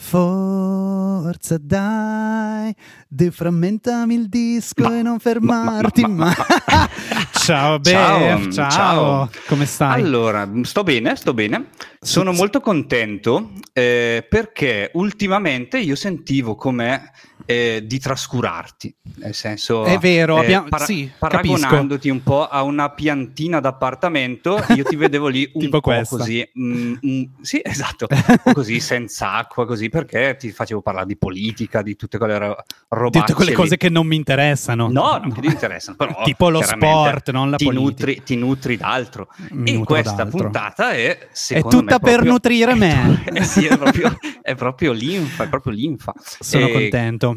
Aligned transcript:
Forza 0.00 1.58
dai, 1.60 2.72
deframmentami 3.08 4.14
il 4.14 4.28
disco 4.28 4.84
ma, 4.84 4.96
e 4.96 5.02
non 5.02 5.18
fermarti 5.18 6.02
ma, 6.02 6.08
mai. 6.08 6.34
ciao 7.34 7.78
Bef, 7.82 7.92
ciao, 7.92 8.50
ciao, 8.52 8.70
ciao, 8.70 9.30
come 9.48 9.66
stai? 9.66 10.00
Allora, 10.00 10.48
sto 10.62 10.84
bene, 10.84 11.16
sto 11.16 11.34
bene. 11.34 11.70
Sono 12.00 12.32
molto 12.32 12.60
contento 12.60 13.50
eh, 13.72 14.24
perché 14.26 14.92
ultimamente 14.94 15.78
io 15.78 15.96
sentivo 15.96 16.54
come 16.54 17.10
eh, 17.50 17.82
di 17.82 17.98
trascurarti, 17.98 18.94
nel 19.16 19.32
senso... 19.32 19.84
È 19.84 19.96
vero, 19.96 20.36
eh, 20.36 20.40
abbiamo, 20.40 20.68
para- 20.68 20.84
sì, 20.84 21.10
paragonandoti 21.18 22.08
capisco. 22.08 22.12
un 22.12 22.22
po' 22.22 22.46
a 22.46 22.62
una 22.62 22.90
piantina 22.90 23.58
d'appartamento, 23.58 24.62
io 24.76 24.84
ti 24.84 24.96
vedevo 24.96 25.28
lì 25.28 25.48
un 25.54 25.70
po' 25.70 25.80
questa. 25.80 26.18
così, 26.18 26.46
mm, 26.58 26.94
mm, 27.06 27.22
sì 27.40 27.58
esatto, 27.64 28.06
così 28.52 28.80
senza 28.80 29.32
acqua, 29.32 29.64
così 29.64 29.88
perché 29.88 30.36
ti 30.38 30.50
facevo 30.50 30.82
parlare 30.82 31.06
di 31.06 31.16
politica, 31.16 31.80
di 31.80 31.96
tutte 31.96 32.18
quelle 32.18 32.36
ro- 32.36 32.64
robe. 32.88 33.18
Tutte 33.18 33.32
quelle 33.32 33.52
cose 33.52 33.78
che 33.78 33.88
non 33.88 34.06
mi 34.06 34.16
interessano. 34.16 34.88
No, 34.88 35.12
non 35.12 35.32
no. 35.34 35.40
ti 35.40 35.46
interessano, 35.46 35.96
però... 35.96 36.20
tipo 36.24 36.50
lo 36.50 36.60
sport, 36.60 37.30
non 37.30 37.48
la 37.48 37.56
ti 37.56 37.64
politica. 37.64 37.88
Nutri, 37.88 38.22
ti 38.24 38.36
nutri 38.36 38.76
d'altro. 38.76 39.28
Mi 39.52 39.72
e 39.72 39.84
questa 39.84 40.12
d'altro. 40.12 40.38
puntata 40.38 40.90
è... 40.90 41.28
È 41.48 41.62
tutta 41.62 41.76
me, 41.76 41.86
per 41.86 41.98
proprio, 41.98 42.30
nutrire 42.30 42.74
me. 42.74 43.24
È, 43.24 43.42
sì, 43.42 43.64
è 43.64 43.78
proprio, 43.78 44.14
è 44.42 44.54
proprio 44.54 44.92
linfa, 44.92 45.44
è 45.44 45.48
proprio 45.48 45.72
linfa. 45.72 46.12
Sono 46.40 46.66
e, 46.66 46.72
contento. 46.72 47.36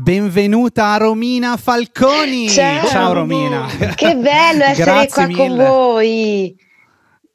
Benvenuta 0.00 0.94
a 0.94 0.96
Romina 0.96 1.58
Falconi. 1.58 2.48
Ciao, 2.48 2.86
Ciao 2.86 3.12
Romina. 3.12 3.66
Che 3.94 4.16
bello 4.16 4.64
essere 4.64 5.06
qua 5.08 5.26
mille. 5.26 5.36
con 5.36 5.56
voi. 5.56 6.56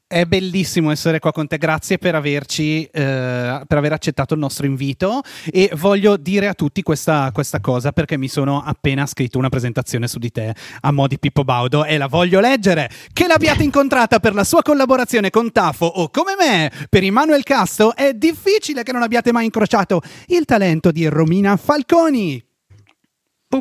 È 0.08 0.26
bellissimo 0.26 0.90
essere 0.90 1.20
qua 1.20 1.32
con 1.32 1.46
te, 1.46 1.60
grazie 1.60 2.00
per 2.00 2.16
averci, 2.16 2.84
eh, 2.86 3.62
per 3.68 3.78
aver 3.78 3.92
accettato 3.92 4.34
il 4.34 4.40
nostro 4.40 4.66
invito 4.66 5.22
e 5.52 5.70
voglio 5.76 6.18
dire 6.18 6.48
a 6.48 6.56
tutti 6.56 6.82
questa, 6.82 7.30
questa, 7.32 7.60
cosa 7.60 7.92
perché 7.92 8.18
mi 8.18 8.28
sono 8.28 8.64
appena 8.64 9.06
scritto 9.06 9.38
una 9.38 9.50
presentazione 9.50 10.08
su 10.08 10.18
di 10.18 10.32
te 10.32 10.56
a 10.82 10.92
mo' 10.92 11.08
di 11.08 11.20
Pippo 11.20 11.44
Baudo 11.44 11.86
e 11.86 12.00
la 12.00 12.08
voglio 12.08 12.40
leggere. 12.40 12.90
Che 13.14 13.28
l'abbiate 13.28 13.62
incontrata 13.62 14.20
per 14.20 14.34
la 14.34 14.44
sua 14.44 14.64
collaborazione 14.64 15.30
con 15.30 15.52
Tafo 15.52 15.86
o 15.86 16.10
come 16.10 16.34
me 16.36 16.72
per 16.90 17.04
Immanuel 17.04 17.44
Casto 17.44 17.96
è 17.96 18.14
difficile 18.14 18.82
che 18.82 18.92
non 18.92 19.04
abbiate 19.04 19.32
mai 19.32 19.46
incrociato 19.46 20.02
il 20.28 20.46
talento 20.46 20.92
di 20.92 21.06
Romina 21.06 21.58
Falconi. 21.58 22.54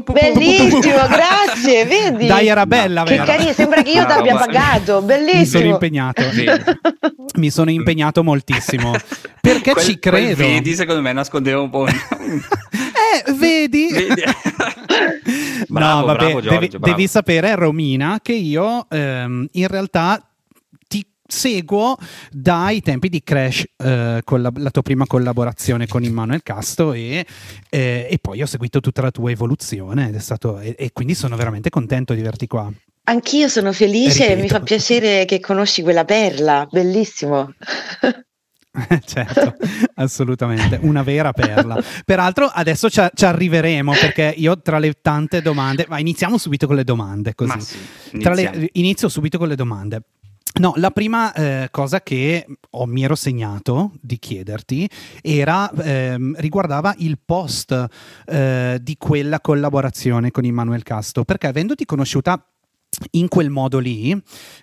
Bellissimo, 0.03 0.81
grazie, 1.07 1.85
vedi? 1.85 2.27
Dai, 2.27 2.49
era 2.49 2.67
bella, 2.67 3.05
Che 3.05 3.17
carino, 3.17 3.53
sembra 3.53 3.83
che 3.83 3.91
io 3.91 4.05
ti 4.07 4.13
abbia 4.13 4.37
pagato, 4.37 5.03
bellissimo. 5.03 5.41
Mi 5.41 5.47
sono 5.47 5.67
impegnato, 5.67 6.23
mi 7.37 7.51
sono 7.51 7.71
impegnato 7.71 8.25
moltissimo, 8.25 8.93
perché 9.41 9.73
quel, 9.73 9.85
ci 9.85 9.99
credo. 9.99 10.37
vedi, 10.37 10.75
secondo 10.75 11.01
me 11.03 11.13
nascondeva 11.13 11.61
un 11.61 11.71
po'. 11.71 11.87
eh, 11.87 13.33
vedi? 13.35 13.89
vedi? 13.93 14.23
bravo, 15.69 16.01
no, 16.01 16.07
vabbè, 16.07 16.19
bravo, 16.19 16.41
Giorgio, 16.41 16.49
devi, 16.51 16.69
bravo. 16.69 16.87
devi, 16.87 17.07
sapere, 17.07 17.55
Romina, 17.55 18.19
che 18.23 18.33
io 18.33 18.87
ehm, 18.91 19.47
in 19.53 19.69
realtà 19.69 20.21
seguo 21.27 21.97
dai 22.31 22.81
tempi 22.81 23.09
di 23.09 23.23
Crash 23.23 23.65
eh, 23.77 24.21
con 24.25 24.43
la, 24.43 24.53
la, 24.55 24.71
tua 24.71 24.83
prima 24.83 25.07
collaborazione 25.07 25.87
con 25.87 26.05
Immanuel 26.05 26.43
Casto 26.43 26.93
e, 26.93 27.27
eh, 27.71 28.09
e, 28.11 28.19
poi 28.21 28.43
ho 28.43 28.47
seguito 28.47 28.81
tutta 28.81 29.03
la 29.03 29.11
tua 29.11 29.31
evoluzione 29.31 30.09
ed 30.09 30.15
è 30.15 30.21
stato, 30.21 30.59
e, 30.61 30.75
e 30.79 30.93
quindi 30.93 31.15
sono 31.15 31.37
veramente 31.37 31.71
contento 31.71 32.15
di 32.15 32.21
averti 32.21 32.47
qua. 32.47 32.71
Anch'io 33.07 33.49
sono 33.49 33.73
felice 33.73 34.31
e 34.31 34.37
mi 34.37 34.49
fa 34.49 34.61
piacere 34.61 35.27
che 35.27 35.39
conosci 35.39 35.83
quella 35.83 36.07
perla, 36.07 36.67
bellissimo. 36.71 37.53
certo, 39.05 39.57
assolutamente, 39.97 40.79
una 40.83 41.03
vera 41.03 41.33
perla. 41.33 41.83
Peraltro 42.05 42.47
adesso 42.47 42.89
ci, 42.89 43.03
ci, 43.15 43.25
arriveremo 43.25 43.93
perché 43.93 44.33
io 44.37 44.61
tra 44.61 44.79
le 44.79 44.95
tante 45.01 45.43
domande, 45.43 45.85
ma 45.89 45.99
iniziamo 45.99 46.39
subito 46.39 46.67
con 46.67 46.77
le 46.77 46.85
domande, 46.85 47.35
così. 47.35 47.61
Sì, 47.61 48.23
le, 48.23 48.71
inizio 48.73 49.09
subito 49.09 49.37
con 49.37 49.49
le 49.49 49.55
domande. 49.55 50.03
No, 50.57 50.73
la 50.77 50.93
prima 50.93 51.33
eh, 51.33 51.69
cosa 51.73 52.01
che 52.01 52.47
ho, 52.71 52.87
mi 52.87 53.03
ero 53.03 53.17
segnato 53.17 53.91
di 54.01 54.21
chiederti 54.21 54.89
era, 55.21 55.69
ehm, 55.69 56.37
riguardava 56.39 56.95
il 56.99 57.19
post 57.25 57.87
eh, 58.27 58.79
di 58.81 58.97
quella 58.97 59.41
collaborazione 59.41 60.31
con 60.31 60.45
Immanuel 60.45 60.85
Casto, 60.85 61.25
perché 61.25 61.49
avendoti 61.49 61.85
conosciuta 61.85 62.41
in 63.13 63.27
quel 63.27 63.51
modo 63.51 63.81
lì, 63.81 64.17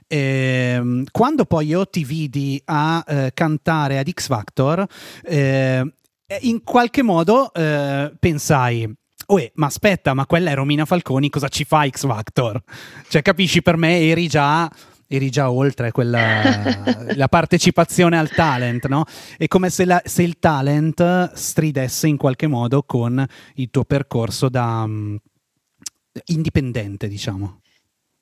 ehm, 0.07 1.03
quando 1.11 1.43
poi 1.43 1.67
io 1.67 1.85
ti 1.85 2.05
vidi 2.05 2.61
a 2.63 3.03
eh, 3.05 3.31
cantare 3.33 3.99
ad 3.99 4.09
X 4.09 4.27
Factor, 4.27 4.85
eh, 5.23 5.93
in 6.39 6.63
qualche 6.63 7.01
modo 7.01 7.53
eh, 7.53 8.13
pensai, 8.17 8.89
Uè, 9.27 9.49
ma 9.55 9.67
aspetta, 9.67 10.13
ma 10.13 10.25
quella 10.25 10.51
è 10.51 10.55
Romina 10.55 10.83
Falconi, 10.83 11.29
cosa 11.29 11.47
ci 11.47 11.63
fa 11.63 11.87
X 11.87 12.05
Factor? 12.05 12.61
Cioè, 13.07 13.21
capisci, 13.21 13.61
per 13.61 13.77
me 13.77 13.99
eri 13.99 14.27
già 14.27 14.69
eri 15.11 15.29
già 15.29 15.51
oltre 15.51 15.91
quella 15.91 16.41
la 17.15 17.27
partecipazione 17.27 18.17
al 18.17 18.29
talent, 18.29 18.87
no? 18.87 19.03
È 19.37 19.47
come 19.47 19.69
se, 19.69 19.83
la, 19.83 20.01
se, 20.05 20.23
il 20.23 20.39
talent 20.39 21.33
stridesse 21.33 22.07
in 22.07 22.15
qualche 22.15 22.47
modo 22.47 22.83
con 22.83 23.23
il 23.55 23.69
tuo 23.69 23.83
percorso 23.83 24.47
da 24.47 24.83
um, 24.85 25.17
indipendente, 26.25 27.09
diciamo. 27.09 27.60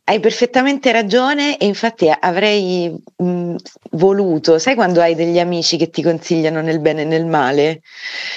Hai 0.10 0.20
perfettamente 0.20 0.92
ragione 0.92 1.60
e 1.60 1.68
infatti 1.68 2.12
avrei 2.20 2.92
mh, 3.16 3.56
voluto, 3.92 4.58
sai 4.58 4.74
quando 4.74 5.02
hai 5.02 5.14
degli 5.14 5.38
amici 5.40 5.78
che 5.78 5.92
ti 5.92 6.02
consigliano 6.02 6.62
nel 6.62 6.80
bene 6.80 7.04
e 7.04 7.06
nel 7.06 7.28
male? 7.28 7.82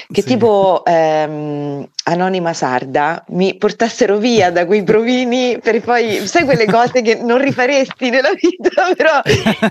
Che 0.06 0.20
sì. 0.20 0.26
tipo 0.26 0.84
ehm, 0.84 1.88
Anonima 2.04 2.52
Sarda 2.52 3.24
mi 3.28 3.56
portassero 3.56 4.18
via 4.18 4.50
da 4.50 4.66
quei 4.66 4.82
provini 4.82 5.58
per 5.62 5.80
poi, 5.80 6.26
sai 6.26 6.44
quelle 6.44 6.66
cose 6.66 7.00
che 7.00 7.14
non 7.14 7.38
rifaresti 7.38 8.10
nella 8.10 8.32
vita, 8.38 8.68
però, 8.94 9.22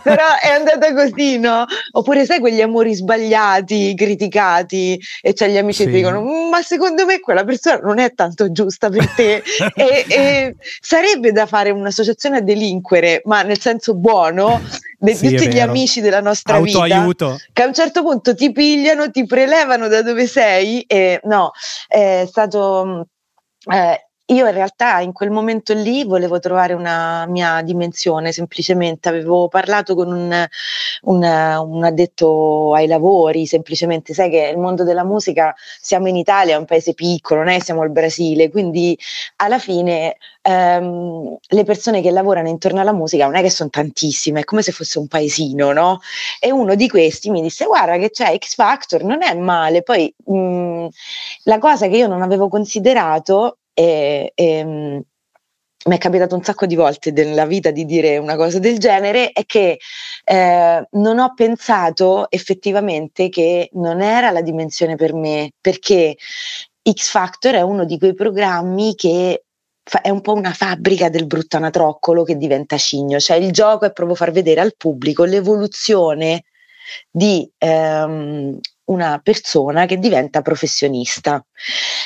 però 0.01 0.25
è 0.41 0.49
andata 0.49 0.91
così, 0.95 1.37
no? 1.37 1.65
Oppure 1.91 2.25
sai 2.25 2.39
quegli 2.39 2.61
amori 2.61 2.95
sbagliati, 2.95 3.93
criticati 3.93 4.99
e 5.21 5.33
c'è 5.33 5.49
gli 5.49 5.57
amici 5.57 5.83
sì. 5.83 5.89
che 5.89 5.97
dicono 5.97 6.23
ma 6.49 6.63
secondo 6.63 7.05
me 7.05 7.19
quella 7.19 7.43
persona 7.43 7.77
non 7.83 7.99
è 7.99 8.13
tanto 8.15 8.51
giusta 8.51 8.89
per 8.89 9.07
te 9.09 9.43
e, 9.75 10.05
e 10.07 10.55
sarebbe 10.79 11.31
da 11.31 11.45
fare 11.45 11.69
una 11.69 11.90
un'associazione 11.91 12.37
a 12.37 12.41
delinquere, 12.41 13.21
ma 13.25 13.41
nel 13.43 13.59
senso 13.59 13.93
buono, 13.95 14.61
di 14.97 15.13
sì, 15.13 15.27
tutti 15.29 15.47
gli 15.47 15.59
amici 15.59 16.01
della 16.01 16.21
nostra 16.21 16.55
Autoaiuto. 16.55 17.31
vita, 17.31 17.45
che 17.51 17.61
a 17.61 17.67
un 17.67 17.73
certo 17.73 18.01
punto 18.01 18.33
ti 18.33 18.51
pigliano, 18.51 19.11
ti 19.11 19.25
prelevano 19.25 19.87
da 19.87 20.01
dove 20.01 20.25
sei 20.25 20.81
e 20.81 21.19
no, 21.23 21.51
è 21.87 22.25
stato... 22.27 23.07
Eh, 23.71 24.05
io 24.31 24.47
in 24.47 24.53
realtà 24.53 24.99
in 24.99 25.11
quel 25.11 25.29
momento 25.29 25.73
lì 25.73 26.03
volevo 26.03 26.39
trovare 26.39 26.73
una 26.73 27.25
mia 27.27 27.61
dimensione, 27.61 28.31
semplicemente. 28.31 29.09
Avevo 29.09 29.47
parlato 29.47 29.93
con 29.95 30.11
un, 30.11 30.47
un, 31.03 31.23
un, 31.23 31.83
addetto 31.83 32.73
ai 32.73 32.87
lavori, 32.87 33.45
semplicemente. 33.45 34.13
Sai 34.13 34.29
che 34.29 34.49
il 34.53 34.57
mondo 34.57 34.83
della 34.83 35.03
musica, 35.03 35.53
siamo 35.79 36.07
in 36.07 36.15
Italia, 36.15 36.55
è 36.55 36.57
un 36.57 36.65
paese 36.65 36.93
piccolo, 36.93 37.41
non 37.41 37.49
è? 37.49 37.59
Siamo 37.59 37.81
al 37.81 37.91
Brasile, 37.91 38.49
quindi 38.49 38.97
alla 39.37 39.59
fine 39.59 40.15
ehm, 40.41 41.37
le 41.47 41.63
persone 41.63 42.01
che 42.01 42.11
lavorano 42.11 42.47
intorno 42.47 42.79
alla 42.79 42.93
musica 42.93 43.25
non 43.25 43.35
è 43.35 43.41
che 43.41 43.49
sono 43.49 43.69
tantissime, 43.69 44.41
è 44.41 44.43
come 44.43 44.61
se 44.61 44.71
fosse 44.71 44.99
un 44.99 45.07
paesino, 45.07 45.71
no? 45.73 45.99
E 46.39 46.51
uno 46.51 46.75
di 46.75 46.87
questi 46.87 47.29
mi 47.29 47.41
disse 47.41 47.65
guarda 47.65 47.97
che 47.97 48.09
c'è 48.11 48.37
X 48.37 48.55
Factor, 48.55 49.03
non 49.03 49.21
è 49.23 49.33
male, 49.35 49.83
poi 49.83 50.13
mh, 50.25 50.87
la 51.43 51.57
cosa 51.59 51.87
che 51.87 51.97
io 51.97 52.07
non 52.07 52.21
avevo 52.21 52.47
considerato 52.47 53.57
e, 53.81 54.31
e 54.35 54.63
mm, 54.63 54.99
mi 55.83 55.95
è 55.95 55.97
capitato 55.97 56.35
un 56.35 56.43
sacco 56.43 56.67
di 56.67 56.75
volte 56.75 57.11
nella 57.11 57.47
vita 57.47 57.71
di 57.71 57.85
dire 57.85 58.17
una 58.17 58.35
cosa 58.35 58.59
del 58.59 58.77
genere, 58.77 59.31
è 59.31 59.45
che 59.45 59.79
eh, 60.23 60.87
non 60.91 61.17
ho 61.17 61.33
pensato 61.33 62.29
effettivamente 62.29 63.29
che 63.29 63.69
non 63.73 64.01
era 64.01 64.29
la 64.29 64.41
dimensione 64.41 64.95
per 64.95 65.15
me, 65.15 65.53
perché 65.59 66.15
X 66.87 67.09
Factor 67.09 67.55
è 67.55 67.61
uno 67.61 67.85
di 67.85 67.97
quei 67.97 68.13
programmi 68.13 68.93
che 68.93 69.43
è 70.03 70.09
un 70.09 70.21
po' 70.21 70.33
una 70.33 70.53
fabbrica 70.53 71.09
del 71.09 71.25
bruttanatroccolo 71.25 72.23
che 72.23 72.37
diventa 72.37 72.77
cigno, 72.77 73.19
cioè 73.19 73.37
il 73.37 73.51
gioco 73.51 73.85
è 73.85 73.91
proprio 73.91 74.15
far 74.15 74.31
vedere 74.31 74.61
al 74.61 74.75
pubblico 74.77 75.23
l'evoluzione 75.23 76.43
di 77.09 77.49
ehm, 77.57 78.59
una 78.85 79.19
persona 79.23 79.87
che 79.87 79.97
diventa 79.97 80.41
professionista. 80.41 81.43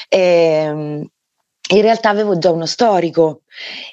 E, 0.08 0.20
ehm, 0.20 1.06
in 1.74 1.82
realtà 1.82 2.10
avevo 2.10 2.38
già 2.38 2.52
uno 2.52 2.66
storico 2.66 3.42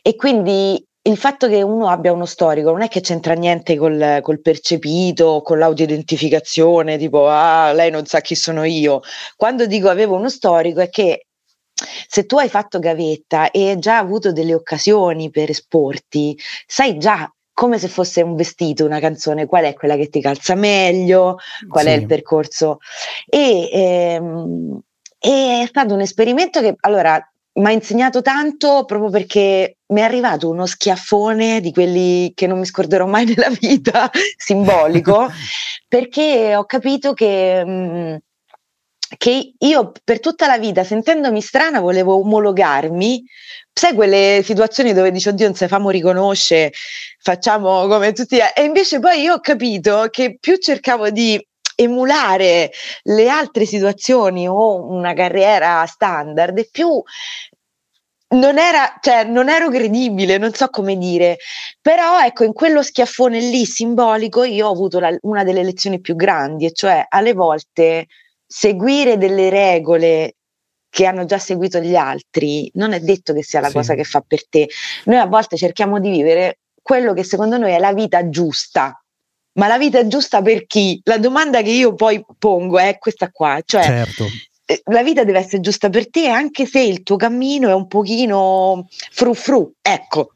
e 0.03 0.15
quindi 0.15 0.85
il 1.05 1.17
fatto 1.17 1.49
che 1.49 1.63
uno 1.63 1.89
abbia 1.89 2.13
uno 2.13 2.27
storico 2.27 2.71
non 2.71 2.83
è 2.83 2.89
che 2.89 3.01
c'entra 3.01 3.35
niente 3.35 3.77
col, 3.77 4.21
col 4.23 4.41
percepito, 4.41 5.43
con 5.43 5.59
l'autoidentificazione, 5.59 6.97
tipo 6.97 7.29
ah, 7.29 7.73
lei 7.73 7.91
non 7.91 8.07
sa 8.07 8.21
chi 8.21 8.37
sono 8.37 8.63
io. 8.65 9.01
Quando 9.37 9.67
dico 9.67 9.89
avevo 9.89 10.17
uno 10.17 10.29
storico 10.29 10.81
è 10.81 10.89
che 10.89 11.27
se 12.07 12.27
tu 12.27 12.39
hai 12.39 12.49
fatto 12.49 12.79
gavetta 12.79 13.51
e 13.51 13.71
hai 13.71 13.79
già 13.79 13.99
avuto 13.99 14.33
delle 14.33 14.55
occasioni 14.55 15.31
per 15.31 15.51
esporti, 15.51 16.39
sai 16.67 16.99
già 16.99 17.29
come 17.53 17.79
se 17.79 17.89
fosse 17.89 18.23
un 18.23 18.37
vestito, 18.37 18.85
una 18.85 19.01
canzone, 19.01 19.47
qual 19.47 19.65
è 19.65 19.75
quella 19.75 19.97
che 19.97 20.09
ti 20.09 20.21
calza 20.21 20.55
meglio, 20.55 21.39
qual 21.69 21.85
sì. 21.85 21.91
è 21.91 21.93
il 21.95 22.07
percorso. 22.07 22.79
E, 23.29 23.69
ehm, 23.73 24.81
è 25.19 25.65
stato 25.67 25.95
un 25.95 26.01
esperimento 26.01 26.61
che 26.61 26.75
allora 26.81 27.21
mi 27.55 27.67
ha 27.67 27.71
insegnato 27.71 28.23
tanto 28.23 28.85
proprio 28.87 29.11
perché 29.11 29.77
mi 29.89 30.01
è 30.01 30.05
arrivato 30.05 30.49
uno 30.49 30.65
schiaffone 30.65 31.61
di 31.61 31.73
quelli 31.73 32.33
che 32.35 32.47
non 32.47 32.59
mi 32.59 32.65
scorderò 32.65 33.07
mai 33.07 33.27
nella 33.35 33.51
vita, 33.51 34.11
simbolico, 34.37 35.29
perché 35.87 36.57
ho 36.57 36.65
capito 36.65 37.13
che, 37.13 37.65
mh, 37.65 38.19
che 39.19 39.55
io 39.59 39.93
per 40.03 40.21
tutta 40.21 40.47
la 40.47 40.59
vita, 40.59 40.85
sentendomi 40.85 41.41
strana, 41.43 41.81
volevo 41.81 42.19
omologarmi. 42.21 43.23
Sai 43.75 43.95
quelle 43.95 44.41
situazioni 44.45 44.93
dove 44.93 45.11
dici, 45.11 45.29
oddio, 45.29 45.47
non 45.47 45.55
se 45.55 45.69
famo 45.69 45.91
riconosce, 45.91 46.73
facciamo 47.19 47.87
come 47.87 48.13
tutti. 48.13 48.39
E 48.55 48.63
invece 48.65 48.99
poi 49.01 49.21
io 49.21 49.35
ho 49.35 49.41
capito 49.41 50.09
che 50.11 50.37
più 50.39 50.57
cercavo 50.57 51.11
di 51.11 51.43
emulare 51.83 52.71
le 53.05 53.29
altre 53.29 53.65
situazioni 53.65 54.49
o 54.49 54.87
una 54.87 55.15
carriera 55.15 55.85
standard 55.87 56.59
e 56.59 56.69
più 56.71 57.03
non 58.33 58.59
era, 58.59 58.99
cioè, 59.01 59.25
non 59.25 59.49
ero 59.49 59.69
credibile, 59.69 60.39
non 60.39 60.53
so 60.55 60.69
come 60.69 60.97
dire, 60.97 61.37
però 61.81 62.21
ecco, 62.23 62.45
in 62.45 62.53
quello 62.53 62.83
schiaffone 62.83 63.39
lì 63.39 63.65
simbolico 63.67 64.45
io 64.45 64.69
ho 64.69 64.73
avuto 64.73 64.99
la, 65.01 65.15
una 65.23 65.45
delle 65.45 65.63
lezioni 65.63 66.01
più 66.01 66.17
grandi, 66.17 66.67
e 66.67 66.73
cioè 66.73 67.05
alle 67.09 67.35
volte 67.35 68.07
seguire 68.47 69.19
delle 69.19 69.51
regole 69.51 70.37
che 70.89 71.07
hanno 71.07 71.25
già 71.25 71.39
seguito 71.39 71.79
gli 71.81 71.97
altri 71.97 72.71
non 72.75 72.93
è 72.93 73.01
detto 73.01 73.33
che 73.33 73.43
sia 73.43 73.61
la 73.61 73.69
sì. 73.69 73.75
cosa 73.75 73.95
che 73.95 74.05
fa 74.05 74.23
per 74.27 74.47
te. 74.47 74.69
Noi 75.05 75.17
a 75.17 75.27
volte 75.27 75.57
cerchiamo 75.57 75.99
di 75.99 76.11
vivere 76.11 76.59
quello 76.83 77.15
che 77.15 77.25
secondo 77.25 77.57
noi 77.57 77.73
è 77.73 77.79
la 77.79 77.95
vita 77.95 78.29
giusta, 78.29 79.02
ma 79.55 79.67
la 79.67 79.79
vita 79.79 79.99
è 79.99 80.07
giusta 80.07 80.41
per 80.43 80.67
chi? 80.67 81.01
La 81.05 81.19
domanda 81.19 81.63
che 81.63 81.71
io 81.71 81.95
poi 81.95 82.25
pongo 82.39 82.79
è 82.79 82.99
questa 82.99 83.31
qua, 83.31 83.61
cioè 83.65 83.83
certo. 83.83 84.27
Eh, 84.65 84.81
la 84.87 85.03
vita 85.03 85.25
deve 85.25 85.41
essere 85.41 85.61
giusta 85.61 85.91
per 85.91 86.09
te 86.09 86.29
anche 86.29 86.67
se 86.67 86.81
il 86.81 87.03
tuo 87.03 87.17
cammino 87.17 87.69
è 87.69 87.75
un 87.75 87.87
pochino 87.89 88.87
fru 89.11 89.35
fru, 89.35 89.73
ecco. 89.83 90.33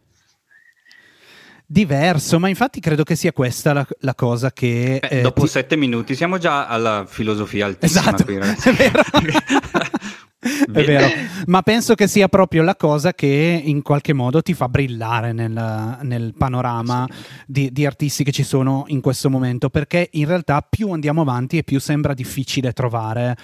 Diverso, 1.69 2.39
ma 2.39 2.49
infatti 2.49 2.79
credo 2.79 3.03
che 3.03 3.17
sia 3.17 3.33
questa 3.33 3.73
la, 3.73 3.87
la 4.01 4.15
cosa 4.15 4.53
che... 4.53 4.97
Eh, 4.97 5.19
eh, 5.19 5.21
dopo 5.23 5.43
ti... 5.43 5.49
sette 5.49 5.75
minuti 5.75 6.15
siamo 6.15 6.39
già 6.39 6.67
alla 6.69 7.07
filosofia 7.09 7.67
altissima 7.67 8.01
esatto, 8.03 8.25
qui, 8.25 8.39
ragazzi. 8.39 8.69
È 8.69 8.73
vero. 8.73 9.03
È 10.73 10.85
vero, 10.85 11.07
ma 11.47 11.63
penso 11.63 11.95
che 11.95 12.07
sia 12.07 12.29
proprio 12.29 12.63
la 12.63 12.77
cosa 12.77 13.13
che 13.13 13.63
in 13.65 13.83
qualche 13.83 14.13
modo 14.13 14.43
ti 14.43 14.55
fa 14.55 14.69
brillare 14.69 15.33
nel, 15.33 15.99
nel 16.03 16.35
panorama 16.37 17.07
sì. 17.09 17.43
di, 17.47 17.73
di, 17.73 17.87
artisti 17.87 18.25
che 18.25 18.33
ci 18.33 18.43
sono 18.43 18.85
in 18.89 19.01
questo 19.01 19.31
momento, 19.31 19.71
perché 19.71 20.09
in 20.13 20.27
realtà 20.27 20.67
più 20.69 20.91
andiamo 20.91 21.21
avanti 21.21 21.59
e 21.59 21.63
più 21.63 21.79
sembra 21.79 22.15
difficile 22.15 22.73
trovare 22.73 23.37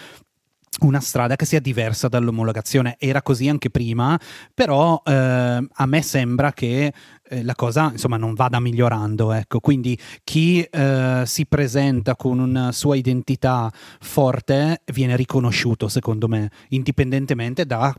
una 0.81 1.01
strada 1.01 1.37
che 1.37 1.45
sia 1.45 1.61
diversa 1.61 2.09
dall'omologazione. 2.09 2.97
Era 2.99 3.23
così 3.23 3.49
anche 3.49 3.71
prima, 3.71 4.19
però 4.55 5.01
eh, 5.05 5.13
a 5.13 5.87
me 5.87 6.03
sembra 6.03 6.53
che 6.53 6.93
eh, 7.23 7.45
la 7.45 7.55
cosa 7.55 7.91
insomma 7.93 8.17
non 8.17 8.35
vada 8.35 8.59
migliorando. 8.61 9.33
Ecco. 9.33 9.61
Quindi 9.61 9.99
chi 10.25 10.63
eh, 10.63 11.23
si 11.25 11.47
presenta 11.47 12.17
con 12.17 12.39
una 12.39 12.73
sua 12.73 12.97
identità 12.97 13.71
forte 14.01 14.83
viene 14.93 15.17
riconosciuto, 15.17 15.89
secondo 15.89 16.29
me, 16.29 16.51
indipendentemente 16.69 17.65
da 17.67 17.95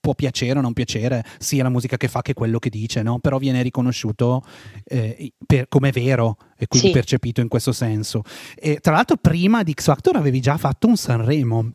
può 0.00 0.14
piacere 0.14 0.58
o 0.58 0.62
non 0.62 0.72
piacere 0.72 1.24
sia 1.38 1.62
la 1.62 1.68
musica 1.68 1.96
che 1.96 2.08
fa 2.08 2.22
che 2.22 2.34
quello 2.34 2.58
che 2.58 2.70
dice, 2.70 3.02
no? 3.02 3.18
però 3.18 3.38
viene 3.38 3.62
riconosciuto 3.62 4.42
eh, 4.84 5.32
per, 5.46 5.68
come 5.68 5.92
vero 5.92 6.36
e 6.56 6.66
quindi 6.66 6.88
sì. 6.88 6.94
percepito 6.94 7.40
in 7.40 7.48
questo 7.48 7.72
senso. 7.72 8.22
E, 8.56 8.78
tra 8.80 8.92
l'altro 8.92 9.16
prima 9.16 9.62
di 9.62 9.72
X 9.72 9.84
Factor 9.84 10.16
avevi 10.16 10.40
già 10.40 10.56
fatto 10.56 10.86
un 10.86 10.96
Sanremo. 10.96 11.72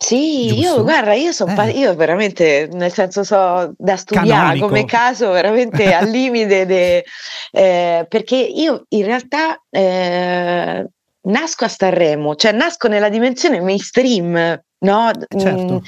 Sì, 0.00 0.46
Giusto? 0.46 0.62
io 0.62 0.82
guarda, 0.84 1.12
io 1.14 1.32
sono 1.32 1.60
eh. 1.60 1.70
io 1.70 1.94
veramente, 1.96 2.68
nel 2.72 2.92
senso 2.92 3.24
so 3.24 3.74
da 3.76 3.96
studiare 3.96 4.28
Canonico. 4.28 4.66
come 4.68 4.84
caso 4.84 5.32
veramente 5.32 5.92
al 5.92 6.06
limite, 6.08 6.66
de, 6.66 7.04
eh, 7.50 8.06
perché 8.08 8.36
io 8.36 8.84
in 8.90 9.04
realtà 9.04 9.60
eh, 9.68 10.86
nasco 11.22 11.64
a 11.64 11.68
Sanremo, 11.68 12.36
cioè 12.36 12.52
nasco 12.52 12.86
nella 12.86 13.08
dimensione 13.08 13.60
mainstream, 13.60 14.60
no? 14.78 15.10
Certo. 15.36 15.74
Mm, 15.74 15.78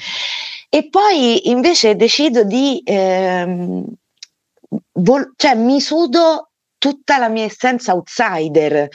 e 0.73 0.87
poi 0.89 1.49
invece 1.49 1.97
decido 1.97 2.45
di, 2.45 2.81
ehm, 2.85 3.83
vol- 4.93 5.33
cioè 5.35 5.53
mi 5.55 5.81
sudo 5.81 6.51
tutta 6.77 7.17
la 7.17 7.27
mia 7.27 7.43
essenza 7.43 7.91
outsider 7.93 8.87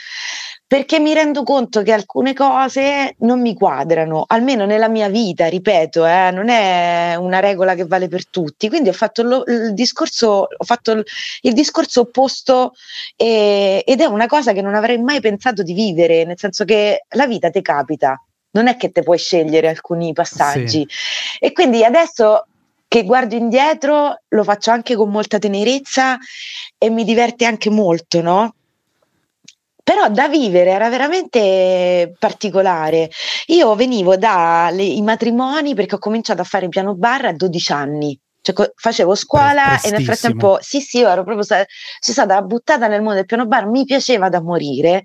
perché 0.65 0.99
mi 0.99 1.13
rendo 1.13 1.43
conto 1.43 1.83
che 1.83 1.93
alcune 1.93 2.33
cose 2.33 3.15
non 3.19 3.39
mi 3.41 3.53
quadrano, 3.53 4.25
almeno 4.27 4.65
nella 4.65 4.89
mia 4.89 5.07
vita, 5.07 5.47
ripeto, 5.47 6.05
eh, 6.05 6.31
non 6.31 6.49
è 6.49 7.15
una 7.15 7.39
regola 7.39 7.73
che 7.73 7.85
vale 7.85 8.09
per 8.09 8.27
tutti. 8.27 8.67
Quindi 8.67 8.89
ho 8.89 8.93
fatto 8.93 9.23
lo, 9.23 9.43
il, 9.45 9.73
discorso, 9.73 10.47
ho 10.57 10.63
fatto 10.65 10.91
il, 10.91 11.05
il 11.41 11.53
discorso 11.53 12.01
opposto 12.01 12.73
e, 13.15 13.81
ed 13.85 14.01
è 14.01 14.05
una 14.05 14.25
cosa 14.25 14.51
che 14.51 14.61
non 14.61 14.75
avrei 14.75 14.97
mai 14.97 15.21
pensato 15.21 15.63
di 15.63 15.73
vivere, 15.73 16.25
nel 16.25 16.37
senso 16.37 16.65
che 16.65 17.05
la 17.11 17.27
vita 17.27 17.49
ti 17.49 17.61
capita, 17.61 18.21
non 18.57 18.67
è 18.67 18.75
che 18.75 18.91
te 18.91 19.03
puoi 19.03 19.17
scegliere 19.19 19.69
alcuni 19.69 20.13
passaggi. 20.13 20.85
Sì. 20.89 21.37
E 21.39 21.51
quindi 21.51 21.83
adesso 21.83 22.47
che 22.87 23.03
guardo 23.03 23.35
indietro 23.35 24.21
lo 24.29 24.43
faccio 24.43 24.71
anche 24.71 24.95
con 24.95 25.09
molta 25.09 25.37
tenerezza 25.37 26.17
e 26.77 26.89
mi 26.89 27.03
diverte 27.03 27.45
anche 27.45 27.69
molto, 27.69 28.21
no? 28.21 28.55
Però 29.83 30.09
da 30.09 30.27
vivere 30.27 30.71
era 30.71 30.89
veramente 30.89 32.13
particolare. 32.17 33.09
Io 33.47 33.75
venivo 33.75 34.17
dai 34.17 35.01
matrimoni 35.01 35.75
perché 35.75 35.95
ho 35.95 35.99
cominciato 35.99 36.41
a 36.41 36.45
fare 36.45 36.67
piano 36.67 36.95
bar 36.95 37.25
a 37.25 37.33
12 37.33 37.71
anni. 37.71 38.19
Cioè, 38.53 38.71
facevo 38.75 39.15
scuola 39.15 39.81
e 39.81 39.91
nel 39.91 40.03
frattempo, 40.03 40.57
sì, 40.61 40.79
sì, 40.79 40.99
io 40.99 41.09
ero 41.09 41.23
proprio 41.23 41.43
stata, 41.43 41.65
sono 41.99 42.17
stata 42.17 42.41
buttata 42.41 42.87
nel 42.87 43.01
mondo 43.01 43.15
del 43.15 43.25
piano 43.25 43.45
bar, 43.45 43.67
mi 43.67 43.83
piaceva 43.83 44.29
da 44.29 44.41
morire. 44.41 45.03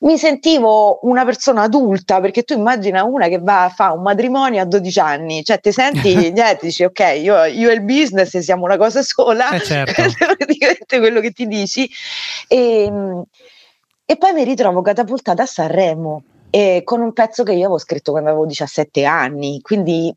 Mi 0.00 0.18
sentivo 0.18 1.00
una 1.02 1.24
persona 1.24 1.62
adulta 1.62 2.20
perché 2.20 2.42
tu 2.42 2.52
immagina 2.52 3.02
una 3.02 3.28
che 3.28 3.38
va 3.38 3.64
a 3.64 3.68
fare 3.70 3.94
un 3.94 4.02
matrimonio 4.02 4.62
a 4.62 4.64
12 4.66 4.98
anni, 5.00 5.44
cioè 5.44 5.58
ti 5.58 5.72
senti 5.72 6.14
niente, 6.30 6.58
dici 6.60 6.84
ok, 6.84 7.00
io, 7.18 7.44
io, 7.44 7.70
e 7.70 7.74
il 7.74 7.82
business 7.82 8.36
siamo 8.38 8.64
una 8.64 8.76
cosa 8.76 9.02
sola, 9.02 9.50
eh 9.50 9.60
certo. 9.60 10.02
praticamente 10.36 10.98
quello 10.98 11.20
che 11.20 11.32
ti 11.32 11.46
dici. 11.46 11.90
E, 12.46 12.82
ehm, 12.84 13.24
e 14.04 14.16
poi 14.16 14.32
mi 14.32 14.44
ritrovo 14.44 14.82
catapultata 14.82 15.42
a 15.42 15.46
Sanremo. 15.46 16.22
E 16.48 16.82
con 16.84 17.00
un 17.00 17.12
pezzo 17.12 17.42
che 17.42 17.52
io 17.52 17.64
avevo 17.64 17.78
scritto 17.78 18.12
quando 18.12 18.30
avevo 18.30 18.46
17 18.46 19.04
anni, 19.04 19.60
quindi 19.60 20.14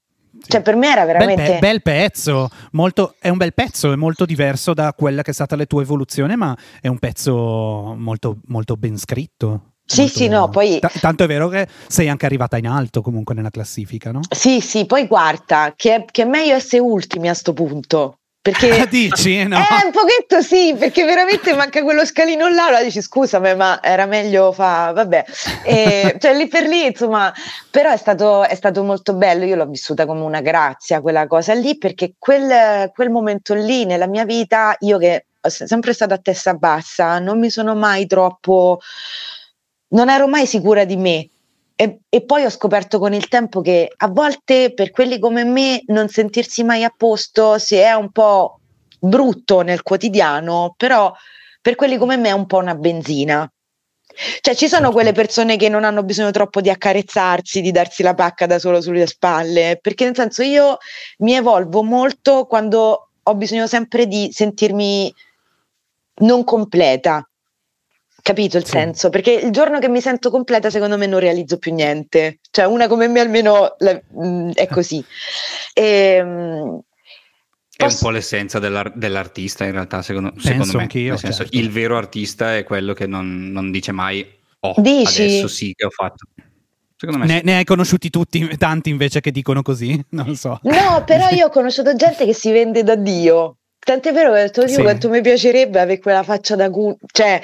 cioè, 0.47 0.61
per 0.61 0.75
me 0.75 0.91
era 0.91 1.05
veramente. 1.05 1.43
Bel, 1.43 1.51
pe- 1.51 1.59
bel 1.59 1.81
pezzo, 1.81 2.49
molto, 2.71 3.15
è 3.19 3.29
un 3.29 3.37
bel 3.37 3.53
pezzo, 3.53 3.91
è 3.91 3.95
molto 3.95 4.25
diverso 4.25 4.73
da 4.73 4.93
quella 4.93 5.21
che 5.21 5.31
è 5.31 5.33
stata 5.33 5.55
la 5.55 5.65
tua 5.65 5.81
evoluzione, 5.81 6.35
ma 6.35 6.57
è 6.81 6.87
un 6.87 6.99
pezzo 6.99 7.95
molto, 7.97 8.39
molto 8.47 8.75
ben 8.75 8.97
scritto. 8.97 9.73
Sì, 9.85 10.01
molto... 10.01 10.17
sì, 10.17 10.27
no, 10.27 10.49
poi... 10.49 10.79
T- 10.79 10.99
tanto 10.99 11.23
è 11.23 11.27
vero 11.27 11.47
che 11.47 11.67
sei 11.87 12.09
anche 12.09 12.25
arrivata 12.27 12.57
in 12.57 12.67
alto 12.67 13.01
comunque 13.01 13.33
nella 13.33 13.49
classifica, 13.49 14.11
no? 14.11 14.19
Sì, 14.29 14.61
sì, 14.61 14.85
poi 14.85 15.07
quarta, 15.07 15.73
che, 15.75 16.05
che 16.11 16.21
è 16.21 16.25
meglio 16.25 16.53
essere 16.53 16.81
ultimi 16.83 17.27
a 17.27 17.33
sto 17.33 17.53
punto. 17.53 18.18
Perché 18.51 18.87
dici? 18.89 19.43
No. 19.45 19.57
Eh, 19.57 19.85
un 19.85 19.91
pochetto 19.91 20.41
sì, 20.41 20.75
perché 20.77 21.05
veramente 21.05 21.53
manca 21.53 21.83
quello 21.83 22.05
scalino 22.05 22.47
là. 22.49 22.65
Allora 22.65 22.83
dici 22.83 23.01
scusami, 23.01 23.55
ma 23.55 23.81
era 23.81 24.05
meglio 24.05 24.51
fa, 24.51 24.91
vabbè. 24.93 25.25
E, 25.63 26.17
cioè 26.19 26.35
lì 26.35 26.47
per 26.47 26.63
lì, 26.63 26.85
insomma, 26.85 27.33
però 27.69 27.91
è 27.91 27.97
stato, 27.97 28.43
è 28.43 28.55
stato, 28.55 28.83
molto 28.83 29.13
bello. 29.13 29.45
Io 29.45 29.55
l'ho 29.55 29.67
vissuta 29.67 30.05
come 30.05 30.21
una 30.21 30.41
grazia 30.41 31.01
quella 31.01 31.27
cosa 31.27 31.53
lì, 31.53 31.77
perché 31.77 32.13
quel, 32.17 32.91
quel 32.93 33.09
momento 33.09 33.53
lì 33.53 33.85
nella 33.85 34.07
mia 34.07 34.25
vita, 34.25 34.75
io 34.79 34.97
che 34.97 35.25
sono 35.41 35.67
sempre 35.67 35.93
stata 35.93 36.15
a 36.15 36.19
testa 36.19 36.53
bassa, 36.53 37.19
non 37.19 37.39
mi 37.39 37.49
sono 37.49 37.75
mai 37.75 38.07
troppo, 38.07 38.79
non 39.89 40.09
ero 40.09 40.27
mai 40.27 40.45
sicura 40.45 40.83
di 40.85 40.97
me 40.97 41.29
e, 41.81 42.01
e, 42.09 42.25
poi 42.25 42.43
ho 42.43 42.49
scoperto 42.49 42.99
con 42.99 43.13
il 43.13 43.29
tempo 43.29 43.61
che 43.61 43.89
a 43.95 44.09
volte 44.09 44.73
per 44.73 44.91
quelli 44.91 45.17
come 45.17 45.45
me 45.45 45.81
non 45.85 46.09
sentirsi 46.09 46.61
mai 46.61 46.83
a 46.83 46.93
posto 46.95 47.57
si 47.57 47.75
è 47.77 47.93
un 47.93 48.11
po' 48.11 48.59
brutto 48.99 49.61
nel 49.61 49.81
quotidiano, 49.81 50.73
però 50.75 51.09
per 51.61 51.75
quelli 51.75 51.95
come 51.95 52.17
me 52.17 52.27
è 52.27 52.33
un 52.33 52.47
po' 52.47 52.57
una 52.57 52.75
benzina. 52.75 53.49
Cioè, 54.41 54.55
ci 54.55 54.67
sono 54.67 54.91
quelle 54.91 55.13
persone 55.13 55.55
che 55.55 55.69
non 55.69 55.85
hanno 55.85 56.03
bisogno 56.03 56.31
troppo 56.31 56.59
di 56.59 56.69
accarezzarsi, 56.69 57.61
di 57.61 57.71
darsi 57.71 58.03
la 58.03 58.13
pacca 58.13 58.45
da 58.45 58.59
solo 58.59 58.81
sulle 58.81 59.07
spalle, 59.07 59.79
perché 59.81 60.03
nel 60.03 60.15
senso 60.15 60.43
io 60.43 60.79
mi 61.19 61.33
evolvo 61.33 61.81
molto 61.81 62.45
quando 62.45 63.11
ho 63.23 63.35
bisogno 63.35 63.67
sempre 63.67 64.05
di 64.05 64.29
sentirmi 64.33 65.13
non 66.23 66.43
completa. 66.43 67.28
Capito 68.29 68.57
il 68.57 68.65
sì. 68.65 68.71
senso? 68.71 69.09
Perché 69.09 69.31
il 69.31 69.49
giorno 69.49 69.79
che 69.79 69.89
mi 69.89 70.01
sento 70.01 70.29
completa, 70.29 70.69
secondo 70.69 70.97
me 70.99 71.07
non 71.07 71.19
realizzo 71.19 71.57
più 71.57 71.73
niente. 71.73 72.39
Cioè, 72.51 72.65
una 72.65 72.87
come 72.87 73.07
me 73.07 73.21
almeno 73.21 73.73
la, 73.79 73.93
mh, 73.93 74.27
mm, 74.27 74.49
è 74.51 74.67
così. 74.69 75.03
E, 75.73 75.83
ehm, 75.83 76.79
è 77.75 77.85
un 77.85 77.97
po' 77.97 78.09
l'essenza 78.11 78.59
dell'ar- 78.59 78.93
dell'artista, 78.93 79.63
in 79.63 79.71
realtà, 79.71 80.03
secondo, 80.03 80.33
secondo 80.37 80.73
me. 80.75 80.81
Anch'io, 80.83 81.11
Nel 81.11 81.19
senso, 81.19 81.43
certo. 81.43 81.57
il 81.57 81.71
vero 81.71 81.97
artista 81.97 82.55
è 82.55 82.63
quello 82.63 82.93
che 82.93 83.07
non, 83.07 83.51
non 83.51 83.71
dice 83.71 83.93
mai, 83.93 84.23
oh, 84.59 84.75
Dici? 84.77 85.23
adesso 85.23 85.47
sì 85.47 85.73
che 85.73 85.85
ho 85.85 85.89
fatto. 85.89 86.27
Secondo 86.97 87.21
me 87.21 87.31
ne, 87.31 87.39
sì. 87.39 87.45
ne, 87.45 87.57
hai 87.57 87.63
conosciuti 87.63 88.09
tutti, 88.11 88.57
tanti 88.57 88.89
invece 88.89 89.21
che 89.21 89.31
dicono 89.31 89.63
così? 89.63 89.99
Non 90.09 90.35
so. 90.35 90.59
No, 90.63 91.03
però 91.03 91.29
io 91.33 91.47
ho 91.47 91.49
conosciuto 91.49 91.95
gente 91.95 92.25
che 92.25 92.33
si 92.33 92.51
vende 92.51 92.83
da 92.83 92.95
Dio. 92.95 93.57
Tant'è 93.89 94.13
vero 94.13 94.33
che 94.33 94.37
ho 94.37 94.43
detto, 94.43 94.67
sì. 94.67 94.83
quanto 94.83 95.09
mi 95.09 95.19
piacerebbe 95.19 95.79
avere 95.79 95.99
quella 95.99 96.21
faccia 96.21 96.55
da 96.55 96.69
culo. 96.69 96.99
Cioè, 97.11 97.41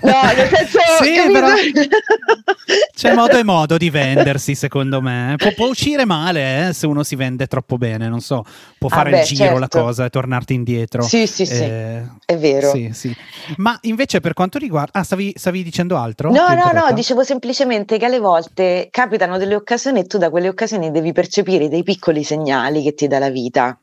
no, 0.00 0.22
nel 0.34 0.48
senso... 0.48 0.78
sì, 1.04 1.30
però 1.30 1.48
c'è 2.96 3.12
modo 3.14 3.36
e 3.36 3.42
modo 3.42 3.76
di 3.76 3.90
vendersi, 3.90 4.54
secondo 4.54 5.02
me. 5.02 5.34
Può, 5.36 5.52
può 5.52 5.66
uscire 5.66 6.06
male 6.06 6.68
eh, 6.68 6.72
se 6.72 6.86
uno 6.86 7.02
si 7.02 7.14
vende 7.14 7.46
troppo 7.46 7.76
bene, 7.76 8.08
non 8.08 8.22
so, 8.22 8.42
può 8.78 8.88
fare 8.88 9.10
ah 9.10 9.12
beh, 9.12 9.20
il 9.20 9.26
giro 9.26 9.44
certo. 9.44 9.58
la 9.58 9.68
cosa 9.68 10.04
e 10.06 10.08
tornarti 10.08 10.54
indietro. 10.54 11.02
Sì, 11.02 11.26
sì, 11.26 11.44
sì, 11.44 11.62
eh, 11.62 12.02
è 12.24 12.38
vero. 12.38 12.70
Sì, 12.70 12.88
sì. 12.94 13.14
Ma 13.58 13.78
invece 13.82 14.20
per 14.20 14.32
quanto 14.32 14.56
riguarda... 14.56 14.98
Ah, 14.98 15.02
stavi, 15.02 15.34
stavi 15.36 15.62
dicendo 15.62 15.98
altro? 15.98 16.32
No, 16.32 16.46
no, 16.54 16.70
no, 16.72 16.90
dicevo 16.94 17.22
semplicemente 17.22 17.98
che 17.98 18.06
alle 18.06 18.18
volte 18.18 18.88
capitano 18.90 19.36
delle 19.36 19.56
occasioni 19.56 20.00
e 20.00 20.06
tu 20.06 20.16
da 20.16 20.30
quelle 20.30 20.48
occasioni 20.48 20.90
devi 20.90 21.12
percepire 21.12 21.68
dei 21.68 21.82
piccoli 21.82 22.24
segnali 22.24 22.82
che 22.82 22.94
ti 22.94 23.06
dà 23.06 23.18
la 23.18 23.28
vita. 23.28 23.78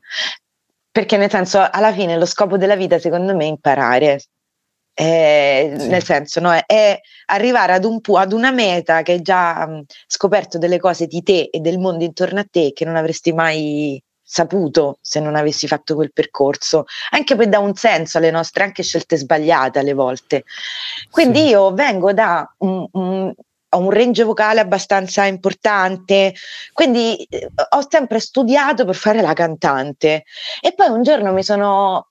Perché 0.92 1.16
nel 1.16 1.30
senso, 1.30 1.66
alla 1.70 1.92
fine 1.92 2.16
lo 2.16 2.26
scopo 2.26 2.56
della 2.56 2.76
vita 2.76 2.98
secondo 2.98 3.34
me 3.34 3.44
è 3.44 3.48
imparare. 3.48 4.22
Eh, 4.92 5.76
sì. 5.78 5.88
Nel 5.88 6.04
senso, 6.04 6.40
no, 6.40 6.52
è, 6.52 7.00
arrivare 7.26 7.72
ad, 7.72 7.84
un, 7.84 8.00
ad, 8.14 8.32
una 8.32 8.50
meta 8.50 9.02
che 9.02 9.12
hai 9.12 9.22
già 9.22 9.66
mh, 9.66 9.84
scoperto 10.06 10.58
delle 10.58 10.78
cose 10.78 11.06
di 11.06 11.22
te 11.22 11.48
e 11.50 11.60
del 11.60 11.78
mondo 11.78 12.04
intorno 12.04 12.40
a 12.40 12.46
te 12.50 12.72
che 12.74 12.84
non 12.84 12.96
avresti 12.96 13.32
mai 13.32 14.02
saputo 14.22 14.98
se 15.00 15.18
non 15.18 15.34
avessi 15.34 15.66
fatto 15.66 15.94
quel 15.94 16.12
percorso, 16.12 16.84
anche 17.10 17.34
per 17.34 17.48
dare 17.48 17.64
un 17.64 17.74
senso 17.74 18.18
alle 18.18 18.30
nostre 18.30 18.62
anche 18.62 18.82
scelte 18.82 19.16
sbagliate 19.16 19.78
alle 19.78 19.94
volte. 19.94 20.44
Quindi 21.10 21.40
sì. 21.40 21.46
io 21.46 21.72
vengo 21.72 22.12
da 22.12 22.48
un, 22.58 22.86
un, 22.92 23.32
ho 23.70 23.78
un 23.78 23.90
range 23.90 24.24
vocale 24.24 24.60
abbastanza 24.60 25.24
importante, 25.24 26.34
quindi 26.72 27.16
eh, 27.28 27.48
ho 27.70 27.86
sempre 27.88 28.20
studiato 28.20 28.84
per 28.84 28.94
fare 28.94 29.22
la 29.22 29.32
cantante. 29.32 30.24
E 30.60 30.74
poi 30.74 30.88
un 30.88 31.02
giorno 31.02 31.32
mi 31.32 31.42
sono 31.42 32.09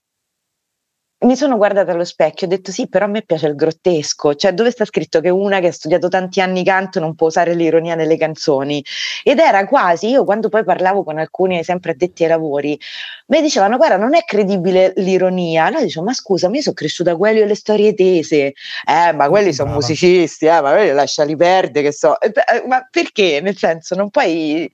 mi 1.21 1.35
sono 1.35 1.57
guardata 1.57 1.91
allo 1.91 2.05
specchio 2.05 2.47
e 2.47 2.49
ho 2.49 2.55
detto 2.55 2.71
sì, 2.71 2.87
però 2.87 3.03
a 3.03 3.07
me 3.09 3.23
piace 3.23 3.47
il 3.47 3.55
grottesco, 3.55 4.35
cioè 4.35 4.53
dove 4.53 4.71
sta 4.71 4.85
scritto 4.85 5.19
che 5.19 5.29
una 5.29 5.59
che 5.59 5.67
ha 5.67 5.71
studiato 5.71 6.07
tanti 6.07 6.39
anni 6.39 6.63
canto 6.63 7.01
non 7.01 7.13
può 7.15 7.27
usare 7.27 7.55
l'ironia 7.55 7.95
nelle 7.95 8.15
canzoni? 8.15 8.83
Ed 9.23 9.39
era 9.39 9.65
quasi, 9.67 10.07
io 10.07 10.23
quando 10.23 10.47
poi 10.47 10.63
parlavo 10.63 11.03
con 11.03 11.17
alcuni 11.17 11.61
sempre 11.63 11.91
addetti 11.91 12.23
ai 12.23 12.29
lavori, 12.29 12.79
mi 13.27 13.41
dicevano 13.41 13.75
guarda 13.75 13.97
non 13.97 14.15
è 14.15 14.23
credibile 14.23 14.93
l'ironia, 14.95 15.65
allora 15.65 15.83
dicevo 15.83 16.05
ma 16.05 16.13
scusa, 16.13 16.47
io 16.49 16.61
sono 16.61 16.75
cresciuta 16.75 17.11
a 17.11 17.17
quelli 17.17 17.41
e 17.41 17.45
le 17.45 17.55
storie 17.55 17.93
tese, 17.93 18.53
eh 18.85 19.11
ma 19.13 19.27
quelli 19.27 19.51
sono 19.51 19.73
musicisti, 19.73 20.45
eh, 20.45 20.61
ma 20.61 20.71
quelli 20.71 20.91
lasciali 20.91 21.35
perdere 21.35 21.87
che 21.87 21.91
so, 21.91 22.17
eh, 22.21 22.31
ma 22.65 22.87
perché? 22.89 23.41
Nel 23.41 23.57
senso 23.57 23.93
non 23.95 24.09
puoi 24.09 24.71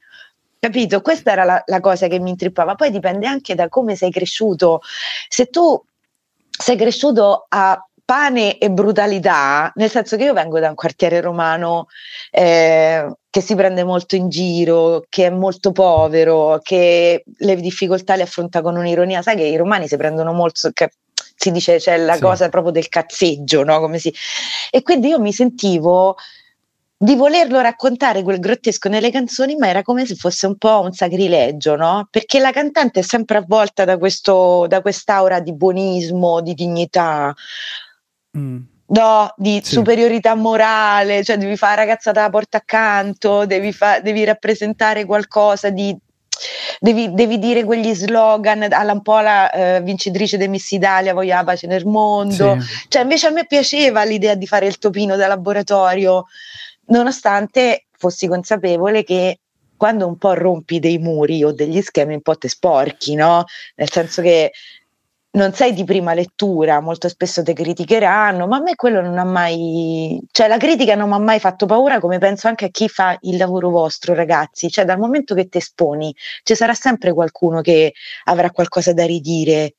capito? 0.59 1.01
Questa 1.01 1.31
era 1.31 1.43
la, 1.43 1.63
la, 1.65 1.79
cosa 1.79 2.07
che 2.07 2.19
mi 2.19 2.31
intrippava. 2.31 2.75
Poi 2.75 2.89
dipende 2.89 3.27
anche 3.27 3.53
da 3.53 3.69
come 3.69 3.95
sei 3.95 4.09
cresciuto. 4.09 4.81
Se 5.27 5.45
tu 5.47 5.79
sei 6.57 6.75
cresciuto 6.75 7.45
a 7.49 7.79
pane 8.05 8.59
e 8.59 8.69
brutalità, 8.69 9.71
nel 9.75 9.89
senso 9.89 10.15
che 10.15 10.25
io 10.25 10.33
vengo 10.33 10.59
da 10.59 10.69
un 10.69 10.75
quartiere 10.75 11.21
romano 11.21 11.87
eh, 12.29 13.11
che 13.29 13.41
si 13.41 13.55
prende 13.55 13.83
molto 13.83 14.15
in 14.15 14.29
giro, 14.29 15.03
che 15.09 15.25
è 15.25 15.29
molto 15.31 15.71
povero, 15.71 16.59
che 16.61 17.23
le 17.37 17.55
difficoltà 17.55 18.15
le 18.15 18.23
affronta 18.23 18.61
con 18.61 18.77
un'ironia. 18.77 19.23
Sai 19.23 19.35
che 19.35 19.43
i 19.43 19.57
romani 19.57 19.87
si 19.87 19.97
prendono 19.97 20.33
molto, 20.33 20.71
si 21.35 21.51
dice 21.51 21.77
c'è 21.77 21.97
la 21.97 22.13
sì. 22.13 22.21
cosa 22.21 22.49
proprio 22.49 22.71
del 22.71 22.87
cazzeggio, 22.87 23.63
no? 23.63 23.91
Si... 23.97 24.13
E 24.69 24.83
quindi 24.83 25.07
io 25.07 25.19
mi 25.19 25.33
sentivo 25.33 26.15
di 26.97 27.15
volerlo 27.15 27.59
raccontare 27.59 28.23
quel 28.23 28.39
grottesco 28.39 28.87
nelle 28.87 29.11
canzoni, 29.11 29.55
ma 29.57 29.67
era 29.67 29.81
come 29.81 30.05
se 30.05 30.15
fosse 30.15 30.47
un 30.47 30.57
po' 30.57 30.81
un 30.81 30.93
sacrilegio, 30.93 31.75
no? 31.75 32.07
Perché 32.09 32.39
la 32.39 32.51
cantante 32.51 33.01
è 33.01 33.03
sempre 33.03 33.37
avvolta 33.37 33.83
da, 33.83 33.97
questo, 33.97 34.65
da 34.67 34.81
quest'aura 34.81 35.39
di 35.41 35.53
buonismo, 35.53 36.41
di 36.41 36.53
dignità. 36.53 37.33
Mm. 38.37 38.57
No, 38.87 39.33
di 39.35 39.61
sì. 39.63 39.73
superiorità 39.73 40.35
morale, 40.35 41.23
cioè 41.23 41.37
devi 41.37 41.57
fare 41.57 41.77
ragazzata 41.77 42.21
da 42.21 42.29
porta 42.29 42.57
accanto, 42.57 43.45
devi, 43.45 43.73
fa- 43.73 43.99
devi 43.99 44.23
rappresentare 44.23 45.05
qualcosa 45.05 45.69
di 45.69 45.97
Devi, 46.79 47.13
devi, 47.13 47.39
dire 47.39 47.63
quegli 47.63 47.93
slogan 47.95 48.67
alla 48.69 48.91
un 48.91 49.01
po' 49.01 49.19
la 49.19 49.49
eh, 49.49 49.81
vincitrice 49.81 50.37
di 50.37 50.49
Miss 50.49 50.69
Italia, 50.71 51.13
voglio 51.13 51.33
la 51.33 51.45
pace 51.45 51.65
nel 51.65 51.85
mondo. 51.85 52.59
Sì. 52.59 52.87
Cioè, 52.89 53.03
invece 53.03 53.27
a 53.27 53.29
me 53.31 53.45
piaceva 53.45 54.03
l'idea 54.03 54.35
di 54.35 54.45
fare 54.45 54.67
il 54.67 54.77
topino 54.77 55.15
da 55.15 55.27
laboratorio 55.27 56.25
nonostante 56.87 57.85
fossi 57.91 58.27
consapevole 58.27 59.03
che 59.03 59.39
quando 59.77 60.07
un 60.07 60.17
po' 60.17 60.33
rompi 60.33 60.79
dei 60.79 60.97
muri 60.97 61.43
o 61.43 61.51
degli 61.51 61.81
schemi 61.81 62.13
un 62.13 62.21
po' 62.21 62.37
te 62.37 62.47
sporchi, 62.47 63.15
no? 63.15 63.43
Nel 63.75 63.89
senso 63.91 64.21
che 64.21 64.51
non 65.35 65.53
sei 65.53 65.73
di 65.73 65.83
prima 65.83 66.13
lettura, 66.13 66.79
molto 66.79 67.09
spesso 67.09 67.43
ti 67.43 67.53
criticheranno, 67.53 68.47
ma 68.47 68.57
a 68.57 68.61
me 68.61 68.75
quello 68.75 69.01
non 69.01 69.17
ha 69.17 69.25
mai, 69.25 70.19
cioè 70.31 70.47
la 70.47 70.57
critica 70.57 70.95
non 70.95 71.09
mi 71.09 71.15
ha 71.15 71.19
mai 71.19 71.39
fatto 71.39 71.65
paura, 71.65 71.99
come 71.99 72.19
penso 72.19 72.47
anche 72.47 72.65
a 72.65 72.69
chi 72.69 72.87
fa 72.87 73.17
il 73.21 73.37
lavoro 73.37 73.69
vostro, 73.69 74.13
ragazzi, 74.13 74.69
cioè 74.69 74.85
dal 74.85 74.97
momento 74.97 75.35
che 75.35 75.49
ti 75.49 75.57
esponi, 75.57 76.15
ci 76.43 76.55
sarà 76.55 76.73
sempre 76.73 77.13
qualcuno 77.13 77.59
che 77.61 77.93
avrà 78.25 78.49
qualcosa 78.51 78.93
da 78.93 79.05
ridire, 79.05 79.75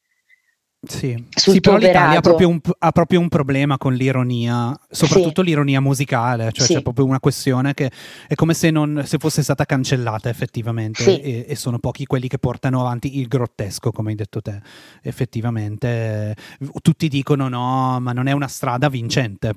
sì, 0.89 1.25
sì 1.31 1.61
però 1.61 1.77
l'Italia 1.77 2.19
ha 2.19 2.21
proprio, 2.21 2.49
un, 2.49 2.61
ha 2.79 2.93
proprio, 2.93 3.21
un, 3.21 3.29
problema 3.29 3.79
con 3.79 3.95
l'ironia, 3.95 4.79
soprattutto 4.89 5.43
sì. 5.43 5.49
l'ironia 5.49 5.81
musicale, 5.81 6.51
cioè 6.53 6.67
sì. 6.67 6.75
c'è 6.75 6.83
proprio 6.83 7.05
una 7.05 7.21
questione 7.21 7.75
che 7.75 7.91
è 8.27 8.35
come 8.35 8.55
se, 8.55 8.71
non, 8.71 9.03
se 9.05 9.19
fosse 9.19 9.43
stata 9.43 9.65
cancellata 9.65 10.29
effettivamente 10.29 11.03
sì. 11.03 11.21
e, 11.21 11.47
e, 11.49 11.57
sono 11.57 11.79
pochi 11.79 12.07
quelli 12.07 12.29
che 12.29 12.39
portano 12.39 12.81
avanti 12.81 13.19
il 13.19 13.27
grottesco, 13.29 13.91
come 13.91 14.11
hai 14.11 14.17
detto 14.17 14.41
te. 14.41 14.61
Effettivamente 15.03 16.35
tutti 16.81 17.09
dicono 17.09 17.49
no, 17.49 17.99
ma 18.01 18.13
non 18.13 18.27
è 18.27 18.33
una 18.33 18.49
strada 18.49 18.89
vincente, 18.89 19.55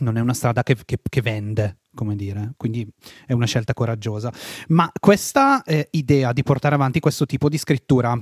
non 0.00 0.16
è 0.16 0.20
una 0.20 0.34
strada 0.34 0.62
che, 0.62 0.76
che, 0.84 0.98
che 1.08 1.22
vende, 1.22 1.78
come 1.94 2.16
dire, 2.16 2.52
quindi 2.56 2.86
è 3.26 3.32
una 3.32 3.46
scelta 3.46 3.74
coraggiosa. 3.74 4.32
Ma 4.68 4.90
questa 4.98 5.62
eh, 5.62 5.88
idea 5.92 6.32
di 6.32 6.42
portare 6.42 6.74
avanti 6.74 7.00
questo 7.00 7.26
tipo 7.26 7.48
di 7.48 7.58
scrittura... 7.58 8.20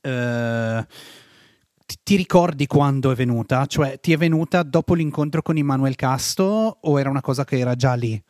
Eh, 0.00 0.86
ti, 1.86 1.96
ti, 2.02 2.16
ricordi 2.16 2.66
quando 2.66 3.10
è 3.10 3.14
venuta? 3.14 3.66
Cioè, 3.66 3.98
ti 4.00 4.12
è 4.12 4.16
venuta 4.16 4.62
dopo 4.62 4.94
l'incontro 4.94 5.42
con 5.42 5.56
Immanuel 5.56 5.96
Casto 5.96 6.78
o 6.80 7.00
era 7.00 7.10
una 7.10 7.20
cosa 7.20 7.44
che 7.44 7.58
era 7.58 7.74
già 7.74 7.94
lì? 7.94 8.20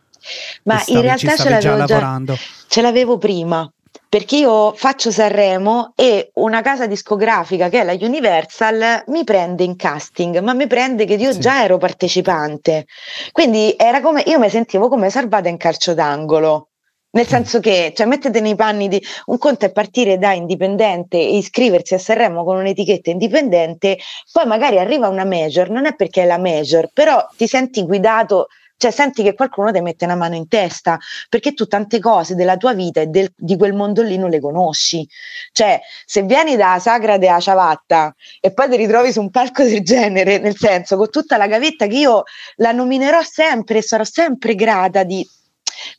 Ma 0.64 0.78
stavi, 0.78 0.99
in 0.99 1.02
realtà 1.02 1.37
ce 1.37 1.49
l'avevo, 1.50 1.84
già, 1.84 2.20
ce 2.68 2.80
l'avevo 2.80 3.18
prima 3.18 3.70
perché 4.08 4.37
io 4.37 4.73
faccio 4.75 5.11
Sanremo 5.11 5.92
e 5.96 6.30
una 6.34 6.61
casa 6.61 6.87
discografica 6.87 7.68
che 7.68 7.80
è 7.80 7.84
la 7.84 7.96
Universal 7.99 9.02
mi 9.08 9.25
prende 9.25 9.64
in 9.64 9.76
casting, 9.76 10.38
ma 10.38 10.52
mi 10.52 10.66
prende 10.66 11.04
che 11.04 11.14
io 11.14 11.32
sì. 11.32 11.40
già 11.40 11.64
ero 11.64 11.78
partecipante. 11.78 12.87
Quindi 13.32 13.75
era 13.76 14.00
come 14.00 14.23
io 14.26 14.38
mi 14.38 14.49
sentivo 14.50 14.88
come 14.88 15.11
salvata 15.11 15.49
in 15.49 15.56
calcio 15.56 15.94
d'angolo. 15.94 16.68
Nel 17.14 17.28
senso 17.28 17.61
che, 17.61 17.92
cioè, 17.94 18.06
mettete 18.06 18.40
nei 18.40 18.56
panni 18.56 18.88
di 18.88 19.00
un 19.26 19.38
conto 19.38 19.66
è 19.66 19.73
partire 19.73 20.18
da 20.18 20.33
indipendente 20.33 21.16
e 21.16 21.37
iscriversi 21.37 21.94
a 21.94 21.99
Sanremo 21.99 22.42
con 22.42 22.56
un'etichetta 22.56 23.11
indipendente, 23.11 23.99
poi 24.33 24.47
magari 24.47 24.78
arriva 24.78 25.09
una 25.09 25.25
major, 25.25 25.71
non 25.71 25.87
è 25.87 25.94
perché 25.94 26.23
è 26.23 26.26
la 26.26 26.38
major, 26.38 26.88
però 26.92 27.25
ti 27.37 27.47
senti 27.47 27.85
guidato 27.85 28.49
cioè 28.76 28.90
senti 28.90 29.23
che 29.23 29.35
qualcuno 29.35 29.71
ti 29.71 29.80
mette 29.80 30.04
una 30.04 30.16
mano 30.16 30.35
in 30.35 30.49
testa 30.49 30.99
perché 31.28 31.54
tu 31.54 31.66
tante 31.66 32.00
cose 32.00 32.35
della 32.35 32.56
tua 32.56 32.75
vita 32.75 33.00
e 33.00 33.06
del, 33.06 33.33
di 33.37 33.56
quel 33.56 33.73
mondo 33.73 34.02
lì 34.02 34.18
non 34.18 34.30
le 34.30 34.40
conosci. 34.40 35.09
Cioè 35.52 35.80
se 36.04 36.23
vieni 36.23 36.56
da 36.56 36.78
Sagra 36.80 37.16
della 37.16 37.38
Ciavatta 37.38 38.12
e 38.40 38.52
poi 38.52 38.68
ti 38.68 38.76
ritrovi 38.76 39.12
su 39.12 39.21
un 39.21 39.30
palco 39.30 39.62
del 39.62 39.83
genere 39.83 40.38
nel 40.38 40.56
senso 40.56 40.97
con 40.97 41.09
tutta 41.09 41.37
la 41.37 41.47
gavetta 41.47 41.87
che 41.87 41.97
io 41.97 42.25
la 42.56 42.73
nominerò 42.73 43.23
sempre 43.23 43.78
e 43.78 43.83
sarò 43.83 44.04
sempre 44.04 44.56
grata 44.56 45.04
di 45.04 45.25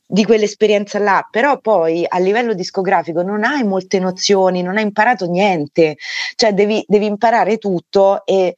di 0.06 0.24
quell'esperienza 0.26 1.00
là, 1.00 1.28
però 1.30 1.60
poi 1.60 2.06
a 2.08 2.20
livello 2.20 2.54
discografico 2.54 3.22
non 3.22 3.44
hai 3.44 3.64
molte 3.64 4.00
nozioni, 4.00 4.62
non 4.62 4.78
hai 4.78 4.84
imparato 4.84 5.26
niente, 5.28 5.98
cioè 6.36 6.54
devi, 6.54 6.84
devi 6.88 7.06
imparare 7.06 7.58
tutto 7.58 8.26
e 8.26 8.56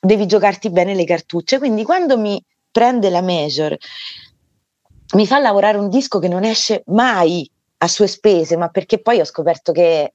devi 0.00 0.26
giocarti 0.26 0.70
bene 0.70 0.94
le 0.94 1.04
cartucce. 1.04 1.58
Quindi 1.58 1.84
quando 1.84 2.18
mi, 2.18 2.42
prende 2.70 3.10
la 3.10 3.22
major, 3.22 3.76
mi 5.14 5.26
fa 5.26 5.38
lavorare 5.38 5.78
un 5.78 5.88
disco 5.88 6.18
che 6.18 6.28
non 6.28 6.44
esce 6.44 6.82
mai 6.86 7.50
a 7.78 7.88
sue 7.88 8.06
spese, 8.06 8.56
ma 8.56 8.68
perché 8.68 9.00
poi 9.00 9.20
ho 9.20 9.24
scoperto 9.24 9.72
che 9.72 10.12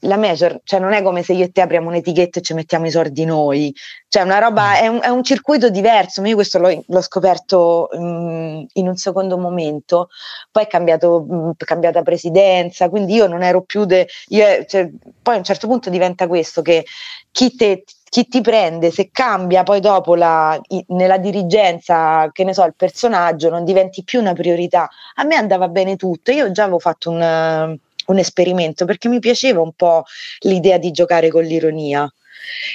la 0.00 0.16
major, 0.16 0.60
cioè 0.64 0.80
non 0.80 0.92
è 0.92 1.02
come 1.02 1.22
se 1.22 1.34
io 1.34 1.44
e 1.44 1.52
te 1.52 1.60
apriamo 1.60 1.88
un'etichetta 1.88 2.38
e 2.38 2.42
ci 2.42 2.54
mettiamo 2.54 2.86
i 2.86 2.90
soldi 2.90 3.24
noi, 3.26 3.74
cioè 4.08 4.22
una 4.22 4.38
roba, 4.38 4.78
è 4.78 4.86
un, 4.86 5.00
è 5.02 5.08
un 5.08 5.22
circuito 5.22 5.68
diverso, 5.68 6.22
ma 6.22 6.28
io 6.28 6.34
questo 6.34 6.58
l'ho, 6.58 6.82
l'ho 6.86 7.00
scoperto 7.02 7.88
um, 7.92 8.66
in 8.72 8.88
un 8.88 8.96
secondo 8.96 9.36
momento, 9.36 10.08
poi 10.50 10.62
è 10.62 10.66
cambiato, 10.66 11.26
um, 11.28 11.52
cambiata 11.58 12.00
presidenza, 12.02 12.88
quindi 12.88 13.14
io 13.14 13.26
non 13.26 13.42
ero 13.42 13.60
più, 13.62 13.84
de, 13.84 14.08
io, 14.28 14.64
cioè, 14.66 14.88
poi 15.20 15.34
a 15.34 15.38
un 15.38 15.44
certo 15.44 15.66
punto 15.66 15.90
diventa 15.90 16.26
questo, 16.26 16.62
che 16.62 16.86
chi 17.30 17.54
te 17.54 17.84
chi 18.10 18.26
ti 18.26 18.40
prende, 18.40 18.90
se 18.90 19.10
cambia 19.12 19.62
poi 19.62 19.78
dopo 19.78 20.16
la, 20.16 20.60
nella 20.88 21.16
dirigenza, 21.16 22.28
che 22.32 22.42
ne 22.42 22.52
so, 22.52 22.64
il 22.64 22.74
personaggio, 22.74 23.50
non 23.50 23.62
diventi 23.62 24.02
più 24.02 24.18
una 24.18 24.32
priorità. 24.32 24.88
A 25.14 25.22
me 25.22 25.36
andava 25.36 25.68
bene 25.68 25.94
tutto, 25.94 26.32
io 26.32 26.50
già 26.50 26.64
avevo 26.64 26.80
fatto 26.80 27.10
un, 27.10 27.78
un 28.10 28.18
esperimento 28.18 28.84
perché 28.84 29.08
mi 29.08 29.18
piaceva 29.18 29.60
un 29.60 29.72
po' 29.72 30.04
l'idea 30.40 30.78
di 30.78 30.90
giocare 30.90 31.30
con 31.30 31.42
l'ironia. 31.42 32.12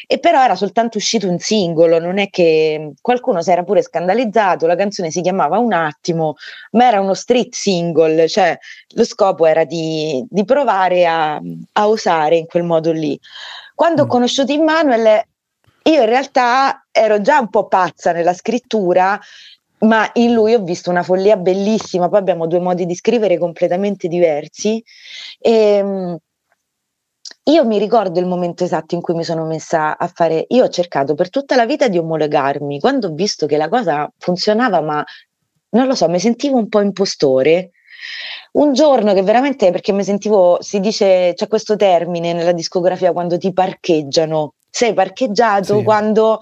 E 0.07 0.19
però 0.19 0.43
era 0.43 0.55
soltanto 0.55 0.97
uscito 0.97 1.27
un 1.27 1.39
singolo, 1.39 1.99
non 1.99 2.17
è 2.17 2.29
che 2.29 2.93
qualcuno 3.01 3.41
si 3.41 3.51
era 3.51 3.63
pure 3.63 3.81
scandalizzato, 3.81 4.67
la 4.67 4.75
canzone 4.75 5.11
si 5.11 5.21
chiamava 5.21 5.57
Un 5.57 5.73
attimo, 5.73 6.35
ma 6.71 6.87
era 6.87 7.01
uno 7.01 7.13
street 7.13 7.53
single, 7.53 8.27
cioè 8.27 8.57
lo 8.89 9.03
scopo 9.03 9.45
era 9.45 9.63
di, 9.65 10.23
di 10.29 10.45
provare 10.45 11.05
a, 11.05 11.41
a 11.73 11.87
osare 11.87 12.37
in 12.37 12.45
quel 12.45 12.63
modo 12.63 12.91
lì. 12.91 13.19
Quando 13.73 14.03
ho 14.03 14.05
mm. 14.05 14.09
conosciuto 14.09 14.51
Immanuel, 14.51 15.23
io 15.83 16.01
in 16.01 16.05
realtà 16.07 16.85
ero 16.91 17.21
già 17.21 17.39
un 17.39 17.49
po' 17.49 17.67
pazza 17.67 18.11
nella 18.11 18.33
scrittura, 18.33 19.19
ma 19.79 20.09
in 20.13 20.33
lui 20.33 20.53
ho 20.53 20.63
visto 20.63 20.89
una 20.89 21.03
follia 21.03 21.37
bellissima. 21.37 22.09
Poi 22.09 22.19
abbiamo 22.19 22.47
due 22.47 22.59
modi 22.59 22.85
di 22.85 22.95
scrivere 22.95 23.37
completamente 23.37 24.07
diversi. 24.07 24.83
E, 25.39 25.51
ehm, 25.51 26.17
io 27.47 27.65
mi 27.65 27.77
ricordo 27.77 28.19
il 28.19 28.25
momento 28.25 28.63
esatto 28.63 28.95
in 28.95 29.01
cui 29.01 29.13
mi 29.13 29.23
sono 29.23 29.45
messa 29.45 29.97
a 29.97 30.07
fare. 30.07 30.45
Io 30.49 30.63
ho 30.63 30.69
cercato 30.69 31.13
per 31.13 31.29
tutta 31.29 31.55
la 31.55 31.65
vita 31.65 31.87
di 31.87 31.97
omologarmi. 31.97 32.79
Quando 32.79 33.07
ho 33.07 33.13
visto 33.13 33.45
che 33.45 33.57
la 33.57 33.69
cosa 33.69 34.11
funzionava, 34.17 34.81
ma 34.81 35.03
non 35.69 35.87
lo 35.87 35.95
so, 35.95 36.07
mi 36.09 36.19
sentivo 36.19 36.57
un 36.57 36.69
po' 36.69 36.81
impostore 36.81 37.71
un 38.53 38.73
giorno 38.73 39.13
che 39.13 39.21
veramente, 39.21 39.71
perché 39.71 39.91
mi 39.91 40.03
sentivo, 40.03 40.57
si 40.61 40.79
dice, 40.79 41.33
c'è 41.35 41.47
questo 41.47 41.75
termine 41.75 42.33
nella 42.33 42.51
discografia 42.51 43.11
quando 43.11 43.37
ti 43.37 43.51
parcheggiano, 43.51 44.53
sei 44.69 44.93
parcheggiato 44.93 45.77
sì. 45.77 45.83
quando 45.83 46.39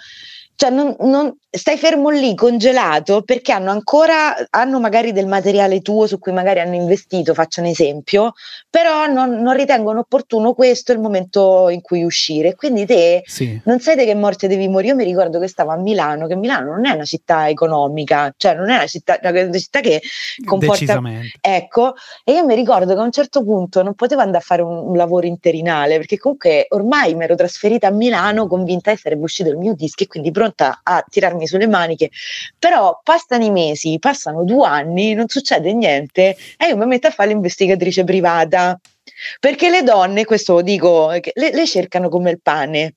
cioè 0.56 0.70
non, 0.70 0.96
non, 1.00 1.36
stai 1.56 1.78
fermo 1.78 2.10
lì 2.10 2.34
congelato 2.34 3.22
perché 3.22 3.52
hanno 3.52 3.70
ancora 3.70 4.36
hanno 4.50 4.80
magari 4.80 5.12
del 5.12 5.28
materiale 5.28 5.82
tuo 5.82 6.08
su 6.08 6.18
cui 6.18 6.32
magari 6.32 6.60
hanno 6.60 6.74
investito 6.74 7.36
faccio 7.36 7.62
un 7.62 7.68
esempio 7.68 8.34
però 8.70 9.06
non, 9.06 9.42
non 9.42 9.56
ritengono 9.56 10.00
opportuno 10.00 10.54
questo 10.54 10.94
il 10.94 11.00
momento 11.00 11.70
in 11.70 11.82
cui 11.82 12.04
uscire. 12.04 12.56
Quindi 12.56 12.88
te 12.88 13.22
sì. 13.24 13.62
non 13.66 13.80
sai 13.80 13.96
di 13.96 14.06
che 14.06 14.16
morte 14.16 14.48
devi 14.48 14.68
morire. 14.68 14.94
Io 14.94 14.96
mi 14.96 15.04
ricordo 15.04 15.40
che 15.40 15.48
stavo 15.48 15.70
a 15.72 15.78
Milano 15.78 16.26
che 16.26 16.36
Milano 16.36 16.72
non 16.72 16.86
è 16.86 16.92
una 16.92 17.06
città 17.06 17.48
economica 17.48 18.34
cioè 18.36 18.56
non 18.56 18.70
è 18.70 18.76
una 18.76 18.88
città, 18.88 19.20
una 19.22 19.52
città 19.60 19.80
che 19.80 20.02
comporta 20.44 21.00
ecco 21.40 21.94
e 22.24 22.34
io 22.34 22.46
mi 22.46 22.56
ricordo 22.56 22.94
che 22.94 23.00
a 23.00 23.04
un 23.04 23.12
certo 23.12 23.44
punto 23.44 23.84
non 23.84 23.94
potevo 23.94 24.22
andare 24.22 24.40
a 24.40 24.42
fare 24.42 24.62
un, 24.62 24.76
un 24.76 24.98
lavoro 24.98 25.28
interinale 25.28 25.98
perché 25.98 26.18
comunque 26.18 26.66
ormai 26.70 27.16
mi 27.16 27.24
ero 27.24 27.36
trasferita 27.36 27.88
a 27.88 27.92
Milano 27.92 28.48
convinta 28.48 28.92
che 28.92 28.98
sarebbe 28.98 29.24
uscito 29.24 29.50
il 29.50 29.58
mio 29.58 29.74
disco 29.74 30.04
e 30.04 30.08
quindi 30.08 30.32
pronta 30.32 30.82
a 30.84 31.06
tirarmi 31.08 31.43
sulle 31.48 31.68
maniche, 31.68 32.10
però 32.58 33.00
passano 33.04 33.44
i 33.44 33.52
mesi, 33.52 33.98
passano 34.00 34.44
due 34.44 34.68
anni, 34.68 35.14
non 35.14 35.28
succede 35.28 35.74
niente 35.74 36.36
e 36.58 36.68
io 36.68 36.78
mi 36.78 36.86
metto 36.86 37.08
a 37.08 37.12
fare 37.12 37.30
l'investigatrice 37.30 38.04
privata. 38.04 38.80
Perché 39.40 39.70
le 39.70 39.84
donne, 39.84 40.26
questo 40.26 40.54
lo 40.54 40.62
dico, 40.62 41.10
le, 41.10 41.22
le 41.34 41.68
cercano 41.68 42.10
come 42.10 42.32
il 42.32 42.42
pane 42.42 42.96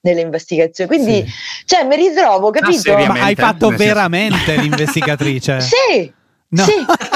nelle 0.00 0.20
investigazioni. 0.20 0.88
Quindi, 0.88 1.26
sì. 1.26 1.32
cioè, 1.64 1.84
mi 1.84 1.96
ritrovo, 1.96 2.50
capito? 2.50 2.94
Ah, 2.94 3.06
Ma 3.06 3.24
hai 3.24 3.34
fatto 3.34 3.70
veramente 3.70 4.56
l'investigatrice? 4.56 5.60
sì. 5.60 6.12
No. 6.48 6.64
Sì. 6.64 6.74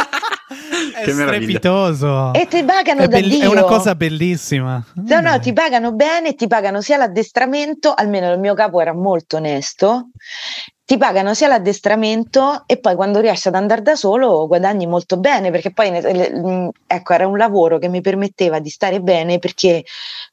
è 1.00 1.10
strepitoso. 1.10 2.32
E 2.32 2.46
ti 2.46 2.62
pagano 2.64 3.02
è 3.02 3.08
da 3.08 3.20
be- 3.20 3.28
Dio. 3.28 3.42
È 3.42 3.46
una 3.46 3.62
cosa 3.62 3.94
bellissima. 3.94 4.84
No, 4.94 5.20
no, 5.20 5.38
ti 5.38 5.52
pagano 5.52 5.92
bene, 5.92 6.34
ti 6.34 6.46
pagano 6.46 6.80
sia 6.80 6.96
l'addestramento, 6.96 7.92
almeno 7.94 8.32
il 8.32 8.38
mio 8.38 8.54
capo 8.54 8.80
era 8.80 8.92
molto 8.94 9.36
onesto, 9.36 10.10
ti 10.90 10.96
pagano 10.96 11.35
sia 11.35 11.46
l'addestramento 11.46 12.64
e 12.66 12.76
poi 12.81 12.96
quando 12.96 13.20
riesci 13.20 13.46
ad 13.46 13.55
andare 13.55 13.81
da 13.81 13.94
solo 13.94 14.48
guadagni 14.48 14.88
molto 14.88 15.18
bene 15.18 15.53
perché 15.53 15.72
poi 15.72 15.88
mm, 15.92 16.68
ecco 16.85 17.12
era 17.12 17.29
un 17.29 17.37
lavoro 17.37 17.79
che 17.79 17.87
mi 17.87 18.00
permetteva 18.00 18.59
di 18.59 18.70
stare 18.70 19.00
bene 19.00 19.38
perché, 19.38 19.85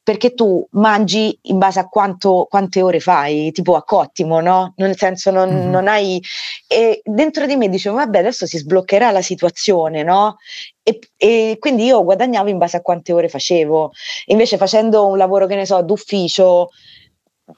perché 0.02 0.34
tu 0.34 0.68
mangi 0.72 1.38
in 1.44 1.60
base 1.60 1.78
a 1.80 1.88
quanto, 1.88 2.48
quante 2.50 2.82
ore 2.82 3.00
fai 3.00 3.52
tipo 3.52 3.76
a 3.76 3.84
cottimo 3.84 4.40
no? 4.40 4.74
nel 4.78 4.98
senso 4.98 5.30
non, 5.30 5.48
mm-hmm. 5.48 5.70
non 5.70 5.88
hai 5.88 6.20
e 6.66 7.02
dentro 7.06 7.46
di 7.46 7.56
me 7.56 7.70
dicevo 7.70 7.98
vabbè 7.98 8.18
adesso 8.18 8.48
si 8.48 8.58
sbloccherà 8.58 9.12
la 9.12 9.22
situazione 9.22 10.02
no? 10.02 10.38
E, 10.82 11.00
e, 11.18 11.58
quindi 11.60 11.84
io 11.84 12.04
guadagnavo 12.04 12.50
in 12.50 12.58
base 12.58 12.78
a 12.78 12.82
quante 12.82 13.14
ore 13.14 13.30
facevo 13.30 13.92
invece 14.28 14.58
facendo 14.58 15.06
un 15.06 15.18
lavoro 15.18 15.46
che 15.46 15.56
ne 15.56 15.68
so 15.68 15.80
d'ufficio 15.84 16.70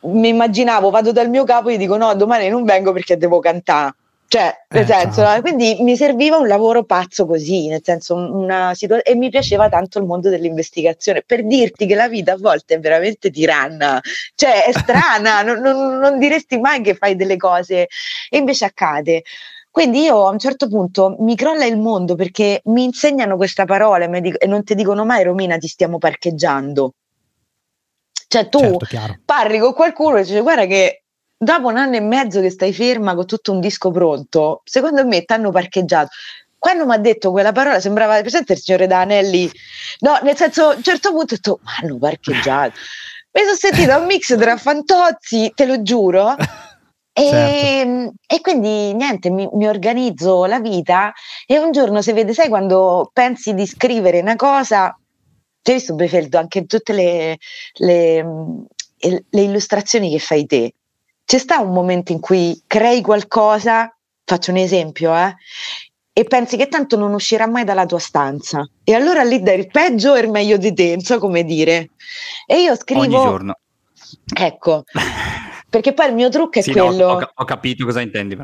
mi 0.02 0.30
immaginavo, 0.30 0.89
vado 0.89 1.12
dal 1.12 1.30
mio 1.30 1.43
capo 1.43 1.69
e 1.69 1.75
gli 1.75 1.78
dico 1.78 1.97
no, 1.97 2.13
domani 2.15 2.49
non 2.49 2.63
vengo 2.63 2.91
perché 2.91 3.17
devo 3.17 3.39
cantare. 3.39 3.95
Cioè, 4.30 4.54
nel 4.69 4.84
eh, 4.84 4.86
senso, 4.86 5.21
ciao. 5.21 5.41
quindi 5.41 5.78
mi 5.80 5.95
serviva 5.95 6.38
un 6.38 6.47
lavoro 6.47 6.84
pazzo 6.84 7.25
così, 7.25 7.67
nel 7.67 7.82
senso, 7.84 8.13
una 8.13 8.75
situazione, 8.75 9.02
e 9.02 9.19
mi 9.19 9.32
piaceva 9.32 9.69
tanto 9.69 9.97
il 9.97 10.06
mondo 10.06 10.30
dell'investigazione, 10.30 11.23
per 11.25 11.47
dirti 11.47 11.88
che 11.88 11.95
la 11.95 12.08
vita 12.08 12.34
a 12.34 12.38
volte 12.38 12.75
è 12.75 12.80
veramente 12.80 13.32
tiranna, 13.32 13.99
cioè 14.36 14.65
è 14.65 14.71
strana, 14.71 15.41
non, 15.41 15.60
non, 15.62 15.97
non 15.97 16.19
diresti 16.19 16.60
mai 16.60 16.82
che 16.82 16.93
fai 16.93 17.15
delle 17.15 17.38
cose, 17.38 17.88
e 18.30 18.38
invece 18.38 18.65
accade. 18.65 19.23
Quindi 19.71 20.02
io 20.02 20.28
a 20.28 20.30
un 20.30 20.38
certo 20.38 20.67
punto 20.67 21.15
mi 21.21 21.36
crolla 21.36 21.65
il 21.65 21.80
mondo 21.80 22.13
perché 22.13 22.62
mi 22.65 22.84
insegnano 22.84 23.36
questa 23.36 23.65
parola 23.65 24.06
e, 24.06 24.36
e 24.38 24.45
non 24.45 24.63
ti 24.63 24.75
dicono 24.75 25.06
mai 25.06 25.23
Romina 25.23 25.58
ti 25.58 25.67
stiamo 25.67 25.97
parcheggiando. 25.97 26.93
Cioè 28.29 28.47
tu 28.47 28.77
certo, 28.85 29.21
parli 29.25 29.57
con 29.57 29.73
qualcuno 29.73 30.17
e 30.17 30.21
dici 30.21 30.39
guarda 30.39 30.67
che 30.67 31.01
dopo 31.35 31.69
un 31.69 31.77
anno 31.77 31.95
e 31.95 31.99
mezzo 31.99 32.39
che 32.41 32.51
stai 32.51 32.71
ferma 32.73 33.15
con 33.15 33.25
tutto 33.25 33.51
un 33.51 33.59
disco 33.59 33.89
pronto, 33.89 34.61
secondo 34.65 35.03
me 35.03 35.23
ti 35.23 35.33
hanno 35.33 35.49
parcheggiato. 35.49 36.09
Quando 36.55 36.85
mi 36.85 36.93
ha 36.93 36.99
detto 36.99 37.31
quella 37.31 37.51
parola 37.51 37.79
sembrava 37.79 38.21
presente 38.21 38.53
il 38.53 38.59
signore 38.59 38.85
Danelli, 38.85 39.49
no, 40.01 40.19
nel 40.21 40.35
senso 40.35 40.67
a 40.67 40.75
un 40.75 40.83
certo 40.83 41.09
punto 41.09 41.33
ho 41.33 41.37
detto 41.37 41.59
ma 41.63 41.71
hanno 41.81 41.97
parcheggiato. 41.97 42.77
Mi 43.33 43.41
sono 43.41 43.55
sentita 43.55 43.97
un 43.97 44.05
mix 44.05 44.37
tra 44.37 44.57
Fantozzi, 44.57 45.51
te 45.55 45.65
lo 45.65 45.81
giuro. 45.81 46.35
E, 47.13 47.23
certo. 47.29 48.13
e, 48.27 48.41
quindi 48.41 48.93
niente, 48.93 49.31
mi, 49.31 49.49
mi, 49.53 49.67
organizzo 49.67 50.45
la 50.45 50.59
vita 50.59 51.13
e 51.47 51.57
un 51.57 51.71
giorno 51.71 52.03
si 52.03 52.11
vede, 52.11 52.33
sai 52.33 52.47
quando 52.47 53.09
pensi 53.11 53.55
di 53.55 53.65
scrivere 53.65 54.19
una 54.19 54.35
cosa, 54.35 54.98
hai 55.71 55.77
visto 55.77 55.95
Befeldo 55.95 56.38
anche 56.38 56.60
in 56.60 56.67
tutte 56.67 56.93
le, 56.93 57.38
le, 57.73 58.25
le 58.97 59.41
illustrazioni 59.41 60.10
che 60.12 60.19
fai 60.19 60.45
te? 60.45 60.73
C'è 61.25 61.38
sta 61.38 61.60
un 61.60 61.71
momento 61.71 62.12
in 62.12 62.19
cui 62.19 62.62
crei 62.65 63.01
qualcosa, 63.01 63.95
faccio 64.23 64.51
un 64.51 64.58
esempio, 64.58 65.15
eh, 65.15 65.36
e 66.12 66.23
pensi 66.25 66.58
che 66.58 66.67
tanto 66.67 66.97
non 66.97 67.13
uscirà 67.13 67.47
mai 67.47 67.63
dalla 67.63 67.86
tua 67.86 67.99
stanza. 67.99 68.67
E 68.84 68.93
allora 68.93 69.23
lì 69.23 69.41
dai 69.41 69.60
il 69.60 69.67
peggio 69.67 70.15
e 70.15 70.21
il 70.21 70.29
meglio 70.29 70.58
di 70.58 70.73
te, 70.73 70.89
non 70.95 71.01
so 71.01 71.19
come 71.19 71.43
dire. 71.43 71.91
E 72.45 72.62
io 72.62 72.75
scrivo... 72.75 73.01
Ogni 73.01 73.12
giorno. 73.12 73.58
Ecco, 74.36 74.84
perché 75.69 75.93
poi 75.93 76.08
il 76.10 76.15
mio 76.15 76.29
trucco 76.29 76.60
è 76.60 76.62
sì, 76.62 76.71
quello... 76.71 77.08
No, 77.08 77.13
ho, 77.13 77.32
ho, 77.34 77.45
capito 77.45 77.86
cosa 77.86 78.01
intendi. 78.01 78.38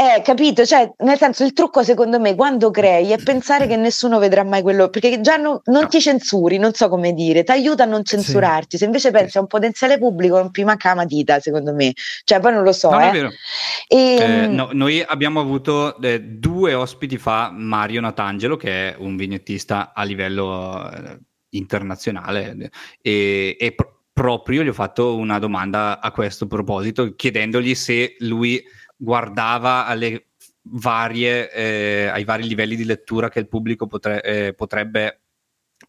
Eh, 0.00 0.22
capito? 0.22 0.64
Cioè, 0.64 0.94
nel 1.00 1.18
senso, 1.18 1.44
il 1.44 1.52
trucco 1.52 1.82
secondo 1.82 2.18
me 2.18 2.34
quando 2.34 2.70
crei 2.70 3.10
è 3.10 3.22
pensare 3.22 3.66
che 3.66 3.76
nessuno 3.76 4.18
vedrà 4.18 4.42
mai 4.44 4.62
quello, 4.62 4.88
perché 4.88 5.20
già 5.20 5.36
no, 5.36 5.60
non 5.66 5.90
ti 5.90 6.00
censuri, 6.00 6.56
non 6.56 6.72
so 6.72 6.88
come 6.88 7.12
dire, 7.12 7.44
ti 7.44 7.50
aiuta 7.50 7.82
a 7.82 7.86
non 7.86 8.02
censurarti. 8.02 8.70
Sì. 8.70 8.78
Se 8.78 8.84
invece 8.86 9.10
pensi 9.10 9.36
a 9.36 9.42
un 9.42 9.46
potenziale 9.46 9.98
pubblico, 9.98 10.38
non 10.38 10.50
più 10.50 10.64
manca 10.64 10.94
matita, 10.94 11.38
secondo 11.38 11.74
me. 11.74 11.92
Cioè, 12.24 12.40
poi 12.40 12.52
non 12.54 12.62
lo 12.62 12.72
so. 12.72 12.88
No, 12.88 12.98
eh. 12.98 13.28
E, 13.88 13.96
eh, 13.96 14.22
ehm, 14.22 14.54
no, 14.54 14.70
noi 14.72 15.04
abbiamo 15.06 15.38
avuto 15.38 16.00
eh, 16.00 16.18
due 16.18 16.72
ospiti 16.72 17.18
fa, 17.18 17.50
Mario 17.54 18.00
Natangelo, 18.00 18.56
che 18.56 18.92
è 18.92 18.96
un 18.98 19.16
vignettista 19.16 19.92
a 19.94 20.02
livello 20.04 20.90
eh, 20.90 21.18
internazionale, 21.50 22.70
e, 23.02 23.54
e 23.60 23.72
pro- 23.72 24.04
proprio 24.14 24.62
gli 24.62 24.68
ho 24.68 24.72
fatto 24.72 25.16
una 25.16 25.38
domanda 25.38 26.00
a 26.00 26.10
questo 26.10 26.46
proposito, 26.46 27.14
chiedendogli 27.14 27.74
se 27.74 28.16
lui 28.20 28.62
guardava 29.00 29.86
alle 29.86 30.26
varie, 30.62 31.50
eh, 31.50 32.06
ai 32.08 32.24
vari 32.24 32.46
livelli 32.46 32.76
di 32.76 32.84
lettura 32.84 33.30
che 33.30 33.38
il 33.38 33.48
pubblico 33.48 33.86
potre, 33.86 34.22
eh, 34.22 34.52
potrebbe 34.52 35.20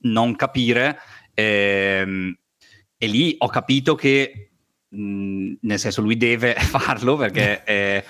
non 0.02 0.36
capire. 0.36 0.97
Ehm, 1.34 2.38
e 2.97 3.08
lì 3.08 3.36
ho 3.38 3.47
capito 3.50 3.95
che, 3.95 4.52
mh, 4.88 5.54
nel 5.62 5.80
senso, 5.80 6.02
lui 6.02 6.15
deve 6.15 6.54
farlo 6.56 7.17
perché 7.17 7.63
eh, 7.65 8.04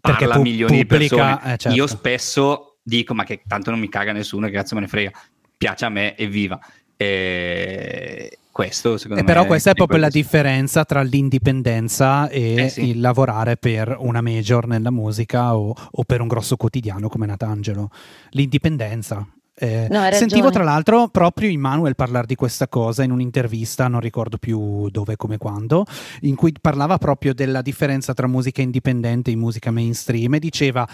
parla 0.00 0.34
pu- 0.34 0.42
milioni 0.42 0.84
pubblica, 0.84 0.98
di 0.98 1.16
persone. 1.16 1.54
Eh, 1.54 1.56
certo. 1.56 1.76
Io 1.76 1.86
spesso 1.86 2.78
dico, 2.82 3.14
ma 3.14 3.24
che 3.24 3.42
tanto 3.46 3.70
non 3.70 3.80
mi 3.80 3.88
caga 3.88 4.12
nessuno, 4.12 4.46
che 4.46 4.52
cazzo 4.52 4.74
me 4.74 4.82
ne 4.82 4.88
frega, 4.88 5.10
piace 5.56 5.84
a 5.86 5.88
me, 5.88 6.14
evviva. 6.16 6.60
E 6.96 8.39
questo 8.52 8.96
secondo 8.96 9.22
eh, 9.22 9.24
me. 9.24 9.32
Però 9.32 9.46
questa 9.46 9.70
è 9.70 9.74
proprio 9.74 9.98
la 9.98 10.08
differenza 10.08 10.84
tra 10.84 11.02
l'indipendenza 11.02 12.28
e 12.28 12.64
eh 12.64 12.68
sì. 12.68 12.88
il 12.88 13.00
lavorare 13.00 13.56
per 13.56 13.96
una 13.98 14.20
major 14.20 14.66
nella 14.66 14.90
musica 14.90 15.56
o, 15.56 15.74
o 15.90 16.04
per 16.04 16.20
un 16.20 16.28
grosso 16.28 16.56
quotidiano 16.56 17.08
come 17.08 17.26
Natangelo. 17.26 17.90
L'indipendenza. 18.30 19.26
Eh, 19.62 19.88
no, 19.90 20.10
sentivo 20.12 20.48
tra 20.48 20.64
l'altro 20.64 21.08
proprio 21.08 21.50
Immanuel 21.50 21.94
parlare 21.94 22.26
di 22.26 22.34
questa 22.34 22.66
cosa 22.66 23.02
in 23.02 23.10
un'intervista, 23.10 23.88
non 23.88 24.00
ricordo 24.00 24.38
più 24.38 24.88
dove, 24.88 25.16
come 25.16 25.36
quando, 25.36 25.84
in 26.20 26.34
cui 26.34 26.54
parlava 26.58 26.96
proprio 26.96 27.34
della 27.34 27.60
differenza 27.60 28.14
tra 28.14 28.26
musica 28.26 28.62
indipendente 28.62 29.30
e 29.30 29.36
musica 29.36 29.70
mainstream 29.70 30.34
e 30.34 30.38
diceva 30.38 30.88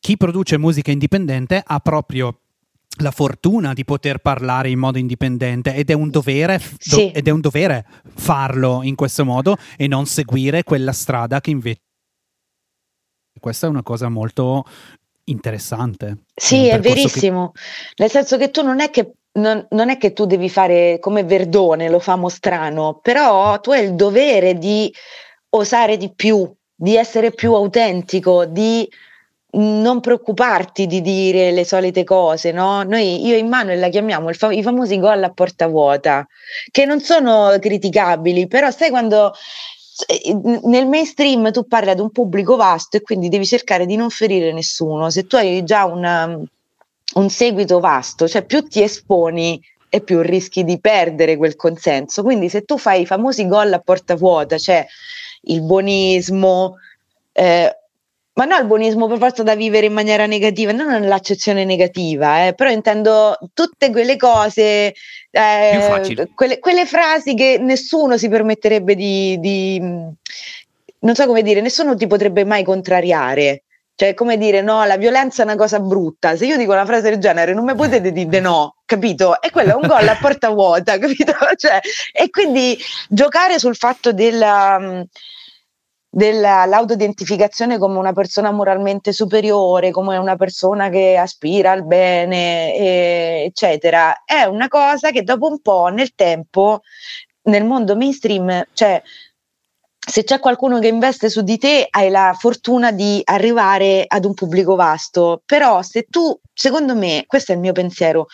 chi 0.00 0.16
produce 0.16 0.56
musica 0.56 0.90
indipendente 0.90 1.62
ha 1.62 1.80
proprio 1.80 2.34
la 2.98 3.10
fortuna 3.10 3.72
di 3.72 3.84
poter 3.84 4.18
parlare 4.18 4.70
in 4.70 4.78
modo 4.78 4.98
indipendente 4.98 5.74
ed 5.74 5.90
è 5.90 5.94
un 5.94 6.10
dovere, 6.10 6.60
sì. 6.78 7.10
ed 7.10 7.26
è 7.26 7.30
un 7.30 7.40
dovere 7.40 7.86
farlo 8.14 8.80
in 8.82 8.94
questo 8.94 9.24
modo 9.24 9.56
e 9.76 9.86
non 9.86 10.06
seguire 10.06 10.62
quella 10.64 10.92
strada 10.92 11.40
che 11.40 11.50
invece 11.50 11.80
questa 13.38 13.66
è 13.66 13.70
una 13.70 13.82
cosa 13.82 14.08
molto 14.08 14.64
interessante. 15.24 16.24
Sì, 16.34 16.66
è 16.66 16.80
verissimo. 16.80 17.52
Che... 17.52 17.60
Nel 17.98 18.10
senso 18.10 18.36
che 18.36 18.50
tu 18.50 18.62
non 18.62 18.80
è 18.80 18.90
che 18.90 19.12
non, 19.32 19.66
non, 19.70 19.88
è 19.88 19.98
che 19.98 20.12
tu 20.12 20.26
devi 20.26 20.48
fare 20.48 20.98
come 21.00 21.24
Verdone, 21.24 21.88
lo 21.88 22.00
famo 22.00 22.28
strano, 22.28 22.98
però 23.00 23.60
tu 23.60 23.70
hai 23.70 23.84
il 23.84 23.94
dovere 23.94 24.54
di 24.54 24.92
osare 25.50 25.96
di 25.96 26.12
più, 26.12 26.52
di 26.74 26.96
essere 26.96 27.30
più 27.30 27.54
autentico, 27.54 28.44
di 28.46 28.88
non 29.50 30.00
preoccuparti 30.00 30.86
di 30.86 31.00
dire 31.00 31.52
le 31.52 31.64
solite 31.64 32.04
cose, 32.04 32.52
no? 32.52 32.82
Noi, 32.82 33.26
io 33.26 33.34
e 33.34 33.42
Manuel 33.42 33.78
la 33.78 33.88
chiamiamo 33.88 34.30
fa- 34.32 34.52
i 34.52 34.62
famosi 34.62 34.98
gol 34.98 35.22
a 35.22 35.30
porta 35.30 35.66
vuota, 35.66 36.26
che 36.70 36.84
non 36.84 37.00
sono 37.00 37.56
criticabili, 37.58 38.46
però 38.46 38.70
sai 38.70 38.90
quando 38.90 39.32
nel 40.64 40.86
mainstream 40.86 41.50
tu 41.50 41.66
parli 41.66 41.90
ad 41.90 41.98
un 41.98 42.10
pubblico 42.10 42.54
vasto 42.54 42.96
e 42.96 43.00
quindi 43.00 43.28
devi 43.28 43.44
cercare 43.44 43.84
di 43.84 43.96
non 43.96 44.10
ferire 44.10 44.52
nessuno. 44.52 45.10
Se 45.10 45.26
tu 45.26 45.36
hai 45.36 45.64
già 45.64 45.86
una, 45.86 46.38
un 47.14 47.30
seguito 47.30 47.80
vasto, 47.80 48.28
cioè 48.28 48.44
più 48.44 48.62
ti 48.62 48.82
esponi 48.82 49.60
e 49.88 50.02
più 50.02 50.20
rischi 50.20 50.62
di 50.62 50.78
perdere 50.78 51.36
quel 51.36 51.56
consenso. 51.56 52.22
Quindi 52.22 52.48
se 52.48 52.62
tu 52.62 52.78
fai 52.78 53.00
i 53.02 53.06
famosi 53.06 53.46
gol 53.48 53.72
a 53.72 53.80
porta 53.80 54.14
vuota, 54.14 54.58
cioè 54.58 54.86
il 55.42 55.62
buonismo, 55.62 56.76
eh, 57.32 57.76
ma 58.38 58.44
no 58.44 58.56
il 58.56 58.66
buonismo 58.66 59.08
per 59.08 59.18
forza 59.18 59.42
da 59.42 59.56
vivere 59.56 59.86
in 59.86 59.92
maniera 59.92 60.24
negativa, 60.26 60.70
non 60.70 60.86
nell'accezione 60.86 61.64
negativa, 61.64 62.46
eh, 62.46 62.54
però 62.54 62.70
intendo 62.70 63.36
tutte 63.52 63.90
quelle 63.90 64.16
cose, 64.16 64.94
eh, 65.32 66.28
quelle, 66.36 66.60
quelle, 66.60 66.86
frasi 66.86 67.34
che 67.34 67.58
nessuno 67.60 68.16
si 68.16 68.28
permetterebbe 68.28 68.94
di, 68.94 69.40
di, 69.40 69.80
non 69.80 71.14
so 71.16 71.26
come 71.26 71.42
dire, 71.42 71.60
nessuno 71.60 71.96
ti 71.96 72.06
potrebbe 72.06 72.44
mai 72.44 72.62
contrariare. 72.62 73.64
Cioè, 73.96 74.14
come 74.14 74.38
dire, 74.38 74.60
no, 74.60 74.84
la 74.84 74.96
violenza 74.96 75.42
è 75.42 75.44
una 75.44 75.56
cosa 75.56 75.80
brutta. 75.80 76.36
Se 76.36 76.46
io 76.46 76.56
dico 76.56 76.70
una 76.70 76.86
frase 76.86 77.10
del 77.10 77.18
genere, 77.18 77.52
non 77.52 77.64
mi 77.64 77.74
potete 77.74 78.12
dire 78.12 78.38
no, 78.38 78.76
capito? 78.84 79.42
E 79.42 79.50
quello 79.50 79.72
è 79.72 79.74
un 79.74 79.88
gol 79.88 80.06
a 80.06 80.16
porta 80.20 80.50
vuota, 80.50 80.96
capito? 81.00 81.32
Cioè, 81.56 81.80
e 82.12 82.30
quindi 82.30 82.78
giocare 83.08 83.58
sul 83.58 83.74
fatto 83.74 84.12
della 84.12 85.04
dell'autoidentificazione 86.10 87.78
come 87.78 87.98
una 87.98 88.12
persona 88.12 88.50
moralmente 88.50 89.12
superiore, 89.12 89.90
come 89.90 90.16
una 90.16 90.36
persona 90.36 90.88
che 90.88 91.16
aspira 91.16 91.72
al 91.72 91.84
bene, 91.84 93.44
eccetera, 93.44 94.22
è 94.24 94.44
una 94.44 94.68
cosa 94.68 95.10
che 95.10 95.22
dopo 95.22 95.46
un 95.48 95.60
po' 95.60 95.88
nel 95.88 96.14
tempo, 96.14 96.80
nel 97.42 97.64
mondo 97.64 97.94
mainstream, 97.96 98.64
cioè 98.72 99.02
se 100.08 100.24
c'è 100.24 100.40
qualcuno 100.40 100.78
che 100.78 100.88
investe 100.88 101.28
su 101.28 101.42
di 101.42 101.58
te, 101.58 101.86
hai 101.90 102.08
la 102.08 102.34
fortuna 102.38 102.90
di 102.92 103.20
arrivare 103.24 104.04
ad 104.06 104.24
un 104.24 104.32
pubblico 104.32 104.74
vasto. 104.74 105.42
Però 105.44 105.82
se 105.82 106.06
tu, 106.08 106.34
secondo 106.54 106.96
me, 106.96 107.24
questo 107.26 107.52
è 107.52 107.56
il 107.56 107.60
mio 107.60 107.72
pensiero, 107.72 108.28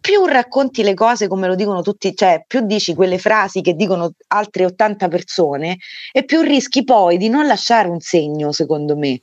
più 0.00 0.24
racconti 0.24 0.82
le 0.82 0.94
cose 0.94 1.28
come 1.28 1.46
lo 1.46 1.54
dicono 1.54 1.82
tutti, 1.82 2.14
cioè 2.14 2.44
più 2.46 2.60
dici 2.64 2.94
quelle 2.94 3.18
frasi 3.18 3.60
che 3.60 3.74
dicono 3.74 4.12
altre 4.28 4.64
80 4.64 5.08
persone 5.08 5.78
e 6.12 6.24
più 6.24 6.40
rischi 6.40 6.84
poi 6.84 7.18
di 7.18 7.28
non 7.28 7.46
lasciare 7.46 7.88
un 7.88 8.00
segno, 8.00 8.52
secondo 8.52 8.96
me. 8.96 9.20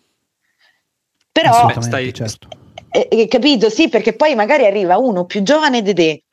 Però, 1.31 1.69
stai, 1.81 2.13
certo. 2.13 2.47
eh, 2.89 3.07
eh, 3.09 3.27
capito? 3.27 3.69
Sì, 3.69 3.89
perché 3.89 4.13
poi 4.13 4.35
magari 4.35 4.65
arriva 4.65 4.97
uno 4.97 5.25
più 5.25 5.43
giovane 5.43 5.81
di 5.81 5.93
te 5.93 6.23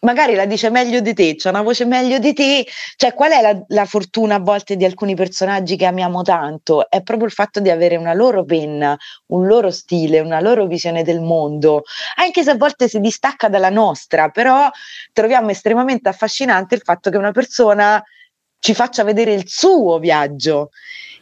magari 0.00 0.34
la 0.34 0.46
dice 0.46 0.70
meglio 0.70 1.00
di 1.00 1.14
te, 1.14 1.34
c'è 1.36 1.48
una 1.48 1.62
voce 1.62 1.84
meglio 1.84 2.18
di 2.18 2.32
te, 2.32 2.66
cioè 2.96 3.14
qual 3.14 3.32
è 3.32 3.40
la, 3.40 3.64
la, 3.68 3.84
fortuna 3.84 4.36
a 4.36 4.38
volte 4.38 4.76
di 4.76 4.84
alcuni 4.84 5.14
personaggi 5.14 5.76
che 5.76 5.86
amiamo 5.86 6.22
tanto? 6.22 6.88
È 6.88 7.02
proprio 7.02 7.26
il 7.26 7.32
fatto 7.32 7.60
di 7.60 7.70
avere 7.70 7.96
una 7.96 8.14
loro 8.14 8.44
penna, 8.44 8.96
un 9.26 9.46
loro 9.46 9.70
stile, 9.70 10.20
una 10.20 10.40
loro 10.40 10.66
visione 10.66 11.02
del 11.02 11.20
mondo, 11.20 11.82
anche 12.16 12.42
se 12.42 12.50
a 12.50 12.56
volte 12.56 12.88
si 12.88 13.00
distacca 13.00 13.48
dalla 13.48 13.70
nostra, 13.70 14.28
però 14.28 14.68
troviamo 15.12 15.50
estremamente 15.50 16.08
affascinante 16.08 16.74
il 16.74 16.82
fatto 16.82 17.10
che 17.10 17.16
una 17.16 17.32
persona 17.32 18.02
ci 18.58 18.74
faccia 18.74 19.04
vedere 19.04 19.32
il 19.32 19.44
suo 19.46 19.98
viaggio. 19.98 20.70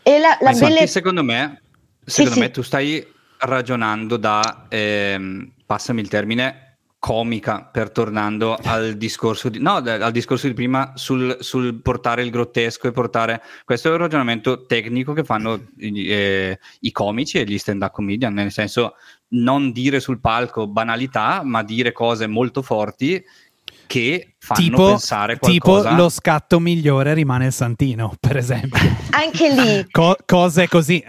E 0.03 0.19
la, 0.19 0.37
la 0.41 0.53
belle... 0.53 0.87
secondo 0.87 1.23
me, 1.23 1.63
secondo 2.05 2.35
sì, 2.35 2.41
me 2.41 2.47
sì. 2.47 2.53
tu 2.53 2.63
stai 2.63 3.13
ragionando 3.39 4.17
da, 4.17 4.67
ehm, 4.69 5.53
passami 5.67 6.01
il 6.01 6.09
termine, 6.09 6.64
comica, 7.05 7.69
per 7.71 7.91
tornando 7.91 8.57
al 8.65 8.95
discorso 8.95 9.51
di, 9.51 9.59
no, 9.59 9.75
al 9.75 10.11
discorso 10.11 10.47
di 10.47 10.55
prima 10.55 10.93
sul, 10.95 11.37
sul, 11.41 11.83
portare 11.83 12.23
il 12.23 12.31
grottesco 12.31 12.89
e 12.89 12.93
portare... 12.93 13.43
Questo 13.63 13.89
è 13.89 13.91
un 13.91 13.99
ragionamento 13.99 14.65
tecnico 14.65 15.13
che 15.13 15.23
fanno 15.23 15.67
eh, 15.77 16.59
i 16.81 16.93
comici 16.93 17.39
e 17.39 17.45
gli 17.45 17.59
stand-up 17.59 17.93
comedian, 17.93 18.33
nel 18.33 18.51
senso 18.51 18.95
non 19.35 19.71
dire 19.71 20.01
sul 20.01 20.19
palco 20.19 20.67
banalità, 20.67 21.43
ma 21.45 21.63
dire 21.63 21.93
cose 21.93 22.27
molto 22.27 22.63
forti 22.63 23.23
che 23.87 24.37
fanno 24.39 24.61
tipo, 24.61 24.87
pensare 24.87 25.37
qualcosa. 25.37 25.91
Tipo 25.91 26.03
lo 26.03 26.09
scatto 26.09 26.59
migliore 26.59 27.13
rimane 27.13 27.47
il 27.47 27.53
Santino, 27.53 28.15
per 28.19 28.39
esempio. 28.39 28.81
Anche 29.11 29.53
lì. 29.53 29.87
Co- 29.91 30.17
cose 30.25 30.69
così. 30.69 31.05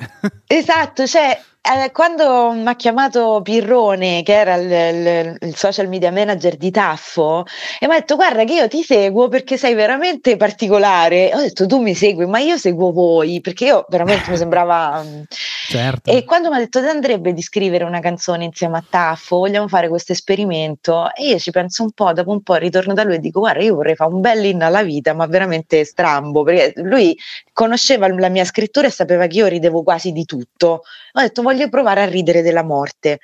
Esatto, 0.46 1.08
cioè 1.08 1.40
eh, 1.66 1.92
quando 1.92 2.52
mi 2.52 2.68
ha 2.68 2.76
chiamato 2.76 3.42
Pirrone, 3.42 4.22
che 4.22 4.34
era 4.34 4.54
il, 4.56 4.72
il, 4.72 5.38
il, 5.42 5.56
social 5.56 5.88
media 5.88 6.12
manager 6.12 6.58
di 6.58 6.70
Taffo, 6.70 7.44
e 7.80 7.88
mi 7.88 7.94
ha 7.94 8.00
detto: 8.00 8.16
Guarda, 8.16 8.44
che 8.44 8.54
io 8.54 8.68
ti 8.68 8.84
seguo 8.84 9.30
perché 9.30 9.58
sei 9.58 9.74
veramente 9.74 10.38
particolare. 10.38 11.32
Ho 11.34 11.40
detto: 11.40 11.66
Tu 11.66 11.80
mi 11.80 11.96
segui, 11.96 12.28
ma 12.28 12.38
io 12.40 12.58
seguo 12.58 12.92
voi 12.92 13.42
perché 13.42 13.66
io 13.66 13.86
veramente 13.90 14.30
mi 14.30 14.38
sembrava. 14.38 15.04
Mm. 15.04 15.22
Certo. 15.68 16.12
E 16.12 16.24
quando 16.24 16.50
mi 16.50 16.58
ha 16.58 16.60
detto: 16.60 16.80
Ti 16.82 16.88
andrebbe 16.88 17.34
di 17.34 17.42
scrivere 17.42 17.84
una 17.84 18.00
canzone 18.00 18.44
insieme 18.44 18.78
a 18.78 18.84
Taffo? 18.88 19.38
Vogliamo 19.38 19.68
fare 19.68 19.90
questo 19.90 20.12
esperimento? 20.12 21.12
E 21.16 21.30
io 21.30 21.40
ci 21.40 21.50
penso 21.50 21.82
un 21.82 21.92
po', 21.92 22.14
dopo 22.14 22.32
un 22.32 22.44
po' 22.44 22.56
ritorno 22.56 22.94
da 22.94 23.04
lui 23.04 23.16
e 23.16 23.20
dico: 23.20 23.40
Guarda, 23.40 23.64
io 23.64 23.74
vorrei 23.74 23.96
fare 23.96 24.14
un 24.14 24.22
bel 24.22 24.46
inno 24.46 24.66
alla 24.66 24.84
vita, 24.84 25.14
ma 25.14 25.26
veramente 25.26 25.84
strambo 25.84 26.44
perché 26.44 26.74
lui 26.82 27.18
conosceva 27.56 28.10
la 28.10 28.28
mia 28.28 28.44
scrittura 28.44 28.88
e 28.88 28.92
sapeva 28.92 29.28
che 29.28 29.38
io 29.38 29.48
ridevo 29.48 29.82
quasi 29.82 30.12
di 30.12 30.26
tutto. 30.26 30.82
Ho 31.14 31.22
detto: 31.22 31.42
Voglio 31.42 31.70
provare 31.70 32.02
a 32.02 32.06
ridere 32.06 32.42
della 32.42 32.64
morte. 32.64 33.20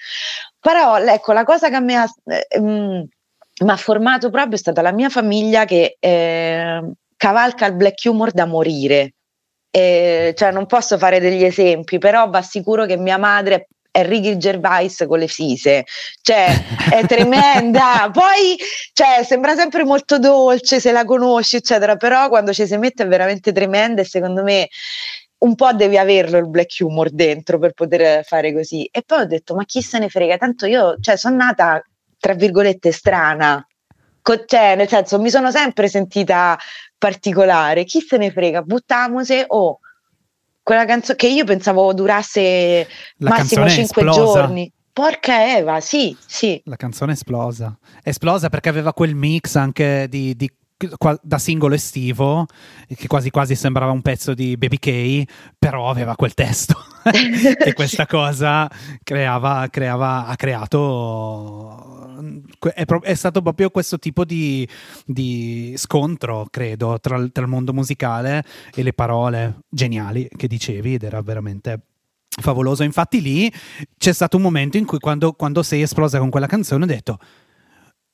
Però 0.57 0.97
ecco, 0.97 1.33
la 1.33 1.43
cosa 1.43 1.69
che 1.69 1.81
mi 1.81 1.95
ha, 1.95 2.05
eh, 2.25 2.59
mm, 2.59 3.01
formato 3.75 4.29
proprio 4.29 4.55
è 4.55 4.57
stata 4.57 4.81
la 4.81 4.93
mia 4.93 5.09
famiglia 5.09 5.65
che 5.65 5.97
eh, 5.99 6.91
cavalca 7.17 7.65
il 7.65 7.75
black 7.75 8.05
humor 8.05 8.31
da 8.31 8.45
morire. 8.45 9.15
Eh, 9.69 10.33
cioè 10.35 10.51
non 10.51 10.65
posso 10.65 10.97
fare 10.97 11.19
degli 11.19 11.43
esempi, 11.43 11.97
però 11.97 12.29
va 12.29 12.41
sicuro 12.41 12.85
che 12.85 12.95
mia 12.95 13.17
madre 13.17 13.67
è 13.91 14.05
Ricky 14.05 14.37
Gervais 14.37 15.03
con 15.05 15.19
le 15.19 15.27
fise, 15.27 15.85
cioè 16.21 16.47
è 16.89 17.05
tremenda. 17.05 18.09
Poi 18.13 18.57
cioè, 18.93 19.23
sembra 19.23 19.53
sempre 19.55 19.83
molto 19.83 20.17
dolce 20.17 20.79
se 20.79 20.91
la 20.91 21.03
conosci, 21.03 21.57
eccetera, 21.57 21.97
però 21.97 22.29
quando 22.29 22.53
ci 22.53 22.65
si 22.65 22.77
mette 22.77 23.03
è 23.03 23.07
veramente 23.07 23.51
tremenda 23.51 24.01
e 24.01 24.05
secondo 24.05 24.43
me 24.43 24.69
un 25.39 25.55
po' 25.55 25.73
devi 25.73 25.97
averlo 25.97 26.37
il 26.37 26.49
black 26.49 26.77
humor 26.79 27.09
dentro 27.09 27.59
per 27.59 27.73
poter 27.73 28.23
fare 28.23 28.53
così. 28.53 28.87
E 28.91 29.01
poi 29.05 29.21
ho 29.21 29.25
detto, 29.25 29.55
ma 29.55 29.65
chi 29.65 29.81
se 29.81 29.99
ne 29.99 30.07
frega? 30.07 30.37
Tanto 30.37 30.65
io, 30.67 30.97
cioè, 31.01 31.17
sono 31.17 31.35
nata, 31.35 31.83
tra 32.17 32.33
virgolette, 32.33 32.91
strana. 32.91 33.65
Co- 34.21 34.45
cioè, 34.45 34.75
nel 34.75 34.87
senso, 34.87 35.19
mi 35.19 35.31
sono 35.31 35.51
sempre 35.51 35.87
sentita 35.87 36.57
particolare. 36.97 37.83
Chi 37.85 38.01
se 38.01 38.17
ne 38.17 38.31
frega? 38.31 38.61
Buttamose 38.61 39.45
o... 39.47 39.57
Oh, 39.57 39.79
quella 40.71 40.85
canzone 40.85 41.17
che 41.17 41.27
io 41.27 41.43
pensavo 41.43 41.93
durasse 41.93 42.87
La 43.17 43.31
massimo 43.31 43.67
5 43.67 44.05
giorni. 44.05 44.71
Porca 44.93 45.57
Eva, 45.57 45.81
sì, 45.81 46.15
sì. 46.25 46.61
La 46.65 46.77
canzone 46.77 47.11
è 47.11 47.15
esplosa. 47.15 47.77
È 48.01 48.07
esplosa 48.07 48.47
perché 48.47 48.69
aveva 48.69 48.93
quel 48.93 49.13
mix 49.13 49.55
anche 49.55 50.07
di, 50.09 50.33
di 50.35 50.49
da 51.21 51.37
singolo 51.37 51.75
estivo, 51.75 52.45
che 52.87 53.07
quasi 53.07 53.29
quasi 53.29 53.55
sembrava 53.55 53.91
un 53.91 54.01
pezzo 54.01 54.33
di 54.33 54.57
Baby 54.57 54.77
K, 54.77 55.23
però 55.57 55.89
aveva 55.89 56.15
quel 56.15 56.33
testo. 56.33 56.75
e 57.65 57.73
questa 57.73 58.05
cosa 58.05 58.69
creava, 59.03 59.67
creava, 59.69 60.27
ha 60.27 60.35
creato 60.35 62.01
è, 62.73 62.85
è, 62.85 63.13
stato 63.13 63.41
proprio 63.41 63.69
questo 63.69 63.97
tipo 63.97 64.23
di, 64.23 64.67
di 65.05 65.73
scontro, 65.77 66.47
credo, 66.49 66.99
tra, 66.99 67.27
tra, 67.31 67.43
il 67.43 67.49
mondo 67.49 67.73
musicale 67.73 68.43
e 68.73 68.83
le 68.83 68.93
parole 68.93 69.61
geniali 69.69 70.29
che 70.35 70.47
dicevi 70.47 70.95
ed 70.95 71.03
era 71.03 71.21
veramente 71.21 71.79
favoloso. 72.27 72.83
Infatti 72.83 73.21
lì 73.21 73.51
c'è 73.97 74.13
stato 74.13 74.37
un 74.37 74.43
momento 74.43 74.77
in 74.77 74.85
cui 74.85 74.99
quando, 74.99 75.33
quando 75.33 75.63
sei 75.63 75.81
esplosa 75.81 76.19
con 76.19 76.29
quella 76.29 76.47
canzone 76.47 76.83
ho 76.83 76.87
detto 76.87 77.19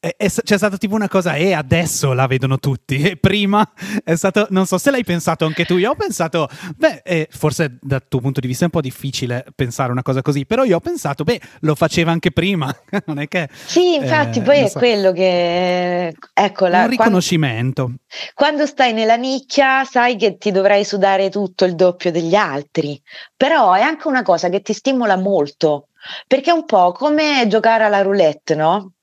è, 0.08 0.16
è, 0.16 0.30
c'è 0.30 0.58
stata 0.58 0.78
tipo 0.78 0.96
una 0.96 1.10
cosa, 1.10 1.36
e 1.36 1.54
adesso 1.54 2.14
la 2.14 2.28
vedono 2.28 2.58
tutti. 2.60 3.02
E 3.02 3.18
prima 3.18 3.68
è 4.04 4.16
stato, 4.16 4.48
non 4.50 4.66
so 4.66 4.78
se 4.78 4.92
l'hai 4.92 5.04
pensato 5.04 5.46
anche 5.46 5.66
tu. 5.66 5.78
Io 5.78 5.92
ho 5.92 5.96
pensato, 5.96 6.48
beh, 6.76 7.02
eh, 7.04 7.28
forse 7.30 7.78
dal 7.82 8.04
tuo 8.08 8.20
punto 8.20 8.40
di 8.40 8.48
vista 8.48 8.64
è 8.64 8.66
un 8.66 8.72
po' 8.72 8.82
difficile 8.82 9.46
pensare 9.56 9.92
una 9.92 10.04
cosa 10.04 10.22
così, 10.22 10.46
però 10.46 10.64
io 10.64 10.78
ho 10.78 10.80
pensato, 10.80 11.24
beh, 11.24 11.42
lo 11.62 11.76
faceva 11.76 12.12
anche 12.12 12.32
prima. 12.32 12.74
non 13.06 13.20
è 13.20 13.28
che. 13.28 13.50
Sì, 13.66 13.96
infatti, 13.96 14.40
eh, 14.40 14.42
poi 14.42 14.60
è 14.60 14.68
so. 14.68 14.80
quello 14.80 15.12
che. 15.12 16.16
Ecco, 16.34 16.68
la, 16.68 16.84
un 16.84 16.90
riconoscimento. 16.90 17.84
Quando, 17.84 18.02
quando 18.34 18.66
stai 18.66 18.94
nella 18.94 19.16
nicchia, 19.16 19.84
sai 19.84 20.16
che 20.16 20.38
ti 20.38 20.52
dovrai 20.52 20.86
sudare 20.86 21.30
tutto 21.30 21.66
il 21.66 21.76
doppio 21.76 22.12
degli 22.12 22.36
altri, 22.36 23.02
però 23.36 23.74
è 23.74 23.82
anche 23.82 24.08
una 24.08 24.22
cosa 24.22 24.50
che 24.50 24.62
ti 24.62 24.74
stimola 24.74 25.18
molto. 25.18 25.88
Perché 26.26 26.52
è 26.52 26.54
un 26.54 26.64
po' 26.64 26.94
come 26.94 27.46
giocare 27.48 27.84
alla 27.84 28.02
roulette, 28.02 28.56
no? 28.56 28.94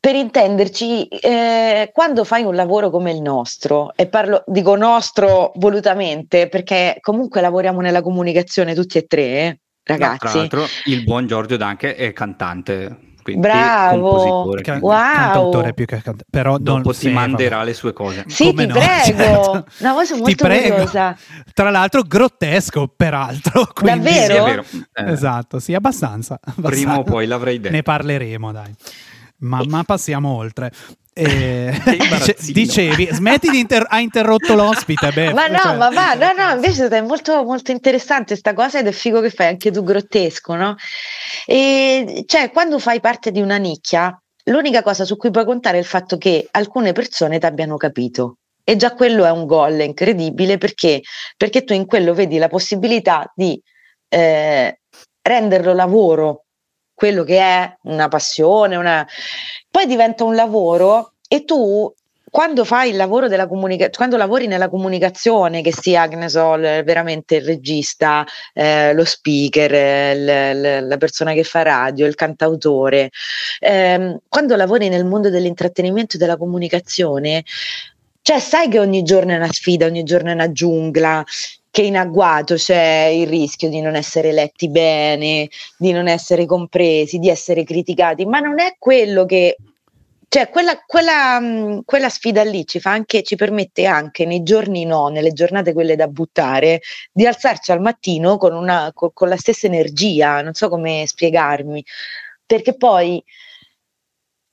Per 0.00 0.14
intenderci, 0.14 1.08
eh, 1.08 1.90
quando 1.92 2.24
fai 2.24 2.42
un 2.42 2.54
lavoro 2.54 2.88
come 2.88 3.12
il 3.12 3.20
nostro, 3.20 3.92
e 3.94 4.06
parlo, 4.06 4.42
dico 4.46 4.74
nostro 4.74 5.52
volutamente 5.56 6.48
perché 6.48 6.96
comunque 7.00 7.42
lavoriamo 7.42 7.80
nella 7.80 8.00
comunicazione 8.00 8.74
tutti 8.74 8.96
e 8.96 9.06
tre, 9.06 9.22
eh, 9.22 9.60
ragazzi. 9.82 10.12
No, 10.12 10.30
tra 10.30 10.38
l'altro, 10.38 10.66
il 10.86 11.04
buon 11.04 11.26
Giorgio 11.26 11.58
Danche 11.58 11.96
è 11.96 12.14
cantante. 12.14 13.09
Bravo, 13.36 14.54
Can- 14.62 14.80
wow. 14.80 14.92
cantautore 15.14 15.74
più 15.74 15.84
che 15.84 15.96
cantante, 15.96 16.24
però 16.30 16.58
dopo 16.58 16.92
ti 16.92 17.10
manderà 17.10 17.56
vabbè. 17.56 17.68
le 17.68 17.74
sue 17.74 17.92
cose. 17.92 18.24
Sì, 18.26 18.46
Come 18.46 18.66
ti 18.66 18.72
no? 18.72 18.78
prego. 18.80 19.18
Certo. 19.18 19.52
No, 19.78 20.04
sono 20.04 20.20
molto 20.20 20.24
ti 20.24 20.34
prego. 20.34 20.74
curiosa. 20.74 21.16
Tra 21.52 21.70
l'altro, 21.70 22.02
grottesco, 22.02 22.88
peraltro. 22.88 23.68
Davvero? 23.80 24.62
Sì, 24.62 24.84
eh. 24.94 25.10
Esatto, 25.12 25.58
sì, 25.58 25.74
abbastanza, 25.74 26.38
abbastanza. 26.40 26.68
Prima 26.70 26.98
o 26.98 27.02
poi 27.02 27.26
l'avrei 27.26 27.60
detto. 27.60 27.74
Ne 27.74 27.82
parleremo, 27.82 28.52
dai. 28.52 28.74
Ma, 29.38 29.62
ma 29.66 29.82
passiamo 29.84 30.30
oltre. 30.36 30.70
Eh, 31.22 31.78
dicevi, 32.52 33.08
smetti 33.12 33.50
di 33.50 33.58
inter- 33.58 33.86
ha 33.88 34.00
interrotto 34.00 34.54
l'ospite. 34.54 35.10
Beh, 35.12 35.34
ma 35.34 35.48
no, 35.48 35.58
cioè... 35.58 35.76
ma 35.76 35.90
va, 35.90 36.14
no, 36.14 36.32
no, 36.34 36.54
invece 36.54 36.88
è 36.88 37.00
molto, 37.02 37.44
molto 37.44 37.70
interessante 37.72 38.28
questa 38.28 38.54
cosa 38.54 38.78
ed 38.78 38.86
è 38.86 38.92
figo 38.92 39.20
che 39.20 39.28
fai 39.28 39.48
anche 39.48 39.70
tu 39.70 39.82
grottesco, 39.82 40.54
no? 40.54 40.76
E 41.44 42.24
cioè, 42.26 42.50
quando 42.50 42.78
fai 42.78 43.00
parte 43.00 43.30
di 43.30 43.40
una 43.42 43.58
nicchia, 43.58 44.18
l'unica 44.44 44.82
cosa 44.82 45.04
su 45.04 45.18
cui 45.18 45.30
puoi 45.30 45.44
contare 45.44 45.76
è 45.76 45.80
il 45.80 45.86
fatto 45.86 46.16
che 46.16 46.48
alcune 46.52 46.92
persone 46.92 47.38
ti 47.38 47.44
abbiano 47.44 47.76
capito. 47.76 48.36
E 48.64 48.76
già 48.76 48.94
quello 48.94 49.26
è 49.26 49.30
un 49.30 49.44
gol 49.44 49.80
incredibile 49.80 50.56
perché, 50.56 51.02
perché 51.36 51.64
tu 51.64 51.74
in 51.74 51.84
quello 51.84 52.14
vedi 52.14 52.38
la 52.38 52.48
possibilità 52.48 53.30
di 53.34 53.60
eh, 54.08 54.80
renderlo 55.20 55.74
lavoro 55.74 56.44
quello 56.94 57.24
che 57.24 57.38
è 57.38 57.76
una 57.84 58.08
passione, 58.08 58.76
una... 58.76 59.06
poi 59.70 59.86
diventa 59.86 60.24
un 60.24 60.34
lavoro 60.34 61.12
e 61.28 61.44
tu 61.44 61.92
quando 62.30 62.64
fai 62.64 62.90
il 62.90 62.96
lavoro 62.96 63.26
della 63.26 63.48
comunicazione, 63.48 63.96
quando 63.96 64.16
lavori 64.16 64.46
nella 64.46 64.68
comunicazione, 64.68 65.62
che 65.62 65.72
sia, 65.72 66.06
che 66.06 66.14
ne 66.14 66.28
so, 66.28 66.54
l- 66.54 66.84
veramente 66.84 67.36
il 67.36 67.44
regista, 67.44 68.24
eh, 68.54 68.92
lo 68.94 69.04
speaker, 69.04 70.16
l- 70.16 70.60
l- 70.60 70.86
la 70.86 70.96
persona 70.96 71.32
che 71.32 71.42
fa 71.42 71.62
radio, 71.62 72.06
il 72.06 72.14
cantautore, 72.14 73.10
ehm, 73.58 74.18
quando 74.28 74.54
lavori 74.54 74.88
nel 74.88 75.04
mondo 75.04 75.28
dell'intrattenimento 75.28 76.14
e 76.16 76.18
della 76.20 76.36
comunicazione, 76.36 77.44
cioè 78.22 78.38
sai 78.38 78.68
che 78.68 78.78
ogni 78.78 79.02
giorno 79.02 79.32
è 79.32 79.36
una 79.36 79.50
sfida, 79.52 79.86
ogni 79.86 80.04
giorno 80.04 80.30
è 80.30 80.34
una 80.34 80.52
giungla, 80.52 81.24
che 81.70 81.82
in 81.82 81.96
agguato 81.96 82.54
c'è 82.54 83.04
il 83.04 83.28
rischio 83.28 83.68
di 83.68 83.80
non 83.80 83.94
essere 83.94 84.32
letti 84.32 84.68
bene, 84.68 85.48
di 85.78 85.92
non 85.92 86.08
essere 86.08 86.44
compresi, 86.44 87.18
di 87.18 87.28
essere 87.28 87.64
criticati, 87.64 88.26
ma 88.26 88.40
non 88.40 88.58
è 88.58 88.74
quello 88.78 89.24
che 89.24 89.56
cioè 90.30 90.48
quella, 90.48 90.80
quella, 90.86 91.40
mm, 91.40 91.78
quella, 91.84 92.08
sfida 92.08 92.44
lì 92.44 92.64
ci, 92.64 92.78
fa 92.78 92.92
anche, 92.92 93.24
ci 93.24 93.34
permette 93.34 93.86
anche 93.86 94.24
nei 94.26 94.44
giorni 94.44 94.84
no, 94.84 95.08
nelle 95.08 95.32
giornate 95.32 95.72
quelle 95.72 95.96
da 95.96 96.06
buttare, 96.06 96.82
di 97.10 97.26
alzarci 97.26 97.72
al 97.72 97.80
mattino 97.80 98.36
con, 98.36 98.54
una, 98.54 98.92
con, 98.94 99.10
con 99.12 99.28
la 99.28 99.36
stessa 99.36 99.66
energia, 99.66 100.40
non 100.40 100.54
so 100.54 100.68
come 100.68 101.02
spiegarmi, 101.04 101.84
perché 102.46 102.76
poi 102.76 103.20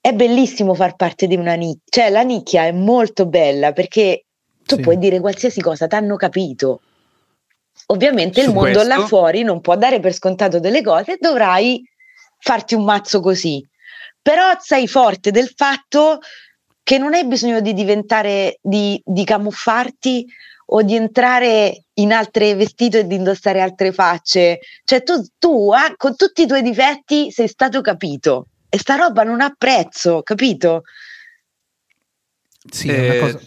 è 0.01 0.13
bellissimo 0.13 0.73
far 0.73 0.95
parte 0.95 1.27
di 1.27 1.35
una 1.35 1.53
nicchia, 1.53 1.83
cioè 2.03 2.09
la 2.09 2.23
nicchia 2.23 2.65
è 2.65 2.71
molto 2.71 3.27
bella 3.27 3.71
perché 3.71 4.25
tu 4.65 4.77
sì. 4.77 4.81
puoi 4.81 4.97
dire 4.97 5.19
qualsiasi 5.19 5.61
cosa, 5.61 5.85
ti 5.85 5.93
hanno 5.93 6.15
capito, 6.15 6.81
Ovviamente 7.87 8.41
Su 8.41 8.49
il 8.49 8.53
mondo 8.53 8.79
questo... 8.79 8.87
là 8.87 9.05
fuori 9.05 9.43
non 9.43 9.61
può 9.61 9.75
dare 9.77 9.99
per 9.99 10.13
scontato 10.13 10.59
delle 10.59 10.81
cose, 10.81 11.17
dovrai 11.19 11.81
farti 12.39 12.75
un 12.75 12.83
mazzo 12.83 13.19
così. 13.21 13.65
Però 14.21 14.43
sei 14.59 14.87
forte 14.87 15.31
del 15.31 15.51
fatto 15.55 16.19
che 16.83 16.97
non 16.97 17.13
hai 17.13 17.25
bisogno 17.25 17.61
di 17.61 17.73
diventare, 17.73 18.59
di, 18.61 19.01
di 19.03 19.23
camuffarti 19.23 20.25
o 20.69 20.81
di 20.81 20.95
entrare 20.95 21.85
in 21.93 22.11
altre 22.11 22.55
vestiti 22.55 22.97
e 22.97 23.07
di 23.07 23.15
indossare 23.15 23.61
altre 23.61 23.93
facce. 23.93 24.59
Cioè 24.83 25.03
tu, 25.03 25.25
tu 25.37 25.71
eh, 25.73 25.95
con 25.95 26.15
tutti 26.15 26.41
i 26.41 26.47
tuoi 26.47 26.61
difetti 26.61 27.31
sei 27.31 27.47
stato 27.47 27.81
capito 27.81 28.47
e 28.69 28.77
sta 28.77 28.95
roba 28.95 29.23
non 29.23 29.39
ha 29.39 29.53
prezzo, 29.57 30.21
capito? 30.23 30.83
Sì, 32.69 32.89
è 32.89 33.19
una 33.19 33.31
cosa 33.31 33.39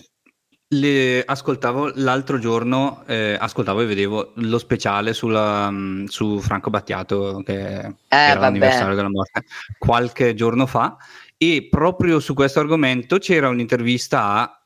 le 0.72 1.24
ascoltavo 1.24 1.92
l'altro 1.96 2.38
giorno, 2.38 3.02
eh, 3.06 3.36
ascoltavo 3.38 3.80
e 3.80 3.86
vedevo 3.86 4.32
lo 4.36 4.58
speciale 4.58 5.12
sulla, 5.12 5.68
mm, 5.70 6.04
su 6.04 6.38
Franco 6.38 6.70
Battiato, 6.70 7.42
che 7.44 7.52
eh, 7.52 7.96
era 8.08 8.34
vabbè. 8.34 8.40
l'anniversario 8.40 8.94
della 8.94 9.10
morte, 9.10 9.44
qualche 9.78 10.34
giorno 10.34 10.66
fa, 10.66 10.96
e 11.36 11.66
proprio 11.68 12.20
su 12.20 12.34
questo 12.34 12.60
argomento 12.60 13.18
c'era 13.18 13.48
un'intervista 13.48 14.22
a 14.22 14.64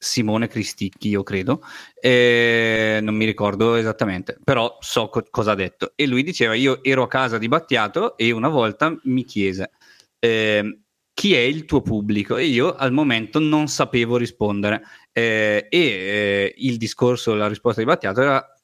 Simone 0.00 0.46
Cristicchi, 0.46 1.08
io 1.08 1.24
credo, 1.24 1.62
eh, 2.00 3.00
non 3.02 3.16
mi 3.16 3.24
ricordo 3.24 3.74
esattamente, 3.74 4.38
però 4.44 4.76
so 4.78 5.08
co- 5.08 5.26
cosa 5.30 5.52
ha 5.52 5.56
detto. 5.56 5.92
E 5.96 6.06
lui 6.06 6.22
diceva, 6.22 6.54
io 6.54 6.84
ero 6.84 7.02
a 7.02 7.08
casa 7.08 7.38
di 7.38 7.48
Battiato 7.48 8.16
e 8.16 8.30
una 8.30 8.48
volta 8.48 8.96
mi 9.04 9.24
chiese... 9.24 9.72
Eh, 10.20 10.82
chi 11.18 11.34
è 11.34 11.40
il 11.40 11.64
tuo 11.64 11.80
pubblico? 11.80 12.36
E 12.36 12.44
io 12.44 12.76
al 12.76 12.92
momento 12.92 13.40
non 13.40 13.66
sapevo 13.66 14.16
rispondere. 14.16 14.82
Eh, 15.10 15.66
e 15.68 15.78
eh, 15.78 16.54
il 16.58 16.76
discorso, 16.76 17.34
la 17.34 17.48
risposta 17.48 17.80
di 17.80 17.88
Battiato 17.88 18.20
era 18.20 18.54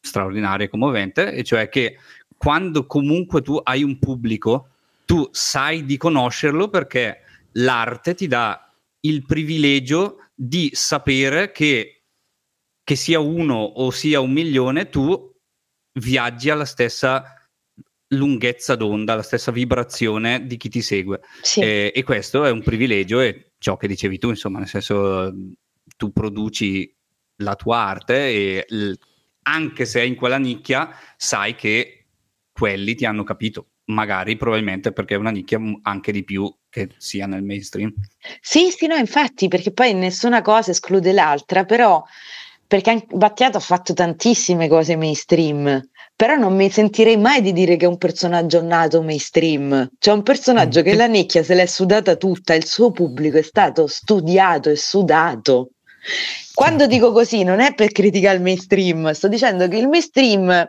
straordinaria 0.00 0.66
e 0.66 0.68
commovente, 0.68 1.32
e 1.32 1.42
cioè 1.42 1.68
che 1.68 1.98
quando 2.36 2.86
comunque 2.86 3.42
tu 3.42 3.58
hai 3.60 3.82
un 3.82 3.98
pubblico, 3.98 4.68
tu 5.06 5.28
sai 5.32 5.84
di 5.84 5.96
conoscerlo 5.96 6.68
perché 6.68 7.22
l'arte 7.54 8.14
ti 8.14 8.28
dà 8.28 8.72
il 9.00 9.26
privilegio 9.26 10.28
di 10.32 10.70
sapere 10.74 11.50
che, 11.50 12.04
che 12.84 12.94
sia 12.94 13.18
uno 13.18 13.56
o 13.56 13.90
sia 13.90 14.20
un 14.20 14.30
milione, 14.30 14.88
tu 14.88 15.34
viaggi 15.94 16.48
alla 16.48 16.64
stessa 16.64 17.37
lunghezza 18.08 18.74
d'onda, 18.74 19.14
la 19.14 19.22
stessa 19.22 19.52
vibrazione 19.52 20.46
di 20.46 20.56
chi 20.56 20.68
ti 20.68 20.82
segue. 20.82 21.20
Sì. 21.42 21.60
E, 21.60 21.92
e, 21.94 22.02
questo 22.02 22.44
è 22.44 22.50
un 22.50 22.62
privilegio 22.62 23.20
e 23.20 23.52
ciò 23.58 23.76
che 23.76 23.88
dicevi 23.88 24.18
tu, 24.18 24.28
insomma, 24.30 24.58
nel 24.58 24.68
senso 24.68 25.32
tu 25.96 26.12
produci 26.12 26.94
la 27.36 27.54
tua 27.54 27.78
arte 27.78 28.14
e 28.14 28.64
l- 28.68 28.92
anche 29.42 29.84
se 29.84 30.00
è 30.00 30.04
in 30.04 30.14
quella 30.14 30.38
nicchia, 30.38 30.90
sai 31.16 31.54
che 31.54 32.06
quelli 32.52 32.94
ti 32.94 33.04
hanno 33.04 33.24
capito. 33.24 33.68
Magari, 33.88 34.36
probabilmente, 34.36 34.92
perché 34.92 35.14
è 35.14 35.18
una 35.18 35.30
nicchia 35.30 35.58
anche 35.82 36.12
di 36.12 36.22
più 36.22 36.54
che 36.68 36.90
sia 36.98 37.26
nel 37.26 37.42
mainstream. 37.42 37.94
Sì, 38.40 38.70
sì, 38.70 38.86
no, 38.86 38.96
infatti, 38.96 39.48
perché 39.48 39.72
poi 39.72 39.94
nessuna 39.94 40.42
cosa 40.42 40.72
esclude 40.72 41.12
l'altra, 41.12 41.64
però 41.64 42.02
perché 42.68 43.06
Battiato 43.10 43.56
ha 43.56 43.60
fatto 43.60 43.94
tantissime 43.94 44.68
cose 44.68 44.94
mainstream, 44.94 45.82
però 46.14 46.36
non 46.36 46.54
mi 46.54 46.70
sentirei 46.70 47.16
mai 47.16 47.40
di 47.40 47.54
dire 47.54 47.76
che 47.76 47.86
è 47.86 47.88
un 47.88 47.96
personaggio 47.96 48.62
nato 48.62 49.02
mainstream. 49.02 49.88
C'è 49.98 50.12
un 50.12 50.22
personaggio 50.22 50.80
mm. 50.80 50.82
che 50.82 50.94
la 50.94 51.06
nicchia 51.06 51.42
se 51.42 51.54
l'è 51.54 51.64
sudata 51.64 52.16
tutta, 52.16 52.52
il 52.52 52.66
suo 52.66 52.90
pubblico 52.90 53.38
è 53.38 53.42
stato 53.42 53.86
studiato 53.86 54.68
e 54.68 54.76
sudato. 54.76 55.70
Quando 56.52 56.86
dico 56.86 57.10
così 57.10 57.42
non 57.42 57.60
è 57.60 57.72
per 57.74 57.90
criticare 57.90 58.36
il 58.36 58.42
mainstream, 58.42 59.10
sto 59.12 59.28
dicendo 59.28 59.66
che 59.66 59.78
il 59.78 59.88
mainstream 59.88 60.68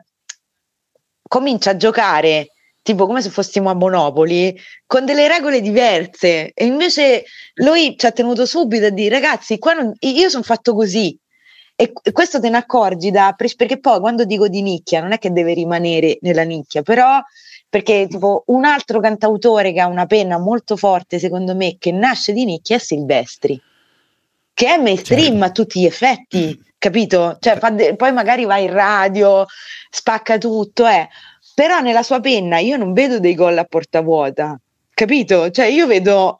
comincia 1.28 1.72
a 1.72 1.76
giocare 1.76 2.54
tipo 2.82 3.06
come 3.06 3.22
se 3.22 3.30
fossimo 3.30 3.70
a 3.70 3.76
Monopoli, 3.76 4.58
con 4.88 5.04
delle 5.04 5.28
regole 5.28 5.60
diverse. 5.60 6.52
E 6.54 6.66
invece 6.66 7.26
lui 7.56 7.96
ci 7.98 8.06
ha 8.06 8.12
tenuto 8.12 8.46
subito 8.46 8.86
a 8.86 8.90
dire, 8.90 9.20
ragazzi, 9.20 9.60
non, 9.76 9.92
io 10.00 10.30
sono 10.30 10.44
fatto 10.44 10.74
così. 10.74 11.16
E 11.82 11.94
questo 12.12 12.42
te 12.42 12.50
ne 12.50 12.58
accorgi 12.58 13.10
da, 13.10 13.34
perché 13.38 13.80
poi 13.80 14.02
quando 14.02 14.26
dico 14.26 14.50
di 14.50 14.62
nicchia 14.62 15.00
non 15.00 15.14
è 15.14 15.18
che 15.18 15.32
deve 15.32 15.54
rimanere 15.54 16.18
nella 16.24 16.44
nicchia, 16.44 16.82
però 16.82 17.22
perché 17.70 18.06
tipo 18.10 18.44
un 18.48 18.66
altro 18.66 19.00
cantautore 19.00 19.72
che 19.72 19.80
ha 19.80 19.88
una 19.88 20.06
penna 20.06 20.38
molto 20.38 20.76
forte 20.76 21.20
secondo 21.20 21.56
me 21.56 21.78
che 21.80 21.94
nasce 21.94 22.34
di 22.34 22.44
nicchia 22.44 22.76
è 22.76 22.80
Silvestri 22.80 23.62
che 24.54 24.68
è 24.68 24.78
mainstream 24.78 25.34
certo. 25.34 25.46
a 25.46 25.52
tutti 25.52 25.80
gli 25.80 25.86
effetti 25.86 26.60
capito? 26.78 27.38
Cioè, 27.40 27.58
de- 27.72 27.96
poi 27.96 28.12
magari 28.12 28.44
va 28.44 28.58
in 28.58 28.74
radio 28.74 29.46
spacca 29.90 30.38
tutto 30.38 30.86
eh. 30.86 31.08
però 31.54 31.80
nella 31.80 32.04
sua 32.04 32.20
penna 32.20 32.58
io 32.58 32.76
non 32.76 32.92
vedo 32.92 33.20
dei 33.20 33.36
gol 33.36 33.58
a 33.58 33.64
porta 33.64 34.02
vuota 34.02 34.60
capito? 34.94 35.50
Cioè 35.50 35.68
io 35.68 35.88
vedo 35.88 36.39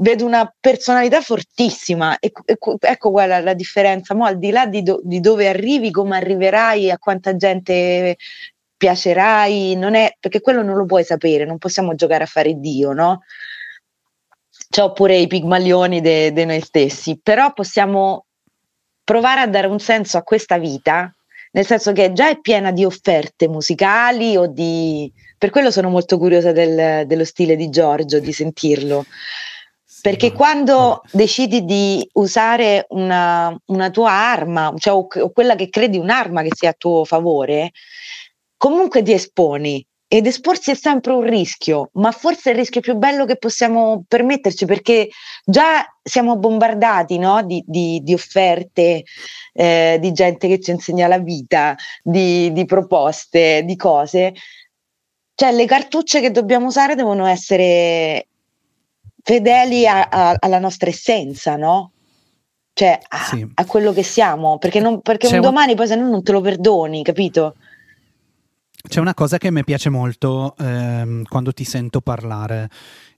vedo 0.00 0.24
una 0.24 0.52
personalità 0.58 1.20
fortissima 1.20 2.18
e, 2.18 2.32
e 2.44 2.58
ecco 2.80 3.10
qual 3.10 3.30
è 3.30 3.40
la 3.40 3.54
differenza, 3.54 4.14
Mo, 4.14 4.24
al 4.24 4.38
di 4.38 4.50
là 4.50 4.66
di, 4.66 4.82
do, 4.82 5.00
di, 5.02 5.20
dove 5.20 5.48
arrivi, 5.48 5.90
come 5.90 6.16
arriverai, 6.16 6.90
a 6.90 6.98
quanta 6.98 7.36
gente 7.36 8.16
piacerai, 8.76 9.76
non 9.76 9.94
è, 9.94 10.16
perché 10.18 10.40
quello 10.40 10.62
non 10.62 10.76
lo 10.76 10.86
puoi 10.86 11.04
sapere, 11.04 11.44
non 11.44 11.58
possiamo 11.58 11.94
giocare 11.94 12.24
a 12.24 12.26
fare 12.26 12.58
Dio, 12.58 12.92
no? 12.92 13.22
C'è 14.70 14.82
oppure 14.82 15.16
i 15.16 15.26
pigmalioni 15.26 16.00
di 16.00 16.44
noi 16.44 16.60
stessi, 16.60 17.20
però 17.22 17.52
possiamo 17.52 18.26
provare 19.04 19.40
a 19.40 19.48
dare 19.48 19.66
un 19.66 19.80
senso 19.80 20.16
a 20.16 20.22
questa 20.22 20.56
vita, 20.56 21.14
nel 21.52 21.66
senso 21.66 21.92
che 21.92 22.12
già 22.12 22.30
è 22.30 22.40
piena 22.40 22.70
di 22.70 22.84
offerte 22.84 23.48
musicali 23.48 24.36
o 24.36 24.46
di... 24.46 25.12
Per 25.36 25.50
quello 25.50 25.70
sono 25.70 25.88
molto 25.88 26.16
curiosa 26.16 26.52
del, 26.52 27.06
dello 27.06 27.24
stile 27.24 27.56
di 27.56 27.68
Giorgio, 27.70 28.20
di 28.20 28.32
sentirlo. 28.32 29.04
Perché 30.00 30.32
quando 30.32 31.02
decidi 31.12 31.64
di 31.64 32.08
usare 32.14 32.86
una, 32.90 33.54
una 33.66 33.90
tua 33.90 34.10
arma, 34.10 34.72
cioè 34.78 34.94
o, 34.94 35.06
o, 35.22 35.30
quella 35.30 35.56
che 35.56 35.68
credi 35.68 35.98
un'arma 35.98 36.42
che 36.42 36.50
sia 36.52 36.70
a 36.70 36.74
tuo 36.76 37.04
favore, 37.04 37.72
comunque 38.56 39.02
ti 39.02 39.12
esponi. 39.12 39.84
Ed 40.12 40.26
esporsi 40.26 40.72
è 40.72 40.74
sempre 40.74 41.12
un 41.12 41.22
rischio, 41.22 41.90
ma 41.94 42.10
forse 42.10 42.50
è 42.50 42.52
il 42.52 42.58
rischio 42.58 42.80
più 42.80 42.96
bello 42.96 43.24
che 43.26 43.36
possiamo 43.36 44.02
permetterci 44.08 44.64
perché 44.64 45.08
già 45.44 45.86
siamo 46.02 46.36
bombardati 46.36 47.16
no? 47.16 47.44
di, 47.44 47.62
di, 47.64 48.00
di, 48.02 48.12
offerte, 48.12 49.04
eh, 49.52 49.98
di 50.00 50.10
gente 50.10 50.48
che 50.48 50.58
ci 50.58 50.72
insegna 50.72 51.06
la 51.06 51.18
vita, 51.18 51.76
di, 52.02 52.50
di 52.52 52.64
proposte, 52.64 53.62
di 53.64 53.76
cose. 53.76 54.34
Cioè 55.32 55.52
le 55.52 55.64
cartucce 55.66 56.20
che 56.20 56.32
dobbiamo 56.32 56.66
usare 56.66 56.96
devono 56.96 57.26
essere 57.26 58.29
fedeli 59.22 59.86
a, 59.86 60.08
a, 60.10 60.36
alla 60.38 60.58
nostra 60.58 60.90
essenza, 60.90 61.56
no? 61.56 61.92
Cioè 62.72 62.98
a, 63.08 63.18
sì. 63.18 63.46
a 63.54 63.64
quello 63.66 63.92
che 63.92 64.02
siamo, 64.02 64.58
perché, 64.58 64.80
non, 64.80 65.00
perché 65.00 65.34
un 65.34 65.40
domani 65.40 65.74
poi 65.74 65.86
se 65.86 65.96
no 65.96 66.08
non 66.08 66.22
te 66.22 66.32
lo 66.32 66.40
perdoni, 66.40 67.02
capito? 67.02 67.54
C'è 68.88 68.98
una 69.00 69.12
cosa 69.12 69.36
che 69.36 69.50
mi 69.50 69.62
piace 69.62 69.90
molto 69.90 70.54
ehm, 70.58 71.24
quando 71.24 71.52
ti 71.52 71.64
sento 71.64 72.00
parlare. 72.00 72.70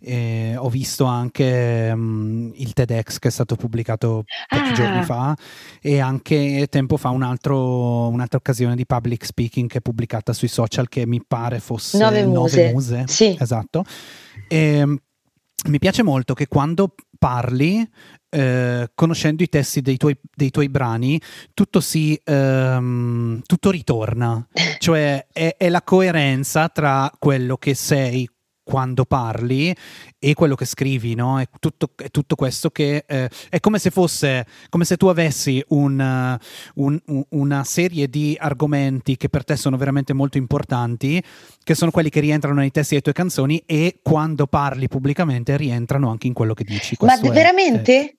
Eh, 0.05 0.57
ho 0.57 0.69
visto 0.69 1.05
anche 1.05 1.89
um, 1.95 2.51
il 2.57 2.73
TEDx 2.73 3.21
che 3.21 3.29
è 3.29 3.31
stato 3.31 3.55
pubblicato 3.55 4.25
pochi 4.49 4.71
ah. 4.71 4.73
giorni 4.73 5.05
fa 5.05 5.37
e 5.81 6.01
anche 6.01 6.67
tempo 6.69 6.97
fa 6.97 7.11
un 7.11 7.23
altro, 7.23 8.09
un'altra 8.09 8.39
occasione 8.39 8.75
di 8.75 8.85
public 8.85 9.25
speaking 9.25 9.69
che 9.69 9.79
è 9.79 9.81
pubblicata 9.81 10.33
sui 10.33 10.49
social 10.49 10.89
che 10.89 11.07
mi 11.07 11.23
pare 11.25 11.61
fosse 11.61 11.99
Nove 11.99 12.27
Muse. 12.27 12.57
Nove 12.57 12.73
muse. 12.73 13.05
Sì. 13.07 13.37
Esatto. 13.39 13.85
E, 14.49 14.57
ehm, 14.57 14.99
mi 15.69 15.79
piace 15.79 16.03
molto 16.03 16.35
che 16.35 16.49
quando 16.49 16.95
parli, 17.19 17.89
eh, 18.31 18.91
conoscendo 18.95 19.43
i 19.43 19.49
testi 19.49 19.81
dei 19.81 19.97
tuoi, 19.97 20.19
dei 20.35 20.51
tuoi 20.51 20.69
brani, 20.69 21.21
tutto 21.55 21.81
si 21.81 22.21
ehm, 22.23 23.43
tutto 23.47 23.71
ritorna, 23.71 24.45
cioè 24.79 25.27
è, 25.33 25.55
è, 25.57 25.69
la 25.69 25.83
coerenza 25.83 26.69
tra 26.69 27.11
quello 27.19 27.57
che 27.57 27.75
sei 27.75 28.29
quando 28.65 29.05
parli 29.05 29.75
e 30.19 30.35
quello 30.35 30.55
che 30.55 30.65
scrivi, 30.65 31.15
no? 31.15 31.41
È 31.41 31.49
tutto, 31.59 31.91
è 31.97 32.11
tutto 32.11 32.35
questo 32.35 32.71
che 32.71 33.05
eh, 33.07 33.29
è 33.49 33.61
come 33.61 33.79
se 33.79 33.91
fosse, 33.91 34.47
come 34.69 34.85
se 34.85 34.97
tu 34.97 35.07
avessi 35.07 35.63
un, 35.69 36.39
un, 36.75 37.01
una 37.31 37.65
serie 37.65 38.09
di 38.09 38.37
argomenti 38.39 39.17
che 39.17 39.29
per 39.29 39.45
te 39.45 39.57
sono 39.57 39.77
veramente 39.77 40.13
molto 40.13 40.39
importanti, 40.39 41.23
che 41.63 41.75
sono 41.75 41.91
quelli 41.91 42.09
che 42.09 42.21
rientrano 42.21 42.61
nei 42.61 42.71
testi 42.71 42.91
delle 42.91 43.03
tue 43.03 43.13
canzoni 43.13 43.63
e 43.67 43.99
quando 44.03 44.47
parli 44.47 44.89
pubblicamente 44.89 45.57
rientrano 45.57 46.11
anche 46.11 46.27
in 46.27 46.33
quello 46.33 46.55
che 46.55 46.65
dici. 46.65 46.97
Questo 46.97 47.27
Ma 47.27 47.33
veramente? 47.33 48.05
È, 48.05 48.17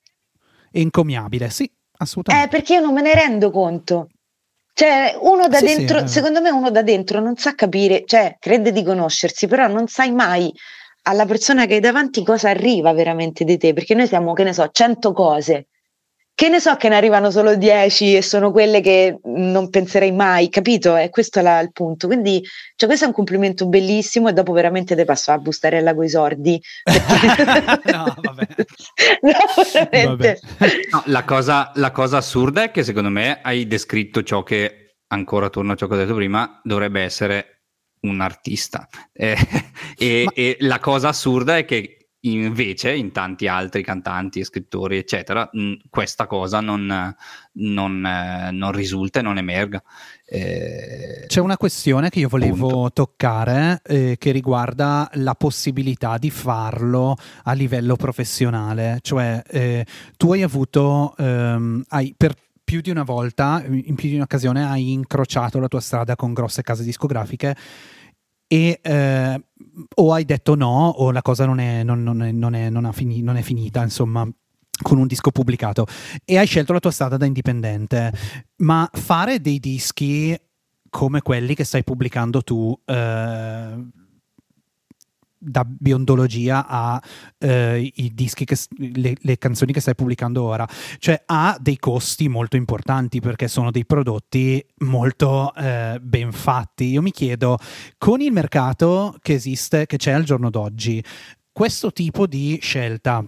è 0.71 0.79
incommiabile, 0.79 1.49
sì, 1.49 1.69
assolutamente. 1.97 2.47
Eh, 2.47 2.49
perché 2.49 2.73
io 2.73 2.81
non 2.81 2.93
me 2.93 3.01
ne 3.01 3.13
rendo 3.13 3.49
conto. 3.49 4.09
Cioè, 4.75 5.15
uno 5.21 5.47
da 5.47 5.57
sì, 5.57 5.65
dentro, 5.65 5.99
sì, 5.99 6.13
secondo 6.13 6.41
me 6.41 6.49
uno 6.49 6.71
da 6.71 6.81
dentro 6.81 7.19
non 7.19 7.35
sa 7.35 7.53
capire, 7.53 8.03
cioè 8.05 8.37
crede 8.39 8.71
di 8.71 8.83
conoscersi, 8.83 9.45
però 9.47 9.67
non 9.67 9.87
sai 9.87 10.11
mai 10.11 10.51
alla 11.03 11.25
persona 11.25 11.65
che 11.65 11.75
hai 11.75 11.79
davanti 11.79 12.23
cosa 12.23 12.49
arriva 12.49 12.91
veramente 12.93 13.43
di 13.43 13.57
te, 13.57 13.73
perché 13.73 13.93
noi 13.93 14.07
siamo, 14.07 14.33
che 14.33 14.43
ne 14.43 14.53
so, 14.53 14.67
cento 14.71 15.11
cose. 15.13 15.67
Che 16.35 16.49
ne 16.49 16.59
so 16.59 16.75
che 16.77 16.89
ne 16.89 16.95
arrivano 16.95 17.29
solo 17.29 17.55
dieci 17.55 18.15
e 18.15 18.23
sono 18.23 18.51
quelle 18.51 18.81
che 18.81 19.19
non 19.23 19.69
penserei 19.69 20.11
mai, 20.11 20.49
capito? 20.49 20.95
E 20.95 21.09
questo 21.09 21.39
è 21.39 21.41
la, 21.43 21.59
il 21.59 21.71
punto. 21.71 22.07
Quindi, 22.07 22.43
cioè, 22.75 22.87
questo 22.87 23.05
è 23.05 23.07
un 23.07 23.13
complimento 23.13 23.67
bellissimo 23.67 24.29
e 24.29 24.33
dopo 24.33 24.51
veramente 24.51 24.95
te 24.95 25.05
passo 25.05 25.31
a 25.31 25.37
bustarella 25.37 25.93
con 25.93 26.03
i 26.05 26.09
sordi. 26.09 26.59
no, 27.91 28.15
vabbè. 28.19 28.47
no, 29.21 29.63
veramente. 29.71 30.39
Vabbè. 30.57 30.71
No, 30.89 31.03
la, 31.05 31.23
cosa, 31.23 31.71
la 31.75 31.91
cosa 31.91 32.17
assurda 32.17 32.63
è 32.63 32.71
che 32.71 32.83
secondo 32.83 33.09
me 33.09 33.39
hai 33.43 33.67
descritto 33.67 34.23
ciò 34.23 34.41
che, 34.41 34.95
ancora 35.09 35.49
torno 35.49 35.73
a 35.73 35.75
ciò 35.75 35.85
che 35.87 35.93
ho 35.93 35.97
detto 35.97 36.15
prima, 36.15 36.59
dovrebbe 36.63 37.01
essere 37.01 37.53
un 38.01 38.21
artista. 38.21 38.87
Eh, 39.11 39.37
e, 39.97 40.23
Ma... 40.25 40.31
e, 40.33 40.57
la 40.61 40.79
cosa 40.79 41.09
assurda 41.09 41.57
è 41.57 41.65
che 41.65 42.02
invece 42.25 42.93
in 42.93 43.11
tanti 43.11 43.47
altri 43.47 43.83
cantanti 43.83 44.39
e 44.39 44.45
scrittori, 44.45 44.97
eccetera, 44.97 45.49
mh, 45.51 45.73
questa 45.89 46.27
cosa 46.27 46.61
non, 46.61 47.15
non, 47.53 48.05
eh, 48.05 48.51
non, 48.51 48.71
risulta 48.71 49.19
e 49.19 49.23
non 49.23 49.37
emerga. 49.37 49.81
Eh, 50.25 51.25
C'è 51.27 51.39
una 51.39 51.57
questione 51.57 52.09
che 52.09 52.19
io 52.19 52.29
volevo 52.29 52.67
punto. 52.69 52.91
toccare 52.93 53.81
eh, 53.83 54.15
che 54.17 54.31
riguarda 54.31 55.09
la 55.15 55.35
possibilità 55.35 56.17
di 56.17 56.29
farlo 56.29 57.15
a 57.43 57.53
livello 57.53 57.95
professionale, 57.95 58.99
cioè 59.01 59.41
eh, 59.49 59.85
tu 60.15 60.31
hai 60.31 60.43
avuto, 60.43 61.15
ehm, 61.17 61.83
hai, 61.89 62.13
per 62.15 62.35
più 62.63 62.79
di 62.79 62.89
una 62.89 63.03
volta, 63.03 63.61
in 63.67 63.95
più 63.95 64.09
di 64.09 64.15
un'occasione, 64.15 64.65
hai 64.65 64.93
incrociato 64.93 65.59
la 65.59 65.67
tua 65.67 65.81
strada 65.81 66.15
con 66.15 66.33
grosse 66.33 66.61
case 66.61 66.83
discografiche 66.83 67.55
e 68.53 68.79
eh, 68.83 69.43
o 69.95 70.13
hai 70.13 70.25
detto 70.25 70.53
no 70.53 70.89
o 70.89 71.11
la 71.11 71.23
cosa 71.23 71.47
non 71.47 71.57
è, 71.59 71.81
non, 71.81 72.03
non 72.03 72.21
è, 72.21 72.31
non 72.31 72.53
è, 72.53 72.69
non 72.69 72.93
fini, 72.93 73.23
non 73.23 73.35
è 73.35 73.41
finita, 73.41 73.81
insomma 73.81 74.29
con 74.79 74.99
un 74.99 75.07
disco 75.07 75.31
pubblicato. 75.31 75.87
E 76.23 76.37
hai 76.37 76.45
scelto 76.45 76.71
la 76.71 76.79
tua 76.79 76.91
strada 76.91 77.17
da 77.17 77.25
indipendente. 77.25 78.13
Ma 78.57 78.87
fare 78.91 79.41
dei 79.41 79.59
dischi 79.59 80.39
come 80.87 81.21
quelli 81.21 81.55
che 81.55 81.63
stai 81.63 81.83
pubblicando 81.83 82.43
tu 82.43 82.79
eh, 82.85 83.75
da 85.43 85.65
biondologia 85.65 86.65
a 86.67 87.01
eh, 87.37 87.91
dischi 88.13 88.45
che, 88.45 88.57
le, 88.77 89.15
le, 89.19 89.37
canzoni 89.37 89.73
che 89.73 89.81
stai 89.81 89.95
pubblicando 89.95 90.43
ora. 90.43 90.67
Cioè 90.97 91.23
ha 91.25 91.57
dei 91.59 91.77
costi 91.77 92.27
molto 92.29 92.55
importanti 92.55 93.19
perché 93.19 93.47
sono 93.47 93.71
dei 93.71 93.85
prodotti 93.85 94.63
molto 94.79 95.53
eh, 95.55 95.99
ben 96.01 96.31
fatti. 96.31 96.85
Io 96.85 97.01
mi 97.01 97.11
chiedo 97.11 97.57
con 97.97 98.21
il 98.21 98.31
mercato 98.31 99.15
che 99.21 99.33
esiste 99.33 99.85
che 99.85 99.97
c'è 99.97 100.11
al 100.11 100.23
giorno 100.23 100.49
d'oggi 100.49 101.03
questo 101.53 101.91
tipo 101.93 102.25
di 102.25 102.57
scelta 102.59 103.23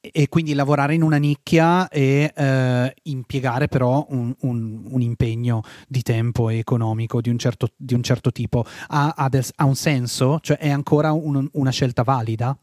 e 0.00 0.28
quindi 0.28 0.54
lavorare 0.54 0.94
in 0.94 1.02
una 1.02 1.18
nicchia 1.18 1.88
e 1.88 2.32
eh, 2.34 2.94
impiegare 3.02 3.68
però 3.68 4.06
un, 4.08 4.34
un, 4.40 4.86
un, 4.88 5.00
impegno 5.02 5.62
di 5.86 6.00
tempo 6.02 6.48
e 6.48 6.58
economico 6.58 7.20
di 7.20 7.28
un 7.28 7.38
certo, 7.38 7.68
di 7.76 7.92
un 7.92 8.02
certo 8.02 8.32
tipo 8.32 8.64
ha, 8.88 9.12
ha, 9.14 9.28
del, 9.28 9.44
ha, 9.56 9.64
un 9.64 9.76
senso? 9.76 10.40
Cioè 10.40 10.56
è 10.56 10.70
ancora 10.70 11.12
un, 11.12 11.46
una 11.52 11.70
scelta 11.70 12.02
valida? 12.02 12.56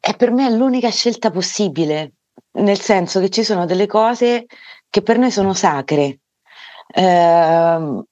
È 0.00 0.16
per 0.16 0.32
me 0.32 0.50
l'unica 0.50 0.90
scelta 0.90 1.30
possibile, 1.30 2.12
nel 2.52 2.80
senso 2.80 3.20
che 3.20 3.28
ci 3.28 3.44
sono 3.44 3.64
delle 3.64 3.86
cose 3.86 4.46
che 4.90 5.02
per 5.02 5.18
noi 5.18 5.30
sono 5.30 5.54
sacre. 5.54 6.18
Uh, 6.94 8.04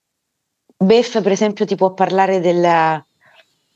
Beff, 0.77 1.23
per 1.23 1.33
esempio, 1.33 1.65
ti 1.65 1.75
può 1.75 1.95
parlare 1.95 2.39
della, 2.39 3.05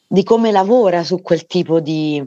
di 0.06 0.22
come 0.22 0.50
lavora 0.50 1.02
su 1.02 1.22
quel 1.22 1.46
tipo 1.46 1.80
di, 1.80 2.22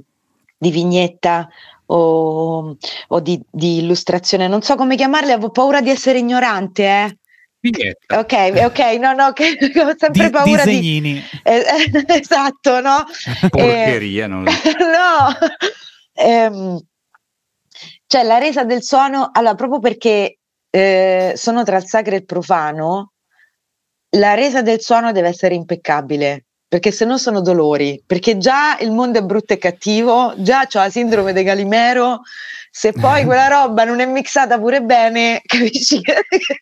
di 0.63 0.71
vignetta 0.71 1.49
o, 1.87 2.77
o 3.07 3.19
di, 3.19 3.41
di, 3.51 3.79
illustrazione, 3.79 4.47
non 4.47 4.61
so 4.61 4.75
come 4.75 4.95
chiamarle, 4.95 5.33
avevo 5.33 5.49
paura 5.49 5.81
di 5.81 5.89
essere 5.89 6.19
ignorante, 6.19 6.83
eh? 6.83 7.17
Spiglietta. 7.57 8.19
Ok, 8.19 8.33
ok, 8.63 8.79
no, 8.99 9.13
no, 9.13 9.33
che 9.33 9.57
ho 9.59 9.93
sempre 9.97 10.25
di, 10.25 10.29
paura 10.29 10.63
disegnini. 10.63 11.13
di... 11.13 11.23
Eh, 11.43 11.63
esatto, 12.07 12.79
no? 12.79 13.03
Porcheria, 13.49 14.25
eh, 14.25 14.27
non... 14.27 14.43
no! 14.43 15.27
Ehm, 16.13 16.79
cioè, 18.07 18.23
la 18.23 18.37
resa 18.37 18.63
del 18.63 18.83
suono, 18.83 19.29
allora, 19.33 19.55
proprio 19.55 19.79
perché 19.79 20.37
eh, 20.69 21.33
sono 21.35 21.63
tra 21.63 21.77
il 21.77 21.85
sacro 21.85 22.13
e 22.13 22.17
il 22.17 22.25
profano, 22.25 23.13
la 24.15 24.33
resa 24.35 24.61
del 24.61 24.79
suono 24.79 25.11
deve 25.11 25.29
essere 25.29 25.55
impeccabile 25.55 26.45
perché 26.73 26.89
se 26.89 27.05
no 27.05 27.19
sono 27.19 27.41
dolori, 27.41 28.01
perché 28.03 28.39
già 28.39 28.79
il 28.79 28.89
mondo 28.89 29.19
è 29.19 29.21
brutto 29.21 29.53
e 29.53 29.59
cattivo, 29.59 30.33
già 30.37 30.61
ho 30.61 30.79
la 30.79 30.89
sindrome 30.89 31.31
di 31.31 31.43
Galimero, 31.43 32.21
se 32.71 32.93
poi 32.93 33.25
quella 33.25 33.45
roba 33.45 33.83
non 33.83 33.99
è 33.99 34.07
mixata 34.07 34.57
pure 34.57 34.81
bene, 34.81 35.39
capisci? 35.45 36.01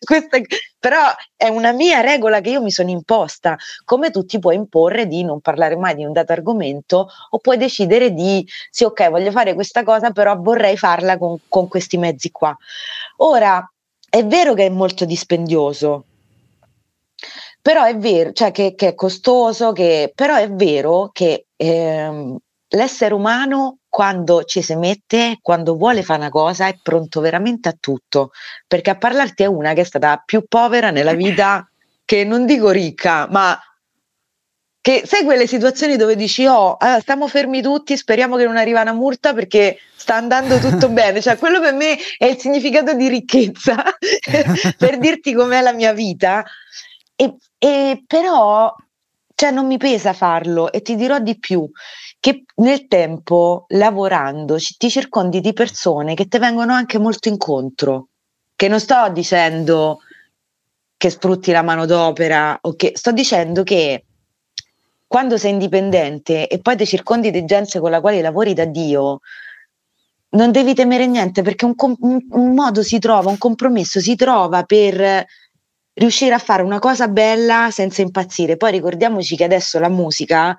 Questa, 0.04 0.38
però 0.78 1.00
è 1.34 1.48
una 1.48 1.72
mia 1.72 2.02
regola 2.02 2.42
che 2.42 2.50
io 2.50 2.60
mi 2.60 2.70
sono 2.70 2.90
imposta, 2.90 3.56
come 3.86 4.10
tu 4.10 4.26
ti 4.26 4.38
puoi 4.38 4.54
imporre 4.54 5.06
di 5.06 5.24
non 5.24 5.40
parlare 5.40 5.76
mai 5.76 5.94
di 5.94 6.04
un 6.04 6.12
dato 6.12 6.32
argomento 6.32 7.08
o 7.30 7.38
puoi 7.38 7.56
decidere 7.56 8.12
di, 8.12 8.46
sì 8.70 8.84
ok, 8.84 9.08
voglio 9.08 9.30
fare 9.30 9.54
questa 9.54 9.82
cosa, 9.82 10.10
però 10.10 10.36
vorrei 10.36 10.76
farla 10.76 11.16
con, 11.16 11.38
con 11.48 11.68
questi 11.68 11.96
mezzi 11.96 12.30
qua. 12.30 12.54
Ora, 13.16 13.66
è 14.10 14.22
vero 14.26 14.52
che 14.52 14.66
è 14.66 14.68
molto 14.68 15.06
dispendioso, 15.06 16.04
però 17.62 17.84
è 17.84 17.96
vero, 17.96 18.32
cioè 18.32 18.50
che, 18.50 18.74
che 18.74 18.88
è 18.88 18.94
costoso, 18.94 19.72
che, 19.72 20.10
però 20.12 20.34
è 20.34 20.50
vero 20.50 21.10
che 21.12 21.46
ehm, 21.54 22.36
l'essere 22.70 23.14
umano 23.14 23.78
quando 23.88 24.42
ci 24.42 24.62
si 24.62 24.74
mette, 24.74 25.38
quando 25.40 25.76
vuole 25.76 26.02
fare 26.02 26.18
una 26.18 26.28
cosa, 26.28 26.66
è 26.66 26.76
pronto 26.82 27.20
veramente 27.20 27.68
a 27.68 27.76
tutto. 27.78 28.32
Perché 28.66 28.90
a 28.90 28.98
parlarti 28.98 29.44
è 29.44 29.46
una 29.46 29.74
che 29.74 29.82
è 29.82 29.84
stata 29.84 30.20
più 30.24 30.44
povera 30.48 30.90
nella 30.90 31.14
vita, 31.14 31.64
che 32.04 32.24
non 32.24 32.46
dico 32.46 32.70
ricca, 32.70 33.28
ma 33.30 33.56
che 34.80 35.02
sai 35.06 35.22
quelle 35.22 35.46
situazioni 35.46 35.96
dove 35.96 36.16
dici 36.16 36.44
oh 36.44 36.76
allora, 36.76 36.98
stiamo 36.98 37.28
fermi 37.28 37.62
tutti 37.62 37.96
speriamo 37.96 38.34
che 38.34 38.44
non 38.44 38.56
arriva 38.56 38.80
una 38.80 38.92
multa 38.92 39.32
perché 39.32 39.78
sta 39.94 40.16
andando 40.16 40.58
tutto 40.58 40.88
bene 40.90 41.20
cioè 41.22 41.38
quello 41.38 41.60
per 41.60 41.72
me 41.72 41.96
è 42.18 42.24
il 42.24 42.36
significato 42.36 42.92
di 42.94 43.06
ricchezza 43.06 43.76
per 44.76 44.98
dirti 44.98 45.34
com'è 45.34 45.60
la 45.60 45.72
mia 45.72 45.92
vita 45.92 46.44
e, 47.14 47.36
e 47.64 48.02
però 48.08 48.74
cioè 49.36 49.52
non 49.52 49.68
mi 49.68 49.76
pesa 49.76 50.12
farlo 50.12 50.72
e 50.72 50.82
ti 50.82 50.96
dirò 50.96 51.20
di 51.20 51.38
più 51.38 51.64
che 52.18 52.42
nel 52.56 52.88
tempo 52.88 53.66
lavorando 53.68 54.56
ti 54.76 54.90
circondi 54.90 55.40
di 55.40 55.52
persone 55.52 56.14
che 56.14 56.26
ti 56.26 56.38
vengono 56.38 56.72
anche 56.72 56.98
molto 56.98 57.28
incontro 57.28 58.08
che 58.56 58.66
non 58.66 58.80
sto 58.80 59.08
dicendo 59.12 60.00
che 60.96 61.08
sfrutti 61.08 61.52
la 61.52 61.62
manodopera 61.62 62.58
o 62.62 62.74
che 62.74 62.94
sto 62.96 63.12
dicendo 63.12 63.62
che 63.62 64.06
quando 65.06 65.38
sei 65.38 65.52
indipendente 65.52 66.48
e 66.48 66.58
poi 66.58 66.76
ti 66.76 66.84
circondi 66.84 67.30
di 67.30 67.44
gente 67.44 67.78
con 67.78 67.92
la 67.92 68.00
quale 68.00 68.20
lavori 68.22 68.54
da 68.54 68.64
Dio 68.64 69.20
non 70.30 70.50
devi 70.50 70.74
temere 70.74 71.06
niente 71.06 71.42
perché 71.42 71.64
un, 71.64 71.74
un, 71.76 72.18
un 72.28 72.54
modo 72.54 72.82
si 72.82 72.98
trova, 72.98 73.30
un 73.30 73.38
compromesso 73.38 74.00
si 74.00 74.16
trova 74.16 74.64
per 74.64 75.26
riuscire 75.94 76.34
a 76.34 76.38
fare 76.38 76.62
una 76.62 76.78
cosa 76.78 77.08
bella 77.08 77.68
senza 77.70 78.02
impazzire. 78.02 78.56
Poi 78.56 78.70
ricordiamoci 78.70 79.36
che 79.36 79.44
adesso 79.44 79.78
la 79.78 79.88
musica, 79.88 80.56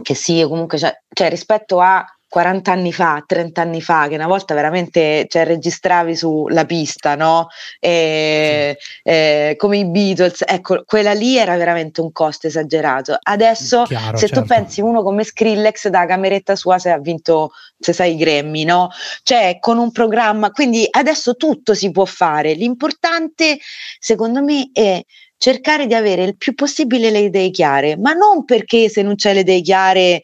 che 0.00 0.14
sì, 0.14 0.42
comunque, 0.42 0.78
cioè, 0.78 1.02
cioè 1.12 1.28
rispetto 1.28 1.80
a 1.80 2.04
40 2.28 2.70
anni 2.70 2.92
fa, 2.92 3.22
30 3.26 3.60
anni 3.62 3.80
fa, 3.80 4.06
che 4.06 4.14
una 4.14 4.26
volta 4.26 4.54
veramente 4.54 5.26
cioè, 5.28 5.46
registravi 5.46 6.14
sulla 6.14 6.66
pista, 6.66 7.14
no? 7.14 7.48
E, 7.80 8.76
sì. 8.78 9.00
eh, 9.04 9.54
come 9.56 9.78
i 9.78 9.86
Beatles, 9.86 10.44
ecco, 10.46 10.82
quella 10.84 11.12
lì 11.12 11.38
era 11.38 11.56
veramente 11.56 12.02
un 12.02 12.12
costo 12.12 12.46
esagerato. 12.46 13.16
Adesso, 13.18 13.84
Chiaro, 13.84 14.18
se 14.18 14.26
certo. 14.26 14.42
tu 14.42 14.46
pensi 14.46 14.80
uno 14.82 15.02
come 15.02 15.24
Skrillex 15.24 15.88
da 15.88 16.04
cameretta 16.04 16.54
sua, 16.54 16.78
se 16.78 16.90
ha 16.90 16.98
vinto, 16.98 17.52
se 17.78 17.94
sai, 17.94 18.12
i 18.12 18.16
Grammy, 18.16 18.64
no? 18.64 18.90
Cioè, 19.22 19.56
con 19.58 19.78
un 19.78 19.90
programma, 19.90 20.50
quindi 20.50 20.86
adesso 20.90 21.34
tutto 21.34 21.72
si 21.72 21.90
può 21.90 22.04
fare. 22.04 22.52
L'importante, 22.52 23.58
secondo 23.98 24.42
me, 24.42 24.68
è 24.72 25.02
cercare 25.38 25.86
di 25.86 25.94
avere 25.94 26.24
il 26.24 26.36
più 26.36 26.54
possibile 26.54 27.10
le 27.10 27.20
idee 27.20 27.50
chiare, 27.50 27.96
ma 27.96 28.12
non 28.12 28.44
perché 28.44 28.90
se 28.90 29.00
non 29.00 29.14
c'è 29.14 29.32
le 29.32 29.40
idee 29.40 29.62
chiare 29.62 30.20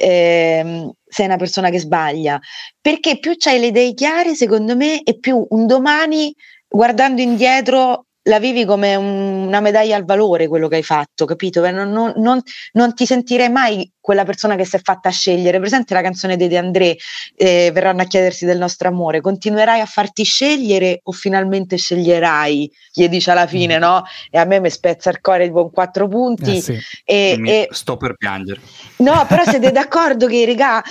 eh, 0.00 0.92
sei 1.08 1.26
una 1.26 1.36
persona 1.36 1.70
che 1.70 1.78
sbaglia, 1.78 2.38
perché 2.80 3.18
più 3.18 3.32
hai 3.44 3.58
le 3.60 3.66
idee 3.66 3.94
chiare, 3.94 4.34
secondo 4.34 4.76
me, 4.76 5.02
e 5.02 5.18
più 5.18 5.44
un 5.50 5.66
domani 5.66 6.34
guardando 6.68 7.20
indietro 7.22 8.07
la 8.28 8.38
vivi 8.38 8.64
come 8.64 8.94
un, 8.94 9.46
una 9.46 9.60
medaglia 9.60 9.96
al 9.96 10.04
valore 10.04 10.46
quello 10.46 10.68
che 10.68 10.76
hai 10.76 10.82
fatto, 10.82 11.24
capito? 11.24 11.68
Non, 11.70 11.90
non, 11.90 12.12
non, 12.16 12.40
non, 12.72 12.94
ti 12.94 13.06
sentirei 13.06 13.48
mai 13.48 13.90
quella 14.00 14.24
persona 14.24 14.54
che 14.54 14.64
si 14.64 14.76
è 14.76 14.80
fatta 14.82 15.10
scegliere. 15.10 15.58
Presente 15.58 15.94
la 15.94 16.02
canzone 16.02 16.36
di 16.36 16.46
De 16.46 16.58
André, 16.58 16.96
eh, 17.34 17.70
verranno 17.72 18.02
a 18.02 18.04
chiedersi 18.04 18.44
del 18.44 18.58
nostro 18.58 18.88
amore. 18.88 19.20
Continuerai 19.20 19.80
a 19.80 19.86
farti 19.86 20.24
scegliere 20.24 21.00
o 21.04 21.12
finalmente 21.12 21.76
sceglierai? 21.76 22.70
Gli 22.92 23.08
dice 23.08 23.30
alla 23.30 23.46
fine, 23.46 23.78
mm. 23.78 23.80
no? 23.80 24.02
E 24.30 24.38
a 24.38 24.44
me 24.44 24.60
mi 24.60 24.70
spezza 24.70 25.10
il 25.10 25.20
cuore 25.20 25.50
con 25.50 25.70
quattro 25.70 26.06
punti. 26.06 26.56
Eh 26.56 26.60
sì. 26.60 26.78
e, 27.04 27.40
e, 27.44 27.68
sto 27.70 27.96
per 27.96 28.16
piangere. 28.16 28.60
No, 28.98 29.24
però 29.26 29.42
siete 29.44 29.72
d'accordo 29.72 30.26
che, 30.26 30.44
regà, 30.44 30.82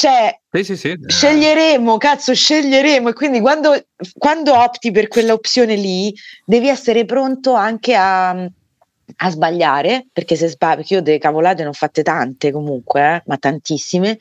cioè, 0.00 0.34
sì, 0.50 0.64
sì, 0.64 0.76
sì. 0.78 0.98
sceglieremo, 1.06 1.98
cazzo, 1.98 2.34
sceglieremo. 2.34 3.10
E 3.10 3.12
quindi 3.12 3.38
quando, 3.38 3.78
quando 4.16 4.58
opti 4.58 4.90
per 4.92 5.08
quell'opzione 5.08 5.76
lì, 5.76 6.10
devi 6.46 6.68
essere 6.68 7.04
pronto 7.04 7.52
anche 7.52 7.94
a, 7.94 8.30
a 8.30 9.30
sbagliare, 9.30 10.06
perché 10.10 10.36
se 10.36 10.48
sbagli, 10.48 10.76
perché 10.76 10.94
io 10.94 11.02
delle 11.02 11.18
cavolate 11.18 11.64
ne 11.64 11.68
ho 11.68 11.74
fatte 11.74 12.02
tante 12.02 12.50
comunque, 12.50 13.16
eh, 13.16 13.22
ma 13.26 13.36
tantissime. 13.36 14.18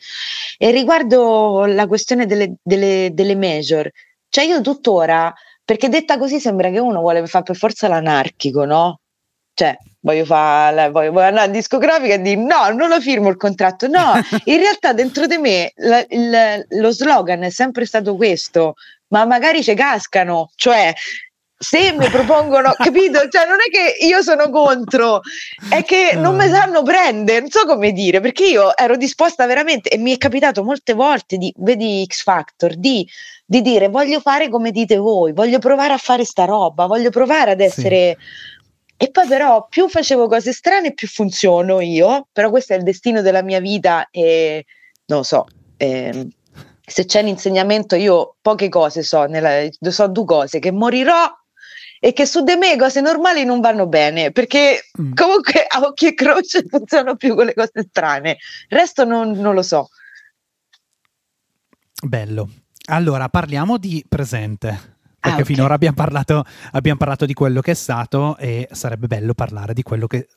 E 0.57 0.71
riguardo 0.71 1.63
la 1.63 1.87
questione 1.87 2.25
delle, 2.25 2.55
delle, 2.61 3.11
delle 3.13 3.37
major, 3.37 3.89
cioè 4.27 4.43
io 4.43 4.59
tuttora, 4.59 5.33
perché 5.63 5.87
detta 5.87 6.17
così 6.17 6.41
sembra 6.41 6.69
che 6.71 6.79
uno 6.79 6.99
vuole 6.99 7.25
fare 7.25 7.45
per 7.45 7.55
forza 7.55 7.87
l'anarchico, 7.87 8.65
no? 8.65 8.99
Cioè, 9.59 9.77
voglio 9.99 10.23
fare 10.23 10.89
voglio, 10.89 11.11
voglio 11.11 11.27
andare 11.27 11.47
in 11.47 11.51
discografica 11.51 12.13
e 12.13 12.21
dire 12.21 12.39
no, 12.39 12.69
non 12.69 12.87
lo 12.87 13.01
firmo 13.01 13.27
il 13.27 13.35
contratto. 13.35 13.89
No, 13.89 14.13
in 14.45 14.57
realtà 14.57 14.93
dentro 14.93 15.25
di 15.25 15.37
me 15.37 15.73
la, 15.75 16.01
il, 16.07 16.65
lo 16.79 16.91
slogan 16.91 17.43
è 17.43 17.49
sempre 17.49 17.85
stato 17.85 18.15
questo, 18.15 18.75
ma 19.07 19.25
magari 19.25 19.61
ci 19.61 19.73
cascano, 19.73 20.49
cioè 20.55 20.93
se 21.57 21.91
mi 21.91 22.07
propongono, 22.07 22.71
capito? 22.79 23.27
Cioè, 23.27 23.45
non 23.45 23.57
è 23.57 23.69
che 23.69 24.05
io 24.05 24.21
sono 24.21 24.49
contro, 24.49 25.19
è 25.69 25.83
che 25.83 26.13
non 26.15 26.37
mi 26.37 26.47
sanno 26.47 26.81
prendere, 26.81 27.41
non 27.41 27.49
so 27.49 27.65
come 27.65 27.91
dire, 27.91 28.21
perché 28.21 28.45
io 28.45 28.77
ero 28.77 28.95
disposta 28.95 29.45
veramente, 29.45 29.89
e 29.89 29.97
mi 29.97 30.13
è 30.13 30.17
capitato 30.17 30.63
molte 30.63 30.93
volte 30.93 31.35
di, 31.35 31.53
vedi 31.57 32.05
X 32.07 32.23
Factor, 32.23 32.77
di, 32.77 33.05
di 33.45 33.61
dire 33.61 33.89
voglio 33.89 34.21
fare 34.21 34.47
come 34.47 34.71
dite 34.71 34.95
voi, 34.95 35.33
voglio 35.33 35.59
provare 35.59 35.91
a 35.91 35.97
fare 35.97 36.23
sta 36.23 36.45
roba, 36.45 36.85
voglio 36.85 37.09
provare 37.09 37.51
ad 37.51 37.59
essere 37.59 38.15
sì. 38.17 38.57
E 39.01 39.11
poi 39.11 39.27
però 39.27 39.65
più 39.69 39.87
facevo 39.87 40.27
cose 40.27 40.51
strane 40.51 40.93
più 40.93 41.07
funziono 41.07 41.79
io, 41.79 42.27
però 42.33 42.49
questo 42.49 42.73
è 42.73 42.75
il 42.75 42.83
destino 42.83 43.21
della 43.21 43.41
mia 43.41 43.61
vita 43.61 44.09
e 44.11 44.65
non 45.05 45.19
lo 45.19 45.23
so, 45.23 45.45
eh, 45.77 46.27
se 46.85 47.05
c'è 47.05 47.21
un 47.21 47.29
insegnamento 47.29 47.95
io 47.95 48.35
poche 48.41 48.67
cose 48.67 49.01
so, 49.01 49.23
nella, 49.23 49.69
so 49.79 50.09
due 50.09 50.25
cose, 50.25 50.59
che 50.59 50.73
morirò 50.73 51.31
e 51.97 52.11
che 52.11 52.25
su 52.25 52.43
di 52.43 52.57
me 52.57 52.75
cose 52.75 52.99
normali 52.99 53.45
non 53.45 53.61
vanno 53.61 53.87
bene, 53.87 54.33
perché 54.33 54.81
mm. 55.01 55.13
comunque 55.13 55.65
a 55.65 55.79
occhio 55.79 56.09
e 56.09 56.13
croce 56.13 56.65
funzionano 56.67 57.15
più 57.15 57.35
con 57.35 57.45
le 57.45 57.53
cose 57.53 57.85
strane, 57.87 58.31
il 58.31 58.77
resto 58.77 59.05
non, 59.05 59.31
non 59.31 59.53
lo 59.53 59.61
so. 59.61 59.87
Bello. 62.03 62.49
Allora, 62.87 63.29
parliamo 63.29 63.77
di 63.77 64.03
presente 64.09 64.97
perché 65.19 65.37
ah, 65.37 65.41
okay. 65.41 65.45
finora 65.45 65.73
abbiamo 65.73 65.95
parlato, 65.95 66.45
abbiamo 66.71 66.97
parlato 66.97 67.25
di 67.25 67.33
quello 67.33 67.61
che 67.61 67.71
è 67.71 67.75
stato 67.75 68.37
e 68.37 68.67
sarebbe 68.71 69.07
bello 69.07 69.33
parlare 69.33 69.73
di 69.73 69.83
quello 69.83 70.07
che 70.07 70.27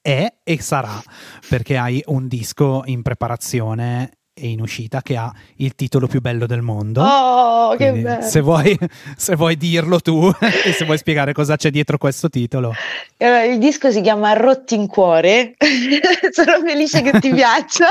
è 0.00 0.32
e 0.42 0.60
sarà, 0.60 1.00
perché 1.48 1.76
hai 1.76 2.02
un 2.06 2.28
disco 2.28 2.82
in 2.86 3.02
preparazione 3.02 4.18
e 4.34 4.48
in 4.48 4.60
uscita 4.60 5.02
che 5.02 5.16
ha 5.16 5.32
il 5.56 5.74
titolo 5.74 6.06
più 6.06 6.20
bello 6.20 6.46
del 6.46 6.62
mondo. 6.62 7.02
Oh, 7.02 7.76
Quindi, 7.76 7.98
che 7.98 8.02
bello! 8.02 8.22
Se 8.22 8.40
vuoi, 8.40 8.78
se 9.16 9.36
vuoi 9.36 9.56
dirlo 9.56 10.00
tu 10.00 10.30
e 10.40 10.72
se 10.72 10.84
vuoi 10.84 10.98
spiegare 10.98 11.32
cosa 11.32 11.56
c'è 11.56 11.70
dietro 11.70 11.98
questo 11.98 12.28
titolo. 12.28 12.72
Allora, 13.18 13.44
il 13.44 13.58
disco 13.58 13.90
si 13.90 14.00
chiama 14.00 14.32
Rotti 14.32 14.74
in 14.74 14.86
cuore. 14.86 15.54
Sono 16.30 16.64
felice 16.64 17.02
che 17.02 17.18
ti 17.20 17.30
piaccia. 17.32 17.90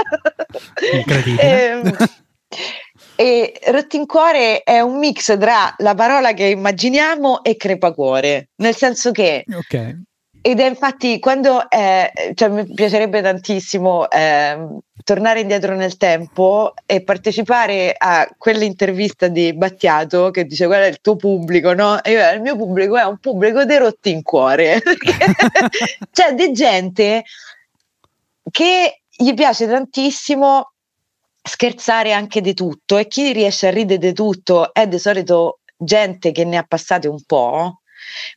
Incredibile. 0.93 1.71
Ehm, 1.71 1.95
e 3.21 3.53
Rottincuore 3.67 4.63
è 4.63 4.79
un 4.79 4.97
mix 4.97 5.37
tra 5.37 5.71
la 5.77 5.93
parola 5.93 6.33
che 6.33 6.45
immaginiamo 6.45 7.43
e 7.43 7.55
crepacuore, 7.55 8.49
nel 8.55 8.75
senso 8.75 9.11
che 9.11 9.45
okay. 9.47 9.95
ed 10.41 10.59
è 10.59 10.65
infatti 10.67 11.19
quando 11.19 11.69
eh, 11.69 12.11
cioè, 12.33 12.49
mi 12.49 12.65
piacerebbe 12.73 13.21
tantissimo 13.21 14.09
eh, 14.09 14.57
tornare 15.03 15.41
indietro 15.41 15.75
nel 15.75 15.97
tempo 15.97 16.73
e 16.87 17.03
partecipare 17.03 17.93
a 17.95 18.27
quell'intervista 18.35 19.27
di 19.27 19.53
Battiato 19.53 20.31
che 20.31 20.45
dice 20.45 20.65
qual 20.65 20.81
è 20.81 20.87
il 20.87 20.99
tuo 20.99 21.15
pubblico, 21.15 21.75
no? 21.75 22.01
E 22.01 22.13
io, 22.13 22.31
il 22.31 22.41
mio 22.41 22.55
pubblico 22.55 22.97
è 22.97 23.03
un 23.03 23.19
pubblico 23.19 23.65
dei 23.65 23.77
rotti 23.77 24.09
in 24.09 24.23
cuore. 24.23 24.81
C'è 26.11 26.33
di 26.33 26.51
gente 26.53 27.23
che 28.49 29.01
gli 29.15 29.35
piace 29.35 29.67
tantissimo 29.67 30.70
scherzare 31.41 32.13
anche 32.13 32.41
di 32.41 32.53
tutto 32.53 32.97
e 32.97 33.07
chi 33.07 33.33
riesce 33.33 33.67
a 33.67 33.71
ridere 33.71 33.99
di 33.99 34.13
tutto 34.13 34.73
è 34.73 34.87
di 34.87 34.99
solito 34.99 35.59
gente 35.77 36.31
che 36.31 36.45
ne 36.45 36.57
ha 36.57 36.63
passate 36.63 37.07
un 37.07 37.21
po' 37.25 37.81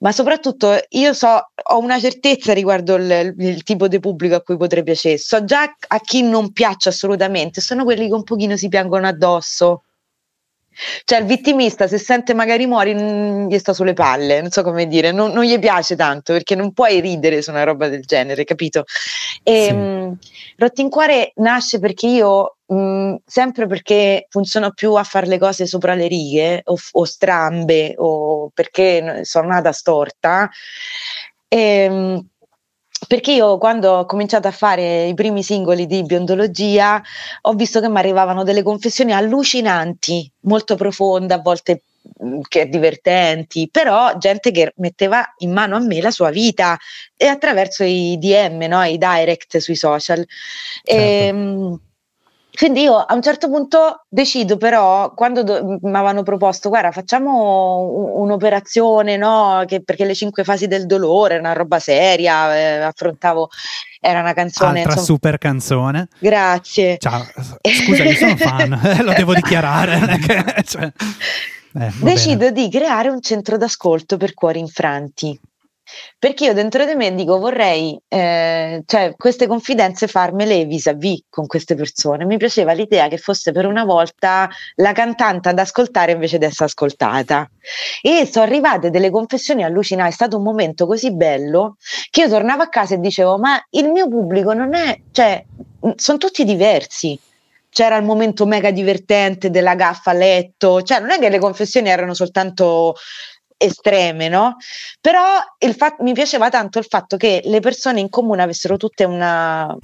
ma 0.01 0.13
soprattutto 0.13 0.79
io 0.91 1.13
so, 1.13 1.51
ho 1.63 1.79
una 1.79 1.99
certezza 1.99 2.53
riguardo 2.53 2.95
il, 2.97 3.35
il, 3.39 3.63
tipo 3.63 3.89
di 3.89 3.99
pubblico 3.99 4.35
a 4.35 4.43
cui 4.43 4.57
potrei 4.57 4.83
piacere, 4.83 5.19
so 5.19 5.45
già 5.45 5.63
a 5.63 6.01
chi 6.01 6.23
non 6.23 6.53
piace 6.53 6.89
assolutamente, 6.89 7.61
sono 7.61 7.85
quelli 7.85 8.07
che 8.07 8.15
un 8.15 8.25
pochino 8.25 8.57
si 8.57 8.69
piangono 8.69 9.07
addosso. 9.07 9.85
Cioè 11.05 11.21
il 11.21 11.27
vittimista 11.27 11.87
se 11.87 11.99
sente 11.99 12.35
magari 12.35 12.67
muori 12.67 12.95
gli 12.95 13.59
sta 13.59 13.73
sulle 13.73 13.93
palle, 13.93 14.41
non 14.41 14.51
so 14.51 14.63
come 14.63 14.87
dire, 14.87 15.13
non, 15.13 15.33
non, 15.33 15.45
gli 15.45 15.59
piace 15.59 15.97
tanto 15.97 16.33
perché 16.33 16.55
non 16.55 16.73
puoi 16.73 17.01
ridere 17.01 17.43
su 17.43 17.51
una 17.51 17.65
roba 17.65 17.89
del 17.89 18.05
genere, 18.05 18.45
capito? 18.45 18.85
E, 19.43 19.65
sì. 19.65 19.73
mh, 19.73 20.19
Rottincuore 20.57 21.33
nasce 21.37 21.79
perché 21.79 22.07
io 22.07 22.57
Mm, 22.73 23.17
sempre 23.27 23.67
perché 23.67 24.27
funziono 24.31 24.73
più 24.73 24.95
a 24.95 25.03
fare 25.03 25.27
le 25.27 25.39
cose 25.39 25.67
sopra 25.67 25.95
le 25.95 26.07
righe 26.07 26.63
o, 26.65 26.77
o 26.93 27.05
strambe 27.05 27.95
o 27.99 28.51
perché 28.55 29.25
sono 29.25 29.49
nata 29.49 29.73
storta. 29.73 30.49
E, 31.47 31.59
ehm, 31.59 32.27
perché 33.07 33.33
io 33.33 33.59
quando 33.59 33.91
ho 33.93 34.07
cominciato 34.07 34.49
a 34.49 34.53
fare 34.53 35.07
i 35.07 35.15
primi 35.15 35.43
singoli 35.43 35.87
di 35.87 36.03
biondologia 36.03 37.03
ho 37.43 37.53
visto 37.55 37.81
che 37.81 37.89
mi 37.89 37.99
arrivavano 37.99 38.43
delle 38.43 38.63
confessioni 38.63 39.13
allucinanti, 39.13 40.31
molto 40.41 40.77
profonde, 40.77 41.35
a 41.35 41.39
volte 41.39 41.83
mm, 42.23 42.41
che 42.49 42.69
divertenti, 42.69 43.69
però 43.71 44.17
gente 44.19 44.51
che 44.51 44.73
metteva 44.77 45.25
in 45.39 45.53
mano 45.53 45.77
a 45.77 45.81
me 45.81 46.01
la 46.01 46.11
sua 46.11 46.31
vita 46.31 46.77
e 47.17 47.27
attraverso 47.27 47.85
i 47.85 48.17
DM, 48.19 48.65
no? 48.67 48.83
i 48.83 48.99
direct 48.99 49.59
sui 49.59 49.77
social. 49.77 50.25
Certo. 50.83 50.91
E, 50.93 51.27
ehm, 51.27 51.81
quindi 52.57 52.83
io 52.83 52.97
a 52.97 53.13
un 53.15 53.23
certo 53.23 53.49
punto 53.49 54.05
decido 54.09 54.57
però, 54.57 55.13
quando 55.15 55.43
do- 55.43 55.79
mi 55.81 55.97
avevano 55.97 56.23
proposto, 56.23 56.69
guarda, 56.69 56.93
facciamo 56.93 57.81
un'operazione, 58.17 59.17
no? 59.17 59.65
Che, 59.67 59.83
perché 59.83 60.05
le 60.05 60.15
cinque 60.15 60.45
fasi 60.45 60.69
del 60.69 60.87
dolore, 60.87 61.39
una 61.39 61.53
roba 61.53 61.81
seria, 61.81 62.57
eh, 62.57 62.83
affrontavo, 62.83 63.49
era 64.01 64.21
una 64.21 64.35
canzone... 64.35 64.83
Altra 64.83 64.93
insomma... 64.93 65.05
super 65.07 65.39
canzone. 65.39 66.09
Grazie. 66.19 66.99
Ciao, 66.99 67.27
scusa, 67.61 68.05
io 68.05 68.15
sono 68.15 68.37
fan, 68.37 68.81
lo 69.03 69.13
devo 69.15 69.35
dichiarare. 69.35 70.19
cioè... 70.65 70.93
eh, 71.75 71.93
Decido 72.01 72.51
bene. 72.51 72.53
di 72.53 72.71
creare 72.71 73.09
un 73.09 73.21
centro 73.21 73.57
d'ascolto 73.57 74.17
per 74.17 74.33
cuori 74.33 74.61
infranti. 74.61 75.39
Perché 76.19 76.47
io 76.47 76.55
dentro 76.55 76.85
di 76.87 76.95
me 76.95 77.15
dico 77.15 77.39
vorrei, 77.39 77.99
eh, 78.09 78.83
cioè, 78.87 79.15
queste 79.17 79.47
confidenze 79.47 80.07
farmele 80.07 80.65
vis-à-vis 80.65 81.25
con 81.29 81.47
queste 81.47 81.75
persone. 81.75 82.25
Mi 82.25 82.39
piaceva 82.39 82.73
l'idea 82.73 83.09
che 83.09 83.19
fosse 83.19 83.53
per 83.53 83.67
una 83.67 83.85
volta 83.85 84.49
la 84.77 84.93
cantante 84.93 85.51
ad 85.51 85.59
ascoltare 85.59 86.13
invece 86.13 86.39
di 86.39 86.47
essere 86.47 86.65
ascoltata. 86.67 87.49
E 88.01 88.27
sono 88.31 88.45
arrivate 88.45 88.91
delle 88.91 89.11
confessioni 89.11 89.63
allucinanti. 89.63 90.13
È 90.13 90.15
stato 90.15 90.37
un 90.39 90.43
momento 90.43 90.87
così 90.87 91.13
bello 91.13 91.77
che 92.11 92.23
io 92.23 92.29
tornavo 92.29 92.63
a 92.63 92.69
casa 92.69 92.95
e 92.95 93.01
dicevo: 93.01 93.39
Ma 93.39 93.63
il 93.71 93.91
mio 93.91 94.09
pubblico 94.09 94.53
non 94.55 94.75
è, 94.75 94.99
cioè, 95.13 95.45
sono 95.97 96.19
tutti 96.19 96.45
diversi 96.45 97.19
c'era 97.75 97.97
il 97.97 98.05
momento 98.05 98.47
mega 98.47 98.71
divertente 98.71 99.51
della 99.51 99.75
gaffa 99.75 100.13
a 100.13 100.15
letto, 100.15 100.83
cioè 100.83 101.01
non 101.01 101.11
è 101.11 101.19
che 101.19 101.29
le 101.29 101.41
confessioni 101.41 101.89
erano 101.89 102.15
soltanto 102.15 102.95
estreme, 103.65 104.29
no? 104.29 104.57
Però 105.01 105.23
fat- 105.77 106.01
mi 106.01 106.13
piaceva 106.13 106.49
tanto 106.49 106.79
il 106.79 106.87
fatto 106.87 107.17
che 107.17 107.43
le 107.45 107.61
persone 107.61 108.01
in 108.01 108.09
comune 108.09 108.43
avessero 108.43 108.77
tutte 108.77 109.05
una, 109.05 109.77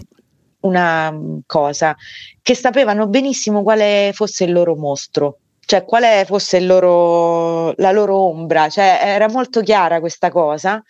una 0.61 1.19
cosa, 1.47 1.97
che 2.43 2.55
sapevano 2.55 3.07
benissimo 3.07 3.63
quale 3.63 4.11
fosse 4.15 4.45
il 4.45 4.53
loro 4.53 4.77
mostro, 4.77 5.39
cioè 5.65 5.85
quale 5.85 6.25
fosse 6.27 6.61
loro, 6.61 7.73
la 7.77 7.93
loro 7.93 8.17
ombra, 8.17 8.69
cioè 8.69 9.01
era 9.03 9.29
molto 9.29 9.61
chiara 9.63 10.01
questa 10.01 10.31
cosa. 10.31 10.83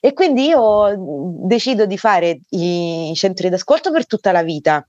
E 0.00 0.12
quindi 0.12 0.46
io 0.46 0.94
decido 1.46 1.86
di 1.86 1.96
fare 1.96 2.40
i 2.50 3.12
centri 3.14 3.48
d'ascolto 3.48 3.90
per 3.90 4.06
tutta 4.06 4.32
la 4.32 4.42
vita 4.42 4.86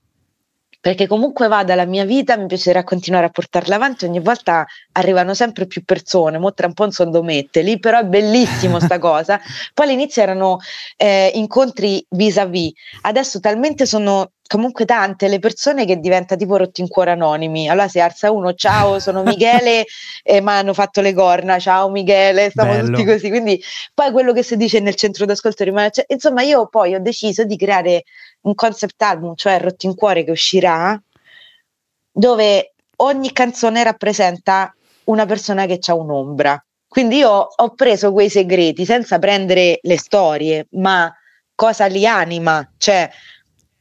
perché 0.80 1.06
comunque 1.06 1.48
vada 1.48 1.74
la 1.74 1.84
mia 1.84 2.04
vita, 2.04 2.36
mi 2.36 2.46
piacerà 2.46 2.84
continuare 2.84 3.26
a 3.26 3.30
portarla 3.30 3.74
avanti, 3.76 4.04
ogni 4.04 4.20
volta 4.20 4.64
arrivano 4.92 5.34
sempre 5.34 5.66
più 5.66 5.84
persone, 5.84 6.38
mo 6.38 6.52
tra 6.52 6.66
un 6.66 6.74
po' 6.74 6.84
non 6.84 6.92
sono 6.92 7.10
domette 7.10 7.62
lì, 7.62 7.78
però 7.78 8.00
è 8.00 8.04
bellissimo 8.04 8.80
sta 8.80 8.98
cosa. 9.00 9.40
Poi 9.74 9.86
all'inizio 9.86 10.22
erano 10.22 10.58
eh, 10.96 11.30
incontri 11.34 12.04
vis-à-vis, 12.10 12.72
adesso 13.02 13.40
talmente 13.40 13.86
sono 13.86 14.30
comunque 14.46 14.84
tante 14.84 15.28
le 15.28 15.38
persone 15.38 15.84
che 15.84 15.98
diventa 15.98 16.36
tipo 16.36 16.56
rotti 16.56 16.80
in 16.80 16.88
cuore 16.88 17.10
anonimi. 17.10 17.68
Allora 17.68 17.88
si 17.88 18.00
alza 18.00 18.30
uno, 18.30 18.54
ciao, 18.54 18.98
sono 18.98 19.22
Michele, 19.22 19.84
e 20.22 20.40
mi 20.40 20.50
hanno 20.50 20.74
fatto 20.74 21.00
le 21.00 21.12
corna, 21.12 21.58
ciao 21.58 21.90
Michele, 21.90 22.50
stiamo 22.50 22.72
Bello. 22.72 22.88
tutti 22.88 23.04
così. 23.04 23.28
Quindi 23.28 23.62
poi 23.94 24.10
quello 24.12 24.32
che 24.32 24.42
si 24.42 24.56
dice 24.56 24.80
nel 24.80 24.94
centro 24.94 25.24
d'ascolto 25.24 25.64
rimane. 25.64 25.90
Cioè, 25.90 26.04
insomma, 26.08 26.42
io 26.42 26.66
poi 26.68 26.94
ho 26.94 27.00
deciso 27.00 27.44
di 27.44 27.56
creare 27.56 28.04
un 28.42 28.54
concept 28.54 29.00
album, 29.02 29.34
cioè 29.34 29.60
Rotti 29.60 29.86
in 29.86 29.94
Cuore, 29.94 30.24
che 30.24 30.30
uscirà, 30.30 31.00
dove 32.10 32.74
ogni 32.96 33.32
canzone 33.32 33.82
rappresenta 33.82 34.74
una 35.04 35.26
persona 35.26 35.66
che 35.66 35.78
ha 35.86 35.94
un'ombra. 35.94 36.60
Quindi 36.88 37.16
io 37.16 37.30
ho 37.30 37.74
preso 37.74 38.12
quei 38.12 38.30
segreti 38.30 38.84
senza 38.84 39.18
prendere 39.18 39.80
le 39.82 39.98
storie, 39.98 40.66
ma 40.72 41.12
cosa 41.54 41.86
li 41.86 42.06
anima, 42.06 42.70
cioè 42.78 43.10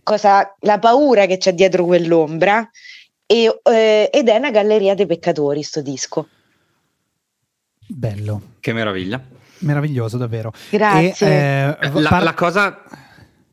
cosa, 0.05 0.55
la 0.59 0.79
paura 0.79 1.25
che 1.25 1.37
c'è 1.37 1.53
dietro 1.53 1.83
quell'ombra. 1.83 2.69
E, 3.25 3.59
eh, 3.63 4.09
ed 4.13 4.29
è 4.29 4.37
una 4.37 4.51
galleria 4.51 4.93
dei 4.93 5.07
peccatori, 5.07 5.63
sto 5.63 5.81
disco. 5.81 6.29
Bello. 7.87 8.53
Che 8.59 8.71
meraviglia. 8.71 9.21
Meraviglioso, 9.59 10.17
davvero. 10.17 10.53
Grazie. 10.69 11.27
E, 11.27 11.77
eh, 11.81 11.91
la, 11.99 12.09
par- 12.09 12.23
la 12.23 12.33
cosa 12.35 12.83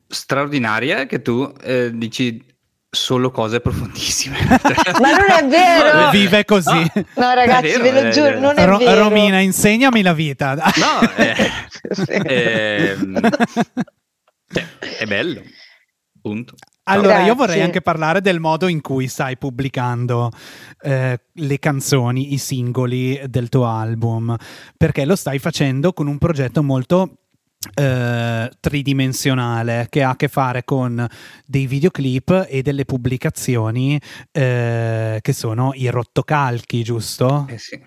straordinaria 0.06 1.00
è 1.00 1.06
che 1.06 1.22
tu 1.22 1.50
eh, 1.62 1.90
dici 1.94 2.44
solo 2.94 3.30
cose 3.30 3.60
profondissime. 3.60 4.36
Ma 5.00 5.10
non 5.12 5.30
è 5.30 5.46
vero! 5.48 6.10
Vive 6.10 6.44
così. 6.44 6.90
No, 6.94 7.04
no 7.14 7.32
ragazzi, 7.32 7.78
vero, 7.78 7.82
ve 7.82 8.02
lo 8.02 8.10
giuro, 8.10 8.38
non 8.38 8.58
è 8.58 8.66
Ro- 8.66 8.76
vero. 8.76 9.04
Romina, 9.04 9.38
insegnami 9.40 10.02
la 10.02 10.12
vita. 10.12 10.54
No, 10.54 11.00
eh, 11.16 11.34
eh, 12.26 12.96
cioè, 12.98 12.98
è 14.98 15.06
bello. 15.06 15.40
Punto. 16.22 16.54
Allora, 16.84 17.14
Grazie. 17.14 17.26
io 17.26 17.34
vorrei 17.34 17.60
anche 17.62 17.80
parlare 17.80 18.20
del 18.20 18.38
modo 18.40 18.68
in 18.68 18.80
cui 18.80 19.08
stai 19.08 19.36
pubblicando 19.36 20.30
eh, 20.82 21.20
le 21.30 21.58
canzoni, 21.58 22.32
i 22.32 22.38
singoli 22.38 23.20
del 23.26 23.48
tuo 23.48 23.66
album, 23.66 24.34
perché 24.76 25.04
lo 25.04 25.16
stai 25.16 25.38
facendo 25.38 25.92
con 25.92 26.06
un 26.06 26.18
progetto 26.18 26.62
molto 26.62 27.16
Uh, 27.80 28.48
tridimensionale 28.58 29.86
che 29.88 30.02
ha 30.02 30.10
a 30.10 30.16
che 30.16 30.26
fare 30.26 30.64
con 30.64 31.06
dei 31.46 31.68
videoclip 31.68 32.46
e 32.48 32.60
delle 32.60 32.84
pubblicazioni 32.84 33.94
uh, 33.94 34.00
che 34.32 35.32
sono 35.32 35.70
i 35.72 35.86
rottocalchi, 35.86 36.82
giusto? 36.82 37.46
Eh 37.48 37.58
sì. 37.58 37.80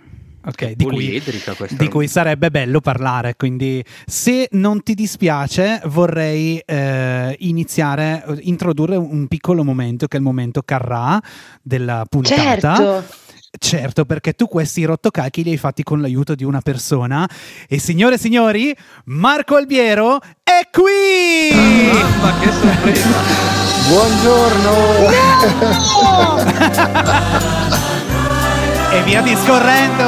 Ok, 0.45 0.71
di 0.73 0.85
cui, 0.85 1.23
di 1.71 1.87
cui, 1.89 2.07
sarebbe 2.07 2.51
bello 2.51 2.79
parlare. 2.79 3.35
Quindi, 3.35 3.83
se 4.05 4.47
non 4.51 4.83
ti 4.83 4.93
dispiace, 4.93 5.81
vorrei 5.85 6.61
uh, 6.65 7.33
iniziare, 7.39 8.23
introdurre 8.41 8.95
un 8.95 9.27
piccolo 9.27 9.63
momento 9.63 10.07
che 10.07 10.17
è 10.17 10.19
il 10.19 10.25
momento 10.25 10.61
Carrà 10.61 11.19
della 11.61 12.05
puntata. 12.07 12.75
Certo 12.75 13.23
Certo, 13.57 14.05
perché 14.05 14.33
tu 14.33 14.47
questi 14.47 14.83
rottocalchi 14.83 15.43
li 15.43 15.51
hai 15.51 15.57
fatti 15.57 15.83
con 15.83 16.01
l'aiuto 16.01 16.35
di 16.35 16.43
una 16.43 16.61
persona. 16.61 17.29
E 17.67 17.79
signore 17.79 18.15
e 18.15 18.17
signori, 18.17 18.75
Marco 19.05 19.55
Albiero 19.55 20.19
è 20.43 20.67
qui! 20.71 21.51
Ma 22.21 22.33
che 22.39 22.51
sorpresa! 22.51 23.21
Buongiorno! 23.87 24.71
No! 27.69 27.83
e 28.95 29.01
via 29.03 29.21
discorrendo! 29.21 30.05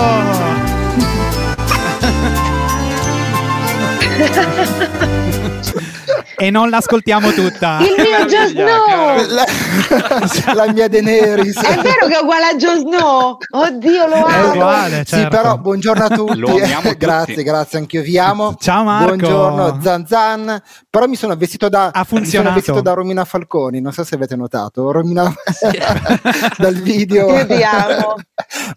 e 6.38 6.50
non 6.50 6.70
l'ascoltiamo 6.70 7.32
tutta. 7.32 7.80
Il 7.80 7.96
mio 7.98 8.26
Joe 8.26 8.48
Snow! 8.48 9.26
La, 9.34 10.54
la 10.54 10.72
mia 10.72 10.88
Daenerys. 10.88 11.60
È 11.62 11.76
vero 11.82 12.08
che 12.08 12.18
è 12.18 12.22
uguale 12.22 12.46
a 12.46 12.56
Joe 12.56 12.80
Snow? 12.80 13.38
Oddio, 13.50 14.08
lo 14.08 14.16
amo. 14.16 14.28
È 14.28 14.56
uguale, 14.56 15.06
certo. 15.06 15.16
Sì, 15.18 15.28
però 15.28 15.58
buongiorno 15.58 16.04
a 16.04 16.10
tutti. 16.10 16.42
grazie, 16.98 17.34
tutti. 17.34 17.44
grazie, 17.44 17.80
anch'io 17.80 18.02
vi 18.02 18.18
amo. 18.18 18.56
Ciao 18.60 18.84
Marco. 18.84 19.16
Buongiorno 19.16 19.80
Zan 19.82 20.06
Zan. 20.08 20.62
Però 20.90 21.08
mi 21.08 21.16
sono 21.16 21.36
vestito 21.36 21.70
da, 21.70 21.90
ha 21.94 22.04
funzionato. 22.04 22.56
vestito 22.56 22.82
da 22.82 22.94
Romina 22.94 23.26
Falconi, 23.26 23.82
non 23.82 23.92
so 23.92 24.04
se 24.04 24.16
avete 24.16 24.36
notato. 24.36 24.92
Romina 24.92 25.34
dal 26.58 26.76
video. 26.76 27.36
Io 27.36 27.46
ti 27.46 27.64
amo. 27.64 28.16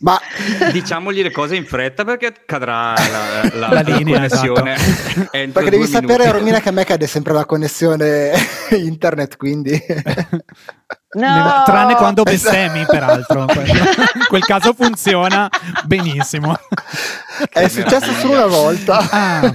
Ma 0.01 0.19
diciamogli 0.73 1.23
le 1.23 1.31
cose 1.31 1.57
in 1.57 1.67
fretta 1.67 2.05
perché 2.05 2.33
cadrà 2.47 2.95
la, 2.95 3.51
la, 3.53 3.69
la, 3.73 3.81
linea, 3.81 4.25
esatto. 4.25 4.53
connessione. 4.53 4.75
Esatto. 4.75 5.53
Perché 5.53 5.71
devi 5.71 5.87
sapere, 5.87 6.31
Romina, 6.31 6.61
che 6.61 6.69
a 6.69 6.73
me 6.73 6.85
cade 6.85 7.07
sempre 7.07 7.20
la 7.25 7.45
connessione 7.45 8.33
internet, 8.71 9.37
quindi. 9.37 9.81
No! 11.13 11.63
Tranne 11.65 11.97
quando 11.97 12.23
bestemmi, 12.23 12.85
peraltro. 12.87 13.47
In 13.51 14.27
quel 14.29 14.45
caso 14.45 14.73
funziona 14.75 15.49
benissimo. 15.85 16.55
È 17.51 17.67
successo 17.67 18.13
solo 18.13 18.35
una 18.35 18.47
volta. 18.47 19.09
Ah, 19.11 19.55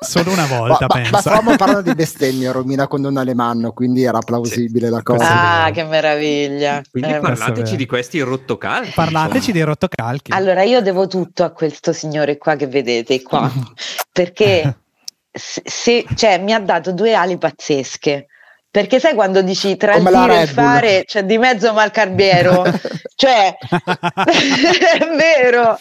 solo 0.00 0.32
una 0.32 0.44
volta, 0.44 0.84
ma, 0.86 0.94
penso. 0.94 1.10
Ma, 1.12 1.20
stavamo 1.20 1.56
parlando 1.56 1.88
di 1.88 1.94
bestemmie, 1.94 2.52
Romina 2.52 2.86
con 2.86 3.00
Don 3.00 3.16
Alemanno, 3.16 3.72
quindi 3.72 4.02
era 4.02 4.18
plausibile 4.18 4.88
sì, 4.88 4.92
la 4.92 5.02
cosa. 5.02 5.64
Ah, 5.64 5.70
che 5.70 5.84
meraviglia. 5.84 6.82
Quindi 6.90 7.12
eh, 7.12 7.18
parlateci 7.18 7.76
di 7.76 7.86
questi 7.86 8.20
rottocalchi. 8.20 8.92
Parlateci 8.94 9.52
dei 9.52 9.62
rottocalchi. 9.62 10.32
Allora, 10.32 10.64
io 10.64 10.82
devo 10.82 11.06
tutto 11.06 11.44
a 11.44 11.50
questo 11.50 11.94
signore 11.94 12.36
qua 12.36 12.56
che 12.56 12.66
vedete 12.66 13.22
qua, 13.22 13.50
perché 14.12 14.80
se, 15.34 16.04
cioè, 16.14 16.38
mi 16.38 16.52
ha 16.52 16.60
dato 16.60 16.92
due 16.92 17.14
ali 17.14 17.36
pazzesche. 17.36 18.28
Perché 18.70 18.98
sai 18.98 19.14
quando 19.14 19.40
dici 19.40 19.76
tra 19.76 19.92
Come 19.92 20.10
il 20.10 20.16
dire 20.16 20.38
e 20.38 20.42
il 20.42 20.48
fare 20.48 20.88
c'è 20.88 21.04
cioè 21.04 21.24
di 21.24 21.38
mezzo 21.38 21.72
Malcarbiero? 21.72 22.64
cioè, 23.14 23.56
è 23.56 25.06
vero, 25.14 25.78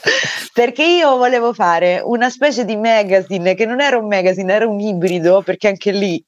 perché 0.54 0.84
io 0.84 1.18
volevo 1.18 1.54
fare 1.54 2.01
una 2.04 2.30
specie 2.30 2.66
di 2.66 2.76
magazine 2.76 3.56
che 3.56 3.66
non 3.66 3.82
era 3.82 3.97
un 3.97 4.08
magazine, 4.08 4.54
era 4.54 4.68
un 4.68 4.80
ibrido, 4.80 5.41
perché 5.41 5.70
anche 5.70 5.91
lì 5.91 6.24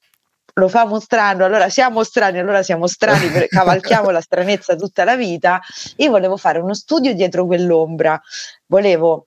lo 0.54 0.68
famo 0.68 0.98
strano, 0.98 1.44
allora 1.44 1.68
siamo 1.68 2.02
strani, 2.02 2.38
allora 2.38 2.64
siamo 2.64 2.88
strani, 2.88 3.28
cavalchiamo 3.46 4.10
la 4.10 4.20
stranezza 4.20 4.74
tutta 4.74 5.04
la 5.04 5.14
vita. 5.14 5.60
Io 5.98 6.10
volevo 6.10 6.36
fare 6.36 6.58
uno 6.58 6.74
studio 6.74 7.14
dietro 7.14 7.46
quell'ombra, 7.46 8.20
volevo 8.66 9.26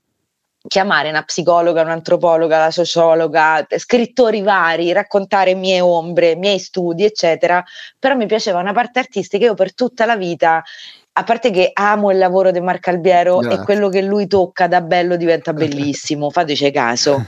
chiamare 0.68 1.10
una 1.10 1.24
psicologa, 1.24 1.82
un'antropologa, 1.82 2.58
la 2.58 2.72
sociologa, 2.72 3.66
scrittori 3.78 4.42
vari, 4.42 4.92
raccontare 4.92 5.54
mie 5.56 5.80
ombre, 5.80 6.36
miei 6.36 6.60
studi, 6.60 7.06
eccetera, 7.06 7.64
però 7.98 8.16
mi 8.16 8.26
piaceva 8.26 8.60
una 8.60 8.74
parte 8.74 9.00
artistica, 9.00 9.46
io 9.46 9.54
per 9.54 9.74
tutta 9.74 10.06
la 10.06 10.16
vita 10.16 10.64
a 11.12 11.24
parte 11.24 11.52
che 11.52 11.72
amo 11.74 12.12
il 12.12 12.18
lavoro 12.18 12.52
di 12.52 12.62
Marco 12.62 12.90
Albiero 12.90 13.42
yeah. 13.42 13.54
e 13.54 13.64
quello 13.64 13.90
che 13.90 14.02
lui 14.02 14.28
tocca 14.28 14.68
da 14.68 14.82
bello 14.82 15.18
diventa 15.18 15.54
bellissimo, 15.54 16.30
fateci 16.32 16.72
caso. 16.72 17.24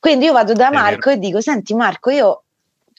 Quindi 0.00 0.26
io 0.26 0.32
vado 0.32 0.52
da 0.52 0.70
Marco 0.70 1.10
e 1.10 1.18
dico: 1.18 1.40
Senti, 1.40 1.74
Marco, 1.74 2.10
io 2.10 2.44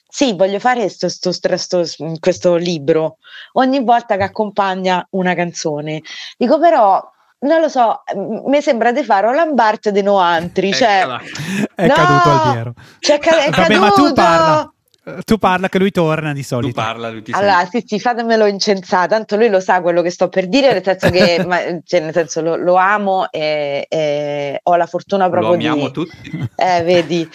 sì, 0.08 0.34
voglio 0.34 0.58
fare 0.58 0.88
sto, 0.88 1.08
sto, 1.08 1.32
sto, 1.32 1.84
questo 2.20 2.56
libro 2.56 3.18
ogni 3.52 3.82
volta 3.82 4.16
che 4.16 4.22
accompagna 4.22 5.04
una 5.10 5.34
canzone. 5.34 6.02
Dico, 6.36 6.58
però 6.60 7.02
non 7.40 7.60
lo 7.60 7.68
so, 7.68 8.02
mi 8.46 8.60
sembra 8.60 8.92
di 8.92 9.02
fare 9.02 9.26
Roland 9.26 9.54
Barthes 9.54 9.92
di 9.92 10.02
Noantri. 10.02 10.72
Cioè, 10.72 11.06
è 11.74 11.86
no, 11.86 11.94
caduto 11.94 12.28
Albiero. 12.28 12.74
Cioè, 12.98 13.18
è 13.18 13.50
Vabbè, 13.50 13.78
ma 13.78 13.90
tu 13.90 14.12
parla. 14.12 14.72
Tu 15.24 15.38
parla 15.38 15.68
che 15.68 15.78
lui 15.78 15.90
torna 15.90 16.34
di 16.34 16.42
solito. 16.42 16.74
Tu 16.74 16.86
parla, 16.86 17.08
lui 17.08 17.22
ti 17.22 17.32
allora, 17.32 17.66
sì, 17.70 17.82
sì, 17.84 17.98
fatemelo 17.98 18.44
incensare, 18.44 19.08
tanto 19.08 19.36
lui 19.36 19.48
lo 19.48 19.58
sa 19.58 19.80
quello 19.80 20.02
che 20.02 20.10
sto 20.10 20.28
per 20.28 20.46
dire, 20.46 20.72
nel 20.72 20.84
senso 20.84 21.10
che 21.10 21.42
ma, 21.46 21.58
cioè, 21.82 22.00
nel 22.00 22.12
senso, 22.12 22.42
lo, 22.42 22.56
lo 22.56 22.74
amo 22.74 23.30
e, 23.30 23.86
e, 23.88 24.60
ho 24.62 24.76
la 24.76 24.86
fortuna 24.86 25.30
proprio 25.30 25.52
lo 25.52 25.56
di... 25.56 25.66
amiamo 25.66 25.90
tutti. 25.90 26.48
Eh, 26.54 26.82
vedi. 26.82 27.28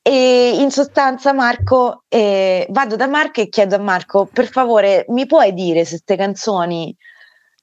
E 0.00 0.56
in 0.60 0.70
sostanza, 0.70 1.32
Marco, 1.32 2.04
eh, 2.08 2.66
vado 2.70 2.94
da 2.94 3.08
Marco 3.08 3.40
e 3.40 3.48
chiedo 3.48 3.74
a 3.74 3.78
Marco, 3.78 4.28
per 4.32 4.46
favore, 4.48 5.04
mi 5.08 5.26
puoi 5.26 5.52
dire 5.52 5.84
se 5.84 5.96
queste 5.96 6.16
canzoni 6.16 6.94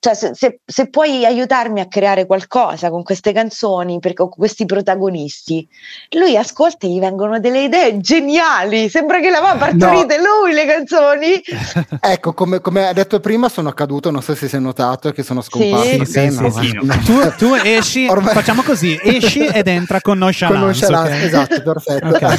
cioè 0.01 0.15
se, 0.15 0.31
se, 0.33 0.61
se, 0.65 0.89
puoi 0.89 1.23
aiutarmi 1.27 1.79
a 1.79 1.85
creare 1.85 2.25
qualcosa 2.25 2.89
con 2.89 3.03
queste 3.03 3.33
canzoni, 3.33 3.99
per, 3.99 4.13
con 4.13 4.29
questi 4.29 4.65
protagonisti, 4.65 5.67
lui 6.13 6.35
ascolta 6.35 6.87
e 6.87 6.89
gli 6.89 6.99
vengono 6.99 7.39
delle 7.39 7.65
idee 7.65 7.99
geniali, 7.99 8.89
sembra 8.89 9.19
che 9.19 9.29
le 9.29 9.35
aveva 9.35 9.57
partorite 9.57 10.17
no. 10.17 10.23
lui 10.23 10.53
le 10.53 10.65
canzoni. 10.65 11.39
ecco, 12.01 12.33
come, 12.33 12.61
come 12.61 12.87
ha 12.87 12.93
detto 12.93 13.19
prima 13.19 13.47
sono 13.47 13.71
caduto, 13.73 14.09
non 14.09 14.23
so 14.23 14.33
se 14.33 14.47
si 14.47 14.55
è 14.55 14.59
notato 14.59 15.11
che 15.11 15.21
sono 15.21 15.41
scomparso. 15.41 16.03
Sì, 16.03 16.05
sì, 16.05 16.39
no, 16.39 16.49
sì, 16.49 16.79
no. 16.81 16.97
Tu, 17.05 17.35
tu, 17.37 17.53
esci, 17.53 18.07
Ormai... 18.09 18.33
facciamo 18.33 18.63
così, 18.63 18.99
esci 19.03 19.45
ed 19.45 19.67
entra 19.67 20.01
con 20.01 20.17
nonchalance. 20.17 20.87
Con 20.87 20.97
nonchalance, 20.97 21.13
okay? 21.13 21.27
esatto, 21.27 21.61
perfetto. 21.61 22.07
Okay. 22.07 22.37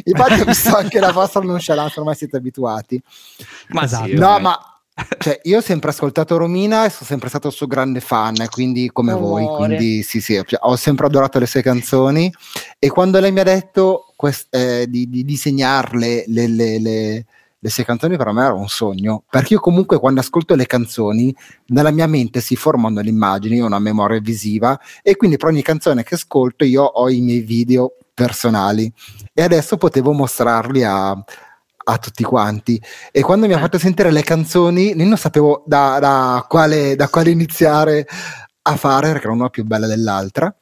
Infatti 0.04 0.40
ho 0.40 0.44
visto 0.46 0.74
anche 0.74 0.98
la 0.98 1.12
vostra 1.12 1.42
nonchalance, 1.42 1.98
ormai 1.98 2.14
siete 2.14 2.38
abituati. 2.38 2.98
Ma 3.68 3.82
esatto. 3.82 4.06
sì, 4.06 4.14
no, 4.14 4.38
ma 4.38 4.58
cioè, 5.18 5.40
io 5.44 5.58
ho 5.58 5.60
sempre 5.60 5.90
ascoltato 5.90 6.36
Romina 6.36 6.84
e 6.84 6.90
sono 6.90 7.06
sempre 7.06 7.28
stato 7.28 7.50
suo 7.50 7.66
grande 7.66 8.00
fan, 8.00 8.34
quindi 8.50 8.90
come 8.92 9.12
Amore. 9.12 9.44
voi, 9.44 9.56
quindi 9.56 10.02
sì, 10.02 10.20
sì, 10.20 10.40
ho 10.60 10.76
sempre 10.76 11.06
adorato 11.06 11.38
le 11.38 11.46
sue 11.46 11.62
canzoni 11.62 12.32
e 12.78 12.88
quando 12.88 13.20
lei 13.20 13.30
mi 13.30 13.40
ha 13.40 13.44
detto 13.44 14.12
quest, 14.16 14.54
eh, 14.54 14.86
di, 14.88 15.08
di, 15.08 15.24
disegnarle 15.24 16.24
le, 16.26 16.46
le, 16.48 16.80
le, 16.80 17.26
le, 17.58 17.70
sue 17.70 17.84
canzoni 17.84 18.16
per 18.16 18.32
me 18.32 18.44
era 18.44 18.54
un 18.54 18.68
sogno, 18.68 19.22
perché 19.30 19.54
io 19.54 19.60
comunque 19.60 19.98
quando 19.98 20.20
ascolto 20.20 20.54
le 20.54 20.66
canzoni 20.66 21.34
nella 21.66 21.92
mia 21.92 22.06
mente 22.06 22.40
si 22.40 22.56
formano 22.56 23.00
le 23.00 23.08
immagini, 23.08 23.62
ho 23.62 23.66
una 23.66 23.78
memoria 23.78 24.20
visiva 24.20 24.78
e 25.02 25.16
quindi 25.16 25.36
per 25.36 25.48
ogni 25.48 25.62
canzone 25.62 26.02
che 26.02 26.16
ascolto 26.16 26.64
io 26.64 26.82
ho 26.82 27.08
i 27.08 27.20
miei 27.20 27.40
video 27.40 27.94
personali 28.12 28.92
e 29.32 29.42
adesso 29.42 29.76
potevo 29.76 30.12
mostrarli 30.12 30.82
a 30.82 31.24
a 31.90 31.98
tutti 31.98 32.22
quanti. 32.22 32.80
E 33.10 33.22
quando 33.22 33.46
mi 33.46 33.54
ha 33.54 33.58
eh. 33.58 33.60
fatto 33.60 33.78
sentire 33.78 34.10
le 34.10 34.22
canzoni, 34.22 34.92
non 34.94 35.16
sapevo 35.16 35.64
da, 35.66 35.98
da, 35.98 36.44
quale, 36.48 36.94
da 36.96 37.08
quale 37.08 37.30
iniziare 37.30 38.06
a 38.62 38.76
fare, 38.76 39.12
perché 39.12 39.24
era 39.24 39.34
una 39.34 39.48
più 39.48 39.64
bella 39.64 39.86
dell'altra. 39.86 40.54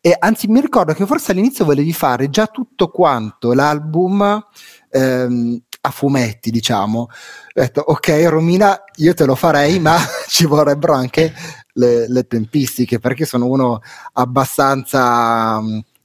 E 0.00 0.16
anzi, 0.18 0.48
mi 0.48 0.60
ricordo 0.60 0.94
che 0.94 1.06
forse 1.06 1.32
all'inizio 1.32 1.64
volevi 1.64 1.92
fare 1.92 2.30
già 2.30 2.46
tutto 2.46 2.88
quanto 2.88 3.52
l'album 3.52 4.46
ehm, 4.90 5.60
a 5.82 5.90
fumetti, 5.90 6.50
diciamo. 6.50 7.00
Ho 7.00 7.08
detto, 7.52 7.82
ok, 7.82 8.24
Romina, 8.28 8.84
io 8.96 9.14
te 9.14 9.26
lo 9.26 9.34
farei, 9.34 9.78
ma 9.80 9.98
ci 10.28 10.46
vorrebbero 10.46 10.94
anche 10.94 11.32
le, 11.74 12.08
le 12.08 12.26
tempistiche, 12.26 12.98
perché 12.98 13.26
sono 13.26 13.46
uno 13.46 13.80
abbastanza 14.14 15.60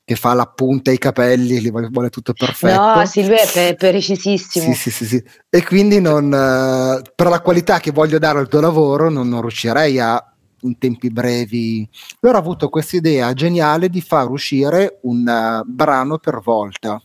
che 0.08 0.16
fa 0.16 0.34
la 0.34 0.46
punta 0.46 0.90
ai 0.90 0.98
capelli, 0.98 1.60
li 1.60 1.70
vuole, 1.70 1.90
vuole 1.92 2.10
tutto 2.10 2.32
perfetto. 2.32 2.82
No, 2.82 3.06
sì, 3.06 3.28
lui 3.28 3.36
è 3.36 3.76
precisissimo. 3.76 4.74
Sì, 4.74 4.74
sì, 4.74 4.90
sì, 4.90 5.06
sì, 5.06 5.24
E 5.50 5.66
quindi 5.66 6.00
non, 6.00 6.28
uh, 6.28 7.02
per 7.14 7.28
la 7.28 7.42
qualità 7.42 7.82
che 7.82 7.92
voglio 7.92 8.18
dare 8.18 8.40
al 8.40 8.48
tuo 8.48 8.62
lavoro 8.62 9.10
non, 9.10 9.28
non 9.28 9.42
riuscirei 9.42 10.00
a 10.00 10.34
in 10.62 10.78
tempi 10.78 11.10
brevi. 11.10 11.86
Però 12.22 12.38
ho 12.38 12.40
avuto 12.40 12.70
questa 12.70 12.96
idea 12.96 13.34
geniale 13.34 13.90
di 13.90 14.00
far 14.00 14.30
uscire 14.30 15.00
un 15.02 15.28
uh, 15.28 15.70
brano 15.70 16.20
per 16.20 16.40
volta. 16.42 17.02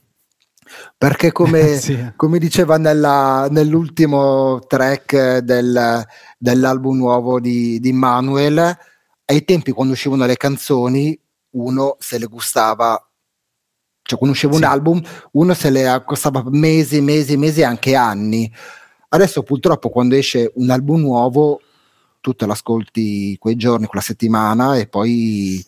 Perché 0.96 1.32
come, 1.32 1.78
sì. 1.82 2.12
come 2.14 2.38
diceva 2.38 2.76
nella, 2.76 3.48
nell'ultimo 3.50 4.60
track 4.68 5.38
del, 5.38 6.06
dell'album 6.38 6.98
nuovo 6.98 7.40
di, 7.40 7.80
di 7.80 7.92
Manuel, 7.92 8.78
ai 9.24 9.44
tempi 9.44 9.72
quando 9.72 9.94
uscivano 9.94 10.24
le 10.24 10.36
canzoni 10.36 11.18
uno 11.52 11.96
se 11.98 12.18
le 12.18 12.26
gustava 12.26 13.00
cioè 14.02 14.18
usciva 14.28 14.52
sì. 14.52 14.58
un 14.58 14.64
album 14.64 15.02
uno 15.32 15.54
se 15.54 15.70
le 15.70 15.88
accostava 15.88 16.42
mesi, 16.48 17.00
mesi, 17.00 17.36
mesi, 17.36 17.62
anche 17.62 17.94
anni. 17.94 18.52
Adesso 19.08 19.42
purtroppo 19.42 19.90
quando 19.90 20.14
esce 20.14 20.50
un 20.56 20.70
album 20.70 21.00
nuovo 21.00 21.60
tu 22.20 22.34
te 22.34 22.46
l'ascolti 22.46 23.36
quei 23.38 23.56
giorni, 23.56 23.86
quella 23.86 24.02
settimana 24.02 24.76
e 24.76 24.86
poi 24.86 25.64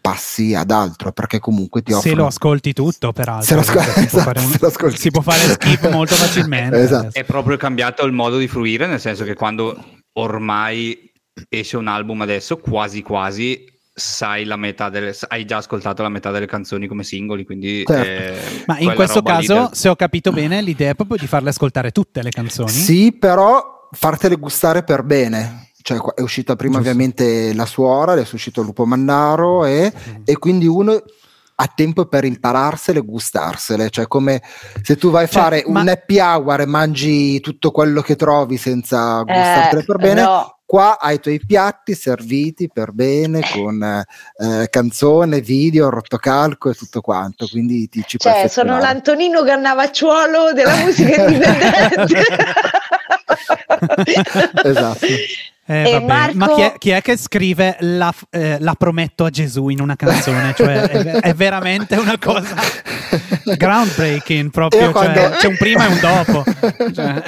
passi 0.00 0.54
ad 0.54 0.70
altro 0.70 1.12
perché 1.12 1.38
comunque 1.38 1.82
ti 1.82 1.92
offre 1.92 2.10
se 2.10 2.14
lo 2.14 2.26
ascolti 2.26 2.74
tutto 2.74 3.12
peraltro 3.12 3.46
se 3.46 3.54
lo 3.54 3.60
ascol- 3.60 3.92
si, 3.94 4.04
esatto, 4.04 4.32
può 4.32 4.88
un... 4.88 4.96
si, 4.96 5.10
può 5.10 5.20
fare 5.22 5.38
skip 5.38 5.88
molto 5.88 6.14
facilmente 6.14 6.78
esatto. 6.78 7.16
è 7.18 7.24
proprio 7.24 7.56
cambiato 7.56 8.04
il 8.04 8.12
modo 8.12 8.36
di 8.36 8.46
fruire 8.46 8.86
nel 8.86 9.00
senso 9.00 9.24
che 9.24 9.34
quando 9.34 9.82
ormai 10.14 11.10
esce 11.48 11.78
un 11.78 11.86
album 11.86 12.20
adesso 12.20 12.58
quasi 12.58 13.00
quasi 13.00 13.64
sai 13.96 14.44
la 14.44 14.56
metà 14.56 14.88
delle, 14.88 15.16
hai 15.28 15.44
già 15.44 15.58
ascoltato 15.58 16.02
la 16.02 16.08
metà 16.08 16.32
delle 16.32 16.46
canzoni 16.46 16.88
come 16.88 17.04
singoli, 17.04 17.44
quindi 17.44 17.84
certo. 17.86 18.02
eh, 18.02 18.64
Ma 18.66 18.78
in 18.80 18.92
questo 18.94 19.22
caso, 19.22 19.54
del... 19.54 19.68
se 19.72 19.88
ho 19.88 19.94
capito 19.94 20.32
bene, 20.32 20.60
l'idea 20.60 20.90
è 20.90 20.94
proprio 20.96 21.16
di 21.16 21.28
farle 21.28 21.50
ascoltare 21.50 21.92
tutte 21.92 22.20
le 22.20 22.30
canzoni. 22.30 22.70
Sì, 22.70 23.16
però 23.16 23.88
fartele 23.92 24.34
gustare 24.34 24.82
per 24.82 25.04
bene. 25.04 25.70
Cioè, 25.80 25.98
è 26.14 26.22
uscita 26.22 26.56
prima 26.56 26.76
Giusto. 26.76 26.90
ovviamente 26.90 27.54
La 27.54 27.66
Suora, 27.66 28.12
adesso 28.12 28.32
è 28.32 28.34
uscito 28.34 28.62
Lupo 28.62 28.84
Mannaro 28.84 29.64
e, 29.64 29.92
mm. 29.94 30.22
e 30.24 30.38
quindi 30.38 30.66
uno 30.66 31.00
ha 31.56 31.72
tempo 31.72 32.06
per 32.06 32.24
impararsele 32.24 32.98
e 32.98 33.02
gustarsele, 33.02 33.90
cioè 33.90 34.08
come 34.08 34.42
se 34.82 34.96
tu 34.96 35.10
vai 35.10 35.24
a 35.24 35.28
cioè, 35.28 35.42
fare 35.42 35.64
ma... 35.68 35.82
un 35.82 35.88
happy 35.88 36.18
hour 36.18 36.62
e 36.62 36.66
mangi 36.66 37.38
tutto 37.40 37.70
quello 37.70 38.00
che 38.00 38.16
trovi 38.16 38.56
senza 38.56 39.22
gustartele 39.22 39.82
eh, 39.82 39.84
per 39.84 39.96
bene, 39.98 40.22
no. 40.22 40.58
Qua 40.74 40.98
hai 40.98 41.14
i 41.14 41.20
tuoi 41.20 41.40
piatti 41.46 41.94
serviti 41.94 42.68
per 42.68 42.90
bene 42.90 43.42
con 43.52 43.80
eh, 43.80 44.68
canzone, 44.68 45.40
video, 45.40 45.88
rotocalco 45.88 46.68
e 46.68 46.74
tutto 46.74 47.00
quanto, 47.00 47.46
quindi 47.46 47.88
ti 47.88 48.02
ci 48.04 48.18
Cioè, 48.18 48.48
sono 48.48 48.80
l'Antonino 48.80 49.44
Cannavacciuolo 49.44 50.52
della 50.52 50.74
musica 50.82 51.26
indipendente. 51.26 52.26
esatto. 54.64 55.06
Eh, 55.66 56.00
Marco... 56.00 56.36
Ma 56.36 56.54
chi 56.54 56.60
è, 56.60 56.74
chi 56.76 56.90
è, 56.90 57.00
che 57.02 57.16
scrive 57.16 57.76
la, 57.78 58.12
eh, 58.30 58.56
la, 58.58 58.74
prometto 58.74 59.26
a 59.26 59.30
Gesù 59.30 59.68
in 59.68 59.80
una 59.80 59.94
canzone? 59.94 60.54
Cioè, 60.56 60.82
è, 60.82 61.20
è 61.20 61.34
veramente 61.34 61.94
una 61.94 62.18
cosa 62.18 62.56
groundbreaking 63.56 64.50
proprio. 64.50 64.80
Cioè, 64.80 64.90
quando... 64.90 65.36
C'è 65.38 65.46
un 65.46 65.56
prima 65.56 65.86
e 65.86 65.88
un 65.92 66.00
dopo. 66.00 66.44
Cioè. 66.92 67.22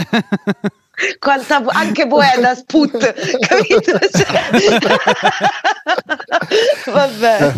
Quanta, 1.18 1.62
anche 1.68 2.06
poeta 2.06 2.54
sput, 2.54 3.14
capito? 3.38 3.98
Vabbè. 6.90 7.52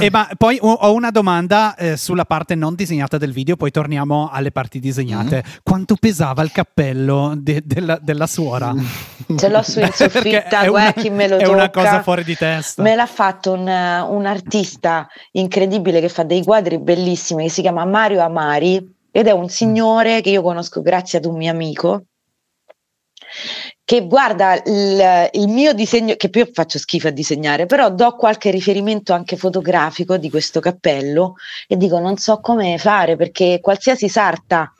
E 0.00 0.10
ma 0.10 0.28
poi 0.36 0.58
ho 0.60 0.92
una 0.92 1.10
domanda 1.10 1.76
eh, 1.76 1.96
sulla 1.96 2.24
parte 2.24 2.56
non 2.56 2.74
disegnata 2.74 3.16
del 3.16 3.30
video, 3.30 3.54
poi 3.54 3.70
torniamo 3.70 4.28
alle 4.32 4.50
parti 4.50 4.80
disegnate. 4.80 5.44
Mm. 5.46 5.50
Quanto 5.62 5.94
pesava 5.94 6.42
il 6.42 6.50
cappello 6.50 7.34
de- 7.36 7.62
della, 7.64 7.96
della, 8.02 8.26
suora? 8.26 8.74
Ce 9.36 9.48
l'ho 9.48 9.62
su 9.62 9.78
in 9.78 9.90
soffitta, 9.94 10.68
una, 10.68 10.92
chi 10.92 11.10
me 11.10 11.28
lo 11.28 11.36
è 11.36 11.44
tocca. 11.44 11.52
È 11.52 11.54
una 11.54 11.70
cosa 11.70 12.02
fuori 12.02 12.24
di 12.24 12.34
testa. 12.34 12.82
Me 12.82 12.96
l'ha 12.96 13.06
fatto 13.06 13.52
un, 13.52 13.68
un 13.68 14.26
artista 14.26 15.06
incredibile 15.32 16.00
che 16.00 16.08
fa 16.08 16.24
dei 16.24 16.42
quadri 16.42 16.80
bellissimi, 16.80 17.44
che 17.44 17.50
si 17.50 17.60
chiama 17.60 17.84
Mario 17.84 18.20
Amari 18.20 18.94
ed 19.12 19.28
è 19.28 19.32
un 19.32 19.48
signore 19.48 20.20
che 20.20 20.30
io 20.30 20.42
conosco 20.42 20.82
grazie 20.82 21.18
ad 21.18 21.24
un 21.24 21.36
mio 21.36 21.50
amico 21.50 22.06
che 23.84 24.06
guarda 24.06 24.60
il, 24.64 25.30
il, 25.32 25.48
mio 25.48 25.72
disegno, 25.72 26.14
che 26.16 26.28
più 26.28 26.50
faccio 26.52 26.78
schifo 26.78 27.08
a 27.08 27.12
disegnare, 27.12 27.66
però 27.66 27.90
do 27.90 28.16
qualche 28.16 28.50
riferimento 28.50 29.12
anche 29.12 29.36
fotografico 29.36 30.16
di 30.16 30.28
questo 30.28 30.60
cappello 30.60 31.34
e 31.68 31.76
dico 31.76 31.98
non 31.98 32.16
so 32.16 32.40
come 32.40 32.78
fare 32.78 33.16
perché 33.16 33.60
qualsiasi 33.60 34.08
sarta 34.08 34.72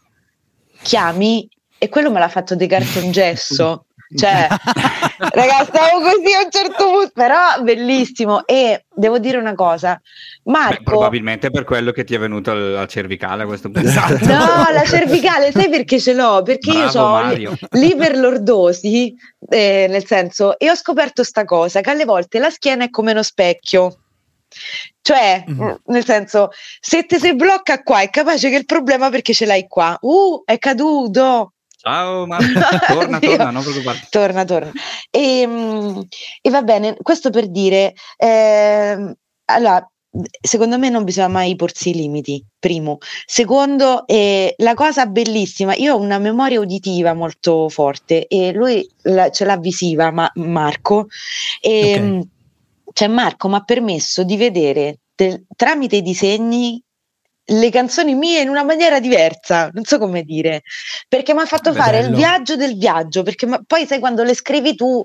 chiami 0.83 1.49
e 1.79 1.89
quello 1.89 2.11
me 2.11 2.19
l'ha 2.19 2.29
fatto 2.29 2.57
De 2.57 2.67
Cartongesso 2.67 3.86
cioè, 4.15 4.47
ragazzi, 5.33 5.65
stavo 5.67 6.01
così 6.01 6.33
a 6.33 6.45
un 6.45 6.51
certo 6.51 6.85
punto, 6.85 7.11
però 7.13 7.61
bellissimo. 7.63 8.47
E 8.47 8.85
devo 8.95 9.19
dire 9.19 9.39
una 9.39 9.55
cosa, 9.55 10.01
Marco. 10.45 10.77
Beh, 10.77 10.83
probabilmente 10.83 11.51
per 11.51 11.65
quello 11.65 11.91
che 11.91 12.05
ti 12.05 12.15
è 12.15 12.19
venuto 12.19 12.55
la 12.55 12.87
cervicale 12.87 13.43
a 13.43 13.47
questo 13.47 13.71
punto. 13.71 13.89
Esatto. 13.89 14.25
No, 14.27 14.67
la 14.73 14.85
cervicale, 14.85 15.51
sai 15.51 15.69
perché 15.69 15.99
ce 15.99 16.15
l'ho? 16.15 16.43
Perché 16.43 16.71
Bravo, 16.71 16.85
io 16.85 16.91
sono 16.91 17.57
l'iperlordosi, 17.71 19.15
eh, 19.49 19.87
nel 19.89 20.07
senso, 20.07 20.59
e 20.59 20.71
ho 20.71 20.77
scoperto 20.77 21.25
sta 21.25 21.45
cosa 21.45 21.81
che 21.81 21.91
alle 21.91 22.05
volte 22.05 22.39
la 22.39 22.51
schiena 22.51 22.85
è 22.85 22.91
come 22.91 23.11
uno 23.13 23.23
specchio. 23.23 23.99
Cioè, 25.01 25.45
mm. 25.51 25.71
nel 25.87 26.05
senso, 26.05 26.51
se 26.81 27.05
ti 27.05 27.19
si 27.19 27.35
blocca 27.35 27.83
qua, 27.83 28.01
è 28.01 28.11
capace 28.11 28.51
che 28.51 28.57
il 28.57 28.65
problema 28.65 29.11
perché 29.11 29.33
ce 29.33 29.47
l'hai 29.47 29.67
qua. 29.67 29.97
Uh, 30.01 30.43
è 30.45 30.59
caduto. 30.59 31.53
Ciao 31.87 32.27
Marco, 32.27 32.49
torna, 32.93 33.21
torna, 33.21 33.51
non 33.51 33.63
preoccuparti. 33.63 34.07
Torna, 34.11 34.45
torna. 34.45 34.73
E, 35.09 35.41
ehm, 35.43 36.05
e, 36.43 36.51
va 36.51 36.63
bene, 36.63 36.97
questo 37.01 37.31
per 37.31 37.49
dire, 37.49 37.95
eh, 38.17 39.17
allora, 39.45 39.89
secondo 40.41 40.79
me 40.79 40.89
non 40.89 41.05
bisogna 41.05 41.29
mai 41.29 41.55
porsi 41.55 41.91
i 41.91 41.95
limiti, 41.95 42.45
primo. 42.59 42.99
Secondo, 43.25 44.05
eh, 44.09 44.53
la 44.59 44.75
cosa 44.75 45.07
bellissima, 45.07 45.77
io 45.77 45.95
ho 45.95 46.01
una 46.01 46.19
memoria 46.19 46.59
uditiva 46.59 47.15
molto 47.15 47.69
forte 47.69 48.27
e 48.27 48.51
lui 48.53 48.85
la, 49.03 49.31
ce 49.31 49.45
l'ha 49.45 49.57
visiva, 49.57 50.11
ma, 50.11 50.29
Marco, 50.35 51.07
e 51.61 51.79
okay. 51.79 51.93
Ehm, 51.93 52.29
cioè 52.93 53.07
Marco 53.07 53.49
mi 53.49 53.55
ha 53.55 53.63
permesso 53.63 54.25
di 54.25 54.37
vedere 54.37 55.03
del, 55.15 55.45
tramite 55.55 55.97
i 55.97 56.03
disegni 56.03 56.83
le 57.49 57.71
canzoni 57.71 58.15
mie 58.15 58.41
in 58.41 58.49
una 58.49 58.65
maniera 58.65 58.99
diversa, 58.99 59.71
non 59.73 59.85
so 59.85 59.99
come 59.99 60.23
dire, 60.23 60.63
perché 61.09 61.33
mi 61.33 61.41
ha 61.41 61.47
fatto 61.47 61.71
Bello. 61.71 61.83
fare 61.83 61.99
il 62.01 62.15
viaggio 62.15 62.57
del 62.57 62.77
viaggio, 62.77 63.23
perché 63.23 63.47
ma, 63.47 63.61
poi 63.65 63.87
sai 63.87 64.01
quando 64.01 64.23
le 64.25 64.35
scrivi 64.35 64.75
tu 64.75 65.05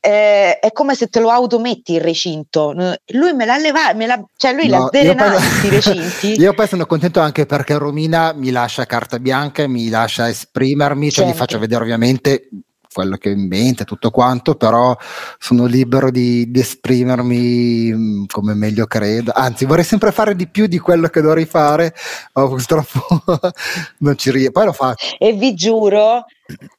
eh, 0.00 0.58
è 0.58 0.70
come 0.72 0.94
se 0.94 1.08
te 1.08 1.20
lo 1.20 1.30
autometti 1.30 1.94
il 1.94 2.00
recinto. 2.00 2.72
Lui 3.12 3.32
me 3.32 3.44
l'ha 3.44 3.56
levato, 3.56 4.28
cioè 4.36 4.52
lui 4.52 4.68
no, 4.68 4.78
l'ha 4.78 4.88
drenato 4.90 5.36
questi 5.38 5.68
recinti. 5.68 6.26
Io 6.40 6.52
poi 6.52 6.68
sono 6.68 6.86
contento 6.86 7.20
anche 7.20 7.46
perché 7.46 7.76
Romina 7.78 8.32
mi 8.32 8.50
lascia 8.50 8.84
carta 8.84 9.18
bianca 9.18 9.66
mi 9.66 9.88
lascia 9.88 10.28
esprimermi, 10.28 11.10
cioè 11.10 11.24
Sempre. 11.24 11.32
gli 11.34 11.38
faccio 11.38 11.58
vedere 11.58 11.82
ovviamente 11.82 12.48
quello 12.98 13.16
che 13.16 13.28
ho 13.28 13.32
in 13.32 13.46
mente, 13.46 13.84
tutto 13.84 14.10
quanto, 14.10 14.56
però 14.56 14.96
sono 15.38 15.66
libero 15.66 16.10
di, 16.10 16.50
di, 16.50 16.58
esprimermi 16.58 17.92
mm, 17.92 18.24
come 18.26 18.54
meglio 18.54 18.86
credo. 18.86 19.30
Anzi, 19.32 19.66
vorrei 19.66 19.84
sempre 19.84 20.10
fare 20.10 20.34
di 20.34 20.48
più 20.48 20.66
di 20.66 20.80
quello 20.80 21.06
che 21.06 21.20
dovrei 21.20 21.46
fare, 21.46 21.94
ma 22.32 22.48
purtroppo 22.48 23.22
non 23.98 24.16
ci 24.16 24.32
riesco. 24.32 24.50
Poi 24.50 24.64
lo 24.64 24.72
faccio. 24.72 25.14
E 25.16 25.32
vi 25.32 25.54
giuro, 25.54 26.24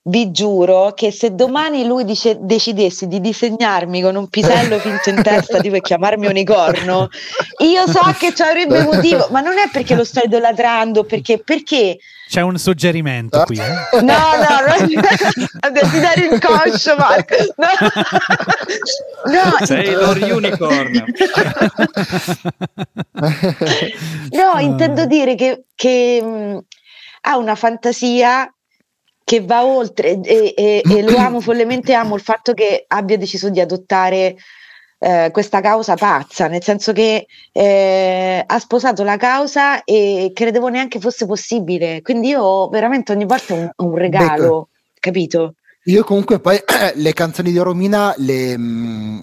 vi 0.04 0.32
giuro 0.32 0.94
che 0.94 1.12
se 1.12 1.36
domani 1.36 1.86
lui 1.86 2.04
dice, 2.04 2.38
decidesse 2.40 3.08
di 3.08 3.22
disegnarmi 3.22 4.02
con 4.02 4.16
un 4.16 4.28
pisello 4.28 4.80
finto 4.80 5.10
in 5.10 5.22
testa 5.22 5.60
tipo 5.60 5.76
e 5.76 5.82
chiamarmi 5.82 6.26
unicorno, 6.26 7.10
io 7.60 7.88
so 7.88 8.02
che 8.18 8.34
ci 8.34 8.42
avrebbe 8.42 8.82
motivo, 8.84 9.28
ma 9.30 9.42
non 9.42 9.58
è 9.58 9.70
perché 9.72 9.96
lo 9.96 10.04
sto 10.04 10.22
idolatrando, 10.24 11.04
perché, 11.04 11.40
perché 11.44 11.98
c'è 12.30 12.42
un 12.42 12.60
suggerimento 12.60 13.44
qui. 13.44 13.58
Eh? 13.58 14.02
No, 14.02 14.36
no, 14.36 14.60
no, 14.68 14.76
desiderio 15.72 16.32
inconscio, 16.32 16.96
Marco. 16.96 17.36
No. 17.56 17.68
no. 19.34 19.66
Sei 19.66 19.92
lo 19.94 20.12
unicorn. 20.36 21.06
no, 24.30 24.60
intendo 24.60 25.06
dire 25.08 25.34
che, 25.34 25.64
che 25.74 26.22
mh, 26.22 26.60
ha 27.22 27.38
una 27.38 27.56
fantasia 27.56 28.48
che 29.30 29.42
va 29.42 29.64
oltre 29.64 30.20
e, 30.22 30.56
e, 30.58 30.82
e 30.84 31.02
lo 31.04 31.16
amo 31.18 31.40
follemente, 31.40 31.94
amo 31.94 32.16
il 32.16 32.22
fatto 32.22 32.56
che 32.56 32.86
abbia 32.88 33.16
deciso 33.16 33.50
di 33.50 33.60
adottare 33.60 34.36
eh, 34.98 35.30
questa 35.32 35.62
causa 35.62 35.94
pazza, 35.94 36.48
nel 36.48 36.64
senso 36.64 36.94
che 36.94 37.28
eh, 37.52 38.44
ha 38.44 38.58
sposato 38.58 39.04
la 39.04 39.18
causa 39.18 39.84
e 39.84 40.32
credevo 40.34 40.70
neanche 40.70 41.00
fosse 41.00 41.28
possibile. 41.28 42.02
Quindi 42.02 42.30
io 42.30 42.70
veramente 42.70 43.12
ogni 43.12 43.26
volta 43.26 43.54
un, 43.54 43.70
un 43.76 43.96
regalo, 43.96 44.34
Becco. 44.34 44.70
capito? 45.00 45.54
Io 45.84 46.04
comunque 46.04 46.40
poi 46.40 46.60
le 46.96 47.14
canzoni 47.14 47.52
di 47.52 47.60
Romina 47.60 48.16
le, 48.18 48.58
mm, 48.58 49.20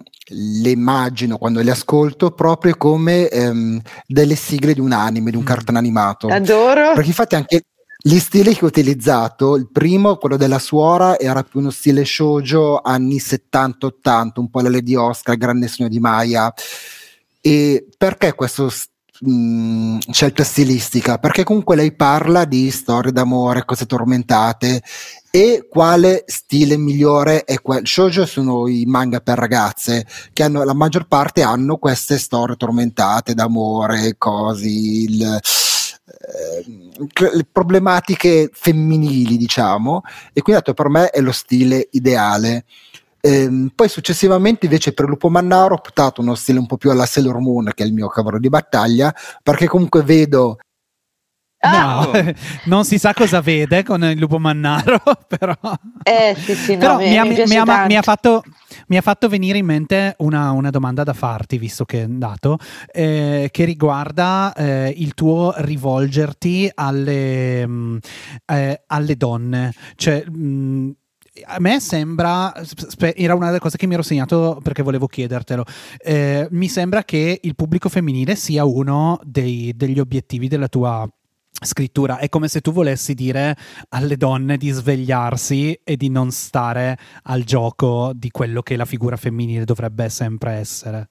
le, 0.63 0.71
immagino 0.71 1.37
quando 1.37 1.61
le 1.63 1.73
ascolto 1.73 2.31
proprio 2.31 2.77
come 2.77 3.27
ehm, 3.27 3.81
delle 4.07 4.37
sigle 4.37 4.73
di 4.73 4.81
un 4.81 4.93
anime, 4.93 5.31
di 5.31 5.37
un 5.37 5.43
mm. 5.43 5.47
cartone 5.47 5.79
animato. 5.79 6.29
Adoro. 6.29 6.93
Perché 6.93 7.09
infatti 7.09 7.35
anche 7.35 7.65
gli 8.07 8.21
stili 8.21 8.55
che 8.55 8.65
ho 8.65 8.69
utilizzato, 8.69 9.57
il 9.57 9.69
primo, 9.69 10.15
quello 10.15 10.37
della 10.37 10.61
suora, 10.61 11.19
era 11.19 11.43
più 11.43 11.59
uno 11.59 11.71
stile 11.71 12.05
shoujo 12.05 12.81
anni 12.81 13.17
70-80, 13.17 14.31
un 14.37 14.49
po' 14.49 14.61
la 14.61 14.71
Lady 14.71 14.95
Oscar, 14.95 15.37
Grande 15.37 15.67
Sogno 15.67 15.89
di 15.89 15.99
Maya. 15.99 16.55
E 17.41 17.85
perché 17.99 18.33
questa 18.35 18.69
scelta 20.09 20.45
stilistica? 20.45 21.19
Perché 21.19 21.43
comunque 21.43 21.75
lei 21.75 21.97
parla 21.97 22.45
di 22.45 22.71
storie 22.71 23.11
d'amore, 23.11 23.65
cose 23.65 23.87
tormentate 23.87 24.85
e 25.29 25.67
quale 25.69 26.23
stile 26.29 26.77
migliore 26.77 27.43
è 27.43 27.61
quello. 27.61 27.87
Shoujo 27.87 28.25
sono 28.25 28.69
i 28.69 28.85
manga 28.87 29.19
per 29.19 29.37
ragazze 29.37 30.07
che 30.33 30.45
hanno, 30.45 30.63
la 30.63 30.75
maggior 30.75 31.09
parte 31.09 31.43
hanno 31.43 31.77
queste 31.79 32.19
storie 32.19 32.55
tormentate 32.55 33.35
d'amore, 33.35 34.15
cose, 34.17 34.69
il, 34.69 35.41
eh, 36.37 37.47
problematiche 37.51 38.51
femminili, 38.53 39.37
diciamo, 39.37 40.03
e 40.33 40.43
quindi 40.43 40.63
dato 40.63 40.75
per 40.75 40.89
me 40.89 41.11
è 41.11 41.21
lo 41.21 41.33
stile 41.33 41.89
ideale. 41.93 42.65
Ehm, 43.21 43.73
poi 43.75 43.89
successivamente 43.89 44.67
invece 44.67 44.93
per 44.93 45.09
Lupo 45.09 45.29
Mannaro 45.29 45.75
ho 45.75 45.79
optato 45.79 46.21
uno 46.21 46.35
stile 46.35 46.59
un 46.59 46.67
po' 46.67 46.77
più 46.77 46.91
alla 46.91 47.07
Sailor 47.07 47.41
Moon, 47.41 47.73
che 47.75 47.83
è 47.83 47.87
il 47.87 47.93
mio 47.93 48.09
cavallo 48.09 48.39
di 48.39 48.49
battaglia, 48.49 49.13
perché 49.43 49.67
comunque 49.67 50.03
vedo 50.03 50.59
No, 51.59 52.11
ah. 52.11 52.35
non 52.67 52.85
si 52.85 52.99
sa 52.99 53.15
cosa 53.15 53.41
vede 53.41 53.83
con 53.83 54.05
il 54.05 54.19
lupo 54.19 54.39
mannaro, 54.39 55.01
però, 55.27 55.57
eh, 56.03 56.37
sì, 56.39 56.55
sì, 56.55 56.73
no, 56.75 56.79
però 56.79 56.99
mi, 56.99 57.09
mi, 57.09 57.29
mi, 57.29 57.45
mi, 57.47 57.57
ha, 57.57 57.87
mi, 57.87 57.97
ha 57.97 58.03
fatto, 58.03 58.43
mi, 58.89 58.97
ha, 58.97 59.01
fatto, 59.01 59.29
venire 59.29 59.59
in 59.59 59.65
mente 59.65 60.15
una, 60.19 60.51
una, 60.51 60.71
domanda 60.71 61.03
da 61.03 61.15
farti, 61.15 61.57
visto 61.57 61.85
che 61.85 62.03
è 62.03 62.07
dato, 62.07 62.59
eh, 62.93 63.49
che 63.51 63.65
riguarda 63.65 64.53
eh, 64.55 64.93
il 64.97 65.15
tuo 65.15 65.55
rivolgerti 65.57 66.71
alle, 66.75 67.67
mh, 67.67 67.73
mm, 67.73 67.97
eh, 68.47 68.83
alle 68.87 69.17
donne. 69.17 69.73
Cioè, 69.97 70.25
mh, 70.29 70.39
mm, 70.39 70.91
a 71.45 71.59
me 71.59 71.81
sembra, 71.81 72.53
era 73.15 73.35
una 73.35 73.47
delle 73.47 73.59
cose 73.59 73.77
che 73.77 73.87
mi 73.87 73.95
ero 73.95 74.03
segnato 74.03 74.59
perché 74.63 74.83
volevo 74.83 75.07
chiedertelo, 75.07 75.65
eh, 75.99 76.49
mi 76.51 76.69
sembra 76.69 77.05
che 77.05 77.41
il 77.43 77.55
pubblico 77.55 77.89
femminile 77.89 78.37
sia 78.37 78.65
uno 78.65 79.19
dei, 79.23 79.73
degli 79.77 79.99
obiettivi 79.99 80.49
della 80.49 80.69
tua 80.69 81.07
scrittura. 81.61 82.19
È 82.19 82.29
come 82.29 82.49
se 82.49 82.61
tu 82.61 82.73
volessi 82.73 83.15
dire 83.15 83.57
alle 83.91 84.17
donne 84.17 84.57
di 84.57 84.71
svegliarsi 84.71 85.79
e 85.83 85.97
di 85.97 86.09
non 86.09 86.31
stare 86.31 86.99
al 87.25 87.45
gioco 87.45 88.13
di 88.15 88.31
quello 88.31 88.63
che 88.63 88.77
la 88.77 88.85
figura 88.85 89.17
femminile 89.17 89.65
dovrebbe 89.65 90.09
sempre 90.09 90.53
essere. 90.53 91.09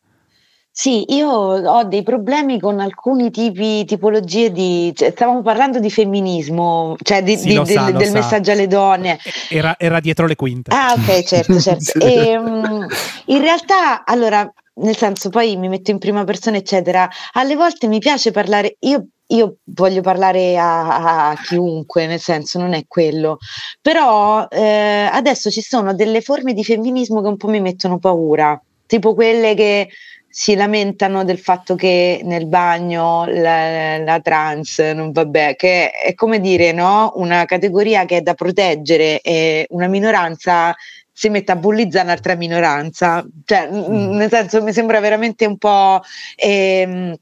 Sì, 0.78 1.06
io 1.14 1.30
ho 1.30 1.86
dei 1.86 2.04
problemi 2.04 2.60
con 2.60 2.82
alcuni 2.82 3.32
tipi, 3.32 3.86
tipologie 3.86 4.52
di. 4.52 4.92
Cioè, 4.94 5.12
stavamo 5.12 5.42
parlando 5.42 5.80
di 5.80 5.90
femminismo, 5.90 6.98
cioè 7.02 7.24
di, 7.24 7.38
sì, 7.38 7.58
di, 7.58 7.66
sa, 7.66 7.86
del, 7.86 7.96
del 7.96 8.12
messaggio 8.12 8.52
alle 8.52 8.68
donne. 8.68 9.18
Era, 9.50 9.76
era, 9.80 10.02
dietro 10.02 10.28
le 10.28 10.36
quinte. 10.36 10.76
Ah, 10.76 10.94
ok, 10.98 11.24
certo, 11.24 11.60
certo. 11.62 11.98
e, 12.00 12.38
um, 12.38 12.86
in 13.28 13.40
realtà, 13.40 14.04
allora, 14.04 14.52
nel 14.82 14.98
senso, 14.98 15.30
poi 15.30 15.56
mi 15.56 15.70
metto 15.70 15.92
in 15.92 15.98
prima 15.98 16.26
persona, 16.26 16.58
eccetera. 16.58 17.08
Alle 17.32 17.56
volte 17.56 17.88
mi 17.88 18.00
piace 18.00 18.32
parlare. 18.32 18.76
Io 18.80 19.08
io 19.28 19.58
voglio 19.64 20.02
parlare 20.02 20.58
a, 20.58 21.30
a, 21.30 21.36
chiunque, 21.42 22.06
nel 22.06 22.20
senso 22.20 22.60
non 22.60 22.74
è 22.74 22.86
quello, 22.88 23.38
però 23.82 24.48
eh, 24.50 25.10
adesso 25.12 25.50
ci 25.50 25.62
sono 25.62 25.94
delle 25.94 26.22
forme 26.22 26.54
di 26.54 26.64
femminismo 26.64 27.22
che 27.22 27.28
un 27.28 27.38
po' 27.38 27.48
mi 27.48 27.62
mettono 27.62 27.98
paura, 27.98 28.62
tipo 28.86 29.14
quelle 29.14 29.56
che 29.56 29.90
si 30.36 30.54
lamentano 30.54 31.24
del 31.24 31.40
fatto 31.40 31.76
che 31.76 32.20
nel 32.24 32.46
bagno 32.46 33.26
la, 33.26 33.98
la 34.00 34.20
trans 34.20 34.80
non 34.80 35.14
va 35.14 35.26
bene, 35.26 35.56
che 35.56 35.92
è 35.92 36.14
come 36.14 36.42
dire 36.42 36.74
no? 36.74 37.14
una 37.16 37.46
categoria 37.46 38.04
che 38.04 38.18
è 38.18 38.22
da 38.22 38.34
proteggere 38.34 39.22
e 39.22 39.66
una 39.70 39.88
minoranza 39.88 40.76
si 41.10 41.30
mette 41.30 41.54
a 41.54 41.56
bullizzare 41.56 42.04
un'altra 42.04 42.36
minoranza, 42.36 43.26
cioè 43.46 43.70
mm. 43.72 44.16
nel 44.18 44.30
senso 44.30 44.62
mi 44.62 44.74
sembra 44.74 45.00
veramente 45.00 45.46
un 45.46 45.58
po' 45.58 46.02
ehm, 46.36 47.16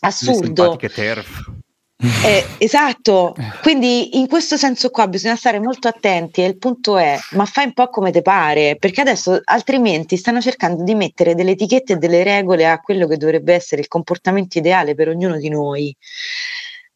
assurdo. 0.00 0.76
Le 0.80 0.88
TERF. 0.88 1.58
Eh, 2.24 2.46
esatto, 2.56 3.34
quindi 3.60 4.18
in 4.18 4.26
questo 4.26 4.56
senso 4.56 4.88
qua 4.90 5.06
bisogna 5.06 5.36
stare 5.36 5.60
molto 5.60 5.86
attenti 5.86 6.40
e 6.42 6.46
il 6.46 6.56
punto 6.56 6.96
è, 6.96 7.18
ma 7.32 7.44
fai 7.44 7.66
un 7.66 7.74
po' 7.74 7.88
come 7.88 8.10
te 8.10 8.22
pare, 8.22 8.76
perché 8.78 9.02
adesso 9.02 9.38
altrimenti 9.44 10.16
stanno 10.16 10.40
cercando 10.40 10.82
di 10.82 10.94
mettere 10.94 11.34
delle 11.34 11.50
etichette 11.52 11.94
e 11.94 11.96
delle 11.96 12.22
regole 12.22 12.66
a 12.66 12.80
quello 12.80 13.06
che 13.06 13.18
dovrebbe 13.18 13.52
essere 13.52 13.82
il 13.82 13.88
comportamento 13.88 14.56
ideale 14.56 14.94
per 14.94 15.08
ognuno 15.08 15.36
di 15.36 15.50
noi. 15.50 15.94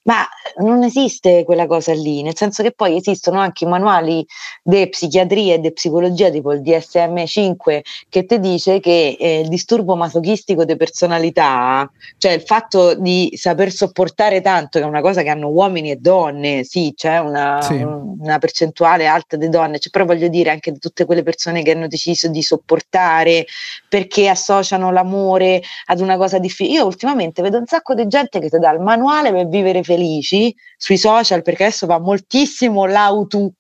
Ma 0.05 0.27
non 0.57 0.83
esiste 0.83 1.45
quella 1.45 1.67
cosa 1.67 1.95
lì, 1.95 2.23
nel 2.23 2.37
senso 2.37 2.63
che 2.63 2.73
poi 2.73 2.97
esistono 2.97 3.41
anche 3.41 3.65
i 3.65 3.67
manuali 3.67 4.25
di 4.63 4.87
psichiatria 4.91 5.55
e 5.55 5.61
di 5.61 5.73
psicologia, 5.73 6.29
tipo 6.29 6.53
il 6.53 6.61
DSM5, 6.61 7.81
che 8.11 8.27
ti 8.27 8.39
dice 8.39 8.81
che 8.81 9.17
eh, 9.19 9.41
il 9.41 9.49
disturbo 9.49 9.97
masochistico 9.97 10.67
di 10.67 10.77
personalità, 10.77 11.91
cioè 12.19 12.33
il 12.33 12.43
fatto 12.43 12.95
di 12.95 13.33
saper 13.35 13.73
sopportare 13.73 14.43
tanto, 14.43 14.79
che 14.79 14.85
è 14.85 14.89
una 14.89 15.01
cosa 15.01 15.23
che 15.23 15.31
hanno 15.31 15.49
uomini 15.49 15.91
e 15.91 15.97
donne, 15.97 16.65
sì, 16.65 16.93
c'è 16.95 17.19
una, 17.19 17.63
sì. 17.63 17.75
una 17.83 18.39
percentuale 18.39 19.07
alta 19.07 19.39
di 19.39 19.49
donne, 19.49 19.79
cioè, 19.79 19.91
però 19.91 20.05
voglio 20.05 20.29
dire 20.29 20.51
anche 20.51 20.71
di 20.71 20.79
tutte 20.79 21.07
quelle 21.07 21.23
persone 21.23 21.63
che 21.63 21.71
hanno 21.71 21.87
deciso 21.87 22.29
di 22.29 22.43
sopportare 22.43 23.47
perché 23.89 24.29
associano 24.29 24.93
l'amore 24.93 25.63
ad 25.87 26.01
una 26.01 26.19
cosa 26.19 26.39
difficile. 26.39 26.77
Io 26.77 26.85
ultimamente 26.85 27.41
vedo 27.41 27.57
un 27.57 27.67
sacco 27.67 27.95
di 27.95 28.07
gente 28.07 28.39
che 28.39 28.51
ti 28.51 28.59
dà 28.59 28.71
il 28.71 28.81
manuale 28.81 29.33
per 29.33 29.49
vivere 29.49 29.83
felice 29.83 29.93
felici 29.95 30.55
sui 30.77 30.99
social 30.99 31.43
perché 31.43 31.65
adesso 31.65 31.87
va 31.87 31.99
moltissimo 31.99 32.85
l'auto 32.87 33.53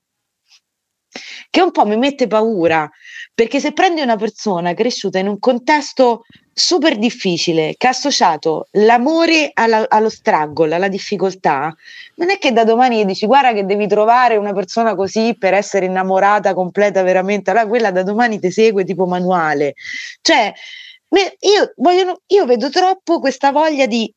che 1.48 1.62
un 1.62 1.70
po' 1.70 1.86
mi 1.86 1.96
mette 1.96 2.26
paura 2.26 2.90
perché 3.32 3.60
se 3.60 3.72
prendi 3.72 4.00
una 4.00 4.16
persona 4.16 4.74
cresciuta 4.74 5.18
in 5.18 5.28
un 5.28 5.38
contesto 5.38 6.22
super 6.52 6.98
difficile 6.98 7.74
che 7.76 7.88
ha 7.88 7.90
associato 7.90 8.68
l'amore 8.72 9.50
alla, 9.54 9.86
allo 9.88 10.08
struggle, 10.08 10.72
alla 10.72 10.86
difficoltà, 10.86 11.74
non 12.16 12.30
è 12.30 12.38
che 12.38 12.52
da 12.52 12.62
domani 12.62 13.04
dici 13.04 13.26
guarda 13.26 13.52
che 13.52 13.64
devi 13.64 13.88
trovare 13.88 14.36
una 14.36 14.52
persona 14.52 14.94
così 14.94 15.36
per 15.36 15.52
essere 15.52 15.86
innamorata 15.86 16.54
completa 16.54 17.02
veramente, 17.02 17.50
allora 17.50 17.66
quella 17.66 17.90
da 17.90 18.04
domani 18.04 18.38
ti 18.38 18.52
segue 18.52 18.84
tipo 18.84 19.04
manuale. 19.06 19.74
Cioè, 20.20 20.52
io, 21.10 21.72
voglio, 21.76 22.22
io 22.26 22.46
vedo 22.46 22.70
troppo 22.70 23.18
questa 23.18 23.50
voglia 23.50 23.86
di 23.86 24.12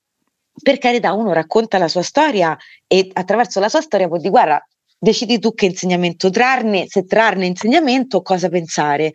per 0.62 0.78
carità 0.78 1.14
uno 1.14 1.34
racconta 1.34 1.78
la 1.78 1.88
sua 1.88 2.02
storia 2.02 2.58
e 2.88 3.10
attraverso 3.14 3.60
la 3.60 3.70
sua 3.70 3.82
storia 3.82 4.08
può 4.08 4.18
dire 4.18 4.30
guarda 4.30 4.68
decidi 5.00 5.40
tu 5.40 5.54
che 5.54 5.68
insegnamento 5.68 6.30
trarne, 6.30 6.86
se 6.88 7.06
trarne 7.06 7.46
insegnamento, 7.46 8.22
cosa 8.22 8.50
pensare 8.50 9.12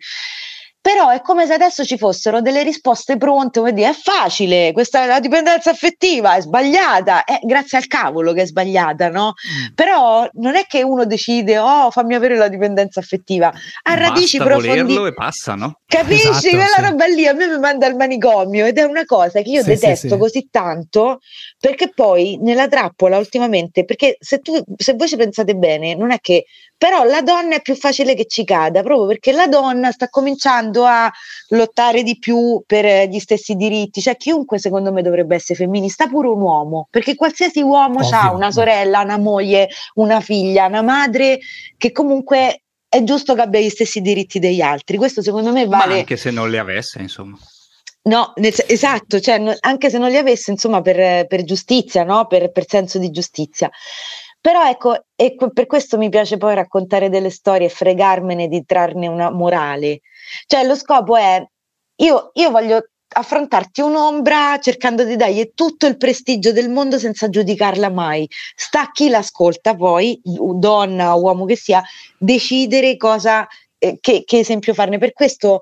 però 0.83 1.11
è 1.11 1.21
come 1.21 1.45
se 1.45 1.53
adesso 1.53 1.85
ci 1.85 1.97
fossero 1.97 2.41
delle 2.41 2.61
risposte 2.61 3.15
pronte, 3.15 3.59
come 3.59 3.71
dire, 3.71 3.91
è 3.91 3.93
facile, 3.93 4.73
questa 4.73 5.05
la 5.05 5.21
dipendenza 5.21 5.69
affettiva 5.69 6.35
è 6.35 6.41
sbagliata, 6.41 7.23
è 7.23 7.39
grazie 7.41 7.77
al 7.77 7.87
cavolo 7.87 8.33
che 8.33 8.41
è 8.41 8.45
sbagliata, 8.45 9.07
no? 9.07 9.27
Mm. 9.27 9.75
Però 9.75 10.27
non 10.33 10.57
è 10.57 10.65
che 10.67 10.83
uno 10.83 11.05
decide, 11.05 11.57
oh, 11.57 11.89
fammi 11.89 12.15
avere 12.15 12.35
la 12.35 12.49
dipendenza 12.49 12.99
affettiva, 12.99 13.49
ha 13.83 13.93
radici 13.93 14.37
profonde. 14.37 15.07
e 15.07 15.13
passa, 15.13 15.55
no? 15.55 15.79
Capisci? 15.85 16.27
Esatto, 16.27 16.49
Quella 16.49 16.65
sì. 16.65 16.81
roba 16.81 17.05
lì 17.05 17.27
a 17.27 17.33
me 17.33 17.47
mi 17.47 17.59
manda 17.59 17.87
al 17.87 17.95
manicomio 17.95 18.65
ed 18.65 18.77
è 18.77 18.83
una 18.83 19.05
cosa 19.05 19.41
che 19.41 19.49
io 19.49 19.61
sì, 19.61 19.69
detesto 19.69 20.09
sì, 20.09 20.17
così 20.17 20.47
tanto 20.51 21.19
perché 21.57 21.91
poi 21.95 22.37
nella 22.41 22.67
trappola 22.67 23.17
ultimamente, 23.17 23.85
perché 23.85 24.17
se, 24.19 24.39
tu, 24.39 24.61
se 24.75 24.95
voi 24.95 25.07
ci 25.07 25.15
pensate 25.15 25.55
bene, 25.55 25.95
non 25.95 26.11
è 26.11 26.19
che 26.19 26.43
però 26.83 27.05
la 27.05 27.21
donna 27.21 27.55
è 27.55 27.61
più 27.61 27.77
facile 27.77 28.13
che 28.13 28.25
ci 28.25 28.43
cada 28.43 28.83
proprio 28.83 29.07
perché 29.07 29.31
la 29.31 29.47
donna 29.47 29.91
sta 29.91 30.09
cominciando 30.09 30.83
a 30.83 31.09
lottare 31.51 32.03
di 32.03 32.19
più 32.19 32.61
per 32.67 33.07
gli 33.07 33.19
stessi 33.19 33.55
diritti, 33.55 34.01
cioè 34.01 34.17
chiunque 34.17 34.59
secondo 34.59 34.91
me 34.91 35.01
dovrebbe 35.01 35.35
essere 35.35 35.59
femminista, 35.59 36.07
pure 36.07 36.27
un 36.27 36.41
uomo, 36.41 36.89
perché 36.89 37.15
qualsiasi 37.15 37.61
uomo 37.61 37.99
ha 38.11 38.33
una 38.33 38.51
sorella, 38.51 38.99
una 38.99 39.17
moglie, 39.17 39.69
una 39.93 40.19
figlia, 40.19 40.65
una 40.65 40.81
madre 40.81 41.39
che 41.77 41.93
comunque 41.93 42.63
è 42.89 43.01
giusto 43.03 43.33
che 43.33 43.41
abbia 43.41 43.61
gli 43.61 43.69
stessi 43.69 44.01
diritti 44.01 44.39
degli 44.39 44.59
altri. 44.59 44.97
Questo 44.97 45.21
secondo 45.21 45.53
me 45.53 45.65
vale. 45.65 45.93
Ma 45.93 45.99
anche 45.99 46.17
se 46.17 46.31
non 46.31 46.49
li 46.49 46.57
avesse, 46.57 46.99
insomma. 46.99 47.37
No, 48.05 48.33
nel, 48.35 48.53
esatto, 48.67 49.21
cioè, 49.21 49.37
no, 49.37 49.55
anche 49.61 49.89
se 49.89 49.97
non 49.97 50.09
li 50.09 50.17
avesse, 50.17 50.51
insomma, 50.51 50.81
per, 50.81 51.27
per 51.27 51.45
giustizia, 51.45 52.03
no? 52.03 52.27
per, 52.27 52.51
per 52.51 52.65
senso 52.67 52.99
di 52.99 53.09
giustizia. 53.09 53.71
Però 54.43 54.67
ecco, 54.67 55.05
e 55.15 55.37
per 55.53 55.65
questo 55.67 55.97
mi 55.97 56.09
piace 56.09 56.35
poi 56.35 56.53
raccontare 56.53 57.07
delle 57.07 57.29
storie 57.29 57.67
e 57.67 57.69
fregarmene 57.69 58.49
di 58.49 58.65
trarne 58.65 59.07
una 59.07 59.31
morale. 59.31 60.01
Cioè, 60.47 60.65
lo 60.65 60.75
scopo 60.75 61.15
è, 61.15 61.41
io, 62.01 62.31
io 62.33 62.51
voglio 62.51 62.89
affrontarti 63.07 63.79
un'ombra 63.79 64.59
cercando 64.59 65.05
di 65.05 65.15
dargli 65.15 65.51
tutto 65.55 65.85
il 65.85 65.95
prestigio 65.95 66.51
del 66.51 66.69
mondo 66.69 66.99
senza 66.99 67.29
giudicarla 67.29 67.89
mai. 67.89 68.27
Sta 68.53 68.81
a 68.81 68.91
chi 68.91 69.07
l'ascolta 69.07 69.77
poi, 69.77 70.19
donna 70.21 71.15
o 71.15 71.21
uomo 71.21 71.45
che 71.45 71.55
sia, 71.55 71.81
decidere 72.17 72.97
cosa, 72.97 73.47
eh, 73.77 73.97
che, 74.01 74.23
che 74.25 74.39
esempio 74.39 74.73
farne. 74.73 74.97
Per 74.97 75.13
questo 75.13 75.61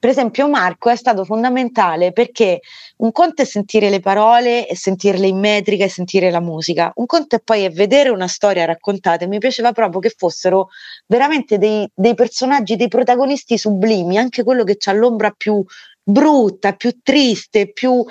per 0.00 0.08
esempio 0.08 0.48
Marco 0.48 0.88
è 0.88 0.96
stato 0.96 1.26
fondamentale 1.26 2.12
perché 2.12 2.60
un 2.96 3.12
conto 3.12 3.42
è 3.42 3.44
sentire 3.44 3.90
le 3.90 4.00
parole 4.00 4.66
e 4.66 4.74
sentirle 4.74 5.26
in 5.26 5.38
metrica 5.38 5.84
e 5.84 5.90
sentire 5.90 6.30
la 6.30 6.40
musica, 6.40 6.90
un 6.94 7.04
conto 7.04 7.36
è 7.36 7.40
poi 7.40 7.68
vedere 7.68 8.08
una 8.08 8.26
storia 8.26 8.64
raccontata 8.64 9.24
e 9.24 9.28
mi 9.28 9.38
piaceva 9.38 9.72
proprio 9.72 10.00
che 10.00 10.14
fossero 10.16 10.68
veramente 11.06 11.58
dei, 11.58 11.86
dei 11.94 12.14
personaggi, 12.14 12.76
dei 12.76 12.88
protagonisti 12.88 13.58
sublimi, 13.58 14.16
anche 14.16 14.42
quello 14.42 14.64
che 14.64 14.78
ha 14.82 14.92
l'ombra 14.92 15.32
più 15.36 15.62
brutta, 16.02 16.72
più 16.72 16.98
triste, 17.02 17.70
più, 17.70 18.02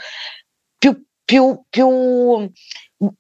più, 0.78 1.04
più, 1.26 1.60
più 1.68 2.52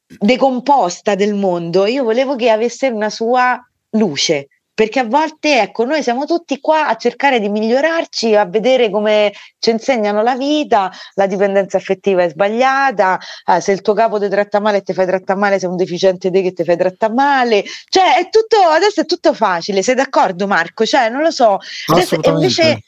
decomposta 0.05 1.15
del 1.15 1.33
mondo. 1.33 1.87
Io 1.87 2.03
volevo 2.03 2.35
che 2.35 2.51
avesse 2.51 2.89
una 2.89 3.09
sua 3.09 3.59
luce 3.93 4.47
perché 4.79 4.99
a 4.99 5.03
volte 5.03 5.59
ecco 5.59 5.83
noi 5.83 6.01
siamo 6.01 6.23
tutti 6.23 6.61
qua 6.61 6.87
a 6.87 6.95
cercare 6.95 7.41
di 7.41 7.49
migliorarci 7.49 8.33
a 8.33 8.45
vedere 8.45 8.89
come 8.89 9.33
ci 9.59 9.71
insegnano 9.71 10.21
la 10.21 10.37
vita 10.37 10.89
la 11.15 11.27
dipendenza 11.27 11.75
affettiva 11.75 12.23
è 12.23 12.29
sbagliata 12.29 13.19
eh, 13.45 13.59
se 13.59 13.73
il 13.73 13.81
tuo 13.81 13.93
capo 13.93 14.17
ti 14.21 14.29
tratta 14.29 14.61
male 14.61 14.77
e 14.77 14.81
ti 14.81 14.93
fai 14.93 15.05
trattare 15.05 15.37
male 15.37 15.59
sei 15.59 15.67
un 15.67 15.75
deficiente 15.75 16.31
te 16.31 16.41
che 16.41 16.53
ti 16.53 16.63
fai 16.63 16.77
trattare 16.77 17.11
male. 17.11 17.65
Cioè 17.89 18.19
è 18.19 18.29
tutto 18.29 18.55
adesso 18.55 19.01
è 19.01 19.05
tutto 19.05 19.33
facile 19.33 19.83
sei 19.83 19.95
d'accordo 19.95 20.47
Marco? 20.47 20.85
Cioè 20.85 21.09
non 21.09 21.23
lo 21.23 21.31
so. 21.31 21.57
Adesso, 21.87 22.17
invece 22.23 22.81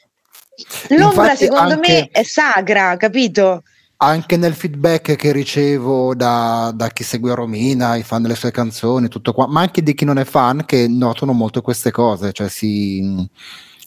l'ombra 0.88 1.32
Infatti, 1.32 1.44
secondo 1.44 1.74
anche... 1.74 1.90
me 1.90 2.08
è 2.10 2.22
sagra 2.22 2.96
capito 2.96 3.64
anche 4.02 4.36
nel 4.36 4.54
feedback 4.54 5.14
che 5.14 5.30
ricevo 5.30 6.14
da, 6.14 6.72
da, 6.74 6.88
chi 6.88 7.04
segue 7.04 7.36
Romina, 7.36 7.94
i 7.94 8.02
fan 8.02 8.22
delle 8.22 8.34
sue 8.34 8.50
canzoni, 8.50 9.06
tutto 9.06 9.32
qua, 9.32 9.46
ma 9.46 9.60
anche 9.60 9.80
di 9.80 9.94
chi 9.94 10.04
non 10.04 10.18
è 10.18 10.24
fan, 10.24 10.64
che 10.64 10.88
notano 10.88 11.32
molto 11.32 11.62
queste 11.62 11.92
cose, 11.92 12.32
cioè 12.32 12.48
si, 12.48 13.28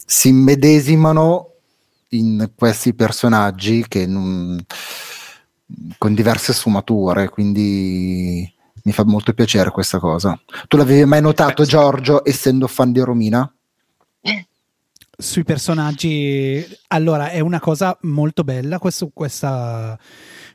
si 0.05 0.29
immedesimano 0.29 1.51
in 2.09 2.49
questi 2.55 2.93
personaggi 2.93 3.85
che 3.89 4.05
non, 4.05 4.57
con 5.97 6.13
diverse 6.13 6.53
sfumature, 6.53 7.27
quindi 7.27 8.49
mi 8.83 8.91
fa 8.93 9.03
molto 9.03 9.33
piacere 9.33 9.69
questa 9.69 9.99
cosa. 9.99 10.39
Tu 10.69 10.77
l'avevi 10.77 11.03
mai 11.03 11.21
notato, 11.21 11.65
Giorgio, 11.65 12.25
essendo 12.25 12.67
fan 12.67 12.93
di 12.93 13.01
Romina? 13.01 13.53
sui 15.17 15.43
personaggi, 15.43 16.65
allora 16.87 17.29
è 17.29 17.39
una 17.39 17.59
cosa 17.59 17.97
molto 18.01 18.43
bella 18.43 18.79
questo, 18.79 19.09
questa, 19.13 19.97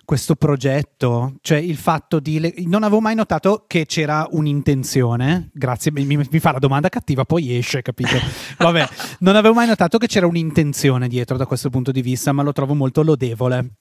questo 0.04 0.34
progetto, 0.36 1.36
cioè 1.40 1.58
il 1.58 1.76
fatto 1.76 2.20
di... 2.20 2.40
Le... 2.40 2.54
non 2.66 2.82
avevo 2.82 3.00
mai 3.00 3.14
notato 3.14 3.64
che 3.66 3.86
c'era 3.86 4.26
un'intenzione, 4.30 5.50
grazie, 5.52 5.92
mi, 5.92 6.04
mi, 6.04 6.38
fa 6.38 6.52
la 6.52 6.58
domanda 6.58 6.88
cattiva, 6.88 7.24
poi 7.24 7.56
esce, 7.56 7.82
capito? 7.82 8.16
Vabbè, 8.58 8.88
non 9.20 9.36
avevo 9.36 9.54
mai 9.54 9.66
notato 9.66 9.98
che 9.98 10.06
c'era 10.06 10.26
un'intenzione 10.26 11.08
dietro 11.08 11.36
da 11.36 11.46
questo 11.46 11.70
punto 11.70 11.92
di 11.92 12.02
vista, 12.02 12.32
ma 12.32 12.42
lo 12.42 12.52
trovo 12.52 12.74
molto 12.74 13.02
lodevole. 13.02 13.72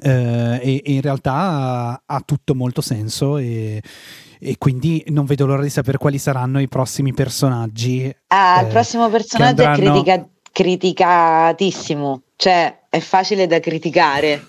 Eh, 0.00 0.60
e, 0.62 0.82
e, 0.84 0.92
in 0.92 1.00
realtà 1.00 1.32
ha, 1.32 2.02
ha 2.04 2.20
tutto 2.24 2.54
molto 2.54 2.80
senso 2.80 3.36
e, 3.36 3.80
e, 4.44 4.58
quindi 4.58 5.02
non 5.08 5.24
vedo 5.24 5.46
l'ora 5.46 5.62
di 5.62 5.70
sapere 5.70 5.98
quali 5.98 6.18
saranno 6.18 6.60
i 6.60 6.68
prossimi 6.68 7.12
personaggi. 7.12 8.14
Ah, 8.28 8.60
eh, 8.60 8.64
il 8.64 8.68
prossimo 8.68 9.08
personaggio 9.08 9.64
andranno... 9.64 9.98
è 9.98 10.02
critica- 10.02 10.28
criticatissimo, 10.52 12.22
cioè 12.36 12.80
è 12.88 13.00
facile 13.00 13.46
da 13.46 13.60
criticare. 13.60 14.44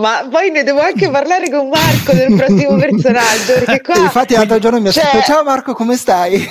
Ma 0.00 0.26
poi 0.30 0.50
ne 0.50 0.62
devo 0.62 0.80
anche 0.80 1.10
parlare 1.10 1.50
con 1.50 1.68
Marco 1.68 2.12
del 2.12 2.34
prossimo 2.34 2.76
personaggio. 2.76 3.52
Perché 3.62 3.82
qua... 3.92 3.96
Infatti, 3.96 4.32
l'altro 4.34 4.58
giorno 4.58 4.80
mi 4.80 4.88
ha 4.88 4.92
cioè... 4.92 5.04
detto: 5.12 5.20
Ciao 5.24 5.44
Marco, 5.44 5.74
come 5.74 5.96
stai? 5.96 6.38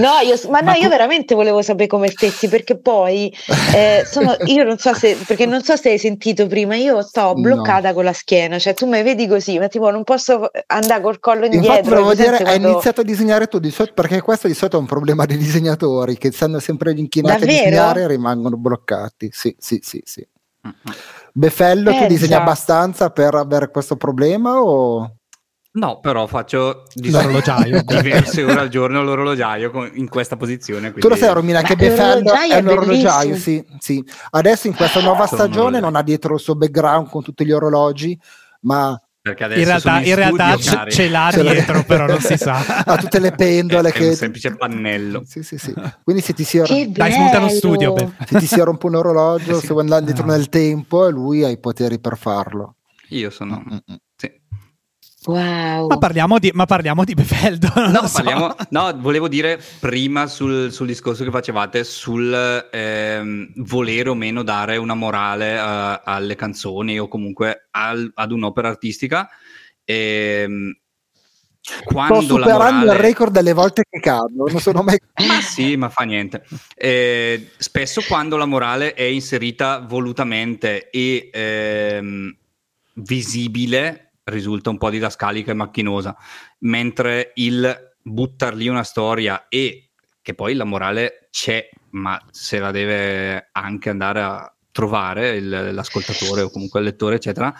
no, 0.00 0.12
io, 0.24 0.40
ma, 0.48 0.60
no, 0.60 0.72
io 0.72 0.88
veramente 0.88 1.34
volevo 1.34 1.60
sapere 1.60 1.88
come 1.88 2.08
stessi 2.08 2.48
perché 2.48 2.78
poi 2.78 3.30
eh, 3.74 4.06
sono, 4.10 4.34
io 4.46 4.64
non 4.64 4.78
so 4.78 4.94
se 4.94 5.18
perché 5.26 5.44
non 5.44 5.62
so 5.62 5.76
se 5.76 5.90
hai 5.90 5.98
sentito 5.98 6.46
prima. 6.46 6.74
Io 6.76 7.02
sto 7.02 7.34
bloccata 7.34 7.88
no. 7.88 7.94
con 7.94 8.04
la 8.04 8.14
schiena, 8.14 8.58
cioè 8.58 8.72
tu 8.72 8.86
mi 8.86 9.02
vedi 9.02 9.26
così, 9.28 9.58
ma 9.58 9.68
tipo 9.68 9.90
non 9.90 10.04
posso 10.04 10.50
andare 10.68 11.02
col 11.02 11.20
collo 11.20 11.44
indietro. 11.44 11.76
Infatti, 11.76 11.88
volevo 11.90 12.14
dire, 12.14 12.38
hai 12.38 12.56
iniziato 12.56 13.02
a 13.02 13.04
disegnare 13.04 13.46
tu 13.46 13.58
di 13.58 13.70
solito 13.70 13.92
perché 13.92 14.22
questo 14.22 14.46
di 14.46 14.54
solito 14.54 14.78
è 14.78 14.80
un 14.80 14.86
problema 14.86 15.26
dei 15.26 15.36
disegnatori 15.36 16.16
che 16.16 16.32
stanno 16.32 16.60
sempre 16.60 16.92
inchinati 16.92 17.40
Davvero? 17.40 17.58
a 17.58 17.64
disegnare 17.64 18.02
e 18.02 18.06
rimangono 18.06 18.56
bloccati. 18.56 19.28
Sì, 19.30 19.54
sì, 19.58 19.80
sì, 19.82 20.00
sì. 20.04 20.26
Befello, 21.32 21.90
eh, 21.90 21.98
tu 21.98 22.06
disegni 22.06 22.30
già. 22.30 22.40
abbastanza 22.40 23.10
per 23.10 23.34
avere 23.34 23.70
questo 23.70 23.96
problema 23.96 24.60
o... 24.60 25.12
No, 25.70 26.00
però 26.00 26.26
faccio 26.26 26.84
l'orologiaio 26.94 27.82
diverse 27.86 28.42
ore 28.42 28.58
al 28.58 28.68
giorno 28.68 29.02
l'orologiaio 29.02 29.70
in 29.94 30.08
questa 30.08 30.36
posizione. 30.36 30.90
Quindi... 30.90 31.00
Tu 31.00 31.08
lo 31.08 31.14
sai, 31.14 31.32
Romina, 31.32 31.62
che 31.62 31.76
Befello 31.76 32.32
è 32.32 32.58
un 32.58 32.68
orologiaio, 32.68 33.36
sì, 33.36 33.64
sì. 33.78 34.04
Adesso 34.30 34.66
in 34.66 34.74
questa 34.74 35.00
nuova 35.00 35.26
stagione 35.26 35.78
non 35.78 35.94
ha 35.94 36.02
dietro 36.02 36.34
il 36.34 36.40
suo 36.40 36.56
background 36.56 37.08
con 37.08 37.22
tutti 37.22 37.44
gli 37.44 37.52
orologi, 37.52 38.18
ma 38.62 39.00
perché 39.28 39.44
adesso 39.44 39.60
in 39.60 39.66
realtà, 39.66 40.00
in 40.00 40.14
realtà 40.14 40.56
c- 40.56 40.90
ce 40.90 41.08
l'ha 41.08 41.30
ce 41.32 41.42
dietro, 41.42 41.84
però 41.84 42.06
non 42.06 42.20
si 42.20 42.36
sa. 42.36 42.64
ha 42.84 42.96
tutte 42.96 43.18
le 43.18 43.32
pendole. 43.32 43.90
È, 43.90 43.92
che... 43.92 44.08
un 44.08 44.14
semplice 44.14 44.56
pannello. 44.56 45.22
Sì, 45.26 45.42
sì, 45.42 45.58
sì. 45.58 45.74
Quindi 46.02 46.22
se 46.22 46.32
ti 46.32 46.44
si, 46.44 46.58
Dai, 46.90 47.12
smonta 47.12 47.38
lo 47.38 47.48
studio. 47.48 47.92
Beh. 47.92 48.10
Se 48.26 48.38
ti 48.38 48.46
si 48.46 48.60
rompe 48.60 48.86
un 48.86 48.96
orologio, 48.96 49.56
eh 49.56 49.60
sì. 49.60 49.66
se 49.66 49.72
vuoi 49.72 49.82
andare 49.82 50.04
dietro 50.04 50.24
no. 50.24 50.32
nel 50.32 50.48
tempo, 50.48 51.06
e 51.06 51.10
lui 51.10 51.44
ha 51.44 51.48
i 51.48 51.58
poteri 51.58 51.98
per 51.98 52.16
farlo. 52.16 52.76
Io 53.10 53.30
sono... 53.30 53.62
Mm-mm. 53.66 53.98
Wow. 55.28 55.88
Ma 55.88 55.98
parliamo 55.98 56.38
di, 56.38 56.50
ma 56.54 56.64
parliamo 56.64 57.04
di 57.04 57.12
Befeldo. 57.12 57.68
No, 57.88 58.06
so. 58.06 58.22
parliamo, 58.22 58.54
no, 58.70 58.92
volevo 58.96 59.28
dire 59.28 59.60
prima 59.78 60.26
sul, 60.26 60.72
sul 60.72 60.86
discorso 60.86 61.22
che 61.22 61.30
facevate 61.30 61.84
sul 61.84 62.68
ehm, 62.70 63.52
volere 63.56 64.08
o 64.08 64.14
meno 64.14 64.42
dare 64.42 64.78
una 64.78 64.94
morale 64.94 65.58
uh, 65.58 66.00
alle 66.04 66.34
canzoni 66.34 66.98
o 66.98 67.08
comunque 67.08 67.68
al, 67.72 68.10
ad 68.14 68.32
un'opera 68.32 68.68
artistica. 68.68 69.28
Ehm, 69.84 70.74
quando 71.84 72.22
Sto 72.22 72.36
superando 72.36 72.86
morale... 72.86 72.92
il 72.92 72.98
record 72.98 73.32
delle 73.32 73.52
volte 73.52 73.84
che 73.88 74.00
cado, 74.00 74.46
non 74.48 74.60
sono 74.60 74.82
mai... 74.82 74.98
ma 75.26 75.40
sì, 75.42 75.76
ma 75.76 75.90
fa 75.90 76.04
niente. 76.04 76.44
Eh, 76.74 77.50
spesso 77.58 78.02
quando 78.06 78.38
la 78.38 78.46
morale 78.46 78.94
è 78.94 79.02
inserita 79.02 79.80
volutamente 79.80 80.88
e 80.88 81.28
ehm, 81.30 82.34
visibile 82.94 84.07
risulta 84.28 84.70
un 84.70 84.78
po' 84.78 84.90
didascalica 84.90 85.50
e 85.50 85.54
macchinosa, 85.54 86.16
mentre 86.60 87.32
il 87.34 87.94
buttar 88.02 88.54
lì 88.54 88.68
una 88.68 88.84
storia 88.84 89.46
e 89.48 89.90
che 90.22 90.34
poi 90.34 90.54
la 90.54 90.64
morale 90.64 91.28
c'è, 91.30 91.68
ma 91.90 92.20
se 92.30 92.58
la 92.58 92.70
deve 92.70 93.48
anche 93.52 93.90
andare 93.90 94.20
a 94.20 94.52
trovare 94.70 95.36
il, 95.36 95.70
l'ascoltatore 95.72 96.42
o 96.42 96.50
comunque 96.50 96.80
il 96.80 96.86
lettore, 96.86 97.16
eccetera, 97.16 97.54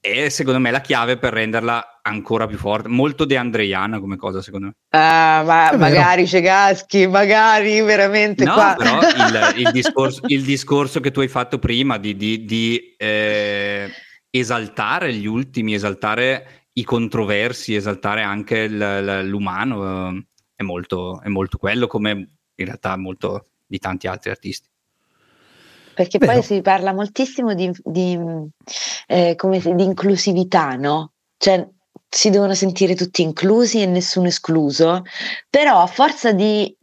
è 0.00 0.28
secondo 0.28 0.58
me 0.60 0.70
la 0.70 0.80
chiave 0.80 1.16
per 1.16 1.32
renderla 1.32 2.00
ancora 2.02 2.46
più 2.46 2.56
forte. 2.56 2.88
Molto 2.88 3.24
De 3.24 3.36
Andreiana 3.36 4.00
come 4.00 4.16
cosa, 4.16 4.40
secondo 4.42 4.66
me. 4.66 4.72
Ah, 4.90 5.42
ma 5.44 5.76
magari 5.76 6.26
Cegaschi, 6.26 7.06
magari 7.06 7.80
veramente. 7.82 8.44
No, 8.44 8.54
qua. 8.54 8.74
però 8.76 9.00
il, 9.00 9.54
il, 9.66 9.70
discorso, 9.72 10.20
il, 10.26 10.42
discorso, 10.42 11.00
che 11.00 11.10
tu 11.10 11.20
hai 11.20 11.28
fatto 11.28 11.58
prima 11.58 11.98
di, 11.98 12.16
di, 12.16 12.44
di 12.44 12.94
eh, 12.96 13.90
esaltare 14.38 15.12
gli 15.12 15.26
ultimi, 15.26 15.74
esaltare 15.74 16.66
i 16.74 16.84
controversi, 16.84 17.74
esaltare 17.74 18.22
anche 18.22 18.68
l- 18.68 19.26
l'umano, 19.26 20.10
eh, 20.10 20.26
è, 20.54 20.62
molto, 20.62 21.20
è 21.20 21.28
molto 21.28 21.58
quello, 21.58 21.86
come 21.86 22.10
in 22.54 22.64
realtà 22.64 22.96
molto 22.96 23.46
di 23.66 23.78
tanti 23.78 24.06
altri 24.06 24.30
artisti. 24.30 24.68
Perché 25.94 26.18
Vero. 26.18 26.32
poi 26.32 26.42
si 26.42 26.60
parla 26.60 26.92
moltissimo 26.92 27.54
di, 27.54 27.70
di, 27.82 28.16
eh, 29.08 29.36
si, 29.36 29.74
di 29.74 29.82
inclusività, 29.82 30.76
no? 30.76 31.12
Cioè 31.36 31.68
si 32.08 32.30
devono 32.30 32.54
sentire 32.54 32.94
tutti 32.94 33.22
inclusi 33.22 33.82
e 33.82 33.86
nessuno 33.86 34.28
escluso, 34.28 35.02
però 35.50 35.82
a 35.82 35.86
forza 35.86 36.32
di, 36.32 36.74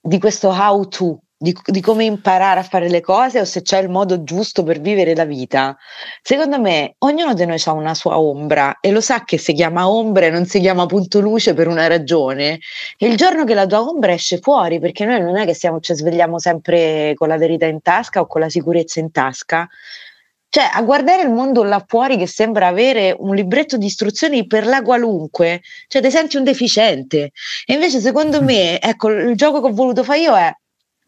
di 0.00 0.18
questo 0.18 0.48
how 0.48 0.86
to, 0.88 1.20
di, 1.42 1.52
di, 1.64 1.80
come 1.80 2.04
imparare 2.04 2.60
a 2.60 2.62
fare 2.62 2.88
le 2.88 3.00
cose 3.00 3.40
o 3.40 3.44
se 3.44 3.62
c'è 3.62 3.80
il 3.80 3.88
modo 3.88 4.22
giusto 4.22 4.62
per 4.62 4.80
vivere 4.80 5.12
la 5.16 5.24
vita. 5.24 5.76
Secondo 6.22 6.60
me 6.60 6.94
ognuno 6.98 7.34
di 7.34 7.44
noi 7.44 7.60
ha 7.64 7.72
una 7.72 7.94
sua 7.94 8.20
ombra 8.20 8.78
e 8.80 8.92
lo 8.92 9.00
sa 9.00 9.24
che 9.24 9.38
si 9.38 9.52
chiama 9.52 9.88
ombra 9.88 10.26
e 10.26 10.30
non 10.30 10.46
si 10.46 10.60
chiama 10.60 10.86
punto 10.86 11.18
luce 11.18 11.52
per 11.52 11.66
una 11.66 11.88
ragione. 11.88 12.60
E 12.96 13.08
il 13.08 13.16
giorno 13.16 13.42
che 13.44 13.54
la 13.54 13.66
tua 13.66 13.80
ombra 13.80 14.12
esce 14.12 14.38
fuori, 14.38 14.78
perché 14.78 15.04
noi 15.04 15.20
non 15.20 15.36
è 15.36 15.44
che 15.44 15.54
siamo, 15.54 15.80
ci 15.80 15.94
svegliamo 15.94 16.38
sempre 16.38 17.14
con 17.16 17.26
la 17.26 17.36
verità 17.36 17.66
in 17.66 17.82
tasca 17.82 18.20
o 18.20 18.26
con 18.26 18.40
la 18.40 18.48
sicurezza 18.48 19.00
in 19.00 19.10
tasca, 19.10 19.68
cioè, 20.48 20.68
a 20.70 20.82
guardare 20.82 21.22
il 21.22 21.30
mondo 21.30 21.64
là 21.64 21.82
fuori 21.84 22.18
che 22.18 22.26
sembra 22.26 22.66
avere 22.66 23.16
un 23.18 23.34
libretto 23.34 23.78
di 23.78 23.86
istruzioni 23.86 24.46
per 24.46 24.66
la 24.66 24.82
qualunque, 24.82 25.62
cioè 25.88 26.02
ti 26.02 26.10
senti 26.10 26.36
un 26.36 26.44
deficiente. 26.44 27.30
E 27.64 27.72
invece, 27.72 28.00
secondo 28.00 28.42
me, 28.42 28.78
ecco, 28.78 29.08
il 29.08 29.34
gioco 29.34 29.62
che 29.62 29.68
ho 29.68 29.72
voluto 29.72 30.04
fare 30.04 30.20
io 30.20 30.36
è 30.36 30.54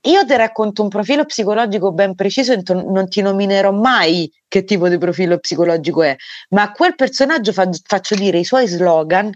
io 0.04 0.24
ti 0.24 0.36
racconto 0.36 0.82
un 0.82 0.88
profilo 0.88 1.24
psicologico 1.24 1.92
ben 1.92 2.14
preciso 2.14 2.52
e 2.52 2.62
non 2.66 3.08
ti 3.08 3.22
nominerò 3.22 3.72
mai 3.72 4.30
che 4.48 4.64
tipo 4.64 4.88
di 4.88 4.98
profilo 4.98 5.38
psicologico 5.38 6.02
è, 6.02 6.14
ma 6.50 6.62
a 6.62 6.72
quel 6.72 6.94
personaggio 6.94 7.52
fa, 7.52 7.68
faccio 7.84 8.14
dire 8.14 8.38
i 8.38 8.44
suoi 8.44 8.66
slogan, 8.66 9.32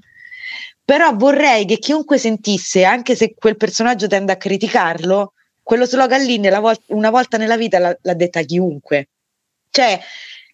però 0.84 1.14
vorrei 1.14 1.66
che 1.66 1.78
chiunque 1.78 2.18
sentisse, 2.18 2.84
anche 2.84 3.14
se 3.14 3.34
quel 3.34 3.56
personaggio 3.56 4.06
tende 4.06 4.32
a 4.32 4.36
criticarlo, 4.36 5.32
quello 5.62 5.84
slogan 5.84 6.24
lì 6.24 6.38
vol- 6.38 6.80
una 6.86 7.10
volta 7.10 7.36
nella 7.36 7.56
vita 7.56 7.78
l'ha, 7.78 7.96
l'ha 8.00 8.14
detta 8.14 8.40
chiunque. 8.40 9.08
Cioè, 9.70 10.00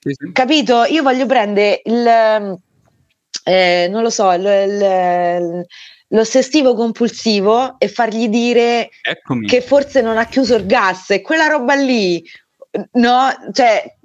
sì, 0.01 0.12
sì. 0.12 0.33
capito? 0.33 0.85
Io 0.85 1.03
voglio 1.03 1.27
prendere 1.27 1.81
il... 1.85 2.61
Eh, 3.47 3.89
non 3.91 4.03
lo 4.03 4.11
so, 4.11 4.33
il, 4.33 4.41
il, 4.43 5.67
l'ossessivo 6.09 6.75
compulsivo 6.75 7.77
e 7.79 7.89
fargli 7.89 8.29
dire 8.29 8.91
Eccomi. 9.03 9.47
che 9.47 9.61
forse 9.61 10.01
non 10.01 10.19
ha 10.19 10.27
chiuso 10.27 10.55
il 10.55 10.67
gas 10.67 11.11
e 11.11 11.23
quella 11.23 11.47
roba 11.47 11.75
lì, 11.75 12.23
no? 12.93 13.29
Cioè, 13.53 13.97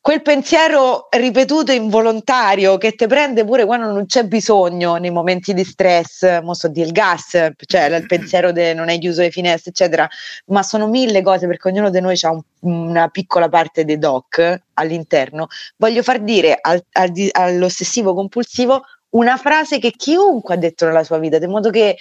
quel 0.00 0.22
pensiero 0.22 1.08
ripetuto 1.10 1.72
involontario 1.72 2.76
che 2.78 2.92
ti 2.92 3.06
prende 3.06 3.44
pure 3.44 3.64
quando 3.64 3.90
non 3.90 4.06
c'è 4.06 4.24
bisogno 4.24 4.96
nei 4.96 5.10
momenti 5.10 5.54
di 5.54 5.64
stress, 5.64 6.40
mo 6.42 6.54
so 6.54 6.68
di 6.68 6.80
il 6.80 6.92
gas, 6.92 7.50
cioè 7.66 7.84
il 7.84 8.06
pensiero 8.06 8.52
di 8.52 8.74
non 8.74 8.88
hai 8.88 8.98
chiuso 8.98 9.22
le 9.22 9.30
finestre, 9.30 9.70
eccetera, 9.70 10.08
ma 10.46 10.62
sono 10.62 10.88
mille 10.88 11.22
cose 11.22 11.46
perché 11.46 11.68
ognuno 11.68 11.90
di 11.90 12.00
noi 12.00 12.18
ha 12.22 12.30
un, 12.30 12.42
una 12.60 13.08
piccola 13.08 13.48
parte 13.48 13.84
dei 13.84 13.98
doc 13.98 14.60
all'interno. 14.74 15.46
Voglio 15.76 16.02
far 16.02 16.20
dire 16.20 16.58
al, 16.60 16.84
al, 16.92 17.12
all'ossessivo 17.32 18.14
compulsivo 18.14 18.82
una 19.12 19.36
frase 19.36 19.78
che 19.78 19.90
chiunque 19.90 20.54
ha 20.54 20.58
detto 20.58 20.84
nella 20.84 21.04
sua 21.04 21.18
vita, 21.18 21.38
di 21.38 21.46
modo 21.46 21.70
che, 21.70 21.96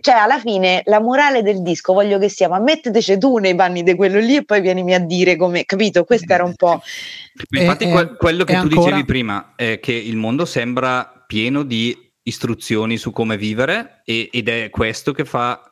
cioè, 0.00 0.14
alla 0.14 0.38
fine 0.38 0.82
la 0.86 1.00
morale 1.00 1.42
del 1.42 1.62
disco 1.62 1.92
voglio 1.92 2.18
che 2.18 2.28
sia, 2.28 2.48
ma 2.48 2.58
metteteci 2.58 3.18
tu 3.18 3.38
nei 3.38 3.54
panni 3.54 3.82
di 3.82 3.94
quello 3.94 4.18
lì 4.18 4.36
e 4.36 4.44
poi 4.44 4.60
vienimi 4.60 4.94
a 4.94 4.98
dire 4.98 5.36
come, 5.36 5.64
capito? 5.64 6.04
Questo 6.04 6.32
era 6.32 6.44
un 6.44 6.54
po'... 6.54 6.80
Infatti 7.50 7.84
e, 7.84 7.90
que- 7.90 8.16
quello 8.16 8.44
che 8.44 8.54
tu 8.54 8.60
ancora... 8.60 8.84
dicevi 8.86 9.04
prima 9.04 9.52
è 9.56 9.78
che 9.80 9.92
il 9.92 10.16
mondo 10.16 10.44
sembra 10.44 11.24
pieno 11.26 11.62
di 11.62 11.96
istruzioni 12.22 12.96
su 12.96 13.10
come 13.10 13.36
vivere 13.36 14.02
e, 14.04 14.28
ed 14.32 14.48
è 14.48 14.70
questo 14.70 15.12
che 15.12 15.24
fa 15.24 15.62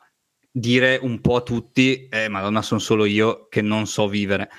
dire 0.51 0.99
un 1.01 1.21
po' 1.21 1.35
a 1.35 1.41
tutti, 1.41 2.07
eh, 2.07 2.29
madonna 2.29 2.61
sono 2.61 2.79
solo 2.79 3.05
io 3.05 3.47
che 3.47 3.61
non 3.61 3.85
so 3.85 4.07
vivere. 4.07 4.49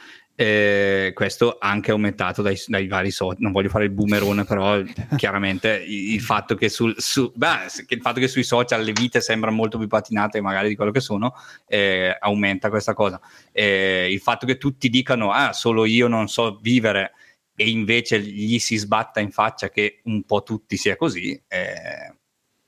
Eh, 0.40 1.10
questo 1.14 1.56
anche 1.58 1.90
aumentato 1.90 2.42
dai, 2.42 2.56
dai 2.68 2.86
vari 2.86 3.10
social. 3.10 3.40
Non 3.40 3.50
voglio 3.50 3.68
fare 3.68 3.86
il 3.86 3.90
boomerone, 3.90 4.44
però 4.44 4.80
chiaramente 5.16 5.82
il, 5.84 6.20
fatto 6.20 6.54
che 6.54 6.68
sul, 6.68 6.94
su, 6.96 7.32
beh, 7.34 7.66
il 7.88 8.00
fatto 8.00 8.20
che 8.20 8.28
sui 8.28 8.44
social 8.44 8.84
le 8.84 8.92
vite 8.92 9.20
sembrano 9.20 9.56
molto 9.56 9.78
più 9.78 9.88
patinate 9.88 10.40
magari 10.40 10.68
di 10.68 10.76
quello 10.76 10.92
che 10.92 11.00
sono, 11.00 11.34
eh, 11.66 12.16
aumenta 12.20 12.68
questa 12.68 12.94
cosa. 12.94 13.20
Eh, 13.50 14.12
il 14.12 14.20
fatto 14.20 14.46
che 14.46 14.58
tutti 14.58 14.88
dicano, 14.88 15.32
ah, 15.32 15.52
solo 15.52 15.84
io 15.84 16.06
non 16.06 16.28
so 16.28 16.56
vivere 16.62 17.14
e 17.56 17.68
invece 17.68 18.20
gli 18.20 18.60
si 18.60 18.76
sbatta 18.76 19.18
in 19.18 19.32
faccia 19.32 19.70
che 19.70 20.02
un 20.04 20.22
po' 20.22 20.44
tutti 20.44 20.76
sia 20.76 20.94
così, 20.94 21.36
è, 21.48 22.12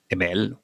è 0.07 0.14
bello. 0.16 0.62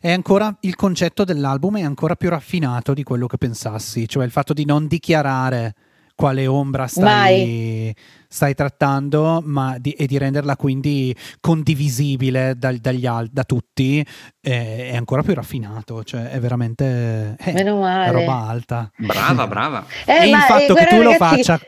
È 0.00 0.10
ancora 0.10 0.56
il 0.60 0.76
concetto 0.76 1.24
dell'album 1.24 1.76
è 1.76 1.82
ancora 1.82 2.16
più 2.16 2.30
raffinato 2.30 2.94
di 2.94 3.02
quello 3.02 3.26
che 3.26 3.36
pensassi, 3.36 4.08
cioè 4.08 4.24
il 4.24 4.30
fatto 4.30 4.54
di 4.54 4.64
non 4.64 4.86
dichiarare 4.86 5.74
quale 6.18 6.48
ombra 6.48 6.88
stai, 6.88 7.94
stai 8.26 8.52
trattando 8.52 9.40
ma 9.44 9.76
di, 9.78 9.92
e 9.92 10.08
di 10.08 10.18
renderla 10.18 10.56
quindi 10.56 11.14
condivisibile 11.38 12.54
dal, 12.56 12.78
dagli, 12.78 13.06
da 13.30 13.44
tutti 13.44 14.04
è, 14.40 14.88
è, 14.90 14.96
ancora 14.96 15.22
più 15.22 15.34
raffinato, 15.34 16.02
cioè 16.02 16.30
è 16.30 16.40
veramente 16.40 17.36
è, 17.36 17.52
è 17.52 17.62
roba 18.10 18.48
alta. 18.48 18.90
Brava, 18.96 19.46
brava. 19.46 19.86
Eh, 20.04 20.24
e 20.24 20.28
il 20.28 20.36
fatto 20.38 20.74
che 20.74 20.86
tu 20.86 21.02
lo 21.02 21.12
faccia... 21.12 21.60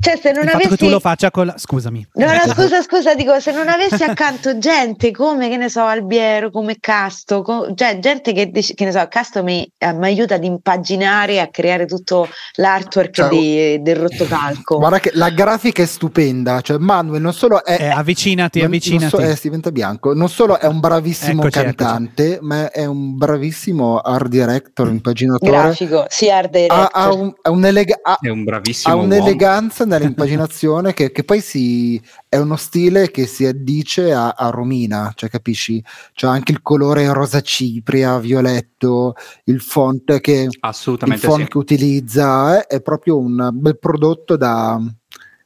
Cioè, 0.00 0.16
se 0.16 0.32
non 0.32 0.44
il 0.44 0.48
avessi... 0.48 0.68
che 0.70 0.76
tu 0.76 0.88
lo 0.88 0.98
faccia 0.98 1.30
con 1.30 1.46
la... 1.46 1.54
Scusami. 1.58 2.08
No, 2.14 2.24
no, 2.24 2.40
scusa, 2.54 2.80
scusa, 2.80 3.14
dico, 3.14 3.38
se 3.38 3.52
non 3.52 3.68
avessi 3.68 4.02
accanto 4.02 4.56
gente 4.58 5.10
come, 5.10 5.50
che 5.50 5.58
ne 5.58 5.68
so, 5.68 5.82
Albiero, 5.82 6.50
come 6.50 6.78
Casto, 6.80 7.42
co... 7.42 7.74
cioè 7.74 7.98
gente 7.98 8.32
che, 8.32 8.50
che 8.50 8.84
ne 8.84 8.92
so, 8.92 9.06
Casto 9.10 9.42
mi, 9.42 9.70
eh, 9.76 9.92
mi 9.92 10.06
aiuta 10.06 10.36
ad 10.36 10.44
impaginare, 10.44 11.38
a 11.38 11.48
creare 11.48 11.84
tutto 11.84 12.26
l'artwork 12.54 13.10
cioè, 13.12 13.28
di, 13.28 13.82
del 13.82 13.96
rotocalco. 13.96 14.78
Guarda 14.78 15.00
che 15.00 15.10
la 15.12 15.28
grafica 15.28 15.82
è 15.82 15.86
stupenda, 15.86 16.62
cioè 16.62 16.78
Manuel 16.78 17.20
non 17.20 17.34
solo 17.34 17.62
è... 17.62 17.76
Eh, 17.78 17.88
avvicinati, 17.88 18.60
non, 18.60 18.68
avvicinati. 18.68 19.02
Non 19.02 19.10
so, 19.10 19.30
eh, 19.30 19.38
diventa 19.42 19.70
bianco, 19.70 20.14
non 20.14 20.30
solo 20.30 20.58
è 20.58 20.66
un 20.66 20.80
bravissimo 20.80 21.42
eccoci, 21.42 21.62
cantante, 21.62 22.34
eccoci. 22.34 22.46
ma 22.46 22.70
è 22.70 22.86
un 22.86 23.18
bravissimo 23.18 23.98
art 23.98 24.28
director, 24.28 24.88
impaginatore. 24.88 25.50
Grafico, 25.50 26.06
sì, 26.08 26.30
art 26.30 26.50
director. 26.50 26.78
Ha, 26.78 26.90
ha, 26.90 27.12
un, 27.12 27.30
ha, 27.42 27.50
un'elega- 27.50 27.98
ha, 28.02 28.16
è 28.18 28.30
un 28.30 28.44
bravissimo 28.44 28.94
ha 28.94 28.96
un'eleganza 28.96 29.84
nell'impaginazione 29.98 30.94
che, 30.94 31.12
che, 31.12 31.24
poi 31.24 31.40
si, 31.40 32.00
è 32.28 32.36
uno 32.36 32.56
stile 32.56 33.10
che 33.10 33.26
si 33.26 33.44
addice 33.46 34.12
a, 34.12 34.30
a 34.30 34.50
Romina, 34.50 35.12
cioè 35.14 35.28
capisci? 35.28 35.82
C'è 36.14 36.26
anche 36.26 36.52
il 36.52 36.62
colore 36.62 37.12
rosa 37.12 37.40
cipria, 37.40 38.18
violetto, 38.18 39.14
il 39.44 39.60
font 39.60 40.20
che, 40.20 40.48
Assolutamente 40.60 41.24
il 41.24 41.30
font 41.30 41.44
sì. 41.44 41.50
che 41.50 41.58
utilizza, 41.58 42.60
eh, 42.60 42.66
è 42.66 42.80
proprio 42.82 43.18
un 43.18 43.50
bel 43.52 43.78
prodotto 43.78 44.36
da, 44.36 44.80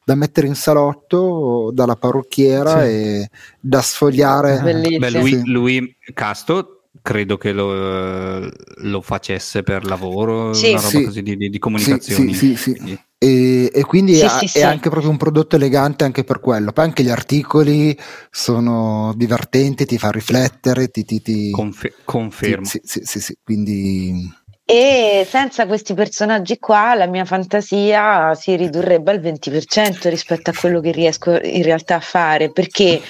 da 0.04 0.14
mettere 0.14 0.46
in 0.46 0.54
salotto 0.54 1.70
dalla 1.72 1.96
parrucchiera 1.96 2.82
sì. 2.82 2.88
e 2.88 3.28
da 3.58 3.80
sfogliare. 3.80 4.60
Beh, 4.60 5.10
lui, 5.10 5.42
lui, 5.44 5.96
Casto 6.12 6.73
credo 7.02 7.36
che 7.36 7.52
lo, 7.52 8.50
lo, 8.76 9.00
facesse 9.00 9.62
per 9.62 9.84
lavoro, 9.84 10.52
sì, 10.52 10.70
una 10.70 10.80
roba 10.80 10.88
sì. 10.88 11.04
così 11.04 11.22
di, 11.22 11.36
di 11.36 11.58
comunicazione. 11.58 12.32
Sì, 12.32 12.56
sì, 12.56 12.74
sì, 12.74 12.98
e, 13.18 13.70
e, 13.72 13.84
quindi 13.84 14.14
sì, 14.14 14.24
è, 14.24 14.46
sì, 14.46 14.58
è 14.58 14.62
anche 14.62 14.90
proprio 14.90 15.10
un 15.10 15.16
prodotto 15.16 15.56
elegante 15.56 16.04
anche 16.04 16.24
per 16.24 16.40
quello. 16.40 16.72
Poi 16.72 16.84
anche 16.84 17.02
gli 17.02 17.08
articoli 17.08 17.96
sono 18.30 19.12
divertenti, 19.16 19.86
ti 19.86 19.98
fa 19.98 20.10
riflettere, 20.10 20.88
ti, 20.88 21.04
ti, 21.04 21.22
ti 21.22 21.50
Confer- 21.50 22.02
confermo. 22.04 22.64
Sì, 22.66 22.80
sì, 22.82 23.00
sì, 23.02 23.20
sì, 23.20 23.38
quindi... 23.42 24.42
E 24.66 25.26
senza 25.28 25.66
questi 25.66 25.92
personaggi 25.92 26.58
qua 26.58 26.94
la 26.94 27.06
mia 27.06 27.26
fantasia 27.26 28.34
si 28.34 28.56
ridurrebbe 28.56 29.10
al 29.10 29.20
20% 29.20 30.08
rispetto 30.08 30.48
a 30.48 30.54
quello 30.58 30.80
che 30.80 30.90
riesco 30.90 31.38
in 31.38 31.62
realtà 31.62 31.96
a 31.96 32.00
fare, 32.00 32.50
perché 32.50 33.02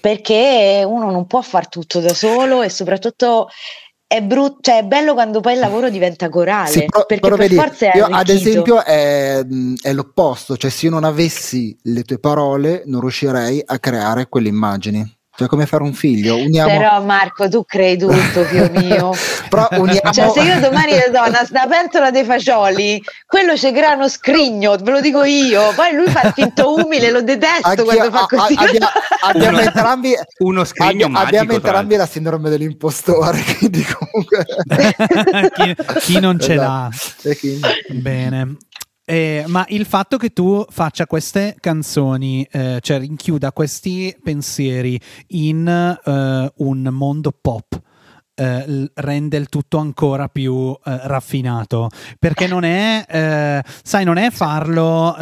perché 0.00 0.84
uno 0.86 1.10
non 1.10 1.26
può 1.26 1.40
far 1.42 1.68
tutto 1.68 2.00
da 2.00 2.14
solo 2.14 2.62
e 2.62 2.68
soprattutto 2.68 3.48
è 4.08 4.22
brutto, 4.22 4.58
cioè 4.60 4.78
è 4.78 4.84
bello 4.84 5.14
quando 5.14 5.40
poi 5.40 5.54
il 5.54 5.58
lavoro 5.58 5.90
diventa 5.90 6.28
corale, 6.28 6.70
sì, 6.70 6.84
però, 6.84 7.06
perché 7.06 7.22
però 7.22 7.36
per 7.36 7.48
vedi, 7.48 7.60
forza 7.60 7.90
è 7.90 7.96
io, 7.96 8.04
ad 8.06 8.28
esempio 8.28 8.84
è, 8.84 9.44
è, 9.82 9.92
l'opposto, 9.92 10.56
cioè 10.56 10.70
se 10.70 10.86
io 10.86 10.92
non 10.92 11.02
avessi 11.02 11.76
le 11.82 12.04
tue 12.04 12.20
parole 12.20 12.82
non 12.86 13.00
riuscirei 13.00 13.60
a 13.64 13.78
creare 13.80 14.28
quelle 14.28 14.48
immagini. 14.48 15.15
Cioè, 15.36 15.48
come 15.48 15.66
fare 15.66 15.82
un 15.82 15.92
figlio? 15.92 16.38
Uniamo... 16.38 16.70
Però, 16.70 17.02
Marco, 17.02 17.46
tu 17.50 17.62
crei 17.66 17.98
tutto, 17.98 18.42
Dio 18.50 18.70
mio. 18.72 19.12
Però 19.50 19.68
uniamo... 19.72 20.10
Cioè, 20.10 20.30
se 20.30 20.40
io 20.40 20.58
domani 20.60 20.92
le 20.92 21.10
do 21.12 21.18
una, 21.18 21.46
una 21.50 21.66
pentola 21.66 22.10
dei 22.10 22.24
fagioli, 22.24 23.02
quello 23.26 23.54
ci 23.54 23.70
crea 23.70 23.92
uno 23.92 24.08
scrigno, 24.08 24.76
ve 24.76 24.90
lo 24.90 25.00
dico 25.02 25.24
io. 25.24 25.72
Poi 25.74 25.94
lui 25.94 26.06
fa 26.08 26.22
il 26.22 26.32
finto 26.32 26.74
umile, 26.74 27.10
lo 27.10 27.20
detesto 27.20 27.68
Anch'io, 27.68 27.84
quando 27.84 28.10
fa 28.10 28.26
così. 28.26 28.54
A, 28.54 28.62
abbia, 28.62 28.88
abbiamo 29.20 29.58
uno, 29.58 29.66
entrambi, 29.66 30.14
uno 30.38 30.64
scrigno 30.64 30.90
abbia, 30.90 31.08
magico, 31.08 31.26
Abbiamo 31.28 31.52
entrambi 31.52 31.96
la 31.96 32.06
sindrome 32.06 32.48
dell'impostore, 32.48 33.44
quindi 33.58 33.84
comunque... 33.84 34.46
chi, 35.52 35.76
chi, 36.00 36.18
non 36.18 36.40
ce 36.40 36.54
esatto. 36.54 36.96
l'ha? 37.22 37.68
Bene. 37.90 38.56
Eh, 39.08 39.44
ma 39.46 39.64
il 39.68 39.86
fatto 39.86 40.16
che 40.16 40.30
tu 40.30 40.64
faccia 40.68 41.06
queste 41.06 41.54
canzoni, 41.60 42.44
eh, 42.50 42.80
cioè 42.80 42.98
rinchiuda 42.98 43.52
questi 43.52 44.16
pensieri 44.20 45.00
in 45.28 45.68
eh, 45.68 46.52
un 46.56 46.88
mondo 46.90 47.30
pop, 47.40 47.80
eh, 48.34 48.90
rende 48.94 49.36
il 49.36 49.48
tutto 49.48 49.78
ancora 49.78 50.26
più 50.28 50.76
eh, 50.84 51.00
raffinato 51.04 51.88
perché 52.18 52.48
non 52.48 52.64
è 52.64 53.06
eh, 53.08 53.62
sai 53.82 54.04
non 54.04 54.18
è 54.18 54.30
farlo 54.30 55.16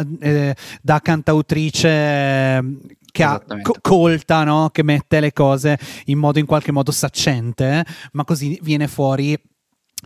da 0.81 0.99
cantautrice 0.99 2.61
che 3.09 3.23
ha 3.23 3.41
co- 3.61 3.75
colta 3.79 4.43
no? 4.43 4.69
che 4.69 4.83
mette 4.83 5.21
le 5.21 5.31
cose 5.31 5.79
in 6.05 6.17
modo 6.17 6.39
in 6.39 6.45
qualche 6.45 6.73
modo 6.73 6.91
saccente 6.91 7.85
ma 8.11 8.25
così 8.25 8.59
viene 8.61 8.89
fuori 8.89 9.39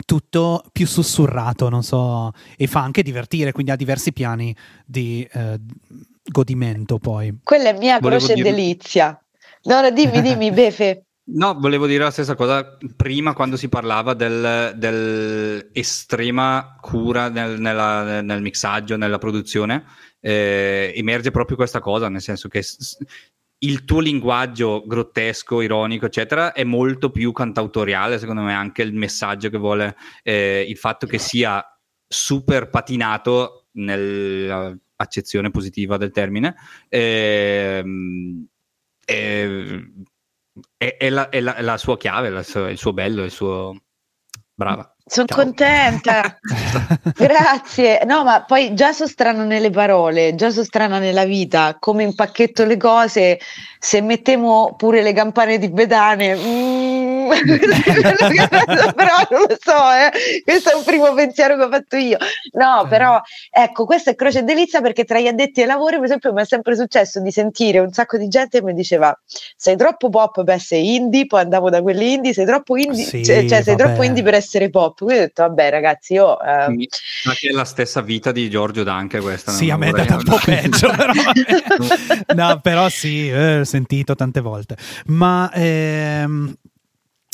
tutto 0.05 0.63
più 0.71 0.87
sussurrato, 0.87 1.69
non 1.69 1.83
so, 1.83 2.31
e 2.57 2.67
fa 2.67 2.81
anche 2.81 3.03
divertire, 3.03 3.51
quindi 3.51 3.71
ha 3.71 3.75
diversi 3.75 4.13
piani 4.13 4.55
di 4.85 5.27
eh, 5.31 5.59
godimento 6.23 6.99
poi. 6.99 7.39
Quella 7.43 7.69
è 7.69 7.77
mia 7.77 7.99
Volevo 7.99 8.23
croce 8.23 8.35
dire... 8.35 8.51
delizia. 8.51 9.21
No, 9.63 9.89
dimmi, 9.91 10.21
dimmi, 10.21 10.51
Befe. 10.51 11.03
No, 11.31 11.53
volevo 11.59 11.85
dire 11.85 12.05
la 12.05 12.11
stessa 12.11 12.33
cosa 12.33 12.77
prima 12.95 13.33
quando 13.33 13.55
si 13.55 13.69
parlava 13.69 14.15
del, 14.15 14.73
dell'estrema 14.75 16.75
cura 16.81 17.29
nel, 17.29 17.59
nella, 17.59 18.21
nel, 18.21 18.41
mixaggio, 18.41 18.97
nella 18.97 19.19
produzione, 19.19 19.85
eh, 20.21 20.91
emerge 20.95 21.29
proprio 21.29 21.55
questa 21.55 21.81
cosa, 21.81 22.09
nel 22.09 22.21
senso 22.21 22.47
che 22.47 22.63
il 23.59 23.83
tuo 23.83 23.99
linguaggio 23.99 24.83
grottesco, 24.85 25.61
ironico, 25.61 26.05
eccetera, 26.05 26.53
è 26.53 26.63
molto 26.63 27.11
più 27.11 27.31
cantautoriale, 27.31 28.19
secondo 28.19 28.41
me, 28.41 28.53
anche 28.53 28.81
il 28.81 28.93
messaggio 28.93 29.49
che 29.49 29.57
vuole, 29.57 29.95
eh, 30.23 30.65
il 30.67 30.77
fatto 30.77 31.05
che 31.07 31.17
sia 31.17 31.63
super 32.07 32.69
patinato 32.69 33.67
nell'accezione 33.73 35.51
positiva 35.51 35.97
del 35.97 36.11
termine, 36.11 36.55
eh, 36.87 37.83
è, 39.05 39.47
è, 40.77 41.09
la, 41.09 41.29
è, 41.29 41.41
la, 41.41 41.55
è, 41.55 41.61
la, 41.61 41.77
sua 41.77 41.97
chiave, 41.97 42.29
il 42.29 42.77
suo 42.77 42.93
bello, 42.93 43.23
il 43.23 43.31
suo... 43.31 43.75
Brava. 44.59 44.93
Sono 45.05 45.27
contenta, 45.33 46.37
grazie. 47.15 48.03
No, 48.03 48.25
ma 48.25 48.43
poi 48.43 48.73
già 48.73 48.91
sono 48.91 49.07
strana 49.07 49.45
nelle 49.45 49.69
parole, 49.69 50.35
già 50.35 50.49
sono 50.51 50.65
strana 50.65 50.99
nella 50.99 51.23
vita, 51.23 51.77
come 51.79 52.03
impacchetto 52.03 52.65
le 52.65 52.75
cose, 52.75 53.39
se 53.79 54.01
mettiamo 54.01 54.75
pure 54.77 55.01
le 55.01 55.13
campane 55.13 55.59
di 55.59 55.69
Bedane, 55.69 56.35
mm, 56.35 56.78
però 58.95 59.15
non 59.29 59.41
lo 59.47 59.57
so, 59.59 59.91
eh. 59.91 60.41
questo 60.43 60.71
è 60.71 60.75
un 60.75 60.83
primo 60.83 61.13
pensiero 61.13 61.57
che 61.57 61.63
ho 61.63 61.69
fatto 61.69 61.95
io. 61.97 62.17
No, 62.53 62.87
però 62.87 63.21
ecco, 63.49 63.85
questa 63.85 64.11
è 64.11 64.15
croce 64.15 64.39
e 64.39 64.43
delizia 64.43 64.81
perché 64.81 65.03
tra 65.03 65.19
gli 65.19 65.27
addetti 65.27 65.61
ai 65.61 65.67
lavori, 65.67 65.95
per 65.95 66.05
esempio, 66.05 66.33
mi 66.33 66.41
è 66.41 66.45
sempre 66.45 66.75
successo 66.75 67.19
di 67.19 67.31
sentire 67.31 67.79
un 67.79 67.91
sacco 67.91 68.17
di 68.17 68.27
gente 68.27 68.59
che 68.59 68.63
mi 68.63 68.73
diceva 68.73 69.17
sei 69.55 69.75
troppo 69.75 70.09
pop, 70.09 70.43
beh 70.43 70.59
sei 70.59 70.95
indie, 70.95 71.25
poi 71.25 71.41
andavo 71.41 71.69
da 71.69 71.81
quelli 71.81 72.13
indie, 72.13 72.33
sei 72.33 72.45
troppo 72.45 72.77
indie, 72.77 73.03
sì, 73.03 73.23
cioè, 73.23 73.45
cioè 73.45 73.61
sei 73.61 73.75
troppo 73.75 74.03
indie 74.03 74.23
per 74.23 74.33
essere 74.33 74.69
pop 74.69 74.97
quindi 75.09 75.23
ho 75.23 75.25
detto, 75.25 75.41
vabbè, 75.43 75.69
ragazzi, 75.69 76.13
io. 76.13 76.39
Eh... 76.39 76.87
Ma 77.25 77.33
che 77.33 77.49
è 77.49 77.51
la 77.51 77.65
stessa 77.65 78.01
vita 78.01 78.31
di 78.31 78.49
Giorgio 78.49 78.83
Danche, 78.83 79.19
questa. 79.19 79.51
Sì, 79.51 79.69
a 79.69 79.77
me 79.77 79.87
è 79.87 79.89
andata 79.89 80.15
un 80.15 80.23
po' 80.23 80.39
peggio, 80.43 80.91
però. 80.95 81.11
no, 82.35 82.59
però 82.61 82.89
sì, 82.89 83.29
eh, 83.29 83.59
ho 83.59 83.63
sentito 83.63 84.15
tante 84.15 84.41
volte. 84.41 84.77
Ma 85.07 85.51
ehm, 85.53 86.53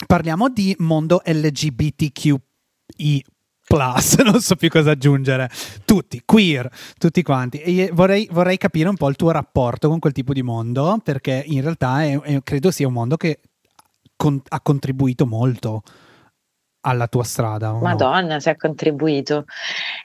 parliamo 0.05 0.49
di 0.49 0.75
mondo 0.79 1.21
LGBTQI 1.25 3.23
plus, 3.67 4.17
non 4.23 4.39
so 4.39 4.55
più 4.55 4.69
cosa 4.69 4.91
aggiungere. 4.91 5.49
Tutti, 5.83 6.21
queer, 6.23 6.69
tutti 6.97 7.21
quanti. 7.23 7.59
E 7.59 7.89
vorrei, 7.91 8.27
vorrei, 8.31 8.57
capire 8.57 8.89
un 8.89 8.95
po' 8.95 9.09
il 9.09 9.15
tuo 9.15 9.31
rapporto 9.31 9.89
con 9.89 9.99
quel 9.99 10.13
tipo 10.13 10.33
di 10.33 10.43
mondo, 10.43 10.99
perché 11.03 11.43
in 11.45 11.61
realtà 11.61 12.03
è, 12.03 12.19
è, 12.19 12.43
credo 12.43 12.71
sia 12.71 12.87
un 12.87 12.93
mondo 12.93 13.17
che 13.17 13.39
con, 14.15 14.41
ha 14.47 14.61
contribuito 14.61 15.25
molto 15.25 15.81
alla 16.81 17.07
tua 17.07 17.23
strada. 17.23 17.73
Madonna, 17.73 18.35
no? 18.35 18.39
se 18.39 18.51
ha 18.51 18.55
contribuito. 18.55 19.45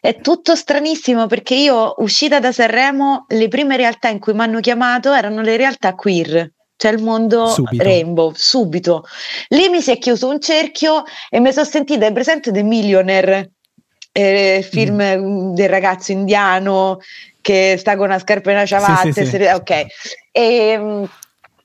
È 0.00 0.18
tutto 0.20 0.56
stranissimo 0.56 1.26
perché 1.26 1.54
io 1.54 1.94
uscita 1.98 2.40
da 2.40 2.52
Sanremo, 2.52 3.26
le 3.28 3.48
prime 3.48 3.76
realtà 3.76 4.08
in 4.08 4.18
cui 4.18 4.32
mi 4.32 4.40
hanno 4.40 4.60
chiamato 4.60 5.12
erano 5.12 5.42
le 5.42 5.58
realtà 5.58 5.94
queer 5.94 6.50
cioè 6.80 6.92
il 6.92 7.02
mondo 7.02 7.48
subito. 7.48 7.82
rainbow, 7.82 8.32
subito. 8.34 9.04
Lì 9.48 9.68
mi 9.68 9.82
si 9.82 9.90
è 9.90 9.98
chiuso 9.98 10.28
un 10.28 10.40
cerchio 10.40 11.02
e 11.28 11.38
mi 11.38 11.52
sono 11.52 11.66
sentita, 11.66 12.06
è 12.06 12.12
presente 12.12 12.50
The 12.50 12.62
Millionaire, 12.62 13.50
eh, 14.12 14.66
film 14.66 15.02
mm. 15.02 15.52
del 15.52 15.68
ragazzo 15.68 16.12
indiano 16.12 17.00
che 17.42 17.76
sta 17.78 17.96
con 17.96 18.06
una 18.06 18.18
scarpa 18.18 18.48
e 18.50 18.54
una 18.54 18.64
ciabatta, 18.64 19.12
sì, 19.12 19.26
sì, 19.26 19.26
sì. 19.26 19.42
ok. 19.42 19.70
E, 19.70 19.86
ehm, 20.32 21.10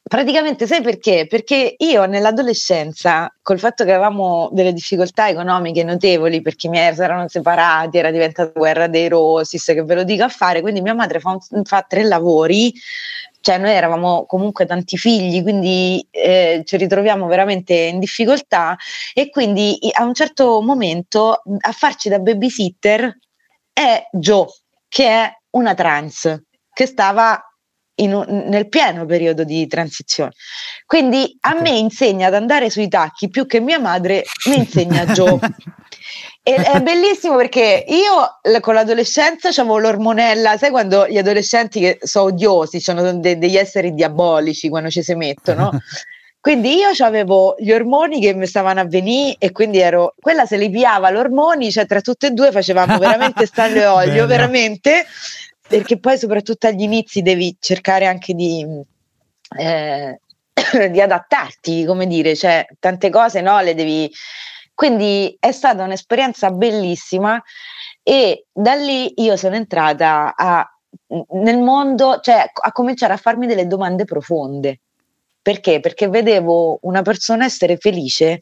praticamente 0.03 0.67
sai 0.67 0.81
perché? 0.81 1.27
Perché 1.29 1.75
io 1.77 2.05
nell'adolescenza, 2.05 3.33
col 3.41 3.57
fatto 3.57 3.85
che 3.85 3.93
avevamo 3.93 4.49
delle 4.51 4.73
difficoltà 4.73 5.29
economiche 5.29 5.85
notevoli, 5.85 6.41
perché 6.41 6.67
i 6.67 6.71
miei 6.71 6.93
erano 6.93 7.29
separati, 7.29 7.97
era 7.97 8.11
diventata 8.11 8.51
guerra 8.53 8.87
dei 8.87 9.07
Rosis, 9.07 9.63
che 9.63 9.83
ve 9.83 9.95
lo 9.95 10.03
dico 10.03 10.25
a 10.25 10.29
fare, 10.29 10.59
quindi 10.59 10.81
mia 10.81 10.93
madre 10.93 11.21
fa, 11.21 11.37
un, 11.51 11.63
fa 11.63 11.85
tre 11.87 12.03
lavori 12.03 12.73
cioè 13.45 13.59
noi 13.59 13.73
eravamo 13.73 14.25
comunque 14.25 14.65
tanti 14.65 14.97
figli, 14.97 15.43
quindi 15.43 16.03
eh, 16.09 16.63
ci 16.65 16.77
ritroviamo 16.77 17.27
veramente 17.27 17.75
in 17.75 17.99
difficoltà 17.99 18.75
e 19.13 19.29
quindi 19.29 19.77
a 19.93 20.03
un 20.03 20.15
certo 20.15 20.63
momento 20.63 21.43
a 21.59 21.71
farci 21.71 22.09
da 22.09 22.17
babysitter 22.17 23.15
è 23.71 24.07
Joe, 24.11 24.47
che 24.87 25.07
è 25.07 25.31
una 25.51 25.75
trans, 25.75 26.41
che 26.73 26.87
stava 26.87 27.39
un, 27.97 28.25
nel 28.47 28.67
pieno 28.67 29.05
periodo 29.05 29.43
di 29.43 29.67
transizione. 29.67 30.31
Quindi 30.87 31.37
a 31.41 31.53
me 31.61 31.69
insegna 31.69 32.25
ad 32.25 32.33
andare 32.33 32.71
sui 32.71 32.87
tacchi 32.87 33.29
più 33.29 33.45
che 33.45 33.59
mia 33.59 33.79
madre 33.79 34.23
mi 34.49 34.57
insegna 34.57 35.05
Joe. 35.05 35.37
E, 36.47 36.53
è 36.53 36.79
bellissimo 36.83 37.35
perché 37.35 37.83
io 37.87 38.59
con 38.59 38.75
l'adolescenza 38.75 39.49
avevo 39.49 39.79
l'ormonella, 39.79 40.57
sai 40.57 40.69
quando 40.69 41.07
gli 41.07 41.17
adolescenti 41.17 41.79
che 41.79 41.97
sono 42.03 42.25
odiosi, 42.25 42.79
sono 42.79 43.13
de- 43.13 43.39
degli 43.39 43.57
esseri 43.57 43.95
diabolici 43.95 44.69
quando 44.69 44.91
ci 44.91 45.01
si 45.01 45.15
mettono. 45.15 45.71
Quindi 46.39 46.75
io 46.75 46.89
avevo 47.03 47.55
gli 47.57 47.71
ormoni 47.71 48.21
che 48.21 48.35
mi 48.35 48.45
stavano 48.45 48.79
a 48.79 48.85
venire 48.85 49.35
e 49.39 49.51
quindi 49.51 49.79
ero 49.79 50.13
quella 50.21 50.45
se 50.45 50.57
li 50.57 50.69
piava 50.69 51.09
gli 51.09 51.15
ormoni, 51.15 51.71
cioè 51.71 51.87
tra 51.87 52.01
tutte 52.01 52.27
e 52.27 52.31
due 52.31 52.51
facevamo 52.51 52.99
veramente 52.99 53.47
stalle 53.47 53.83
olio, 53.87 54.27
veramente, 54.29 55.07
perché 55.67 55.97
poi 55.97 56.19
soprattutto 56.19 56.67
agli 56.67 56.83
inizi 56.83 57.23
devi 57.23 57.57
cercare 57.59 58.05
anche 58.05 58.35
di, 58.35 58.63
eh, 59.57 60.19
di 60.91 61.01
adattarti, 61.01 61.83
come 61.83 62.05
dire, 62.05 62.35
cioè 62.35 62.63
tante 62.79 63.09
cose 63.09 63.41
no, 63.41 63.59
le 63.61 63.73
devi 63.73 64.11
quindi 64.75 65.35
è 65.39 65.51
stata 65.51 65.83
un'esperienza 65.83 66.51
bellissima 66.51 67.41
e 68.03 68.45
da 68.51 68.75
lì 68.75 69.13
io 69.21 69.37
sono 69.37 69.55
entrata 69.55 70.35
a, 70.35 70.69
nel 71.29 71.59
mondo, 71.59 72.19
cioè 72.19 72.51
a 72.53 72.71
cominciare 72.73 73.13
a 73.13 73.17
farmi 73.17 73.47
delle 73.47 73.67
domande 73.67 74.03
profonde. 74.03 74.81
Perché? 75.41 75.79
Perché 75.79 76.09
vedevo 76.09 76.79
una 76.81 77.01
persona 77.01 77.45
essere 77.45 77.77
felice 77.77 78.41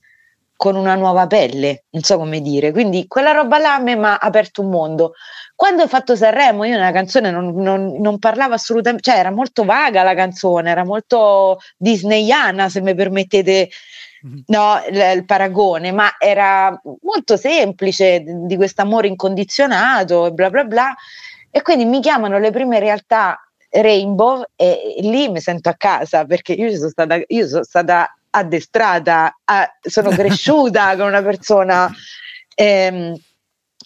con 0.56 0.76
una 0.76 0.96
nuova 0.96 1.28
pelle, 1.28 1.86
non 1.90 2.02
so 2.04 2.18
come 2.18 2.42
dire. 2.42 2.72
Quindi 2.72 3.06
quella 3.08 3.32
roba 3.32 3.58
là 3.60 3.80
mi 3.80 3.94
ha 3.94 4.18
aperto 4.18 4.62
un 4.62 4.70
mondo. 4.70 5.14
Quando 5.56 5.84
ho 5.84 5.88
fatto 5.88 6.16
Sanremo, 6.16 6.64
io 6.64 6.78
nella 6.78 6.92
canzone 6.92 7.32
non, 7.32 7.54
non, 7.56 8.00
non, 8.00 8.18
parlavo 8.18 8.54
assolutamente, 8.54 9.12
cioè 9.12 9.20
era 9.20 9.32
molto 9.32 9.66
vaga 9.66 10.04
la 10.04 10.16
canzone, 10.16 10.72
era 10.72 10.84
molto 10.84 11.60
disneyana, 11.78 12.70
se 12.70 12.82
mi 12.82 12.96
permettete 12.96 13.70
no, 14.48 14.82
il, 14.90 15.12
il, 15.16 15.26
paragone, 15.26 15.92
ma 15.92 16.16
era 16.18 16.80
molto 17.02 17.38
semplice 17.38 18.24
di 18.24 18.56
questo 18.56 18.82
amore 18.82 19.08
incondizionato 19.08 20.28
e 20.28 20.32
bla 20.32 20.50
bla 20.50 20.64
bla. 20.64 20.96
E 21.52 21.62
quindi 21.62 21.86
mi 21.86 22.02
chiamano 22.02 22.40
le 22.40 22.52
prime 22.52 22.80
realtà 22.80 23.38
Rainbow 23.70 24.44
e, 24.56 24.96
lì 25.02 25.30
mi 25.30 25.40
sento 25.40 25.70
a 25.70 25.76
casa 25.76 26.26
perché 26.26 26.54
io 26.54 26.76
sono 26.76 26.90
stata, 26.90 27.20
io 27.28 27.48
sono 27.48 27.64
stata 27.64 28.16
addestrata, 28.30 29.40
a, 29.44 29.78
sono 29.82 30.10
cresciuta 30.16 30.96
con 30.96 31.08
una 31.08 31.22
persona 31.22 31.92
ehm, 32.56 33.16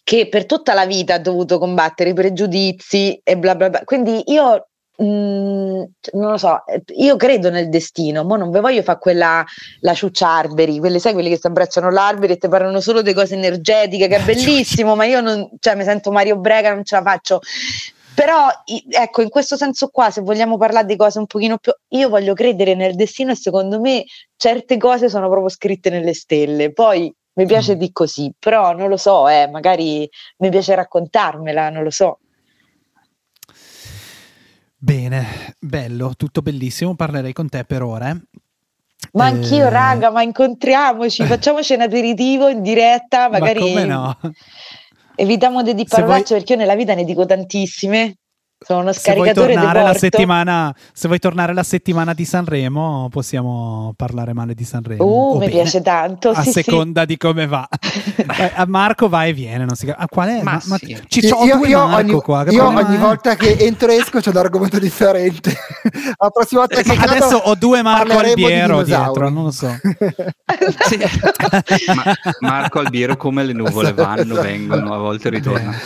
che 0.03 0.29
per 0.29 0.45
tutta 0.45 0.73
la 0.73 0.85
vita 0.85 1.15
ha 1.15 1.19
dovuto 1.19 1.57
combattere 1.57 2.11
i 2.11 2.13
pregiudizi 2.13 3.19
e 3.23 3.37
bla 3.37 3.55
bla 3.55 3.69
bla. 3.69 3.81
Quindi 3.83 4.23
io 4.27 4.67
Mm, 5.01 5.83
non 6.13 6.31
lo 6.31 6.37
so, 6.37 6.65
eh, 6.65 6.81
io 6.95 7.15
credo 7.17 7.51
nel 7.51 7.69
destino, 7.69 8.23
ma 8.23 8.35
non 8.35 8.49
ve 8.49 8.61
voglio 8.61 8.81
fare 8.81 8.97
quella 8.97 9.45
la 9.81 9.93
ciucciarberi, 9.93 10.79
quelli 10.79 10.99
sai 10.99 11.13
quelli 11.13 11.29
che 11.29 11.37
si 11.37 11.45
abbracciano 11.45 11.91
l'albero 11.91 12.33
e 12.33 12.37
ti 12.37 12.47
parlano 12.47 12.79
solo 12.79 13.03
di 13.03 13.13
cose 13.13 13.35
energetiche, 13.35 14.07
che 14.07 14.15
è 14.15 14.23
bellissimo, 14.25 14.95
ma 14.95 15.05
io 15.05 15.21
non, 15.21 15.49
cioè 15.59 15.75
mi 15.75 15.83
sento 15.83 16.11
Mario 16.11 16.37
Brega, 16.37 16.73
non 16.73 16.83
ce 16.83 16.95
la 16.95 17.03
faccio. 17.03 17.39
Però 18.15 18.47
ecco, 18.89 19.21
in 19.21 19.29
questo 19.29 19.55
senso 19.55 19.89
qua, 19.89 20.09
se 20.09 20.21
vogliamo 20.21 20.57
parlare 20.57 20.87
di 20.87 20.95
cose 20.95 21.19
un 21.19 21.27
pochino 21.27 21.59
più, 21.59 21.71
io 21.89 22.09
voglio 22.09 22.33
credere 22.33 22.73
nel 22.73 22.95
destino 22.95 23.31
e 23.31 23.35
secondo 23.35 23.79
me 23.79 24.05
certe 24.35 24.77
cose 24.77 25.07
sono 25.07 25.29
proprio 25.29 25.49
scritte 25.49 25.91
nelle 25.91 26.15
stelle. 26.15 26.73
Poi 26.73 27.13
mi 27.33 27.45
piace 27.45 27.75
mm. 27.75 27.77
di 27.77 27.91
così, 27.91 28.33
però 28.39 28.73
non 28.73 28.89
lo 28.89 28.97
so, 28.97 29.27
eh, 29.27 29.47
magari 29.47 30.09
mi 30.37 30.49
piace 30.49 30.73
raccontarmela, 30.73 31.69
non 31.69 31.83
lo 31.83 31.91
so. 31.91 32.17
Bene, 34.87 35.53
bello, 35.59 36.13
tutto 36.15 36.41
bellissimo, 36.41 36.95
parlerei 36.95 37.33
con 37.33 37.49
te 37.49 37.65
per 37.65 37.81
ore. 37.81 38.27
Ma 39.11 39.27
eh... 39.27 39.31
anch'io, 39.31 39.67
raga, 39.67 40.11
ma 40.11 40.21
incontriamoci, 40.21 41.25
facciamoci 41.27 41.73
un 41.73 41.81
aperitivo 41.81 42.47
in 42.47 42.61
diretta, 42.61 43.27
magari... 43.27 43.59
Ma 43.59 43.65
come 43.65 43.83
no? 43.83 44.17
Evitiamo 45.13 45.61
di 45.61 45.83
parolacce 45.83 46.27
vuoi... 46.27 46.39
perché 46.39 46.53
io 46.53 46.59
nella 46.59 46.75
vita 46.75 46.93
ne 46.93 47.03
dico 47.03 47.25
tantissime. 47.25 48.15
Sono 48.59 48.79
uno 48.79 48.91
scaricatore 48.91 49.53
se 49.53 49.59
vuoi, 49.59 49.73
la 49.83 49.93
settimana, 49.93 50.75
se 50.91 51.07
vuoi 51.07 51.19
tornare 51.19 51.53
la 51.53 51.61
settimana 51.61 52.13
di 52.15 52.25
Sanremo, 52.25 53.07
possiamo 53.11 53.93
parlare 53.95 54.33
male 54.33 54.55
di 54.55 54.63
Sanremo. 54.63 55.03
Uh, 55.05 55.33
mi 55.33 55.39
bene, 55.41 55.51
piace 55.51 55.81
tanto. 55.83 56.31
A 56.31 56.41
sì, 56.41 56.49
seconda 56.49 57.01
sì. 57.01 57.07
di 57.07 57.17
come 57.17 57.45
va. 57.45 57.67
Eh, 58.39 58.51
a 58.55 58.65
Marco 58.67 59.07
va 59.09 59.25
e 59.25 59.33
viene. 59.33 59.63
Non 59.63 59.75
si... 59.75 59.89
ah, 59.89 60.07
qual 60.07 60.29
è? 60.29 60.41
Ma, 60.43 60.61
ma, 60.65 60.77
sì. 60.77 60.99
ci 61.07 61.25
sono 61.25 61.45
io, 61.45 61.65
io 61.65 61.83
ogni, 61.83 62.13
qua, 62.21 62.45
io 62.49 62.67
ogni 62.67 62.97
volta 62.97 63.35
che 63.35 63.55
entro 63.59 63.89
e 63.89 63.95
esco 63.95 64.19
c'è 64.19 64.29
un 64.29 64.37
argomento 64.37 64.77
differente. 64.79 65.55
la 66.17 66.29
prossima 66.29 66.65
volta 66.65 66.81
che 66.81 66.91
Adesso 66.91 67.37
ho 67.37 67.55
due 67.55 67.81
Marco 67.81 68.17
Albiero 68.17 68.83
di 68.83 68.93
dietro, 68.93 69.29
non 69.29 69.45
lo 69.45 69.51
so. 69.51 69.67
ma, 71.95 72.13
Marco 72.41 72.79
Albiero 72.79 73.15
come 73.17 73.43
le 73.43 73.53
nuvole 73.53 73.93
vanno, 73.93 74.35
vengono, 74.35 74.93
a 74.93 74.97
volte 74.97 75.29
ritornano. 75.29 75.77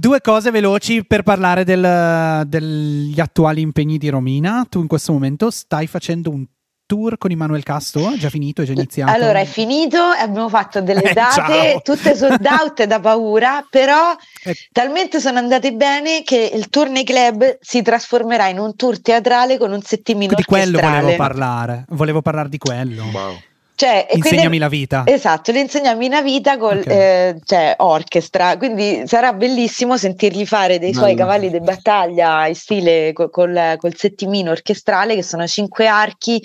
Due 0.00 0.20
cose 0.20 0.52
veloci 0.52 1.04
per 1.04 1.24
parlare 1.24 1.64
del, 1.64 2.46
degli 2.46 3.18
attuali 3.18 3.62
impegni 3.62 3.98
di 3.98 4.08
Romina. 4.10 4.64
Tu 4.68 4.80
in 4.80 4.86
questo 4.86 5.10
momento 5.10 5.50
stai 5.50 5.88
facendo 5.88 6.30
un 6.30 6.46
tour 6.86 7.18
con 7.18 7.32
Emanuele 7.32 7.64
Casto? 7.64 8.12
È 8.12 8.16
già 8.16 8.30
finito? 8.30 8.62
È 8.62 8.64
già 8.64 8.74
iniziato? 8.74 9.10
Allora, 9.10 9.40
è 9.40 9.44
finito, 9.44 9.98
abbiamo 9.98 10.48
fatto 10.48 10.80
delle 10.82 11.02
eh, 11.02 11.12
date, 11.12 11.80
tutte 11.82 12.14
sold 12.14 12.46
out 12.46 12.84
da 12.84 13.00
paura, 13.00 13.66
però 13.68 14.14
eh. 14.44 14.54
talmente 14.70 15.18
sono 15.18 15.38
andate 15.38 15.72
bene 15.72 16.22
che 16.22 16.48
il 16.54 16.68
tour 16.68 16.88
nei 16.90 17.02
club 17.02 17.58
si 17.60 17.82
trasformerà 17.82 18.46
in 18.46 18.60
un 18.60 18.76
tour 18.76 19.00
teatrale 19.00 19.58
con 19.58 19.72
un 19.72 19.82
settimino 19.82 20.34
Di 20.36 20.44
quello 20.44 20.78
volevo 20.78 21.16
parlare, 21.16 21.86
volevo 21.88 22.22
parlare 22.22 22.48
di 22.48 22.58
quello. 22.58 23.02
Wow. 23.02 23.36
Cioè, 23.78 24.08
insegnami 24.10 24.40
quindi, 24.40 24.58
la 24.58 24.68
vita. 24.68 25.02
Esatto, 25.06 25.52
le 25.52 25.60
insegnami 25.60 26.08
la 26.08 26.20
vita 26.20 26.56
con 26.56 26.78
okay. 26.78 26.96
eh, 26.96 27.40
cioè, 27.44 27.76
orchestra, 27.78 28.56
quindi 28.56 29.06
sarà 29.06 29.32
bellissimo 29.32 29.96
sentirgli 29.96 30.44
fare 30.44 30.80
dei 30.80 30.92
suoi 30.92 31.14
cavalli 31.14 31.48
di 31.48 31.60
battaglia 31.60 32.48
in 32.48 32.56
stile 32.56 33.12
col, 33.12 33.30
col, 33.30 33.76
col, 33.78 33.94
settimino 33.94 34.50
orchestrale 34.50 35.14
che 35.14 35.22
sono 35.22 35.46
cinque 35.46 35.86
archi, 35.86 36.44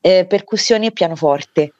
eh, 0.00 0.24
percussioni 0.28 0.86
e 0.86 0.92
pianoforte. 0.92 1.72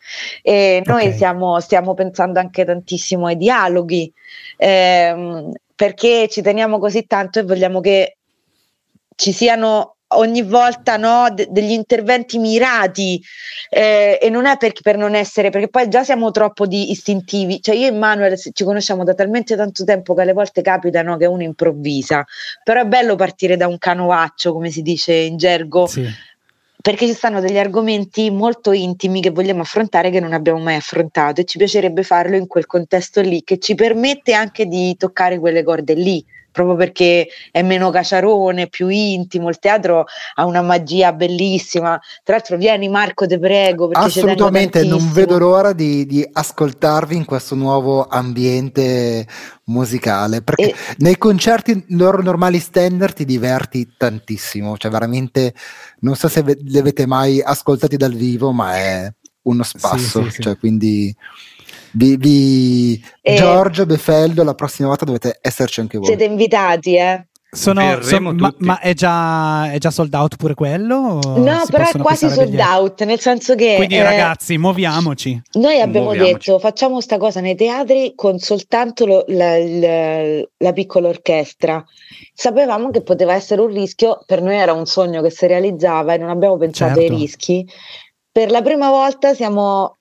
E 0.42 0.82
noi 0.84 1.06
okay. 1.06 1.16
siamo, 1.16 1.60
stiamo 1.60 1.94
pensando 1.94 2.40
anche 2.40 2.64
tantissimo 2.64 3.26
ai 3.26 3.36
dialoghi, 3.36 4.12
ehm, 4.56 5.52
perché 5.76 6.26
ci 6.28 6.42
teniamo 6.42 6.80
così 6.80 7.06
tanto 7.06 7.38
e 7.38 7.44
vogliamo 7.44 7.78
che 7.78 8.16
ci 9.14 9.30
siano 9.30 9.97
ogni 10.08 10.42
volta 10.42 10.96
no, 10.96 11.28
de- 11.32 11.48
degli 11.50 11.72
interventi 11.72 12.38
mirati 12.38 13.22
eh, 13.68 14.18
e 14.20 14.30
non 14.30 14.46
è 14.46 14.56
perché 14.56 14.80
per 14.82 14.96
non 14.96 15.14
essere 15.14 15.50
perché 15.50 15.68
poi 15.68 15.88
già 15.88 16.04
siamo 16.04 16.30
troppo 16.30 16.66
di 16.66 16.90
istintivi. 16.90 17.60
Cioè 17.60 17.74
io 17.74 17.88
e 17.88 17.92
Manuel 17.92 18.38
ci 18.38 18.64
conosciamo 18.64 19.04
da 19.04 19.14
talmente 19.14 19.56
tanto 19.56 19.84
tempo 19.84 20.14
che 20.14 20.22
alle 20.22 20.32
volte 20.32 20.62
capita 20.62 21.02
no, 21.02 21.16
che 21.16 21.26
uno 21.26 21.42
improvvisa. 21.42 22.24
Però 22.62 22.80
è 22.80 22.86
bello 22.86 23.16
partire 23.16 23.56
da 23.56 23.66
un 23.66 23.78
canovaccio 23.78 24.52
come 24.52 24.70
si 24.70 24.82
dice 24.82 25.12
in 25.12 25.36
gergo 25.36 25.86
sì. 25.86 26.06
perché 26.80 27.06
ci 27.06 27.12
stanno 27.12 27.40
degli 27.40 27.58
argomenti 27.58 28.30
molto 28.30 28.72
intimi 28.72 29.20
che 29.20 29.30
vogliamo 29.30 29.62
affrontare 29.62 30.10
che 30.10 30.20
non 30.20 30.32
abbiamo 30.32 30.60
mai 30.60 30.76
affrontato 30.76 31.40
e 31.40 31.44
ci 31.44 31.58
piacerebbe 31.58 32.02
farlo 32.02 32.36
in 32.36 32.46
quel 32.46 32.66
contesto 32.66 33.20
lì 33.20 33.42
che 33.42 33.58
ci 33.58 33.74
permette 33.74 34.32
anche 34.32 34.66
di 34.66 34.96
toccare 34.96 35.38
quelle 35.38 35.62
corde 35.62 35.94
lì 35.94 36.24
proprio 36.50 36.76
perché 36.76 37.28
è 37.50 37.62
meno 37.62 37.90
caciarone, 37.90 38.68
più 38.68 38.88
intimo. 38.88 39.48
Il 39.48 39.58
teatro 39.58 40.06
ha 40.34 40.44
una 40.44 40.62
magia 40.62 41.12
bellissima. 41.12 41.98
Tra 42.22 42.36
l'altro, 42.36 42.56
vieni 42.56 42.88
Marco, 42.88 43.26
te 43.26 43.38
prego. 43.38 43.90
Assolutamente, 43.92 44.84
non 44.84 45.12
vedo 45.12 45.38
l'ora 45.38 45.72
di, 45.72 46.06
di, 46.06 46.28
ascoltarvi 46.30 47.16
in 47.16 47.24
questo 47.24 47.54
nuovo 47.54 48.06
ambiente 48.06 49.26
musicale. 49.64 50.42
Perché 50.42 50.70
e... 50.70 50.74
nei 50.98 51.18
concerti 51.18 51.84
loro 51.90 52.22
normali 52.22 52.58
standard 52.58 53.14
ti 53.14 53.24
diverti 53.24 53.94
tantissimo, 53.96 54.76
cioè 54.76 54.90
veramente 54.90 55.54
non 56.00 56.16
so 56.16 56.28
se 56.28 56.42
li 56.44 56.78
avete 56.78 57.06
mai 57.06 57.40
ascoltati 57.40 57.96
dal 57.96 58.14
vivo, 58.14 58.52
ma 58.52 58.76
è 58.76 59.12
uno 59.42 59.62
spasso, 59.62 60.24
sì, 60.24 60.30
sì, 60.30 60.42
cioè, 60.42 60.58
quindi 60.58 61.14
vi, 61.92 62.16
vi... 62.16 63.04
E... 63.20 63.34
Giorgio 63.36 63.86
Befeldo 63.86 64.42
la 64.44 64.54
prossima 64.54 64.88
volta 64.88 65.04
dovete 65.04 65.38
esserci 65.40 65.80
anche 65.80 65.98
voi 65.98 66.06
siete 66.06 66.24
invitati 66.24 66.96
eh 66.96 67.26
sono, 67.50 68.02
sono 68.02 68.34
ma, 68.34 68.54
ma, 68.58 68.78
è, 68.78 68.92
già, 68.92 69.70
è 69.72 69.78
già 69.78 69.90
sold 69.90 70.12
out 70.12 70.36
pure 70.36 70.52
quello? 70.52 71.18
No, 71.22 71.62
però 71.70 71.88
è 71.88 71.98
quasi 71.98 72.28
sold 72.28 72.58
out, 72.58 73.02
nel 73.04 73.18
senso 73.20 73.54
che... 73.54 73.76
Quindi 73.76 73.96
eh, 73.96 74.02
ragazzi, 74.02 74.58
muoviamoci. 74.58 75.40
Noi 75.52 75.80
abbiamo 75.80 76.08
muoviamoci. 76.08 76.50
detto, 76.50 76.58
facciamo 76.58 76.94
questa 76.94 77.16
cosa 77.16 77.40
nei 77.40 77.54
teatri 77.54 78.12
con 78.14 78.38
soltanto 78.38 79.06
lo, 79.06 79.24
la, 79.28 79.56
la, 79.58 80.46
la, 80.58 80.72
piccola 80.74 81.08
orchestra. 81.08 81.82
Sapevamo 82.34 82.90
che 82.90 83.00
poteva 83.00 83.32
essere 83.32 83.62
un 83.62 83.68
rischio, 83.68 84.22
per 84.26 84.42
noi 84.42 84.56
era 84.56 84.74
un 84.74 84.84
sogno 84.84 85.22
che 85.22 85.30
si 85.30 85.46
realizzava 85.46 86.12
e 86.12 86.18
non 86.18 86.28
abbiamo 86.28 86.58
pensato 86.58 87.00
certo. 87.00 87.12
ai 87.12 87.18
rischi. 87.18 87.66
Per 88.30 88.50
la 88.50 88.60
prima 88.60 88.90
volta 88.90 89.32
siamo... 89.32 89.96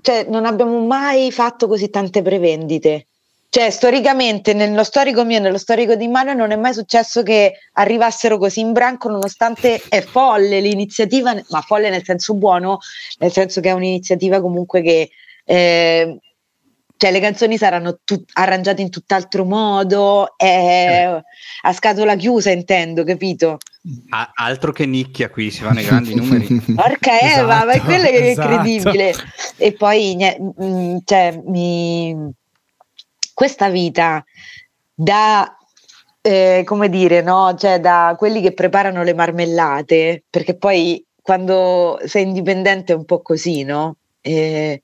Cioè, 0.00 0.26
non 0.28 0.46
abbiamo 0.46 0.84
mai 0.84 1.30
fatto 1.30 1.68
così 1.68 1.90
tante 1.90 2.22
prevendite 2.22 3.06
cioè, 3.54 3.68
storicamente, 3.68 4.54
nello 4.54 4.82
storico 4.82 5.26
mio 5.26 5.36
e 5.36 5.40
nello 5.40 5.58
storico 5.58 5.94
di 5.94 6.08
Manuel 6.08 6.38
non 6.38 6.52
è 6.52 6.56
mai 6.56 6.72
successo 6.72 7.22
che 7.22 7.52
arrivassero 7.72 8.38
così 8.38 8.60
in 8.60 8.72
branco, 8.72 9.10
nonostante 9.10 9.78
è 9.90 10.00
folle 10.00 10.58
l'iniziativa, 10.58 11.34
ma 11.50 11.60
folle 11.60 11.90
nel 11.90 12.02
senso 12.02 12.32
buono, 12.32 12.78
nel 13.18 13.30
senso 13.30 13.60
che 13.60 13.68
è 13.68 13.72
un'iniziativa 13.72 14.40
comunque 14.40 14.80
che 14.80 15.10
eh, 15.44 16.18
cioè 16.96 17.10
le 17.10 17.20
canzoni 17.20 17.58
saranno 17.58 17.98
tut- 18.02 18.30
arrangiate 18.32 18.80
in 18.80 18.88
tutt'altro 18.88 19.44
modo, 19.44 20.32
è 20.38 21.20
a 21.60 21.72
scatola 21.74 22.16
chiusa 22.16 22.50
intendo, 22.50 23.04
capito? 23.04 23.58
A- 24.10 24.30
altro 24.34 24.70
che 24.72 24.86
nicchia 24.86 25.28
qui, 25.28 25.50
si 25.50 25.62
vanno 25.62 25.80
i 25.80 25.84
grandi 25.84 26.14
numeri. 26.16 26.46
Porca 26.74 27.18
Eva, 27.18 27.64
esatto, 27.64 27.66
ma 27.66 27.80
quello 27.80 28.04
è 28.04 28.14
esatto. 28.14 28.52
incredibile. 28.52 29.14
E 29.56 29.72
poi, 29.72 30.16
mm, 30.62 30.96
cioè, 31.04 31.40
mi 31.44 32.30
questa 33.34 33.70
vita 33.70 34.24
da 34.94 35.56
eh, 36.20 36.62
come 36.64 36.88
dire, 36.88 37.20
no? 37.22 37.54
Cioè 37.56 37.80
da 37.80 38.14
quelli 38.16 38.40
che 38.40 38.52
preparano 38.52 39.02
le 39.02 39.14
marmellate, 39.14 40.22
perché 40.30 40.56
poi 40.56 41.04
quando 41.20 41.98
sei 42.04 42.24
indipendente 42.24 42.92
è 42.92 42.96
un 42.96 43.04
po' 43.04 43.20
così, 43.22 43.64
no? 43.64 43.96
Eh, 44.20 44.80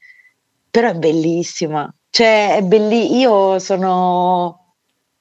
però 0.71 0.91
è 0.91 0.95
bellissima. 0.95 1.93
Cioè, 2.11 2.57
è 2.57 2.63
belli- 2.63 3.17
io 3.19 3.59
sono 3.61 4.68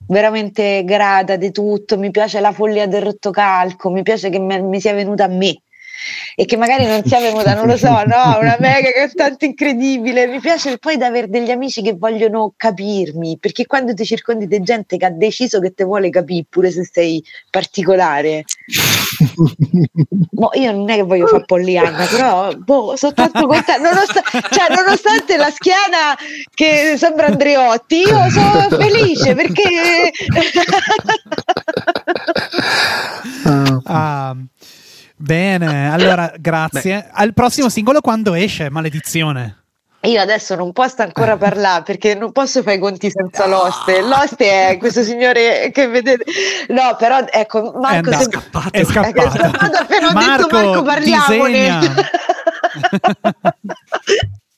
veramente 0.08 0.84
grata 0.84 1.36
di 1.36 1.52
tutto, 1.52 1.98
mi 1.98 2.12
piace 2.12 2.40
la 2.40 2.52
follia 2.52 2.88
del 2.88 3.04
rottocalco, 3.04 3.90
mi 3.90 4.04
piace 4.04 4.30
che 4.30 4.40
mi, 4.40 4.62
mi 4.62 4.80
sia 4.80 4.94
venuta 4.94 5.26
a 5.26 5.28
me 5.28 5.62
e 6.36 6.46
che 6.46 6.58
magari 6.58 6.86
non 6.86 7.04
sia 7.04 7.20
venuta, 7.20 7.54
non 7.54 7.68
lo 7.68 7.78
so, 7.78 7.90
no, 7.90 8.38
una 8.40 8.58
mega 8.60 8.92
cantante 8.92 9.46
incredibile. 9.46 10.28
Mi 10.28 10.40
piace 10.40 10.78
poi 10.78 10.98
di 10.98 11.04
avere 11.04 11.28
degli 11.30 11.52
amici 11.52 11.82
che 11.82 11.94
vogliono 11.94 12.54
capirmi, 12.56 13.38
perché 13.40 13.66
quando 13.66 13.94
ti 13.94 14.06
circondi 14.06 14.48
di 14.48 14.62
gente 14.62 14.98
che 14.98 15.06
ha 15.06 15.12
deciso 15.12 15.60
che 15.60 15.74
ti 15.74 15.84
vuole 15.84 16.10
capire, 16.10 16.46
pure 16.50 16.72
se 16.72 16.88
sei 16.92 17.24
particolare. 17.50 18.44
boh, 20.10 20.52
io 20.54 20.72
non 20.72 20.90
è 20.90 20.96
che 20.96 21.04
voglio 21.04 21.28
fare 21.28 21.46
Pollyanna, 21.46 22.06
però 22.06 22.52
boh, 22.54 22.96
sono 22.96 23.14
tanto 23.14 23.48
contenta, 23.48 23.78
nonostante, 23.78 24.42
cioè, 24.52 24.76
nonostante 24.76 25.38
la 25.38 25.50
schiena 25.50 26.18
che 26.54 26.96
sembra 26.98 27.28
Andreotti, 27.28 28.02
io 28.02 28.30
sono 28.30 28.68
felice 28.70 29.36
perché... 29.36 30.12
um. 33.88 34.48
Bene, 35.18 35.92
allora 35.92 36.32
grazie. 36.38 37.02
Beh. 37.02 37.10
Al 37.12 37.34
prossimo 37.34 37.70
singolo 37.70 38.02
quando 38.02 38.36
esce? 38.36 38.70
Maledizione. 38.70 39.64
Io 40.02 40.22
adesso 40.22 40.56
non 40.56 40.74
posso 40.74 41.02
ancora 41.02 41.38
parlare 41.38 41.82
perché 41.82 42.14
non 42.14 42.32
posso 42.32 42.62
fare 42.62 42.76
i 42.76 42.80
conti 42.80 43.10
senza 43.10 43.48
l'oste. 43.48 44.02
L'oste 44.02 44.70
è 44.70 44.78
questo 44.78 45.02
signore 45.04 45.72
che 45.74 45.88
vedete. 45.88 46.24
No, 46.70 46.96
però 46.98 47.26
ecco, 47.30 47.74
Marco 47.76 48.12
è, 48.12 48.14
se... 48.14 48.24
scappato. 48.26 48.72
è 48.72 48.86
scappato. 48.86 49.22
È 49.22 49.32
scappato 49.32 49.76
appena 49.76 50.14
Marco, 50.14 50.44
detto 50.44 50.56
Marco 50.56 50.84
parliamone. 50.84 51.80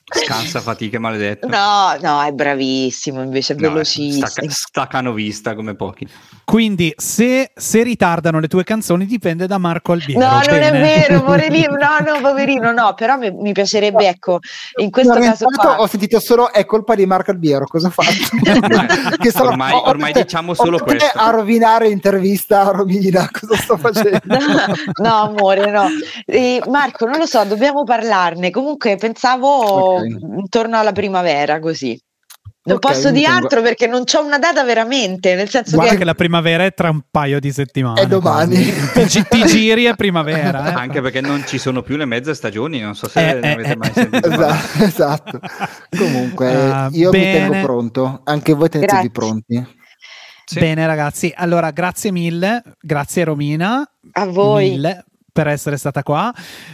Scansa 0.12 0.60
fatiche 0.60 0.98
maledetto. 0.98 1.48
No, 1.48 1.96
no, 2.02 2.24
è 2.24 2.32
bravissimo, 2.32 3.22
invece 3.22 3.54
è 3.54 3.56
no, 3.56 3.70
velocissimo. 3.70 4.26
Sta, 4.26 4.42
staccano 4.50 5.14
vista 5.14 5.56
come 5.56 5.76
pochi. 5.76 6.08
Quindi 6.50 6.92
se, 6.98 7.52
se, 7.54 7.84
ritardano 7.84 8.40
le 8.40 8.48
tue 8.48 8.64
canzoni 8.64 9.06
dipende 9.06 9.46
da 9.46 9.60
Marco 9.60 9.92
Albiero. 9.92 10.20
No, 10.20 10.40
Bene. 10.40 10.72
non 10.72 10.76
è 10.76 10.82
vero, 10.82 11.22
poverino, 11.24 11.76
no, 11.76 12.12
no, 12.12 12.22
poverino, 12.22 12.72
no, 12.72 12.96
però 12.96 13.18
mi, 13.18 13.30
mi 13.30 13.52
piacerebbe, 13.52 14.08
ecco, 14.08 14.40
in 14.78 14.90
questo 14.90 15.14
no, 15.14 15.20
caso 15.20 15.46
qua... 15.46 15.80
Ho 15.80 15.86
sentito 15.86 16.20
solo 16.20 16.52
è 16.52 16.66
colpa 16.66 16.96
di 16.96 17.06
Marco 17.06 17.30
Albiero, 17.30 17.66
cosa 17.66 17.92
faccio? 17.92 18.30
che 19.22 19.30
sono, 19.30 19.50
ormai, 19.50 19.74
ho, 19.74 19.88
ormai 19.88 20.12
te, 20.12 20.24
diciamo 20.24 20.56
solo 20.56 20.80
questo. 20.80 21.20
A 21.20 21.30
rovinare 21.30 21.88
l'intervista 21.88 22.62
a 22.62 22.72
Romina, 22.72 23.30
cosa 23.32 23.56
sto 23.56 23.78
facendo? 23.78 24.20
no, 25.04 25.22
amore, 25.22 25.70
no. 25.70 25.86
E 26.26 26.64
Marco, 26.68 27.06
non 27.06 27.20
lo 27.20 27.28
so, 27.28 27.44
dobbiamo 27.44 27.84
parlarne. 27.84 28.50
Comunque 28.50 28.96
pensavo 28.96 29.98
okay. 29.98 30.18
intorno 30.38 30.80
alla 30.80 30.94
primavera, 30.94 31.60
così. 31.60 31.96
Non 32.70 32.78
okay, 32.78 32.94
posso 32.94 33.12
di 33.12 33.26
altro 33.26 33.62
perché 33.62 33.88
non 33.88 34.04
c'ho 34.04 34.24
una 34.24 34.38
data 34.38 34.64
veramente, 34.64 35.36
nel 35.36 35.50
senso 35.50 35.76
Guarda 35.76 35.94
che... 35.94 36.00
che 36.00 36.06
la 36.06 36.14
primavera 36.14 36.66
è 36.66 36.74
tra 36.74 36.90
un 36.90 37.02
paio 37.10 37.40
di 37.40 37.52
settimane. 37.52 38.02
È 38.02 38.08
domani. 38.08 38.56
ti, 39.08 39.26
ti, 39.28 39.46
giri 39.46 39.86
è 39.86 39.96
primavera. 39.96 40.72
Eh? 40.72 40.74
Anche 40.74 41.02
perché 41.02 41.22
non 41.22 41.44
ci 41.48 41.58
sono 41.58 41.82
più 41.82 41.98
le 41.98 42.06
mezze 42.06 42.34
stagioni, 42.34 42.80
non 42.80 42.96
so 42.96 43.10
se 43.10 43.30
eh, 43.30 43.40
ne 43.40 43.54
avete 43.54 43.72
eh, 43.72 43.76
mai 43.76 43.92
sentito. 43.94 44.30
Esatto, 44.30 44.84
esatto. 44.84 45.40
Comunque, 45.98 46.54
uh, 46.54 46.90
io 46.92 47.10
bene. 47.10 47.26
mi 47.26 47.50
tengo 47.50 47.66
pronto, 47.66 48.22
anche 48.24 48.54
voi 48.54 48.70
tenetevi 48.70 49.12
pronti. 49.12 49.78
Sì. 50.46 50.60
Bene 50.60 50.86
ragazzi, 50.86 51.32
allora 51.36 51.72
grazie 51.72 52.12
mille, 52.12 52.64
grazie 52.80 53.24
Romina. 53.24 53.88
A 54.14 54.26
voi. 54.26 54.70
Mille 54.70 55.06
per 55.32 55.48
essere 55.48 55.78
stata 55.78 56.04
qua. 56.04 56.34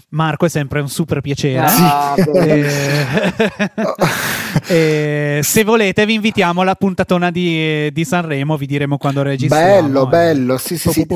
Marco 0.09 0.45
è 0.45 0.49
sempre 0.49 0.81
un 0.81 0.89
super 0.89 1.21
piacere. 1.21 1.65
Ah, 1.67 2.15
e... 2.33 2.71
e 4.67 5.39
se 5.43 5.63
volete 5.63 6.05
vi 6.05 6.13
invitiamo 6.13 6.61
alla 6.61 6.75
puntatona 6.75 7.31
di, 7.31 7.91
di 7.91 8.05
Sanremo, 8.05 8.57
vi 8.57 8.65
diremo 8.65 8.97
quando 8.97 9.21
registriamo. 9.21 9.81
Bello, 9.81 10.05
eh. 10.05 10.09
bello, 10.09 10.57
sì 10.57 10.77
sì, 10.77 10.91
sì. 10.91 11.07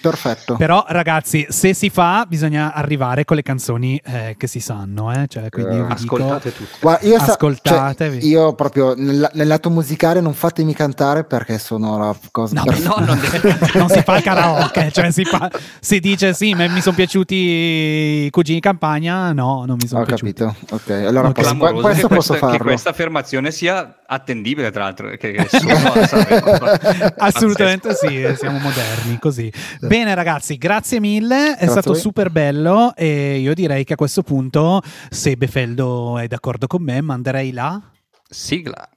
perfetto. 0.00 0.56
Però 0.56 0.84
ragazzi, 0.88 1.46
se 1.48 1.74
si 1.74 1.90
fa 1.90 2.24
bisogna 2.28 2.72
arrivare 2.72 3.24
con 3.24 3.36
le 3.36 3.42
canzoni 3.42 4.00
eh, 4.04 4.34
che 4.36 4.46
si 4.46 4.60
sanno, 4.60 5.12
eh? 5.12 5.26
cioè, 5.28 5.48
quindi 5.48 5.78
uh, 5.78 5.86
ascoltate 5.88 6.52
dico, 6.56 6.70
tutte. 6.80 7.06
io 7.06 7.16
ascoltatevi. 7.16 8.20
Cioè, 8.20 8.28
io 8.28 8.54
proprio 8.54 8.94
nel, 8.94 9.30
nel, 9.32 9.46
lato 9.46 9.70
musicale 9.70 10.20
non 10.20 10.34
fatemi 10.34 10.74
cantare 10.74 11.24
perché 11.24 11.58
sono 11.58 11.98
la 11.98 12.16
cosa... 12.30 12.54
No, 12.54 12.64
no 12.82 13.04
non, 13.04 13.18
deve, 13.30 13.58
non, 13.74 13.88
si 13.88 14.02
fa 14.02 14.16
il 14.16 14.22
karaoke, 14.22 14.90
cioè 14.92 15.10
si, 15.10 15.24
fa, 15.24 15.50
si 15.80 16.00
dice 16.00 16.34
sì, 16.34 16.54
mi 16.54 16.77
sono 16.80 16.96
piaciuti 16.96 17.34
i 17.34 18.30
cugini 18.30 18.56
in 18.56 18.62
campagna, 18.62 19.32
no, 19.32 19.64
non 19.66 19.76
mi 19.80 19.86
sono 19.86 20.04
piaciuti. 20.04 20.42
Ho 20.42 20.46
capito, 20.46 20.74
ok, 20.74 20.90
allora 21.06 21.28
okay. 21.28 21.44
Posso, 21.44 21.56
questo 21.56 21.80
posso 21.80 22.06
questa, 22.08 22.34
farlo. 22.36 22.56
Che 22.56 22.62
questa 22.62 22.90
affermazione 22.90 23.50
sia 23.50 24.00
attendibile, 24.06 24.70
tra 24.70 24.84
l'altro, 24.84 25.08
che, 25.10 25.16
che 25.16 25.46
Assolutamente 27.18 27.94
sì, 27.94 28.26
siamo 28.36 28.58
moderni, 28.58 29.18
così. 29.18 29.52
Bene 29.80 30.14
ragazzi, 30.14 30.56
grazie 30.56 31.00
mille, 31.00 31.52
è 31.52 31.64
grazie 31.64 31.68
stato 31.68 31.94
super 31.94 32.30
bello 32.30 32.94
e 32.94 33.38
io 33.38 33.54
direi 33.54 33.84
che 33.84 33.94
a 33.94 33.96
questo 33.96 34.22
punto, 34.22 34.82
se 35.10 35.36
Befeldo 35.36 36.18
è 36.18 36.26
d'accordo 36.26 36.66
con 36.66 36.82
me, 36.82 37.00
manderei 37.00 37.52
la 37.52 37.80
sigla. 38.28 38.88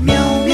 Miau. 0.00 0.45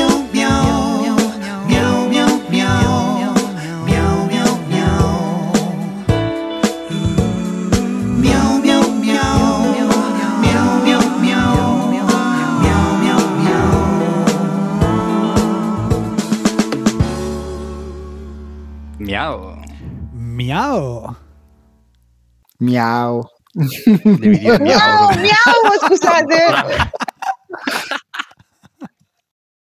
Miau. 19.12 19.60
Miau. 20.16 21.12
Miau. 22.64 23.28
Devi 23.52 24.38
dire 24.40 24.56
miau. 24.64 25.12
Miau, 25.20 25.56
miau 25.68 25.76
scusate. 25.84 26.40